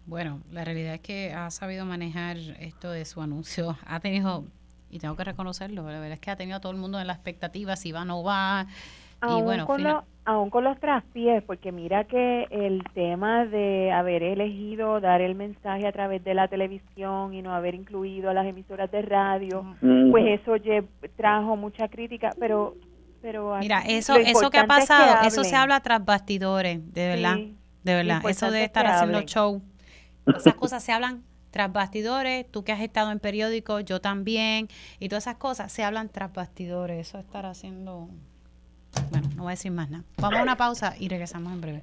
Bueno, 0.04 0.40
la 0.52 0.64
realidad 0.64 0.94
es 0.94 1.00
que 1.00 1.32
ha 1.32 1.50
sabido 1.50 1.84
manejar 1.84 2.36
esto 2.60 2.90
de 2.90 3.04
su 3.04 3.20
anuncio. 3.20 3.76
Ha 3.86 3.98
tenido, 4.00 4.44
y 4.90 4.98
tengo 4.98 5.16
que 5.16 5.24
reconocerlo, 5.24 5.82
la 5.82 5.98
verdad 5.98 6.12
es 6.12 6.20
que 6.20 6.30
ha 6.30 6.36
tenido 6.36 6.58
a 6.58 6.60
todo 6.60 6.72
el 6.72 6.78
mundo 6.78 7.00
en 7.00 7.06
la 7.06 7.14
expectativa 7.14 7.74
si 7.76 7.90
va 7.90 8.02
o 8.02 8.04
no 8.04 8.22
va. 8.22 8.66
y 9.22 9.42
bueno, 9.42 9.66
con 9.66 9.82
aún 10.26 10.50
con 10.50 10.64
los 10.64 10.78
traspiés, 10.80 11.42
porque 11.44 11.70
mira 11.70 12.04
que 12.04 12.46
el 12.50 12.82
tema 12.94 13.46
de 13.46 13.92
haber 13.92 14.24
elegido 14.24 15.00
dar 15.00 15.20
el 15.20 15.36
mensaje 15.36 15.86
a 15.86 15.92
través 15.92 16.22
de 16.24 16.34
la 16.34 16.48
televisión 16.48 17.32
y 17.32 17.42
no 17.42 17.54
haber 17.54 17.76
incluido 17.76 18.28
a 18.30 18.34
las 18.34 18.44
emisoras 18.44 18.90
de 18.90 19.02
radio, 19.02 19.64
pues 20.10 20.40
eso 20.40 20.54
trajo 21.16 21.56
mucha 21.56 21.88
crítica, 21.88 22.30
pero 22.40 22.74
pero 23.26 23.56
mira 23.58 23.80
eso 23.80 24.14
eso 24.14 24.50
que 24.50 24.58
ha 24.58 24.68
pasado, 24.68 25.26
eso 25.26 25.42
se 25.42 25.56
habla 25.56 25.80
tras 25.80 26.04
bastidores, 26.04 26.78
de 26.94 27.08
verdad, 27.08 27.36
de 27.82 27.94
verdad, 27.94 28.22
eso 28.28 28.52
de 28.52 28.62
estar 28.62 28.86
haciendo 28.86 29.20
show, 29.22 29.62
esas 30.36 30.54
cosas 30.54 30.84
se 30.84 30.92
hablan 30.92 31.24
tras 31.50 31.72
bastidores, 31.72 32.46
tú 32.48 32.62
que 32.62 32.70
has 32.70 32.80
estado 32.80 33.10
en 33.10 33.18
periódicos, 33.18 33.84
yo 33.84 34.00
también, 34.00 34.68
y 35.00 35.08
todas 35.08 35.24
esas 35.24 35.38
cosas 35.38 35.72
se 35.72 35.82
hablan 35.82 36.08
tras 36.08 36.32
bastidores, 36.32 37.08
eso 37.08 37.18
estar 37.18 37.46
haciendo 37.46 38.08
bueno, 39.10 39.28
no 39.34 39.42
voy 39.42 39.50
a 39.50 39.54
decir 39.54 39.72
más 39.72 39.90
nada. 39.90 40.04
Vamos 40.18 40.38
a 40.38 40.42
una 40.44 40.56
pausa 40.56 40.94
y 40.96 41.08
regresamos 41.08 41.52
en 41.52 41.60
breve. 41.60 41.82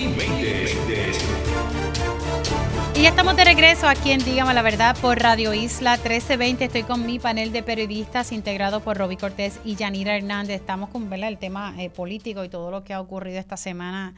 y 3.01 3.03
ya 3.05 3.09
estamos 3.09 3.35
de 3.35 3.45
regreso 3.45 3.87
aquí 3.87 4.11
en 4.11 4.23
Dígame 4.23 4.53
la 4.53 4.61
Verdad 4.61 4.95
por 4.95 5.17
Radio 5.17 5.55
Isla 5.55 5.93
1320. 5.93 6.65
Estoy 6.65 6.83
con 6.83 7.03
mi 7.03 7.17
panel 7.17 7.51
de 7.51 7.63
periodistas 7.63 8.31
integrado 8.31 8.81
por 8.81 8.95
Roby 8.95 9.17
Cortés 9.17 9.59
y 9.65 9.73
Yanira 9.73 10.15
Hernández. 10.15 10.57
Estamos 10.57 10.89
con 10.89 11.11
el 11.11 11.37
tema 11.39 11.73
eh, 11.79 11.89
político 11.89 12.43
y 12.43 12.49
todo 12.49 12.69
lo 12.69 12.83
que 12.83 12.93
ha 12.93 13.01
ocurrido 13.01 13.39
esta 13.39 13.57
semana 13.57 14.13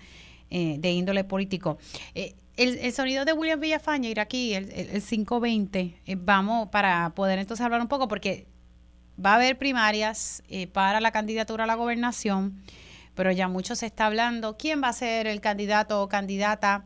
eh, 0.49 0.76
de 0.80 0.91
índole 0.91 1.23
político. 1.23 1.77
Eh, 2.14 2.35
el, 2.57 2.91
sonido 2.91 3.23
de 3.23 3.31
William 3.31 3.61
Villafaña, 3.61 4.10
ir 4.10 4.19
aquí, 4.19 4.53
el, 4.53 4.69
el, 4.69 5.01
520, 5.01 6.01
eh, 6.05 6.15
vamos 6.19 6.68
para 6.68 7.11
poder 7.15 7.39
entonces 7.39 7.64
hablar 7.65 7.80
un 7.80 7.88
poco, 7.88 8.10
porque 8.10 8.47
va 9.23 9.31
a 9.31 9.35
haber 9.35 9.57
primarias 9.57 10.43
para 10.73 10.99
la 10.99 11.11
candidatura 11.11 11.64
a 11.64 11.68
la 11.68 11.76
gobernación, 11.76 12.61
pero 13.15 13.31
ya 13.31 13.47
mucho 13.47 13.77
se 13.77 13.85
está 13.85 14.07
hablando 14.07 14.57
quién 14.57 14.84
va 14.84 14.89
a 14.89 14.93
ser 14.93 15.26
el 15.26 15.39
candidato 15.39 16.01
o 16.01 16.10
candidata 16.10 16.84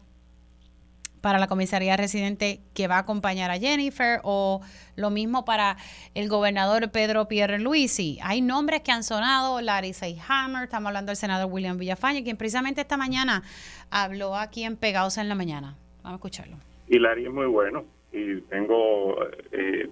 para 1.22 1.40
la 1.40 1.48
comisaría 1.48 1.98
residente 1.98 2.62
que 2.74 2.88
va 2.88 2.96
a 2.96 3.00
acompañar 3.00 3.52
a 3.52 3.60
Jennifer 3.60 4.20
o 4.24 4.62
lo 4.96 5.10
mismo 5.10 5.46
para 5.46 5.78
el 6.16 6.30
gobernador 6.30 6.92
Pedro 6.92 7.28
Pierluisi. 7.28 8.20
Hay 8.24 8.42
nombres 8.42 8.82
que 8.82 8.92
han 8.92 9.04
sonado, 9.04 9.62
Larry 9.62 9.94
Seyhammer, 9.94 10.64
estamos 10.64 10.88
hablando 10.88 11.10
del 11.10 11.18
senador 11.18 11.52
William 11.52 11.78
Villafañe, 11.78 12.24
quien 12.24 12.38
precisamente 12.38 12.82
esta 12.82 12.98
mañana 12.98 13.44
habló 13.90 14.36
aquí 14.36 14.64
en 14.64 14.76
Pegados 14.76 15.18
en 15.18 15.30
la 15.30 15.36
Mañana. 15.36 15.76
Vamos 16.04 16.14
a 16.14 16.16
escucharlo. 16.16 16.58
Y 16.88 17.00
Larry 17.00 17.26
es 17.26 17.34
muy 17.34 17.48
bueno 17.48 17.86
y 18.12 18.42
tengo 18.42 19.16
eh, 19.52 19.90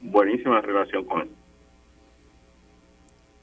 buenísima 0.00 0.60
relación 0.60 1.04
con 1.04 1.22
él. 1.22 1.30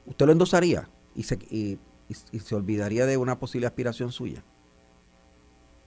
¿Usted 0.06 0.26
lo 0.26 0.32
endosaría 0.32 0.88
y 1.14 1.22
se, 1.22 1.38
y, 1.50 1.78
se 2.10 2.54
olvidaría 2.54 3.06
de 3.06 3.16
una 3.16 3.38
posible 3.38 3.66
aspiración 3.66 4.12
suya? 4.12 4.42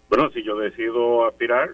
Bueno, 0.10 0.30
si 0.32 0.44
yo 0.44 0.58
decido 0.58 1.26
aspirar, 1.26 1.72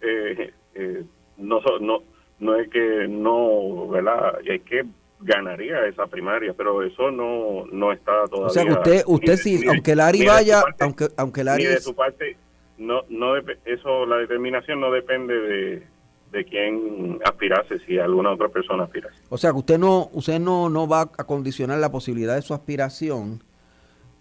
eh, 0.00 0.52
eh, 0.74 1.04
no, 1.36 1.60
no, 1.80 2.02
no 2.40 2.56
es 2.56 2.68
que 2.68 3.06
no, 3.08 3.88
¿verdad? 3.88 4.38
Es 4.44 4.62
que 4.62 4.84
ganaría 5.20 5.86
esa 5.86 6.06
primaria, 6.06 6.52
pero 6.56 6.82
eso 6.82 7.10
no, 7.10 7.66
no 7.72 7.92
está 7.92 8.26
todavía. 8.28 8.46
O 8.46 8.50
sea, 8.50 8.64
usted, 8.64 9.02
usted 9.06 9.36
sí, 9.36 9.64
aunque 9.68 9.94
Larry 9.94 10.26
vaya, 10.26 10.62
aunque, 10.80 11.08
aunque 11.16 11.44
Larry. 11.44 11.66
de 11.66 11.80
su 11.80 11.94
parte, 11.94 12.36
no, 12.78 13.02
no, 13.08 13.36
eso, 13.64 14.06
la 14.06 14.16
determinación 14.16 14.80
no 14.80 14.90
depende 14.90 15.34
de, 15.34 15.86
de 16.32 16.44
quién 16.44 17.18
aspirase, 17.24 17.78
si 17.86 17.98
alguna 17.98 18.32
otra 18.32 18.48
persona 18.48 18.84
aspirase. 18.84 19.22
O 19.30 19.38
sea, 19.38 19.52
que 19.52 19.58
usted 19.58 19.78
no, 19.78 20.10
usted 20.12 20.38
no, 20.38 20.68
no 20.68 20.86
va 20.86 21.02
a 21.02 21.24
condicionar 21.24 21.78
la 21.78 21.90
posibilidad 21.90 22.34
de 22.34 22.42
su 22.42 22.52
aspiración 22.52 23.42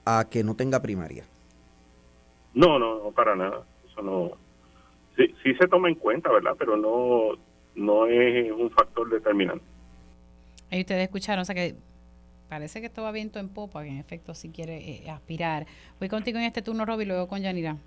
a 0.05 0.27
que 0.29 0.43
no 0.43 0.55
tenga 0.55 0.81
primaria. 0.81 1.25
No, 2.55 2.79
no, 2.79 3.03
no 3.03 3.11
para 3.11 3.35
nada. 3.35 3.61
Eso 3.87 4.01
no. 4.01 4.31
Sí, 5.15 5.33
sí 5.43 5.53
se 5.55 5.67
toma 5.67 5.89
en 5.89 5.95
cuenta, 5.95 6.31
¿verdad? 6.31 6.55
Pero 6.57 6.75
no, 6.75 7.37
no 7.75 8.07
es 8.07 8.51
un 8.51 8.71
factor 8.71 9.09
determinante. 9.09 9.63
Ahí 10.71 10.81
ustedes 10.81 11.03
escucharon, 11.03 11.41
o 11.41 11.45
sea 11.45 11.53
que 11.53 11.75
parece 12.49 12.79
que 12.79 12.87
esto 12.87 13.03
va 13.03 13.11
viento 13.11 13.39
en 13.39 13.49
popa, 13.49 13.83
que 13.83 13.89
en 13.89 13.97
efecto 13.97 14.33
si 14.33 14.49
quiere 14.49 14.77
eh, 14.77 15.09
aspirar. 15.09 15.65
Voy 15.99 16.09
contigo 16.09 16.37
en 16.39 16.45
este 16.45 16.61
turno, 16.61 16.85
Roby, 16.85 17.05
luego 17.05 17.27
con 17.27 17.41
Yanira. 17.41 17.77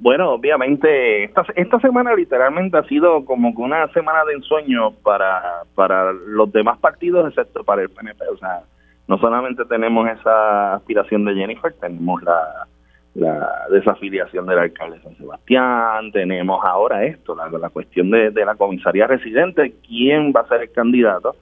Bueno, 0.00 0.30
obviamente, 0.30 1.24
esta, 1.24 1.44
esta 1.56 1.80
semana 1.80 2.14
literalmente 2.14 2.78
ha 2.78 2.84
sido 2.84 3.24
como 3.24 3.54
que 3.54 3.62
una 3.62 3.88
semana 3.92 4.24
de 4.24 4.34
ensueño 4.34 4.92
para, 5.02 5.64
para 5.74 6.12
los 6.12 6.52
demás 6.52 6.78
partidos, 6.78 7.28
excepto 7.28 7.64
para 7.64 7.82
el 7.82 7.90
PNP. 7.90 8.24
O 8.28 8.36
sea, 8.38 8.62
no 9.08 9.18
solamente 9.18 9.64
tenemos 9.64 10.08
esa 10.08 10.74
aspiración 10.74 11.24
de 11.24 11.34
Jennifer, 11.34 11.72
tenemos 11.80 12.22
la, 12.22 12.68
la 13.14 13.66
desafiliación 13.70 14.46
del 14.46 14.58
alcalde 14.58 14.98
de 14.98 15.02
San 15.02 15.16
Sebastián, 15.16 16.12
tenemos 16.12 16.64
ahora 16.64 17.04
esto, 17.04 17.34
la, 17.34 17.48
la 17.48 17.70
cuestión 17.70 18.10
de, 18.10 18.30
de 18.30 18.44
la 18.44 18.54
comisaría 18.54 19.06
residente, 19.06 19.74
quién 19.86 20.32
va 20.34 20.40
a 20.42 20.48
ser 20.48 20.62
el 20.62 20.72
candidato. 20.72 21.34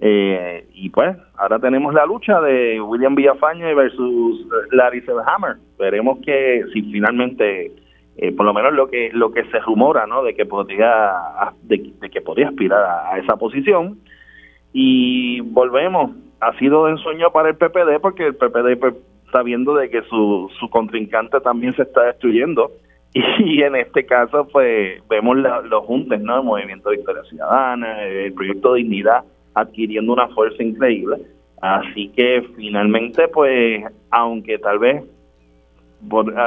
Eh, 0.00 0.66
y 0.74 0.90
pues 0.90 1.16
ahora 1.36 1.58
tenemos 1.58 1.94
la 1.94 2.04
lucha 2.04 2.40
de 2.40 2.80
William 2.80 3.14
Villafañe 3.14 3.74
versus 3.74 4.46
Larry 4.72 5.00
Selhammer. 5.02 5.56
Veremos 5.78 6.18
que 6.24 6.64
si 6.72 6.82
finalmente 6.82 7.72
eh, 8.16 8.32
por 8.32 8.46
lo 8.46 8.54
menos 8.54 8.72
lo 8.74 8.88
que 8.88 9.10
lo 9.12 9.32
que 9.32 9.44
se 9.46 9.58
rumora 9.60 10.06
no 10.06 10.22
de 10.22 10.34
que 10.34 10.46
podría 10.46 11.12
de, 11.62 11.92
que 12.10 12.20
podría 12.20 12.48
aspirar 12.48 12.84
a, 12.84 13.18
esa 13.18 13.36
posición 13.36 13.98
y 14.72 15.40
volvemos 15.40 16.12
ha 16.40 16.56
sido 16.58 16.84
de 16.86 16.92
ensueño 16.92 17.30
para 17.32 17.48
el 17.48 17.56
PPD 17.56 18.00
porque 18.00 18.26
el 18.26 18.36
PPD 18.36 18.78
pues, 18.78 18.94
está 19.34 19.42
viendo 19.42 19.74
de 19.74 19.90
que 19.90 20.02
su, 20.02 20.48
su 20.60 20.70
contrincante 20.70 21.40
también 21.40 21.74
se 21.74 21.82
está 21.82 22.04
destruyendo. 22.04 22.70
Y 23.38 23.62
en 23.62 23.76
este 23.76 24.06
caso 24.06 24.46
pues 24.52 25.02
vemos 25.08 25.36
los 25.36 25.84
juntes 25.84 26.20
no 26.20 26.38
el 26.38 26.44
movimiento 26.44 26.90
de 26.90 26.96
Victoria 26.96 27.22
Ciudadana 27.24 28.02
el 28.02 28.32
proyecto 28.32 28.74
Dignidad 28.74 29.22
adquiriendo 29.54 30.12
una 30.12 30.28
fuerza 30.28 30.62
increíble. 30.62 31.18
Así 31.60 32.08
que 32.08 32.44
finalmente 32.56 33.28
pues 33.28 33.84
aunque 34.10 34.58
tal 34.58 34.78
vez 34.80 35.04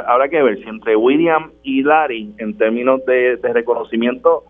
habrá 0.07 0.29
que 0.29 0.43
ver 0.43 0.57
si 0.57 0.69
entre 0.69 0.95
William 0.95 1.51
y 1.63 1.83
Larry, 1.83 2.33
en 2.37 2.57
términos 2.57 3.03
de, 3.05 3.39
reconocimiento, 3.41 4.43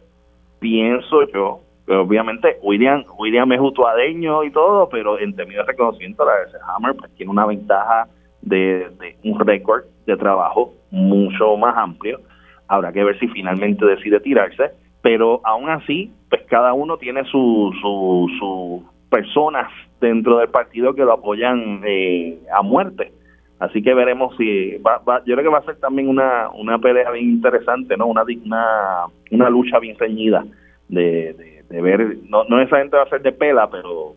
pienso 0.59 1.27
yo, 1.31 1.61
obviamente 1.88 2.57
William 2.64 3.03
William 3.18 3.51
es 3.51 3.61
utuadeño 3.61 4.43
y 4.43 4.51
todo, 4.51 4.89
pero 4.89 5.19
en 5.19 5.35
términos 5.35 5.65
de 5.65 5.72
reconocimiento, 5.72 6.26
la 6.26 6.34
de 6.34 6.59
Hammer 6.68 6.95
pues, 6.95 7.11
tiene 7.15 7.31
una 7.31 7.45
ventaja 7.45 8.07
de, 8.47 9.15
un 9.23 9.39
récord 9.39 9.83
de 10.05 10.17
trabajo 10.17 10.73
mucho 10.91 11.57
más 11.57 11.75
amplio. 11.77 12.19
Habrá 12.67 12.91
que 12.91 13.03
ver 13.03 13.19
si 13.19 13.27
finalmente 13.29 13.85
decide 13.85 14.19
tirarse, 14.19 14.71
pero 15.01 15.41
aún 15.43 15.69
así, 15.69 16.11
pues 16.29 16.43
cada 16.49 16.73
uno 16.73 16.97
tiene 16.97 17.23
sus 17.25 17.75
su, 17.79 18.83
personas 19.09 19.71
dentro 20.01 20.37
del 20.37 20.49
partido 20.49 20.93
que 20.93 21.03
lo 21.03 21.13
apoyan 21.13 21.81
eh, 21.85 22.39
a 22.53 22.61
muerte 22.61 23.11
Así 23.59 23.81
que 23.81 23.93
veremos 23.93 24.35
si 24.37 24.77
va, 24.77 25.01
yo 25.25 25.35
creo 25.35 25.43
que 25.43 25.49
va 25.49 25.59
a 25.59 25.65
ser 25.65 25.77
también 25.77 26.09
una, 26.09 26.49
una 26.49 26.77
pelea 26.77 27.09
bien 27.11 27.25
interesante, 27.25 27.97
¿no? 27.97 28.05
Una 28.05 28.23
digna, 28.23 29.05
una 29.31 29.49
lucha 29.49 29.79
bien 29.79 29.97
ceñida 29.97 30.45
de, 30.89 31.63
de, 31.67 31.81
ver, 31.81 32.17
no, 32.29 32.43
no 32.43 32.57
necesariamente 32.57 32.97
va 32.97 33.03
a 33.03 33.09
ser 33.09 33.21
de 33.23 33.31
pela, 33.31 33.67
pero 33.69 34.15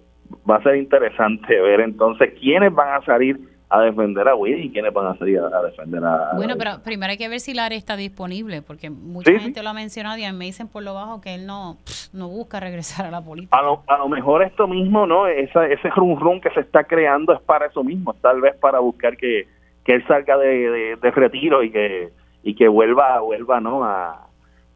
va 0.49 0.57
a 0.57 0.63
ser 0.63 0.77
interesante 0.77 1.59
ver 1.61 1.81
entonces 1.81 2.35
quiénes 2.39 2.75
van 2.75 3.01
a 3.01 3.05
salir 3.05 3.39
a 3.71 3.81
defender 3.83 4.27
a 4.29 4.35
Will 4.35 4.65
y 4.65 4.71
quiénes 4.71 4.93
van 4.93 5.07
a 5.07 5.17
salir 5.17 5.39
a, 5.39 5.63
defender 5.63 6.05
a... 6.05 6.33
Bueno, 6.35 6.55
pero 6.59 6.83
primero 6.83 7.13
hay 7.13 7.17
que 7.17 7.29
ver 7.29 7.39
si 7.39 7.55
Larry 7.55 7.77
está 7.77 7.97
disponible, 7.97 8.63
porque 8.63 8.91
mucha 8.91 9.31
gente 9.39 9.63
lo 9.63 9.71
ha 9.71 9.75
mencionado 9.75 10.19
y 10.19 10.33
me 10.33 10.45
dicen 10.45 10.67
por 10.67 10.83
lo 10.83 10.95
bajo 10.95 11.21
que 11.21 11.37
él 11.37 11.47
no, 11.47 11.77
no 12.13 12.29
busca 12.29 12.59
regresar 12.59 13.07
a 13.07 13.13
la 13.13 13.21
política. 13.23 13.57
A 13.57 13.63
lo, 13.63 13.83
a 13.87 13.97
lo 13.99 14.09
mejor 14.09 14.43
esto 14.43 14.67
mismo, 14.67 15.07
¿no? 15.07 15.29
Esa, 15.29 15.67
ese 15.69 15.89
rum 15.91 16.19
rum 16.19 16.41
que 16.41 16.51
se 16.51 16.61
está 16.61 16.83
creando 16.83 17.33
es 17.33 17.41
para 17.43 17.67
eso 17.67 17.85
mismo, 17.85 18.13
tal 18.15 18.41
vez 18.41 18.57
para 18.57 18.81
buscar 18.81 19.17
que, 19.17 19.47
que 19.85 19.93
él 19.93 20.05
salga 20.09 20.37
de, 20.37 20.97
de, 21.01 21.11
retiro 21.13 21.63
y 21.63 21.71
que 21.71 22.11
y 22.43 22.55
que 22.55 22.69
vuelva 22.69 23.21
vuelva 23.21 23.61
no 23.61 23.85
a, 23.85 24.27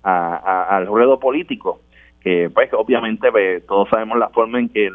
al 0.02 0.86
ruedo 0.86 1.18
político 1.18 1.80
que 2.20 2.50
pues 2.52 2.70
obviamente 2.74 3.32
pues, 3.32 3.66
todos 3.66 3.88
sabemos 3.88 4.18
la 4.18 4.28
forma 4.28 4.58
en 4.58 4.68
que 4.68 4.86
eh, 4.86 4.92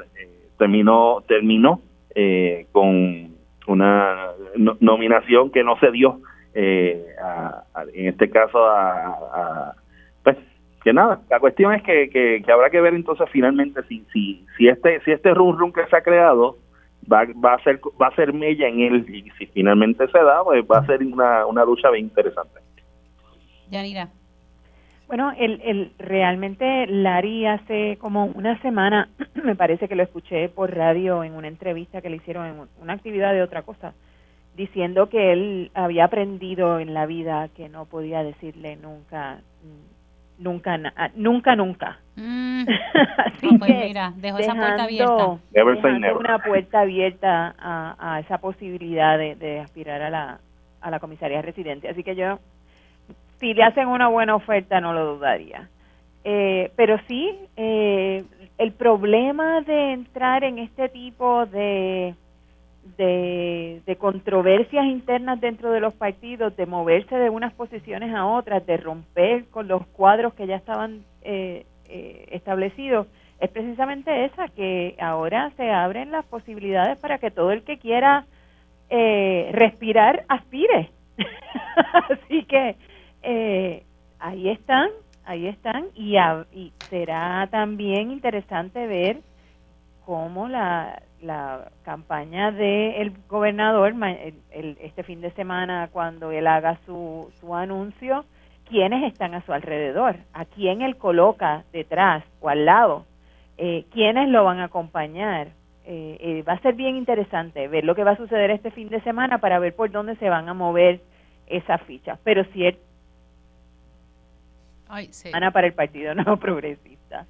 terminó 0.58 1.24
terminó 1.28 1.82
eh, 2.14 2.68
con 2.72 3.29
una 3.70 4.32
nominación 4.80 5.52
que 5.52 5.64
no 5.64 5.78
se 5.80 5.92
dio, 5.92 6.20
eh, 6.54 7.06
en 7.94 8.08
este 8.08 8.30
caso 8.30 8.66
a, 8.66 9.74
pues 10.24 10.38
que 10.84 10.92
nada, 10.92 11.22
la 11.30 11.40
cuestión 11.40 11.74
es 11.74 11.84
que, 11.84 12.10
que, 12.10 12.52
habrá 12.52 12.70
que 12.70 12.82
ver 12.82 12.94
entonces 12.94 13.28
finalmente 13.32 13.82
si 13.84 14.04
si 14.12 14.46
si 14.58 14.68
este 14.68 15.00
si 15.02 15.12
este 15.12 15.34
run 15.34 15.58
run 15.58 15.72
que 15.72 15.86
se 15.86 15.96
ha 15.96 16.02
creado 16.02 16.58
va, 17.12 17.26
va 17.44 17.54
a 17.54 17.64
ser 17.64 17.80
va 18.02 18.08
a 18.08 18.16
ser 18.16 18.34
mella 18.34 18.68
en 18.68 18.80
él 18.80 19.06
y 19.08 19.30
si 19.38 19.46
finalmente 19.48 20.08
se 20.08 20.20
da 20.20 20.44
pues 20.44 20.64
va 20.64 20.80
a 20.80 20.86
ser 20.86 21.04
una, 21.04 21.46
una 21.46 21.64
lucha 21.64 21.92
bien 21.92 22.06
interesante. 22.06 22.60
Yanira. 23.70 24.10
Bueno, 25.10 25.34
el, 25.40 25.60
el, 25.64 25.92
realmente 25.98 26.86
Larry 26.86 27.48
hace 27.48 27.98
como 28.00 28.26
una 28.26 28.62
semana, 28.62 29.10
me 29.44 29.56
parece 29.56 29.88
que 29.88 29.96
lo 29.96 30.04
escuché 30.04 30.50
por 30.50 30.72
radio 30.76 31.24
en 31.24 31.34
una 31.34 31.48
entrevista 31.48 32.00
que 32.00 32.12
le 32.12 32.18
hicieron 32.18 32.46
en 32.46 32.68
una 32.80 32.94
actividad 32.94 33.34
de 33.34 33.42
otra 33.42 33.64
cosa, 33.64 33.96
diciendo 34.56 35.10
que 35.10 35.34
él 35.34 35.72
había 35.74 36.06
aprendido 36.06 36.80
en 36.80 36.94
la 36.94 37.08
vida 37.08 37.50
que 37.58 37.70
no 37.70 37.86
podía 37.86 38.22
decirle 38.22 38.76
nunca, 38.76 39.42
nunca, 40.38 40.78
nunca, 41.16 41.56
nunca. 41.56 42.00
Mm. 42.16 42.66
pues 43.58 43.88
mira, 43.88 44.14
dejó 44.16 44.38
esa 44.38 44.54
puerta 44.54 44.84
abierta. 44.84 45.38
Dejando 45.52 46.20
una 46.20 46.38
puerta 46.38 46.82
abierta 46.82 47.56
a, 47.58 47.96
a 47.98 48.20
esa 48.20 48.38
posibilidad 48.38 49.18
de, 49.18 49.34
de 49.34 49.60
aspirar 49.60 50.04
a 50.04 50.12
la, 50.12 50.40
a 50.82 50.92
la 50.92 51.00
comisaría 51.00 51.42
residente. 51.42 51.90
Así 51.90 52.04
que 52.04 52.16
yo 52.16 52.38
si 53.40 53.54
le 53.54 53.64
hacen 53.64 53.88
una 53.88 54.08
buena 54.08 54.36
oferta 54.36 54.82
no 54.82 54.94
lo 54.94 55.16
dudaría. 55.16 55.70
Eh, 56.24 56.72
pero 56.76 57.00
sí, 57.08 57.34
eh, 57.56 58.24
el 58.58 58.74
problema 58.74 59.62
de 59.62 59.94
entrar 59.94 60.44
en 60.44 60.60
este 60.60 60.90
tipo 60.90 61.46
de, 61.46 62.14
de, 62.98 63.96
controversias 63.98 64.86
internas 64.86 65.40
dentro 65.40 65.72
de 65.72 65.80
los 65.80 65.94
partidos, 65.94 66.56
de 66.56 66.66
moverse 66.66 67.16
de 67.16 67.30
unas 67.30 67.54
posiciones 67.54 68.14
a 68.14 68.26
otras, 68.26 68.66
de 68.66 68.78
romper 68.78 69.46
con 69.46 69.68
los 69.68 69.86
cuadros 69.88 70.34
que 70.34 70.48
ya 70.48 70.56
estaban 70.56 71.04
eh, 71.22 71.66
establecidos, 72.32 73.08
es 73.40 73.50
precisamente 73.50 74.26
esa, 74.26 74.50
que 74.50 74.96
ahora 75.00 75.52
se 75.56 75.72
abren 75.72 76.12
las 76.12 76.26
posibilidades 76.26 76.98
para 77.00 77.18
que 77.18 77.32
todo 77.32 77.52
el 77.52 77.64
que 77.64 77.80
quiera 77.80 78.26
respirar 78.90 80.26
aspire. 80.28 80.90
Así 82.10 82.44
que 82.44 82.76
eh, 83.30 83.84
ahí 84.20 84.50
están, 84.50 84.90
ahí 85.24 85.48
están, 85.48 85.86
y, 85.94 86.18
y 86.52 86.74
será 86.90 87.48
también 87.52 88.12
interesante 88.12 88.88
ver 88.88 89.22
cómo 90.06 90.48
la, 90.48 91.02
campaña 91.84 92.52
del 92.52 93.14
gobernador 93.28 93.94
el, 94.52 94.78
este 94.82 95.04
fin 95.04 95.22
de 95.22 95.32
semana, 95.32 95.90
cuando 95.92 96.32
él 96.32 96.48
haga 96.48 96.80
su, 96.86 97.30
su 97.40 97.54
anuncio, 97.54 98.26
quiénes 98.70 99.04
están 99.12 99.36
a 99.36 99.46
su 99.46 99.54
alrededor, 99.54 100.16
a 100.34 100.46
quién 100.46 100.82
él 100.82 100.96
coloca 100.96 101.64
detrás 101.74 102.24
o 102.40 102.50
al 102.50 102.66
lado, 102.66 103.06
eh, 103.58 103.86
quiénes 103.92 104.30
lo 104.30 104.46
van 104.46 104.60
a 104.60 104.66
acompañar. 104.66 105.50
Eh, 105.86 106.18
eh, 106.22 106.44
va 106.48 106.54
a 106.54 106.62
ser 106.62 106.76
bien 106.76 106.96
interesante 106.96 107.68
ver 107.68 107.84
lo 107.84 107.96
que 107.96 108.04
va 108.04 108.12
a 108.12 108.18
suceder 108.18 108.52
este 108.52 108.70
fin 108.70 108.90
de 108.90 109.02
semana 109.02 109.40
para 109.40 109.58
ver 109.58 109.76
por 109.76 109.90
dónde 109.90 110.16
se 110.18 110.30
van 110.30 110.48
a 110.48 110.54
mover 110.54 111.02
esas 111.48 111.82
fichas. 111.82 112.20
Pero 112.24 112.44
cierto, 112.54 112.80
Ay, 114.90 115.10
sí. 115.12 115.30
Ana 115.32 115.52
para 115.52 115.68
el 115.68 115.74
Partido 115.74 116.14
No 116.16 116.38
Progresista. 116.38 117.26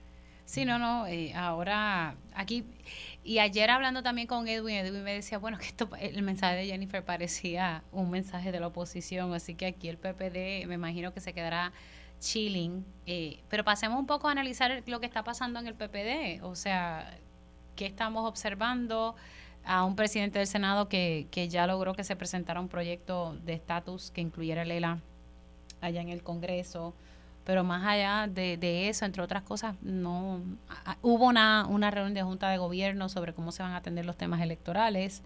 Sí, 0.45 0.65
no, 0.65 0.79
no, 0.79 1.05
eh, 1.05 1.31
ahora 1.35 2.15
aquí, 2.33 2.65
y 3.23 3.37
ayer 3.37 3.69
hablando 3.69 4.01
también 4.01 4.25
con 4.25 4.47
Edwin, 4.47 4.77
Edwin 4.77 5.03
me 5.03 5.13
decía, 5.13 5.37
bueno, 5.37 5.59
que 5.59 5.65
esto, 5.65 5.87
el 5.99 6.23
mensaje 6.23 6.55
de 6.55 6.65
Jennifer 6.65 7.05
parecía 7.05 7.83
un 7.91 8.09
mensaje 8.09 8.51
de 8.51 8.59
la 8.59 8.65
oposición, 8.65 9.31
así 9.35 9.53
que 9.53 9.67
aquí 9.67 9.89
el 9.89 9.97
PPD 9.97 10.65
me 10.65 10.73
imagino 10.73 11.13
que 11.13 11.19
se 11.19 11.33
quedará 11.33 11.71
chilling, 12.19 12.83
eh, 13.05 13.41
pero 13.47 13.63
pasemos 13.63 13.99
un 13.99 14.07
poco 14.07 14.27
a 14.27 14.31
analizar 14.31 14.81
lo 14.87 14.99
que 14.99 15.05
está 15.05 15.23
pasando 15.23 15.59
en 15.59 15.67
el 15.67 15.75
PPD, 15.75 16.43
o 16.43 16.55
sea, 16.55 17.15
qué 17.75 17.85
estamos 17.85 18.27
observando 18.27 19.15
a 19.63 19.83
un 19.83 19.95
presidente 19.95 20.39
del 20.39 20.47
Senado 20.47 20.89
que, 20.89 21.27
que 21.29 21.47
ya 21.47 21.67
logró 21.67 21.93
que 21.93 22.03
se 22.03 22.15
presentara 22.15 22.59
un 22.59 22.69
proyecto 22.69 23.37
de 23.43 23.53
estatus 23.53 24.09
que 24.09 24.21
incluyera 24.21 24.63
el 24.63 24.71
ELA 24.71 24.99
allá 25.79 26.01
en 26.01 26.09
el 26.09 26.23
Congreso, 26.23 26.95
pero 27.49 27.63
más 27.63 27.83
allá 27.83 28.27
de, 28.27 28.89
eso, 28.89 29.05
entre 29.05 29.23
otras 29.23 29.41
cosas, 29.41 29.75
no 29.81 30.39
hubo 31.01 31.25
una, 31.25 31.65
una 31.67 31.89
reunión 31.89 32.13
de 32.13 32.21
junta 32.21 32.47
de 32.51 32.59
gobierno 32.59 33.09
sobre 33.09 33.33
cómo 33.33 33.51
se 33.51 33.63
van 33.63 33.71
a 33.71 33.77
atender 33.77 34.05
los 34.05 34.17
temas 34.17 34.39
electorales 34.41 35.23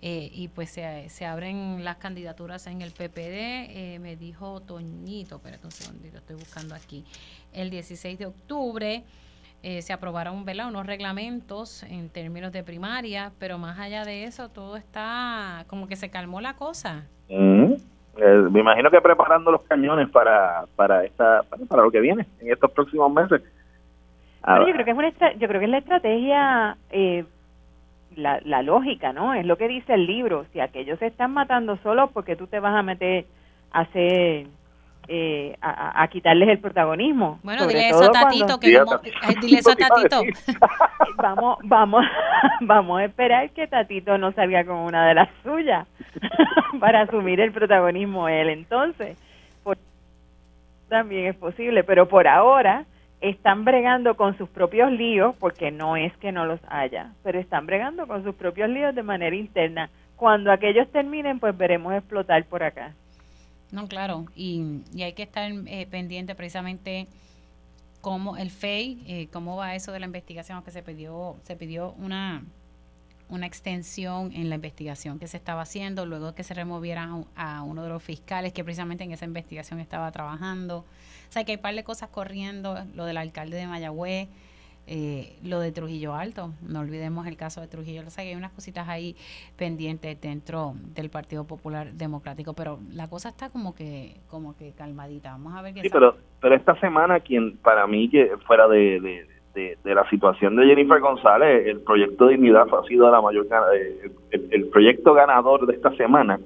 eh, 0.00 0.30
y 0.32 0.48
pues 0.48 0.70
se, 0.70 1.10
se 1.10 1.26
abren 1.26 1.84
las 1.84 1.98
candidaturas 1.98 2.66
en 2.68 2.80
el 2.80 2.92
PPD, 2.92 3.18
eh, 3.18 3.98
me 4.00 4.16
dijo 4.16 4.62
Toñito, 4.62 5.36
espérate 5.36 5.66
un 5.66 5.72
segundito, 5.72 6.16
estoy 6.16 6.36
buscando 6.36 6.74
aquí, 6.74 7.04
el 7.52 7.68
16 7.68 8.18
de 8.18 8.24
octubre 8.24 9.04
eh, 9.62 9.82
se 9.82 9.92
aprobaron 9.92 10.46
¿verdad? 10.46 10.68
unos 10.68 10.86
reglamentos 10.86 11.82
en 11.82 12.08
términos 12.08 12.50
de 12.50 12.64
primaria, 12.64 13.32
pero 13.38 13.58
más 13.58 13.78
allá 13.78 14.06
de 14.06 14.24
eso 14.24 14.48
todo 14.48 14.78
está 14.78 15.66
como 15.68 15.86
que 15.86 15.96
se 15.96 16.08
calmó 16.08 16.40
la 16.40 16.56
cosa. 16.56 17.08
Mm. 17.28 17.47
Eh, 18.20 18.48
me 18.50 18.60
imagino 18.60 18.90
que 18.90 19.00
preparando 19.00 19.52
los 19.52 19.62
cañones 19.62 20.08
para 20.10 20.64
para 20.74 21.04
esta 21.04 21.42
para, 21.48 21.64
para 21.66 21.82
lo 21.82 21.90
que 21.90 22.00
viene 22.00 22.26
en 22.40 22.52
estos 22.52 22.70
próximos 22.72 23.12
meses. 23.12 23.42
Ver. 24.44 24.66
yo 24.66 24.72
creo 24.72 24.84
que 24.84 24.90
es 24.90 24.96
una 24.96 25.32
yo 25.34 25.48
creo 25.48 25.60
que 25.60 25.66
es 25.66 25.70
la 25.70 25.78
estrategia 25.78 26.76
eh, 26.90 27.24
la, 28.16 28.40
la 28.44 28.62
lógica, 28.62 29.12
¿no? 29.12 29.34
Es 29.34 29.46
lo 29.46 29.56
que 29.56 29.68
dice 29.68 29.94
el 29.94 30.06
libro. 30.06 30.46
Si 30.52 30.58
aquellos 30.58 30.98
se 30.98 31.06
están 31.06 31.32
matando 31.32 31.76
solos, 31.78 32.10
porque 32.12 32.34
tú 32.34 32.48
te 32.48 32.58
vas 32.58 32.74
a 32.74 32.82
meter 32.82 33.26
a 33.70 33.80
hacer 33.80 34.46
eh, 35.10 35.56
a, 35.62 36.06
quitarles 36.08 36.48
el 36.50 36.58
protagonismo. 36.58 37.38
Bueno, 37.42 37.62
Sobre 37.62 37.76
dile 37.76 37.88
eso 37.88 37.98
todo 38.00 38.10
a 38.10 38.12
Tatito, 38.12 38.44
cuando- 38.46 38.60
que 38.60 38.78
como- 38.78 39.40
dile 39.40 39.58
eso 39.58 39.70
a 39.70 39.76
Tatito. 39.76 40.22
vamos, 41.16 41.58
vamos, 41.64 42.04
vamos 42.60 43.00
a 43.00 43.04
esperar 43.04 43.50
que 43.50 43.66
Tatito 43.66 44.18
no 44.18 44.32
salga 44.32 44.64
con 44.64 44.76
una 44.76 45.08
de 45.08 45.14
las 45.14 45.28
suyas 45.42 45.88
para 46.80 47.02
asumir 47.02 47.40
el 47.40 47.52
protagonismo 47.52 48.28
él. 48.28 48.50
Entonces, 48.50 49.16
por- 49.64 49.78
también 50.88 51.26
es 51.26 51.36
posible, 51.36 51.84
pero 51.84 52.06
por 52.08 52.28
ahora 52.28 52.84
están 53.20 53.64
bregando 53.64 54.14
con 54.14 54.36
sus 54.38 54.48
propios 54.48 54.92
líos, 54.92 55.34
porque 55.40 55.70
no 55.70 55.96
es 55.96 56.16
que 56.18 56.32
no 56.32 56.44
los 56.46 56.60
haya, 56.68 57.12
pero 57.24 57.38
están 57.40 57.66
bregando 57.66 58.06
con 58.06 58.22
sus 58.24 58.34
propios 58.34 58.68
líos 58.68 58.94
de 58.94 59.02
manera 59.02 59.34
interna. 59.34 59.90
Cuando 60.16 60.52
aquellos 60.52 60.90
terminen, 60.92 61.40
pues 61.40 61.56
veremos 61.56 61.94
explotar 61.94 62.44
por 62.44 62.62
acá. 62.62 62.92
No, 63.70 63.86
claro, 63.86 64.26
y, 64.34 64.82
y 64.94 65.02
hay 65.02 65.12
que 65.12 65.24
estar 65.24 65.52
eh, 65.66 65.86
pendiente 65.90 66.34
precisamente 66.34 67.06
cómo 68.00 68.36
el 68.36 68.50
FEI, 68.50 69.02
eh, 69.06 69.28
cómo 69.32 69.56
va 69.56 69.74
eso 69.74 69.92
de 69.92 70.00
la 70.00 70.06
investigación, 70.06 70.62
que 70.62 70.70
se 70.70 70.82
pidió, 70.82 71.36
se 71.42 71.56
pidió 71.56 71.92
una, 71.98 72.44
una 73.28 73.46
extensión 73.46 74.32
en 74.32 74.48
la 74.48 74.54
investigación 74.54 75.18
que 75.18 75.26
se 75.28 75.36
estaba 75.36 75.62
haciendo, 75.62 76.06
luego 76.06 76.34
que 76.34 76.44
se 76.44 76.54
removiera 76.54 77.10
a 77.36 77.62
uno 77.62 77.82
de 77.82 77.88
los 77.90 78.02
fiscales 78.02 78.52
que 78.52 78.64
precisamente 78.64 79.04
en 79.04 79.12
esa 79.12 79.26
investigación 79.26 79.80
estaba 79.80 80.10
trabajando. 80.12 80.78
O 80.78 81.32
sea, 81.32 81.44
que 81.44 81.52
hay 81.52 81.56
un 81.56 81.62
par 81.62 81.74
de 81.74 81.84
cosas 81.84 82.08
corriendo, 82.08 82.84
lo 82.94 83.04
del 83.04 83.18
alcalde 83.18 83.56
de 83.58 83.66
Mayagüez, 83.66 84.28
eh, 84.88 85.36
lo 85.44 85.60
de 85.60 85.70
Trujillo 85.70 86.14
Alto, 86.14 86.52
no 86.66 86.80
olvidemos 86.80 87.26
el 87.26 87.36
caso 87.36 87.60
de 87.60 87.68
Trujillo, 87.68 88.02
o 88.06 88.10
sea, 88.10 88.24
que 88.24 88.30
hay 88.30 88.36
unas 88.36 88.52
cositas 88.52 88.88
ahí 88.88 89.14
pendientes 89.56 90.20
dentro 90.20 90.72
del 90.94 91.10
Partido 91.10 91.44
Popular 91.44 91.92
Democrático, 91.92 92.54
pero 92.54 92.78
la 92.92 93.08
cosa 93.08 93.28
está 93.28 93.50
como 93.50 93.74
que 93.74 94.16
como 94.28 94.56
que 94.56 94.72
calmadita. 94.72 95.32
Vamos 95.32 95.54
a 95.54 95.62
ver 95.62 95.74
qué 95.74 95.82
Sí, 95.82 95.88
pero 95.92 96.16
pero 96.40 96.54
esta 96.54 96.74
semana 96.80 97.20
quien 97.20 97.56
para 97.58 97.86
mí 97.86 98.08
que 98.08 98.30
fuera 98.46 98.66
de, 98.68 99.00
de, 99.00 99.26
de- 99.54 99.78
de 99.82 99.94
la 99.94 100.08
situación 100.08 100.56
de 100.56 100.66
Jennifer 100.66 101.00
González, 101.00 101.66
el 101.66 101.80
proyecto 101.80 102.26
de 102.26 102.32
Dignidad 102.34 102.66
ha 102.72 102.86
sido 102.86 103.10
la 103.10 103.20
mayor 103.20 103.46
gana- 103.48 103.66
eh, 103.74 104.10
el, 104.30 104.48
el 104.52 104.68
proyecto 104.68 105.14
ganador 105.14 105.66
de 105.66 105.74
esta 105.74 105.90
semana 105.96 106.38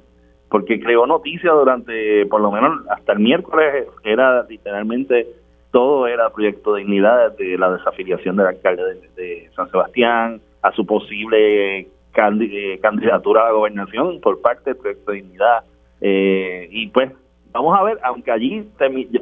porque 0.49 0.81
creó 0.81 1.07
noticia 1.07 1.51
durante 1.53 2.27
por 2.27 2.41
lo 2.41 2.51
menos 2.51 2.87
hasta 2.91 3.13
el 3.15 3.21
miércoles 3.21 3.87
era 4.05 4.43
literalmente 4.45 5.27
todo 5.73 6.07
era 6.07 6.31
proyecto 6.31 6.75
de 6.75 6.83
dignidad 6.83 7.37
de 7.37 7.59
la 7.59 7.73
desafiliación 7.73 8.37
del 8.37 8.47
alcalde 8.47 8.83
de, 8.85 9.23
de 9.23 9.51
San 9.57 9.69
Sebastián 9.71 10.41
a 10.63 10.71
su 10.73 10.87
posible 10.87 11.81
eh, 11.81 12.79
candidatura 12.81 13.43
a 13.43 13.47
la 13.47 13.53
gobernación 13.53 14.21
por 14.21 14.41
parte 14.41 14.71
del 14.71 14.77
proyecto 14.77 15.11
de 15.11 15.17
dignidad. 15.17 15.65
Eh, 16.01 16.69
y 16.71 16.89
pues 16.89 17.11
vamos 17.53 17.79
a 17.79 17.83
ver 17.83 17.99
aunque 18.03 18.31
allí 18.31 18.69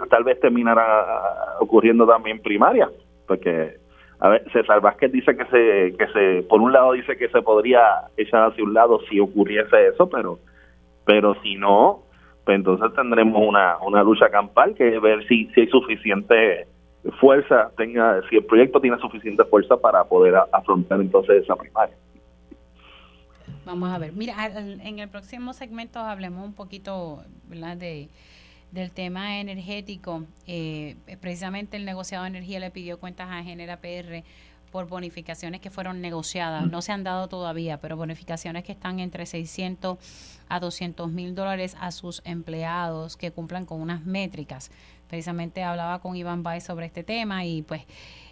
tal 0.09 0.25
vez 0.25 0.41
terminará 0.41 1.57
ocurriendo 1.61 2.07
también 2.07 2.41
primaria 2.41 2.89
porque 3.27 3.77
a 4.19 4.29
ver 4.31 4.45
César 4.53 4.81
Vázquez 4.81 5.13
dice 5.13 5.37
que 5.37 5.45
se 5.47 5.97
que 5.99 6.07
se 6.13 6.43
por 6.49 6.61
un 6.61 6.73
lado 6.73 6.93
dice 6.93 7.17
que 7.17 7.29
se 7.29 7.43
podría 7.43 7.83
echar 8.17 8.51
hacia 8.51 8.65
un 8.65 8.73
lado 8.73 9.01
si 9.11 9.21
ocurriese 9.21 9.89
eso 9.89 10.09
pero 10.09 10.39
pero 11.05 11.35
si 11.43 11.57
no 11.57 12.05
pues 12.51 12.59
entonces 12.59 12.93
tendremos 12.97 13.41
una, 13.47 13.79
una 13.79 14.03
lucha 14.03 14.29
campal 14.29 14.75
que 14.75 14.97
es 14.97 15.01
ver 15.01 15.25
si, 15.29 15.47
si 15.55 15.61
hay 15.61 15.69
suficiente 15.69 16.67
fuerza, 17.21 17.71
tenga 17.77 18.21
si 18.29 18.39
el 18.39 18.45
proyecto 18.45 18.81
tiene 18.81 18.99
suficiente 18.99 19.45
fuerza 19.45 19.77
para 19.77 20.03
poder 20.03 20.35
afrontar 20.51 21.01
entonces 21.01 21.45
esa 21.45 21.55
primaria. 21.55 21.95
Vamos 23.65 23.89
a 23.91 23.99
ver. 23.99 24.13
Mira, 24.15 24.35
en 24.83 24.99
el 24.99 25.09
próximo 25.09 25.53
segmento 25.53 26.01
hablemos 26.01 26.45
un 26.45 26.55
poquito 26.55 27.23
¿verdad? 27.49 27.77
de 27.77 28.09
del 28.73 28.91
tema 28.91 29.41
energético. 29.41 30.25
Eh, 30.47 30.97
precisamente 31.21 31.77
el 31.77 31.85
negociado 31.85 32.25
de 32.25 32.31
energía 32.31 32.59
le 32.59 32.71
pidió 32.71 32.99
cuentas 32.99 33.29
a 33.31 33.43
Genera 33.43 33.77
PR 33.77 34.25
por 34.71 34.87
bonificaciones 34.89 35.61
que 35.61 35.71
fueron 35.71 36.01
negociadas. 36.01 36.71
No 36.71 36.83
se 36.83 36.93
han 36.93 37.05
dado 37.05 37.29
todavía, 37.29 37.81
pero 37.81 37.97
bonificaciones 37.97 38.65
que 38.65 38.73
están 38.73 39.01
entre 39.01 39.27
600 39.27 39.99
a 40.49 40.61
200 40.61 41.11
mil 41.11 41.35
dólares 41.35 41.77
a 41.81 41.91
sus 41.91 42.23
empleados 42.25 43.17
que 43.17 43.31
cumplan 43.33 43.67
con 43.67 43.81
unas 43.81 44.05
métricas. 44.05 44.71
Precisamente 45.09 45.63
hablaba 45.65 46.01
con 46.01 46.15
Iván 46.17 46.43
Bay 46.43 46.61
sobre 46.61 46.87
este 46.87 47.03
tema 47.03 47.45
y 47.45 47.63
pues 47.63 47.83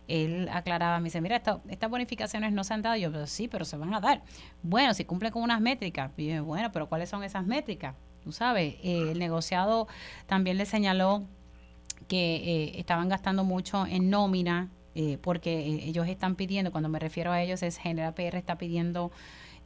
él 0.06 0.48
aclaraba, 0.52 0.98
me 1.00 1.04
dice, 1.04 1.20
mira, 1.20 1.36
esta- 1.36 1.60
estas 1.68 1.90
bonificaciones 1.90 2.52
no 2.52 2.64
se 2.64 2.72
han 2.74 2.82
dado. 2.82 2.96
Yo, 2.96 3.10
"Pero 3.12 3.26
sí, 3.26 3.46
pero 3.48 3.64
se 3.64 3.76
van 3.76 3.92
a 3.94 4.00
dar. 4.00 4.22
Bueno, 4.62 4.94
si 4.94 5.04
cumplen 5.04 5.32
con 5.32 5.42
unas 5.42 5.60
métricas. 5.60 6.10
Y 6.16 6.28
yo, 6.28 6.44
bueno, 6.44 6.72
pero 6.72 6.88
¿cuáles 6.88 7.08
son 7.10 7.22
esas 7.24 7.44
métricas? 7.44 7.94
Tú 8.24 8.32
sabes, 8.32 8.74
eh, 8.82 9.10
el 9.12 9.18
negociado 9.18 9.86
también 10.26 10.56
le 10.56 10.66
señaló 10.66 11.24
que 12.08 12.36
eh, 12.36 12.78
estaban 12.80 13.08
gastando 13.08 13.44
mucho 13.44 13.84
en 13.86 14.08
nómina, 14.08 14.70
eh, 14.98 15.16
porque 15.22 15.60
eh, 15.60 15.84
ellos 15.86 16.08
están 16.08 16.34
pidiendo, 16.34 16.72
cuando 16.72 16.88
me 16.88 16.98
refiero 16.98 17.32
a 17.32 17.40
ellos, 17.40 17.62
es 17.62 17.78
General 17.78 18.12
PR 18.14 18.36
está 18.36 18.58
pidiendo 18.58 19.10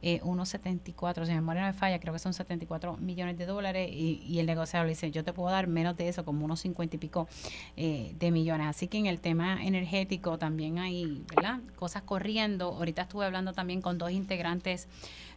eh, 0.05 0.19
unos 0.23 0.49
74, 0.49 1.25
si 1.25 1.31
mi 1.31 1.37
memoria 1.37 1.61
no 1.61 1.67
me 1.67 1.73
falla, 1.73 1.97
creo 1.97 2.11
que 2.11 2.19
son 2.19 2.33
74 2.33 2.97
millones 2.97 3.37
de 3.37 3.45
dólares, 3.45 3.89
y, 3.89 4.37
el 4.37 4.45
negociador 4.45 4.85
le 4.85 4.89
dice, 4.89 5.11
yo 5.11 5.23
te 5.23 5.31
puedo 5.31 5.49
dar 5.49 5.67
menos 5.67 5.95
de 5.95 6.09
eso, 6.09 6.25
como 6.25 6.43
unos 6.43 6.59
50 6.59 6.97
y 6.97 6.99
pico 6.99 7.29
eh, 7.77 8.13
de 8.19 8.29
millones. 8.29 8.67
Así 8.67 8.89
que 8.89 8.97
en 8.97 9.05
el 9.05 9.21
tema 9.21 9.63
energético 9.63 10.37
también 10.37 10.77
hay, 10.77 11.23
¿verdad? 11.33 11.61
Cosas 11.77 12.01
corriendo. 12.01 12.73
Ahorita 12.73 13.03
estuve 13.03 13.23
hablando 13.25 13.53
también 13.53 13.81
con 13.81 13.97
dos 13.97 14.11
integrantes 14.11 14.89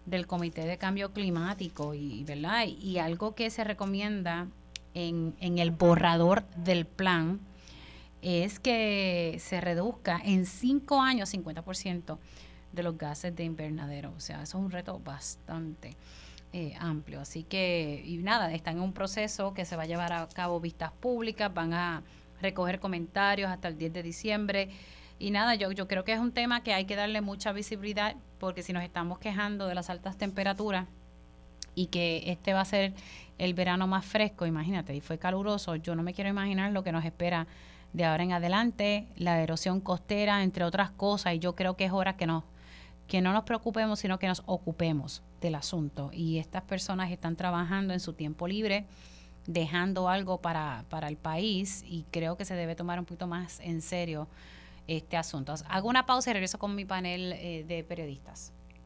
del 0.05 0.27
Comité 0.27 0.67
de 0.67 0.79
Cambio 0.79 1.13
Climático 1.13 1.95
y, 1.95 2.25
¿verdad? 2.25 2.67
Y 2.67 2.99
algo 2.99 3.37
que 3.37 3.51
se 3.51 3.63
recomienda 3.63 4.49
en, 4.95 5.37
en 5.39 5.59
el 5.59 5.71
borrador 5.71 6.45
del 6.57 6.87
plan 6.87 7.39
es 8.27 8.59
que 8.59 9.37
se 9.39 9.61
reduzca 9.61 10.21
en 10.25 10.47
cinco 10.47 11.01
años 11.01 11.33
50% 11.33 12.19
de 12.73 12.83
los 12.83 12.99
gases 12.99 13.37
de 13.37 13.45
invernadero. 13.45 14.13
O 14.17 14.21
sea, 14.21 14.43
eso 14.43 14.59
es 14.59 14.65
un 14.65 14.71
reto 14.73 14.99
bastante 14.99 15.97
eh, 16.53 16.75
amplio. 16.81 17.21
Así 17.21 17.45
que, 17.45 18.03
y 18.05 18.17
nada, 18.19 18.53
están 18.53 18.79
en 18.79 18.83
un 18.83 18.93
proceso 18.93 19.55
que 19.55 19.65
se 19.65 19.77
va 19.77 19.85
a 19.85 19.87
llevar 19.87 20.13
a 20.13 20.27
cabo 20.29 20.59
vistas 20.59 20.91
públicas, 20.91 21.55
van 21.55 21.73
a 21.73 22.03
recoger 22.43 22.81
comentarios 22.81 23.49
hasta 23.49 23.69
el 23.69 23.79
10 23.79 23.93
de 23.93 24.03
diciembre. 24.03 24.71
Y 25.21 25.31
nada, 25.31 25.55
yo, 25.55 25.71
yo 25.71 25.87
creo 25.87 26.03
que 26.03 26.13
es 26.13 26.19
un 26.19 26.33
tema 26.33 26.65
que 26.65 26.75
hay 26.75 26.85
que 26.85 26.97
darle 26.97 27.21
mucha 27.21 27.53
visibilidad 27.53 28.17
porque 28.39 28.63
si 28.63 28.73
nos 28.73 28.83
estamos 28.83 29.19
quejando 29.21 29.69
de 29.69 29.75
las 29.75 29.89
altas 29.89 30.19
temperaturas, 30.19 30.87
y 31.77 31.87
que 31.89 32.25
este 32.27 32.55
va 32.55 32.63
a 32.63 32.65
ser 32.65 32.95
el 33.39 33.55
verano 33.55 33.87
más 33.87 34.05
fresco, 34.05 34.47
imagínate, 34.47 34.97
y 34.97 35.01
fue 35.01 35.19
caluroso, 35.19 35.77
yo 35.77 35.95
no 35.95 36.03
me 36.03 36.15
quiero 36.15 36.31
imaginar 36.31 36.73
lo 36.73 36.83
que 36.83 36.91
nos 36.91 37.05
espera 37.05 37.47
de 37.97 38.05
ahora 38.05 38.25
en 38.25 38.33
adelante, 38.33 39.09
la 39.17 39.41
erosión 39.43 39.81
costera, 39.81 40.43
entre 40.43 40.65
otras 40.65 40.91
cosas, 40.91 41.33
y 41.33 41.39
yo 41.39 41.55
creo 41.55 41.77
que 41.77 41.87
es 41.87 41.93
hora 41.93 42.17
que 42.17 42.27
nos 42.27 42.45
que 43.07 43.21
no 43.21 43.33
nos 43.33 43.45
preocupemos, 43.45 44.01
sino 44.01 44.19
que 44.19 44.27
nos 44.27 44.43
ocupemos 44.47 45.23
del 45.41 45.55
asunto. 45.55 46.11
Y 46.13 46.39
estas 46.39 46.63
personas 46.63 47.13
están 47.13 47.37
trabajando 47.37 47.95
en 47.95 48.01
su 48.01 48.15
tiempo 48.15 48.49
libre, 48.49 48.85
dejando 49.47 50.09
algo 50.09 50.43
para, 50.43 50.85
para 50.91 51.07
el 51.07 51.17
país 51.17 51.85
y 51.87 52.05
creo 52.11 52.37
que 52.37 52.45
se 52.45 52.55
debe 52.55 52.75
tomar 52.75 52.99
un 52.99 53.05
poquito 53.05 53.29
más 53.29 53.61
en 53.61 53.81
serio 53.81 54.27
este 54.89 55.17
asunto. 55.17 55.55
Hago 55.69 55.89
una 55.89 56.05
pausa 56.05 56.31
y 56.31 56.33
regreso 56.33 56.59
con 56.59 56.75
mi 56.75 56.85
panel 56.85 57.33
eh, 57.33 57.65
de 57.67 57.85
periodistas. 57.85 58.53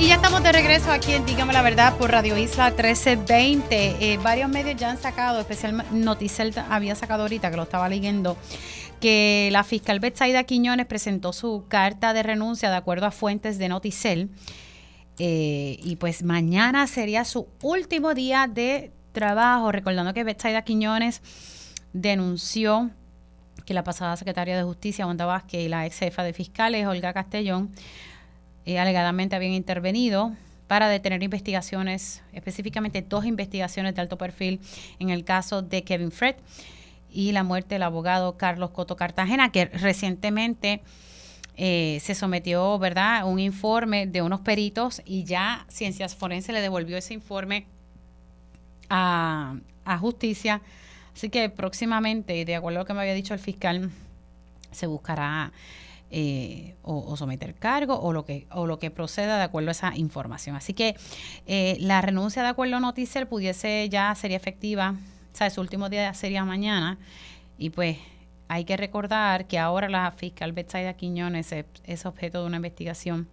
Y 0.00 0.08
ya 0.08 0.14
estamos 0.14 0.42
de 0.42 0.50
regreso 0.50 0.90
aquí 0.90 1.12
en 1.12 1.26
Dígame 1.26 1.52
la 1.52 1.60
Verdad 1.60 1.94
por 1.98 2.10
Radio 2.10 2.38
Isla 2.38 2.70
1320. 2.70 3.96
Eh, 4.00 4.16
varios 4.22 4.48
medios 4.48 4.76
ya 4.76 4.90
han 4.90 4.96
sacado, 4.96 5.38
especialmente 5.40 5.92
Noticel 5.92 6.54
había 6.70 6.94
sacado 6.94 7.24
ahorita, 7.24 7.50
que 7.50 7.58
lo 7.58 7.64
estaba 7.64 7.86
leyendo, 7.86 8.38
que 8.98 9.50
la 9.52 9.62
fiscal 9.62 10.00
Betsaida 10.00 10.44
Quiñones 10.44 10.86
presentó 10.86 11.34
su 11.34 11.66
carta 11.68 12.14
de 12.14 12.22
renuncia 12.22 12.70
de 12.70 12.76
acuerdo 12.76 13.04
a 13.04 13.10
fuentes 13.10 13.58
de 13.58 13.68
Noticel. 13.68 14.30
Eh, 15.18 15.78
y 15.82 15.96
pues 15.96 16.22
mañana 16.22 16.86
sería 16.86 17.26
su 17.26 17.48
último 17.60 18.14
día 18.14 18.48
de 18.50 18.92
trabajo, 19.12 19.70
recordando 19.70 20.14
que 20.14 20.24
Betsaida 20.24 20.62
Quiñones 20.62 21.20
denunció 21.92 22.90
que 23.66 23.74
la 23.74 23.84
pasada 23.84 24.16
secretaria 24.16 24.56
de 24.56 24.62
Justicia, 24.62 25.06
Wanda 25.06 25.26
Vázquez, 25.26 25.60
y 25.60 25.68
la 25.68 25.84
ex 25.84 25.98
jefa 25.98 26.22
de 26.22 26.32
fiscales, 26.32 26.86
Olga 26.86 27.12
Castellón, 27.12 27.70
eh, 28.66 28.78
alegadamente 28.78 29.36
habían 29.36 29.52
intervenido 29.52 30.32
para 30.66 30.88
detener 30.88 31.22
investigaciones, 31.22 32.22
específicamente 32.32 33.02
dos 33.02 33.24
investigaciones 33.24 33.94
de 33.94 34.02
alto 34.02 34.16
perfil 34.16 34.60
en 34.98 35.10
el 35.10 35.24
caso 35.24 35.62
de 35.62 35.82
Kevin 35.82 36.12
Fred 36.12 36.36
y 37.10 37.32
la 37.32 37.42
muerte 37.42 37.74
del 37.74 37.82
abogado 37.82 38.36
Carlos 38.36 38.70
Coto 38.70 38.94
Cartagena, 38.94 39.50
que 39.50 39.64
recientemente 39.64 40.80
eh, 41.56 41.98
se 42.00 42.14
sometió, 42.14 42.78
¿verdad?, 42.78 43.26
un 43.26 43.40
informe 43.40 44.06
de 44.06 44.22
unos 44.22 44.40
peritos 44.40 45.02
y 45.04 45.24
ya 45.24 45.66
Ciencias 45.68 46.14
Forenses 46.14 46.54
le 46.54 46.60
devolvió 46.60 46.96
ese 46.96 47.14
informe 47.14 47.66
a, 48.88 49.56
a 49.84 49.98
justicia. 49.98 50.62
Así 51.14 51.30
que 51.30 51.50
próximamente, 51.50 52.44
de 52.44 52.54
acuerdo 52.54 52.78
a 52.78 52.82
lo 52.82 52.86
que 52.86 52.94
me 52.94 53.00
había 53.00 53.14
dicho 53.14 53.34
el 53.34 53.40
fiscal, 53.40 53.90
se 54.70 54.86
buscará 54.86 55.52
eh, 56.12 56.74
o, 56.82 57.16
someter 57.16 57.54
cargo 57.54 57.94
o 58.00 58.12
lo 58.12 58.24
que 58.24 58.48
o 58.50 58.66
lo 58.66 58.80
que 58.80 58.90
proceda 58.90 59.36
de 59.36 59.44
acuerdo 59.44 59.68
a 59.68 59.72
esa 59.72 59.96
información. 59.96 60.56
Así 60.56 60.74
que 60.74 60.96
eh, 61.46 61.76
la 61.78 62.00
renuncia 62.00 62.42
de 62.42 62.48
acuerdo 62.48 62.76
a 62.76 62.80
Noticel 62.80 63.28
pudiese 63.28 63.88
ya 63.88 64.12
sería 64.16 64.36
efectiva, 64.36 64.96
o 65.32 65.36
sea, 65.36 65.48
su 65.50 65.60
último 65.60 65.88
día 65.88 66.12
sería 66.14 66.44
mañana 66.44 66.98
y 67.58 67.70
pues 67.70 67.98
hay 68.48 68.64
que 68.64 68.76
recordar 68.76 69.46
que 69.46 69.60
ahora 69.60 69.88
la 69.88 70.10
fiscal 70.10 70.52
Betsaida 70.52 70.94
Quiñones 70.94 71.54
es, 71.84 72.06
objeto 72.06 72.40
de 72.40 72.46
una 72.48 72.56
investigación 72.56 73.28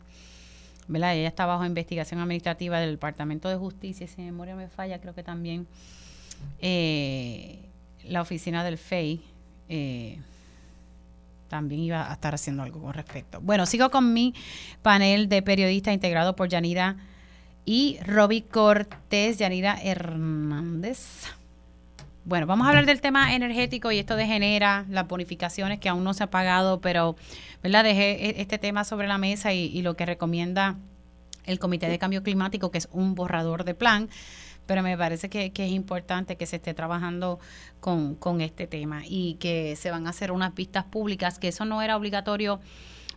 ¿verdad? 0.88 1.16
Ella 1.16 1.28
está 1.28 1.48
bajo 1.48 1.66
investigación 1.66 2.20
administrativa 2.20 2.80
del 2.80 2.92
Departamento 2.92 3.50
de 3.50 3.56
Justicia, 3.56 4.08
si 4.08 4.22
memoria 4.22 4.56
me 4.56 4.70
falla, 4.70 5.02
creo 5.02 5.16
que 5.16 5.24
también 5.24 5.68
eh, 6.60 7.60
la 8.04 8.22
oficina 8.22 8.64
del 8.64 8.78
FEI 8.78 9.22
eh, 9.68 10.20
también 11.48 11.82
iba 11.82 12.10
a 12.10 12.14
estar 12.14 12.34
haciendo 12.36 12.64
algo 12.64 12.82
con 12.82 12.94
respecto. 12.94 13.40
Bueno, 13.42 13.66
sigo 13.66 13.90
con 13.90 14.14
mi 14.14 14.34
panel 14.82 15.30
de 15.30 15.42
periodistas 15.42 15.94
integrado 15.94 16.36
por 16.36 16.50
Yanira 16.50 16.98
y 17.66 17.98
Roby 18.06 18.42
Cortés, 18.42 19.38
Yanira 19.38 19.78
Hernández. 19.82 21.26
Bueno, 22.26 22.46
vamos 22.46 22.66
a 22.66 22.70
hablar 22.70 22.86
del 22.86 23.00
tema 23.00 23.34
energético 23.36 23.92
y 23.92 24.00
esto 24.00 24.16
de 24.16 24.26
genera 24.26 24.86
las 24.90 25.08
bonificaciones 25.08 25.80
que 25.80 25.90
aún 25.90 26.04
no 26.04 26.14
se 26.14 26.24
ha 26.24 26.30
pagado, 26.30 26.82
pero 26.82 27.16
¿verdad? 27.64 27.84
dejé 27.84 28.26
e-, 28.26 28.42
este 28.42 28.58
tema 28.58 28.84
sobre 28.84 29.08
la 29.08 29.18
mesa 29.18 29.54
y 29.54 29.82
lo 29.82 29.96
que 29.96 30.06
recomienda 30.06 30.76
el 31.48 31.60
Comité 31.60 31.90
de 31.90 31.98
Cambio 31.98 32.22
Climático, 32.22 32.70
que 32.70 32.78
es 32.78 32.88
un 32.92 33.16
borrador 33.16 33.64
de 33.64 33.74
plan 33.74 34.10
pero 34.68 34.84
me 34.84 34.98
parece 34.98 35.30
que, 35.30 35.52
es 35.56 35.72
importante 35.72 36.36
que 36.36 36.46
se 36.46 36.58
esté 36.58 36.74
trabajando 36.74 37.40
con, 37.80 38.42
este 38.42 38.68
tema 38.68 39.02
y 39.08 39.36
que 39.36 39.76
se 39.76 39.90
van 39.90 40.06
a 40.06 40.12
hacer 40.12 40.32
unas 40.32 40.52
pistas 40.52 40.84
públicas, 40.84 41.40
que 41.40 41.48
eso 41.48 41.66
no 41.66 41.82
era 41.82 41.98
obligatorio 41.98 42.60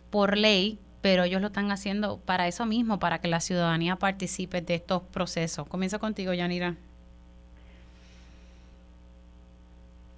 por 0.09 0.37
ley, 0.37 0.79
pero 1.01 1.23
ellos 1.23 1.41
lo 1.41 1.47
están 1.47 1.71
haciendo 1.71 2.19
para 2.19 2.47
eso 2.47 2.65
mismo, 2.65 2.97
para 2.97 3.19
que 3.19 3.27
la 3.27 3.39
ciudadanía 3.39 3.97
participe 3.97 4.61
de 4.61 4.75
estos 4.75 5.03
procesos. 5.03 5.67
Comienzo 5.67 5.99
contigo, 5.99 6.33
Yanira. 6.33 6.75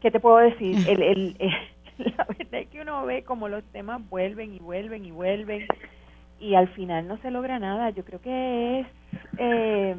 ¿Qué 0.02 0.12
te 0.12 0.20
puedo 0.20 0.38
decir? 0.38 0.78
el, 0.88 1.02
el, 1.02 1.38
la 1.98 2.26
verdad 2.26 2.62
es 2.62 2.68
que 2.68 2.82
uno 2.82 3.06
ve 3.06 3.24
como 3.24 3.50
los 3.50 3.64
temas 3.66 4.02
vuelven 4.10 4.54
y 4.54 4.60
vuelven 4.60 5.06
y 5.06 5.12
vuelven 5.12 5.68
y 6.40 6.56
al 6.56 6.68
final 6.70 7.08
no 7.08 7.18
se 7.18 7.32
logra 7.32 7.58
nada. 7.58 7.90
Yo 7.90 8.04
creo 8.04 8.22
que 8.22 8.82
es... 8.82 8.88
Eh, 9.38 9.96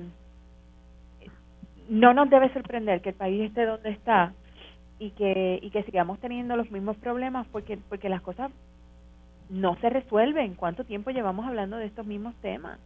no 1.89 2.15
nos 2.15 2.31
debe 2.31 2.53
sorprender 2.53 3.01
que 3.01 3.11
el 3.11 3.15
país 3.15 3.43
esté 3.43 3.67
donde 3.67 3.91
está 3.91 4.33
y 4.99 5.11
que, 5.11 5.59
y 5.63 5.71
que 5.71 5.83
sigamos 5.85 6.19
teniendo 6.21 6.57
los 6.57 6.71
mismos 6.71 6.97
problemas 6.97 7.47
porque, 7.49 7.79
porque 7.89 8.09
las 8.09 8.23
cosas 8.23 8.51
no 9.51 9.77
se 9.81 9.91
resuelven. 9.91 10.55
¿Cuánto 10.55 10.85
tiempo 10.85 11.11
llevamos 11.11 11.47
hablando 11.47 11.77
de 11.77 11.87
estos 11.87 12.07
mismos 12.07 12.35
temas? 12.37 12.79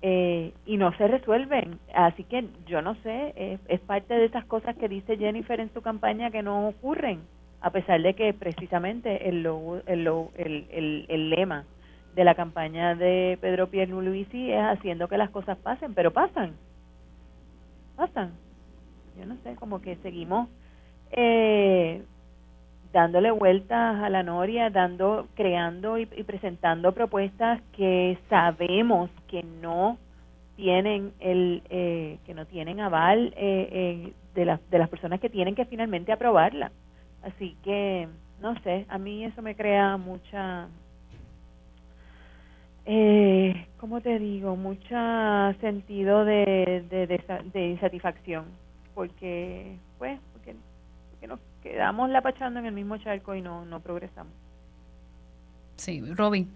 Eh, 0.00 0.52
y 0.66 0.76
no 0.76 0.96
se 0.96 1.06
resuelven. 1.06 1.78
Así 1.94 2.24
que 2.24 2.46
yo 2.66 2.82
no 2.82 2.96
sé, 3.02 3.58
es, 3.68 3.80
parte 3.80 4.14
de 4.14 4.24
esas 4.24 4.44
cosas 4.46 4.76
que 4.76 4.88
dice 4.88 5.16
Jennifer 5.16 5.60
en 5.60 5.72
su 5.72 5.80
campaña 5.80 6.30
que 6.30 6.42
no 6.42 6.68
ocurren, 6.68 7.20
a 7.60 7.70
pesar 7.70 8.02
de 8.02 8.14
que 8.14 8.34
precisamente 8.34 9.28
el, 9.28 9.46
el, 9.86 10.08
el, 10.36 11.06
el, 11.08 11.30
lema 11.30 11.64
de 12.16 12.24
la 12.24 12.34
campaña 12.34 12.96
de 12.96 13.38
Pedro 13.40 13.68
Pierluisi 13.68 14.50
es 14.50 14.60
haciendo 14.60 15.06
que 15.06 15.16
las 15.16 15.30
cosas 15.30 15.56
pasen, 15.58 15.94
pero 15.94 16.10
pasan 16.10 16.54
pasan. 17.96 18.32
Yo 19.18 19.26
no 19.26 19.36
sé, 19.42 19.54
como 19.56 19.80
que 19.80 19.96
seguimos 19.96 20.48
eh, 21.10 22.02
dándole 22.92 23.30
vueltas 23.30 24.02
a 24.02 24.08
la 24.08 24.22
noria, 24.22 24.70
dando, 24.70 25.28
creando 25.34 25.98
y, 25.98 26.06
presentando 26.06 26.92
propuestas 26.92 27.60
que 27.76 28.18
sabemos 28.28 29.10
que 29.28 29.42
no 29.42 29.98
tienen 30.56 31.12
el, 31.20 31.62
eh, 31.70 32.18
que 32.26 32.34
no 32.34 32.46
tienen 32.46 32.80
aval 32.80 33.32
eh, 33.36 34.12
de 34.34 34.44
las 34.44 34.70
de 34.70 34.78
las 34.78 34.88
personas 34.88 35.20
que 35.20 35.30
tienen 35.30 35.54
que 35.54 35.64
finalmente 35.66 36.12
aprobarla. 36.12 36.72
Así 37.22 37.56
que 37.62 38.08
no 38.40 38.60
sé, 38.62 38.86
a 38.88 38.98
mí 38.98 39.24
eso 39.24 39.40
me 39.40 39.54
crea 39.54 39.96
mucha 39.96 40.68
eh, 42.84 43.66
¿cómo 43.78 44.00
te 44.00 44.18
digo? 44.18 44.56
Mucho 44.56 44.96
sentido 45.60 46.24
de, 46.24 46.84
de, 47.52 47.66
insatisfacción, 47.66 48.44
porque, 48.94 49.76
pues, 49.98 50.18
porque, 50.32 50.56
nos 51.26 51.38
quedamos 51.62 52.10
lapachando 52.10 52.58
en 52.58 52.66
el 52.66 52.72
mismo 52.72 52.96
charco 52.98 53.34
y 53.34 53.42
no, 53.42 53.64
no 53.64 53.80
progresamos. 53.80 54.32
Sí, 55.76 56.02
Robin. 56.14 56.48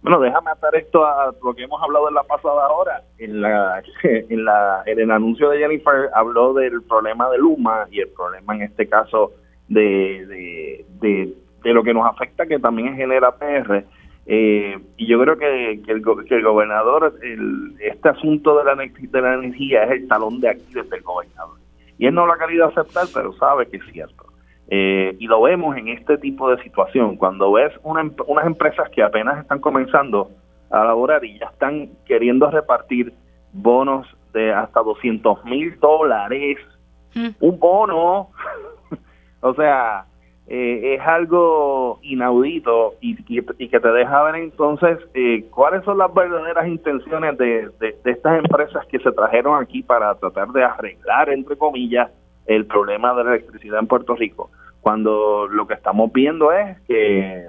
Bueno, 0.00 0.20
déjame 0.20 0.50
atar 0.50 0.74
esto 0.76 1.04
a 1.04 1.34
lo 1.42 1.54
que 1.54 1.64
hemos 1.64 1.82
hablado 1.82 2.08
en 2.08 2.14
la 2.14 2.22
pasada 2.22 2.68
hora. 2.68 3.02
En 3.18 3.42
la, 3.42 3.82
en 4.02 4.44
la 4.44 4.82
en 4.86 5.00
el 5.00 5.10
anuncio 5.10 5.50
de 5.50 5.58
Jennifer 5.58 6.08
habló 6.14 6.54
del 6.54 6.82
problema 6.82 7.28
de 7.30 7.38
Luma 7.38 7.86
y 7.90 8.00
el 8.00 8.08
problema 8.08 8.54
en 8.54 8.62
este 8.62 8.88
caso 8.88 9.32
de, 9.68 10.24
de, 10.26 10.86
de, 11.00 11.34
de 11.62 11.72
lo 11.74 11.82
que 11.82 11.92
nos 11.92 12.06
afecta 12.06 12.46
que 12.46 12.58
también 12.58 12.96
genera 12.96 13.32
PR 13.32 13.84
eh, 14.28 14.78
y 14.96 15.06
yo 15.06 15.20
creo 15.20 15.36
que, 15.36 15.80
que, 15.84 15.92
el, 15.92 16.02
que 16.26 16.34
el 16.36 16.44
gobernador, 16.44 17.14
el, 17.22 17.74
este 17.80 18.10
asunto 18.10 18.58
de 18.58 18.64
la, 18.64 18.76
de 18.76 19.20
la 19.20 19.34
energía 19.34 19.84
es 19.84 20.02
el 20.02 20.08
talón 20.08 20.40
de 20.40 20.50
Aquiles 20.50 20.88
del 20.90 21.02
gobernador. 21.02 21.58
Y 21.98 22.06
él 22.06 22.14
no 22.14 22.26
lo 22.26 22.34
ha 22.34 22.38
querido 22.38 22.66
aceptar, 22.66 23.06
pero 23.12 23.32
sabe 23.32 23.66
que 23.66 23.78
es 23.78 23.84
cierto. 23.90 24.26
Eh, 24.68 25.16
y 25.18 25.26
lo 25.26 25.42
vemos 25.42 25.76
en 25.76 25.88
este 25.88 26.18
tipo 26.18 26.50
de 26.50 26.62
situación, 26.62 27.16
cuando 27.16 27.50
ves 27.50 27.72
una, 27.82 28.08
unas 28.26 28.46
empresas 28.46 28.88
que 28.90 29.02
apenas 29.02 29.40
están 29.40 29.60
comenzando 29.60 30.30
a 30.70 30.84
laborar 30.84 31.24
y 31.24 31.38
ya 31.38 31.46
están 31.46 31.88
queriendo 32.06 32.50
repartir 32.50 33.14
bonos 33.52 34.06
de 34.34 34.52
hasta 34.52 34.82
200 34.82 35.44
mil 35.46 35.80
dólares, 35.80 36.58
Mm. 37.14 37.28
un 37.40 37.58
bono, 37.58 38.30
o 39.40 39.54
sea, 39.54 40.04
eh, 40.50 40.94
es 40.94 41.00
algo 41.06 41.98
inaudito 42.02 42.94
y, 43.00 43.12
y- 43.28 43.44
y 43.58 43.68
que 43.68 43.80
te 43.80 43.92
deja 43.92 44.22
ver 44.24 44.36
entonces 44.36 44.98
eh, 45.14 45.44
cuáles 45.50 45.84
son 45.84 45.98
las 45.98 46.12
verdaderas 46.14 46.66
intenciones 46.66 47.36
de, 47.36 47.68
de- 47.80 47.96
estas 48.04 48.38
empresas 48.38 48.86
que 48.86 48.98
se 48.98 49.12
trajeron 49.12 49.60
aquí 49.62 49.82
para 49.82 50.14
tratar 50.14 50.48
de 50.48 50.64
arreglar, 50.64 51.28
entre 51.30 51.56
comillas, 51.56 52.10
el 52.46 52.64
problema 52.66 53.12
de 53.14 53.24
la 53.24 53.30
electricidad 53.34 53.78
en 53.80 53.86
Puerto 53.86 54.14
Rico, 54.16 54.50
cuando 54.80 55.46
lo 55.48 55.66
que 55.66 55.74
estamos 55.74 56.10
viendo 56.12 56.50
es 56.52 56.80
que 56.88 57.48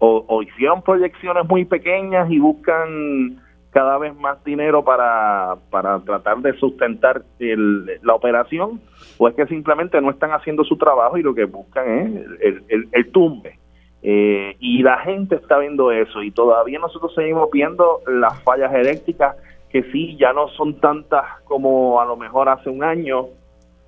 o 0.00 0.42
hicieron 0.42 0.80
proyecciones 0.82 1.44
muy 1.48 1.64
pequeñas 1.64 2.30
y 2.30 2.38
buscan 2.38 3.40
cada 3.70 3.98
vez 3.98 4.14
más 4.16 4.42
dinero 4.44 4.82
para, 4.84 5.56
para 5.70 5.98
tratar 6.00 6.38
de 6.38 6.54
sustentar 6.58 7.22
el- 7.38 7.86
la 8.02 8.14
operación, 8.14 8.80
o 9.18 9.28
es 9.28 9.34
que 9.34 9.46
simplemente 9.46 10.00
no 10.00 10.10
están 10.10 10.30
haciendo 10.32 10.64
su 10.64 10.76
trabajo 10.78 11.16
y 11.18 11.22
lo 11.22 11.34
que 11.34 11.44
buscan 11.44 11.86
es 11.88 12.06
el, 12.40 12.64
el- 12.68 12.88
el 12.92 13.10
tumbe. 13.12 13.58
Eh, 14.02 14.56
y 14.60 14.82
la 14.82 14.98
gente 14.98 15.34
está 15.34 15.58
viendo 15.58 15.90
eso 15.90 16.22
y 16.22 16.30
todavía 16.30 16.78
nosotros 16.78 17.12
seguimos 17.14 17.50
viendo 17.50 18.00
las 18.06 18.40
fallas 18.44 18.72
eléctricas 18.72 19.36
que 19.70 19.82
sí, 19.92 20.16
ya 20.16 20.32
no 20.32 20.48
son 20.50 20.80
tantas 20.80 21.24
como 21.44 22.00
a 22.00 22.04
lo 22.06 22.16
mejor 22.16 22.48
hace 22.48 22.70
un 22.70 22.82
año, 22.84 23.26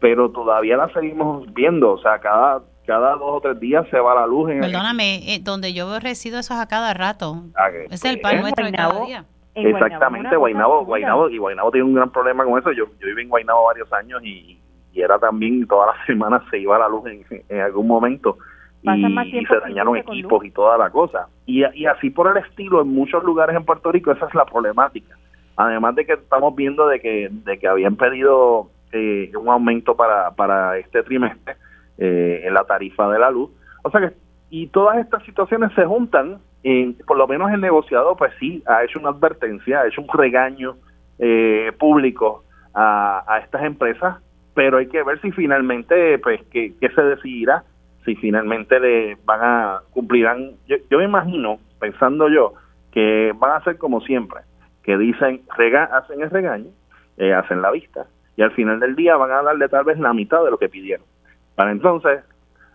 pero 0.01 0.31
todavía 0.31 0.77
las 0.77 0.93
seguimos 0.93 1.47
viendo, 1.55 1.93
o 1.93 1.99
sea, 2.03 2.19
cada, 2.19 2.61
cada 2.87 3.13
dos 3.13 3.37
o 3.37 3.41
tres 3.41 3.59
días 3.61 3.87
se 3.89 3.99
va 4.01 4.15
la 4.15 4.27
luz 4.27 4.51
en 4.51 4.61
Perdóname, 4.61 5.35
eh, 5.35 5.39
donde 5.41 5.73
yo 5.73 5.99
resido 6.01 6.39
eso 6.41 6.53
es 6.55 6.61
a 6.61 6.67
cada 6.67 6.93
rato. 6.93 7.45
Ah, 7.57 7.69
Ese 7.89 7.95
es 7.95 8.05
el 8.05 8.21
pan 8.21 8.35
En 8.37 8.41
nuestro 8.43 8.67
de 8.67 8.73
cada 8.73 9.05
día. 9.07 9.25
En 9.55 9.67
Exactamente, 9.67 10.29
dura. 10.29 10.39
Guaynabo, 10.39 11.29
y 11.29 11.39
Guaynabo 11.39 11.71
tiene 11.71 11.87
un 11.87 11.95
gran 11.95 12.11
problema 12.11 12.45
con 12.45 12.59
eso. 12.59 12.73
Yo, 12.73 12.87
yo 12.99 13.07
viví 13.07 13.23
en 13.23 13.29
Guaynabo 13.29 13.67
varios 13.67 13.93
años 13.93 14.23
y, 14.25 14.61
y 14.93 15.01
era 15.01 15.19
también 15.19 15.67
todas 15.67 15.97
las 15.97 16.07
semanas 16.07 16.43
se 16.51 16.59
iba 16.59 16.79
la 16.79 16.89
luz 16.89 17.07
en, 17.07 17.25
en 17.49 17.61
algún 17.61 17.87
momento 17.87 18.37
y, 18.83 18.87
más 18.87 19.27
se 19.29 19.61
dañaron 19.61 19.97
equipos 19.97 20.45
y 20.45 20.51
toda 20.51 20.79
la 20.79 20.91
cosa. 20.91 21.29
Y, 21.47 21.63
y 21.75 21.87
así 21.87 22.11
por 22.11 22.35
el 22.35 22.43
estilo, 22.43 22.81
en 22.81 22.89
muchos 22.89 23.23
lugares 23.25 23.55
en 23.57 23.65
Puerto 23.65 23.93
Rico, 23.93 24.13
esa 24.13 24.27
es 24.27 24.35
la 24.35 24.47
problemática. 24.47 25.17
Además 25.57 25.95
de 25.95 26.07
que 26.07 26.15
estamos 26.15 26.55
viendo 26.57 26.89
de 26.89 27.01
que, 27.01 27.29
de 27.31 27.59
que 27.59 27.69
habían 27.69 27.97
pedido 27.97 28.71
eh, 28.93 29.31
un 29.39 29.49
aumento 29.49 29.97
para, 29.97 30.31
para 30.31 30.79
este 30.79 31.03
trimestre 31.03 31.57
eh, 31.99 32.43
en 32.45 32.55
la 32.55 32.65
tarifa 32.65 33.11
de 33.11 33.19
la 33.19 33.31
luz. 33.31 33.51
O 33.83 33.91
sea 33.91 34.01
que, 34.01 34.15
y 34.49 34.69
todas 34.69 34.99
estas 34.99 35.23
situaciones 35.25 35.73
se 35.75 35.85
juntan, 35.85 36.39
en, 36.63 36.95
por 37.07 37.17
lo 37.17 37.27
menos 37.27 37.51
el 37.53 37.61
negociado, 37.61 38.17
pues 38.17 38.33
sí, 38.39 38.63
ha 38.67 38.85
hecho 38.85 38.99
una 38.99 39.11
advertencia, 39.11 39.81
ha 39.81 39.87
hecho 39.87 40.03
un 40.03 40.09
regaño 40.13 40.77
eh, 41.19 41.73
público 41.79 42.45
a, 42.75 43.25
a 43.27 43.39
estas 43.39 43.63
empresas, 43.63 44.17
pero 44.55 44.79
hay 44.79 44.89
que 44.89 45.03
ver 45.03 45.21
si 45.21 45.33
finalmente, 45.33 46.19
pues, 46.19 46.41
qué, 46.51 46.75
qué 46.81 46.89
se 46.91 47.03
decidirá, 47.03 47.65
si 48.05 48.15
finalmente 48.17 48.79
le 48.81 49.17
van 49.25 49.41
a 49.43 49.81
cumplirán. 49.91 50.53
Yo, 50.67 50.77
yo 50.91 50.99
me 50.99 51.05
imagino, 51.05 51.59
pensando 51.79 52.29
yo, 52.29 52.55
que 52.93 53.33
van 53.37 53.53
a 53.53 53.65
ser 53.65 53.79
como 53.79 54.01
siempre, 54.01 54.41
que 54.83 54.99
dicen, 54.99 55.43
rega, 55.57 55.85
hacen 55.85 56.21
el 56.23 56.31
regaño, 56.31 56.71
eh, 57.17 57.33
hacen 57.33 57.63
la 57.63 57.71
vista, 57.71 58.07
y 58.37 58.43
al 58.43 58.51
final 58.53 58.81
del 58.81 58.97
día 58.97 59.17
van 59.17 59.31
a 59.31 59.43
darle 59.43 59.69
tal 59.69 59.85
vez 59.85 59.99
la 59.99 60.13
mitad 60.13 60.43
de 60.45 60.51
lo 60.51 60.59
que 60.59 60.69
pidieron. 60.69 61.07
Para 61.55 61.73
entonces, 61.73 62.21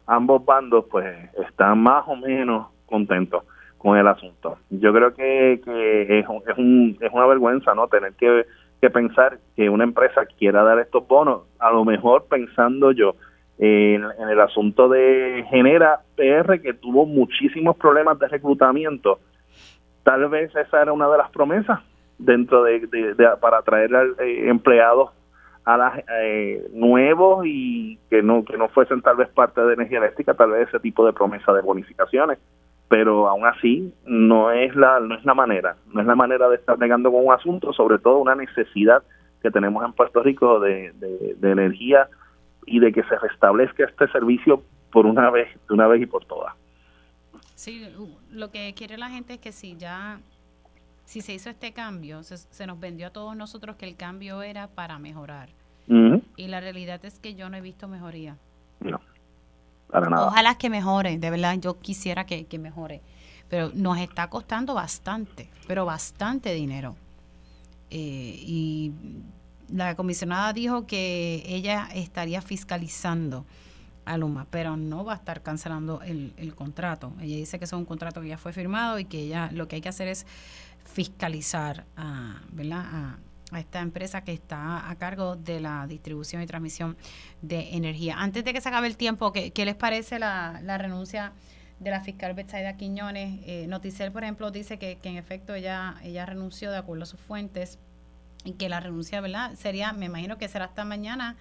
ambos 0.07 0.45
bandos 0.45 0.85
pues 0.89 1.07
están 1.47 1.79
más 1.79 2.03
o 2.07 2.15
menos 2.15 2.67
contentos 2.85 3.43
con 3.85 3.97
el 3.99 4.07
asunto. 4.07 4.57
Yo 4.71 4.91
creo 4.91 5.13
que, 5.13 5.61
que 5.63 6.19
es, 6.19 6.25
es, 6.47 6.57
un- 6.57 6.97
es 6.99 7.11
una 7.13 7.27
vergüenza 7.27 7.75
no 7.75 7.87
tener 7.87 8.13
que, 8.13 8.45
que 8.81 8.89
pensar 8.89 9.37
que 9.55 9.69
una 9.69 9.83
empresa 9.83 10.25
quiera 10.25 10.63
dar 10.63 10.79
estos 10.79 11.07
bonos, 11.07 11.43
a 11.59 11.69
lo 11.69 11.85
mejor 11.85 12.25
pensando 12.27 12.91
yo 12.91 13.13
en, 13.59 14.03
en 14.19 14.29
el 14.29 14.41
asunto 14.41 14.89
de 14.89 15.45
Genera 15.51 15.99
PR 16.15 16.59
que 16.61 16.73
tuvo 16.73 17.05
muchísimos 17.05 17.77
problemas 17.77 18.17
de 18.17 18.27
reclutamiento, 18.27 19.19
tal 20.03 20.27
vez 20.29 20.53
esa 20.55 20.81
era 20.81 20.91
una 20.91 21.07
de 21.07 21.17
las 21.19 21.29
promesas 21.29 21.79
dentro 22.17 22.63
de, 22.63 22.79
de- 22.87 23.13
de- 23.13 23.37
para 23.39 23.59
atraer 23.59 23.95
al, 23.95 24.15
eh, 24.19 24.49
empleados 24.49 25.11
a 25.63 25.77
las 25.77 26.03
eh, 26.21 26.65
nuevos 26.73 27.45
y 27.45 27.97
que 28.09 28.21
no 28.23 28.43
que 28.45 28.57
no 28.57 28.67
fuesen 28.69 29.01
tal 29.03 29.17
vez 29.17 29.29
parte 29.29 29.61
de 29.61 29.73
energía 29.73 29.97
eléctrica 29.99 30.33
tal 30.33 30.51
vez 30.51 30.67
ese 30.69 30.79
tipo 30.79 31.05
de 31.05 31.13
promesa 31.13 31.53
de 31.53 31.61
bonificaciones 31.61 32.37
pero 32.95 33.27
aún 33.27 33.45
así 33.45 33.93
no 34.05 34.51
es 34.51 34.73
la 34.73 35.01
no 35.01 35.15
es 35.15 35.25
la 35.25 35.33
manera 35.33 35.75
no 35.91 35.99
es 35.99 36.07
la 36.07 36.15
manera 36.15 36.47
de 36.47 36.55
estar 36.55 36.79
negando 36.79 37.11
con 37.11 37.25
un 37.25 37.33
asunto 37.33 37.73
sobre 37.73 37.99
todo 37.99 38.19
una 38.19 38.35
necesidad 38.35 39.03
que 39.41 39.51
tenemos 39.51 39.83
en 39.83 39.91
Puerto 39.91 40.23
Rico 40.23 40.61
de, 40.61 40.93
de, 40.93 41.35
de 41.37 41.51
energía 41.51 42.07
y 42.65 42.79
de 42.79 42.93
que 42.93 43.03
se 43.03 43.19
restablezca 43.19 43.83
este 43.83 44.07
servicio 44.13 44.63
por 44.93 45.05
una 45.05 45.29
vez 45.29 45.49
de 45.67 45.73
una 45.73 45.87
vez 45.87 46.03
y 46.03 46.05
por 46.05 46.23
todas 46.23 46.53
Sí, 47.55 47.85
lo 48.31 48.49
que 48.49 48.73
quiere 48.77 48.97
la 48.97 49.09
gente 49.09 49.33
es 49.33 49.39
que 49.39 49.51
si 49.51 49.75
ya, 49.75 50.19
si 51.05 51.21
se 51.21 51.33
hizo 51.33 51.49
este 51.49 51.71
cambio, 51.71 52.21
se, 52.23 52.37
se 52.37 52.67
nos 52.67 52.81
vendió 52.81 53.07
a 53.07 53.09
todos 53.11 53.35
nosotros 53.35 53.77
que 53.77 53.87
el 53.87 53.95
cambio 53.95 54.41
era 54.41 54.67
para 54.67 54.99
mejorar. 54.99 55.47
Y 55.87 56.47
la 56.47 56.59
realidad 56.59 57.05
es 57.05 57.17
que 57.19 57.35
yo 57.35 57.49
no 57.49 57.55
he 57.55 57.61
visto 57.61 57.87
mejoría. 57.87 58.35
Ojalá 60.27 60.57
que 60.57 60.69
mejore, 60.69 61.17
de 61.17 61.29
verdad, 61.29 61.55
yo 61.59 61.79
quisiera 61.79 62.25
que, 62.25 62.45
que 62.45 62.59
mejore. 62.59 63.01
Pero 63.49 63.71
nos 63.73 63.97
está 63.99 64.29
costando 64.29 64.73
bastante, 64.73 65.49
pero 65.67 65.85
bastante 65.85 66.53
dinero. 66.53 66.95
Eh, 67.91 68.35
y 68.39 68.93
la 69.69 69.95
comisionada 69.95 70.53
dijo 70.53 70.85
que 70.87 71.43
ella 71.45 71.87
estaría 71.93 72.41
fiscalizando 72.41 73.45
a 74.05 74.17
Luma, 74.17 74.47
pero 74.49 74.77
no 74.77 75.03
va 75.03 75.13
a 75.13 75.15
estar 75.15 75.41
cancelando 75.41 76.01
el, 76.01 76.33
el 76.37 76.55
contrato. 76.55 77.13
Ella 77.19 77.37
dice 77.37 77.59
que 77.59 77.65
es 77.65 77.73
un 77.73 77.85
contrato 77.85 78.21
que 78.21 78.27
ya 78.27 78.37
fue 78.37 78.53
firmado 78.53 78.99
y 78.99 79.05
que 79.05 79.19
ella 79.19 79.49
lo 79.51 79.67
que 79.67 79.77
hay 79.77 79.81
que 79.81 79.89
hacer 79.89 80.07
es 80.07 80.25
fiscalizar 80.85 81.85
a, 81.97 82.41
¿verdad? 82.51 82.85
a, 82.85 83.17
a 83.51 83.59
esta 83.59 83.79
empresa 83.79 84.23
que 84.23 84.33
está 84.33 84.89
a 84.89 84.95
cargo 84.95 85.35
de 85.35 85.59
la 85.59 85.85
distribución 85.87 86.41
y 86.41 86.47
transmisión 86.47 86.97
de 87.41 87.75
energía. 87.75 88.15
Antes 88.17 88.43
de 88.43 88.53
que 88.53 88.61
se 88.61 88.69
acabe 88.69 88.87
el 88.87 88.97
tiempo, 88.97 89.31
¿qué, 89.31 89.51
qué 89.51 89.65
les 89.65 89.75
parece 89.75 90.19
la, 90.19 90.59
la 90.63 90.77
renuncia 90.77 91.33
de 91.79 91.91
la 91.91 92.01
fiscal 92.01 92.33
Betsaida 92.33 92.75
Quiñones? 92.77 93.41
Eh, 93.45 93.67
Noticel, 93.67 94.11
por 94.11 94.23
ejemplo, 94.23 94.49
dice 94.51 94.79
que, 94.79 94.97
que 94.97 95.09
en 95.09 95.17
efecto 95.17 95.53
ella, 95.53 95.95
ella 96.03 96.25
renunció 96.25 96.71
de 96.71 96.77
acuerdo 96.77 97.03
a 97.03 97.05
sus 97.05 97.19
fuentes 97.19 97.77
y 98.43 98.53
que 98.53 98.67
la 98.69 98.79
renuncia, 98.79 99.21
¿verdad? 99.21 99.53
Sería, 99.55 99.93
me 99.93 100.05
imagino 100.05 100.37
que 100.37 100.47
será 100.47 100.65
hasta 100.65 100.83
mañana 100.83 101.35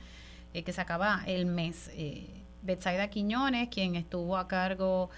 eh, 0.52 0.62
que 0.62 0.72
se 0.72 0.80
acaba 0.80 1.22
el 1.26 1.46
mes. 1.46 1.90
Eh, 1.94 2.42
Betsaida 2.62 3.08
Quiñones, 3.08 3.68
quien 3.68 3.94
estuvo 3.94 4.36
a 4.38 4.48
cargo 4.48 5.10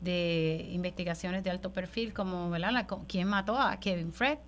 de 0.00 0.68
investigaciones 0.70 1.42
de 1.44 1.50
alto 1.50 1.72
perfil, 1.72 2.12
como, 2.12 2.50
¿verdad? 2.50 2.72
La, 2.72 2.86
quien 2.86 3.28
mató 3.28 3.58
a 3.58 3.78
Kevin 3.78 4.12
Fred 4.12 4.38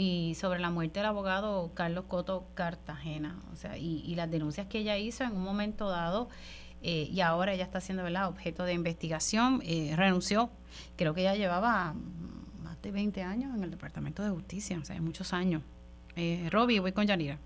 y 0.00 0.36
sobre 0.36 0.60
la 0.60 0.70
muerte 0.70 1.00
del 1.00 1.06
abogado 1.08 1.72
Carlos 1.74 2.04
Coto 2.06 2.46
Cartagena, 2.54 3.36
o 3.52 3.56
sea, 3.56 3.76
y, 3.76 4.14
las 4.14 4.30
denuncias 4.30 4.68
que 4.68 4.78
ella 4.78 4.96
hizo 4.96 5.24
en 5.24 5.32
un 5.32 5.42
momento 5.42 5.88
dado 5.88 6.28
eh, 6.82 7.08
y 7.10 7.20
ahora 7.20 7.52
ella 7.52 7.64
está 7.64 7.80
siendo 7.80 8.04
¿verdad? 8.04 8.28
objeto 8.28 8.62
de 8.62 8.74
investigación, 8.74 9.60
eh, 9.64 9.94
renunció, 9.96 10.50
creo 10.96 11.14
que 11.14 11.22
ella 11.22 11.34
llevaba 11.34 11.94
más 12.62 12.80
de 12.80 12.92
20 12.92 13.24
años 13.24 13.52
en 13.56 13.64
el 13.64 13.72
Departamento 13.72 14.22
de 14.22 14.30
Justicia, 14.30 14.78
o 14.80 14.84
sea, 14.84 15.00
muchos 15.00 15.32
años. 15.32 15.62
Eh, 16.14 16.48
Robbie, 16.52 16.78
voy 16.78 16.92
con 16.92 17.04
Yanira. 17.04 17.38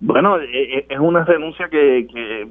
Bueno, 0.00 0.40
eh, 0.40 0.84
es 0.88 0.98
una 0.98 1.24
renuncia 1.24 1.68
que, 1.68 2.08
que 2.12 2.48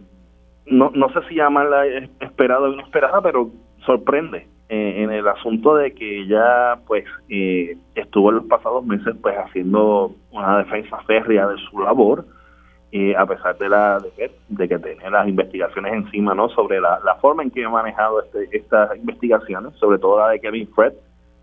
no, 0.67 0.89
no 0.95 1.09
sé 1.09 1.19
si 1.27 1.35
llamarla 1.35 1.85
es- 1.85 2.09
esperada 2.22 2.61
o 2.61 2.72
inesperada, 2.73 3.22
pero 3.22 3.51
sorprende 3.85 4.47
eh, 4.69 5.03
en 5.03 5.11
el 5.11 5.27
asunto 5.27 5.75
de 5.75 5.93
que 5.93 6.21
ella 6.21 6.79
pues 6.87 7.05
eh, 7.29 7.77
estuvo 7.93 8.29
en 8.29 8.37
los 8.37 8.45
pasados 8.45 8.83
meses 8.83 9.15
pues 9.21 9.35
haciendo 9.37 10.15
una 10.31 10.57
defensa 10.59 10.97
férrea 11.05 11.47
de 11.47 11.57
su 11.69 11.79
labor 11.79 12.25
eh, 12.91 13.15
a 13.15 13.27
pesar 13.27 13.57
de 13.59 13.69
la 13.69 13.99
de 13.99 14.09
que, 14.11 14.31
de 14.49 14.67
que 14.67 14.79
tiene 14.79 15.09
las 15.11 15.27
investigaciones 15.27 15.93
encima 15.93 16.33
no 16.33 16.49
sobre 16.49 16.81
la, 16.81 16.99
la 17.05 17.15
forma 17.15 17.43
en 17.43 17.51
que 17.51 17.63
ha 17.63 17.69
manejado 17.69 18.23
este, 18.23 18.57
estas 18.57 18.95
investigaciones 18.97 19.73
sobre 19.75 19.99
todo 19.99 20.17
la 20.17 20.29
de 20.29 20.39
Kevin 20.39 20.67
Fred 20.73 20.93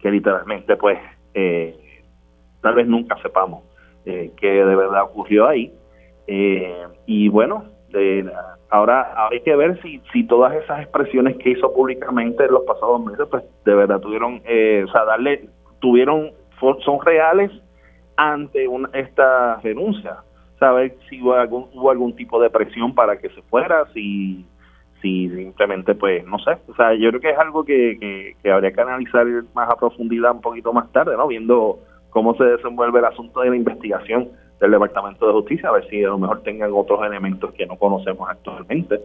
que 0.00 0.10
literalmente 0.10 0.76
pues 0.76 0.98
eh, 1.34 2.02
tal 2.60 2.74
vez 2.74 2.88
nunca 2.88 3.16
sepamos 3.22 3.62
eh, 4.04 4.32
qué 4.36 4.48
de 4.48 4.76
verdad 4.76 5.04
ocurrió 5.04 5.46
ahí. 5.46 5.72
Y 7.06 7.28
bueno, 7.28 7.64
de- 7.98 8.32
ahora 8.70 9.28
hay 9.30 9.40
que 9.40 9.54
ver 9.56 9.80
si, 9.82 10.00
si 10.12 10.26
todas 10.26 10.54
esas 10.54 10.80
expresiones 10.80 11.36
que 11.36 11.50
hizo 11.50 11.72
públicamente 11.72 12.44
en 12.44 12.52
los 12.52 12.64
pasados 12.64 13.04
meses, 13.04 13.26
pues 13.30 13.44
de 13.64 13.74
verdad 13.74 14.00
tuvieron, 14.00 14.40
eh, 14.44 14.84
o 14.88 14.92
sea, 14.92 15.04
darle, 15.04 15.48
tuvieron, 15.80 16.32
son 16.84 17.04
reales 17.04 17.50
ante 18.16 18.66
una, 18.68 18.88
esta 18.92 19.56
renuncia. 19.62 20.16
Saber 20.58 20.94
si 21.08 21.20
hubo 21.20 21.34
algún, 21.34 21.68
hubo 21.74 21.90
algún 21.90 22.14
tipo 22.14 22.40
de 22.40 22.48
presión 22.50 22.94
para 22.94 23.18
que 23.18 23.28
se 23.30 23.42
fuera, 23.42 23.84
si, 23.92 24.46
si 25.00 25.28
simplemente, 25.30 25.94
pues, 25.94 26.24
no 26.24 26.38
sé. 26.38 26.52
O 26.68 26.74
sea, 26.76 26.94
yo 26.94 27.08
creo 27.10 27.20
que 27.20 27.30
es 27.30 27.38
algo 27.38 27.64
que, 27.64 27.98
que, 27.98 28.36
que 28.42 28.50
habría 28.52 28.72
que 28.72 28.80
analizar 28.80 29.26
más 29.54 29.68
a 29.68 29.76
profundidad 29.76 30.32
un 30.32 30.40
poquito 30.40 30.72
más 30.72 30.90
tarde, 30.92 31.16
¿no? 31.16 31.26
Viendo 31.26 31.80
cómo 32.10 32.34
se 32.36 32.44
desenvuelve 32.44 33.00
el 33.00 33.06
asunto 33.06 33.40
de 33.40 33.50
la 33.50 33.56
investigación 33.56 34.28
del 34.62 34.70
Departamento 34.70 35.26
de 35.26 35.32
Justicia, 35.32 35.68
a 35.68 35.72
ver 35.72 35.88
si 35.90 36.02
a 36.04 36.08
lo 36.08 36.18
mejor 36.18 36.42
tengan 36.42 36.70
otros 36.72 37.04
elementos 37.04 37.52
que 37.54 37.66
no 37.66 37.76
conocemos 37.76 38.28
actualmente, 38.30 39.00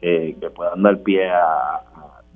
que, 0.00 0.34
que 0.40 0.50
puedan 0.50 0.82
dar 0.82 0.98
pie 1.02 1.28
a, 1.30 1.80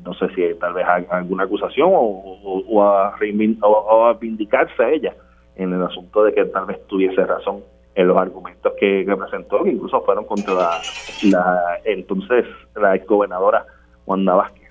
no 0.05 0.13
sé 0.15 0.29
si 0.35 0.43
tal 0.61 0.75
vez 0.75 0.87
alguna 1.11 1.45
acusación 1.45 1.89
o, 1.91 1.99
o- 1.99 2.65
o 2.69 2.83
a 2.83 3.15
o- 3.63 4.05
a 4.07 4.13
vindicarse 4.15 4.95
ella 4.95 5.15
en 5.57 5.73
el 5.73 5.83
asunto 5.83 6.23
de 6.25 6.35
que 6.35 6.45
tal 6.45 6.67
vez 6.67 6.87
tuviese 6.87 7.25
razón 7.25 7.61
en 7.95 8.09
los 8.09 8.17
argumentos 8.19 8.75
que, 8.79 9.05
que 9.07 9.17
presentó, 9.17 9.65
que 9.65 9.71
incluso 9.71 10.03
fueron 10.03 10.27
contra 10.27 10.53
la, 10.53 10.85
la 11.23 11.79
entonces 11.85 12.45
la 12.75 12.95
exgobernadora 12.95 13.65
Wanda 14.05 14.35
Vázquez. 14.35 14.71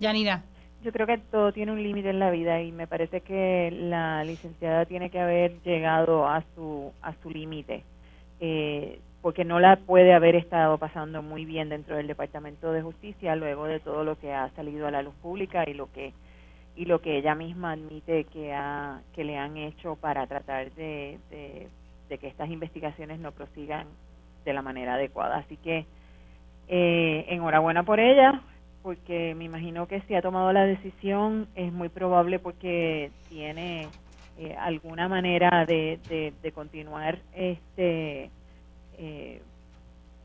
Yanira. 0.00 0.42
Yo 0.84 0.92
creo 0.92 1.06
que 1.06 1.16
todo 1.16 1.50
tiene 1.50 1.72
un 1.72 1.82
límite 1.82 2.10
en 2.10 2.18
la 2.18 2.30
vida 2.30 2.60
y 2.60 2.70
me 2.70 2.86
parece 2.86 3.22
que 3.22 3.70
la 3.72 4.22
licenciada 4.22 4.84
tiene 4.84 5.08
que 5.08 5.18
haber 5.18 5.62
llegado 5.62 6.28
a 6.28 6.44
su 6.54 6.92
a 7.00 7.14
su 7.22 7.30
límite 7.30 7.82
eh, 8.38 9.00
porque 9.22 9.46
no 9.46 9.60
la 9.60 9.76
puede 9.76 10.12
haber 10.12 10.36
estado 10.36 10.76
pasando 10.76 11.22
muy 11.22 11.46
bien 11.46 11.70
dentro 11.70 11.96
del 11.96 12.06
Departamento 12.06 12.70
de 12.70 12.82
Justicia 12.82 13.34
luego 13.34 13.64
de 13.64 13.80
todo 13.80 14.04
lo 14.04 14.18
que 14.18 14.34
ha 14.34 14.50
salido 14.50 14.86
a 14.86 14.90
la 14.90 15.00
luz 15.00 15.14
pública 15.22 15.64
y 15.66 15.72
lo 15.72 15.90
que 15.90 16.12
y 16.76 16.84
lo 16.84 17.00
que 17.00 17.16
ella 17.16 17.34
misma 17.34 17.72
admite 17.72 18.24
que 18.24 18.52
ha 18.52 19.00
que 19.14 19.24
le 19.24 19.38
han 19.38 19.56
hecho 19.56 19.96
para 19.96 20.26
tratar 20.26 20.70
de, 20.72 21.18
de, 21.30 21.68
de 22.10 22.18
que 22.18 22.28
estas 22.28 22.50
investigaciones 22.50 23.18
no 23.20 23.32
prosigan 23.32 23.86
de 24.44 24.52
la 24.52 24.60
manera 24.60 24.94
adecuada. 24.94 25.38
Así 25.38 25.56
que 25.56 25.86
eh, 26.68 27.24
enhorabuena 27.28 27.84
por 27.84 28.00
ella 28.00 28.42
porque 28.84 29.34
me 29.34 29.46
imagino 29.46 29.88
que 29.88 30.02
si 30.02 30.14
ha 30.14 30.20
tomado 30.20 30.52
la 30.52 30.66
decisión 30.66 31.48
es 31.56 31.72
muy 31.72 31.88
probable 31.88 32.38
porque 32.38 33.10
tiene 33.30 33.88
eh, 34.38 34.54
alguna 34.60 35.08
manera 35.08 35.64
de, 35.66 35.98
de, 36.42 36.52
continuar 36.52 37.18
este 37.34 38.30
eh, 38.98 39.42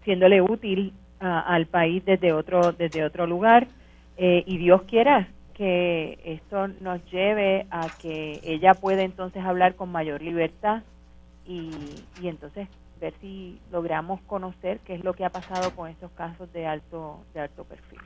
siéndole 0.03 0.41
útil 0.41 0.93
a- 1.21 1.39
al 1.55 1.67
país 1.67 2.03
desde 2.05 2.33
otro 2.33 2.73
desde 2.73 3.05
otro 3.05 3.25
lugar 3.25 3.69
eh, 4.17 4.43
y 4.45 4.57
Dios 4.57 4.81
quiera 4.83 5.29
que 5.53 6.19
esto 6.25 6.67
nos 6.81 6.99
lleve 7.11 7.65
a 7.71 7.91
que 7.91 8.41
ella 8.43 8.75
pueda 8.75 9.03
entonces 9.03 9.41
hablar 9.45 9.75
con 9.75 9.89
mayor 9.89 10.21
libertad 10.21 10.83
y, 11.47 12.09
y 12.17 12.27
entonces 12.27 12.67
ver 12.99 13.13
si 13.21 13.61
logramos 13.71 14.19
conocer 14.23 14.81
qué 14.81 14.95
es 14.95 15.03
lo 15.05 15.13
que 15.13 15.23
ha 15.23 15.29
pasado 15.29 15.71
con 15.71 15.89
estos 15.89 16.11
casos 16.11 16.51
de 16.51 16.67
alto 16.67 17.21
de 17.33 17.39
alto 17.39 17.63
perfil. 17.63 17.99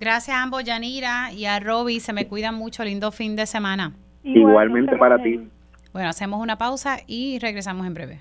Gracias 0.00 0.34
a 0.34 0.42
ambos, 0.42 0.64
Yanira 0.64 1.30
y 1.30 1.44
a 1.44 1.60
Roby. 1.60 2.00
Se 2.00 2.14
me 2.14 2.26
cuidan 2.26 2.54
mucho. 2.54 2.82
Lindo 2.84 3.12
fin 3.12 3.36
de 3.36 3.44
semana. 3.44 3.92
Igualmente 4.24 4.96
para 4.96 5.22
ti. 5.22 5.46
Bueno, 5.92 6.08
hacemos 6.08 6.40
una 6.40 6.56
pausa 6.56 7.00
y 7.06 7.38
regresamos 7.38 7.86
en 7.86 7.92
breve. 7.92 8.20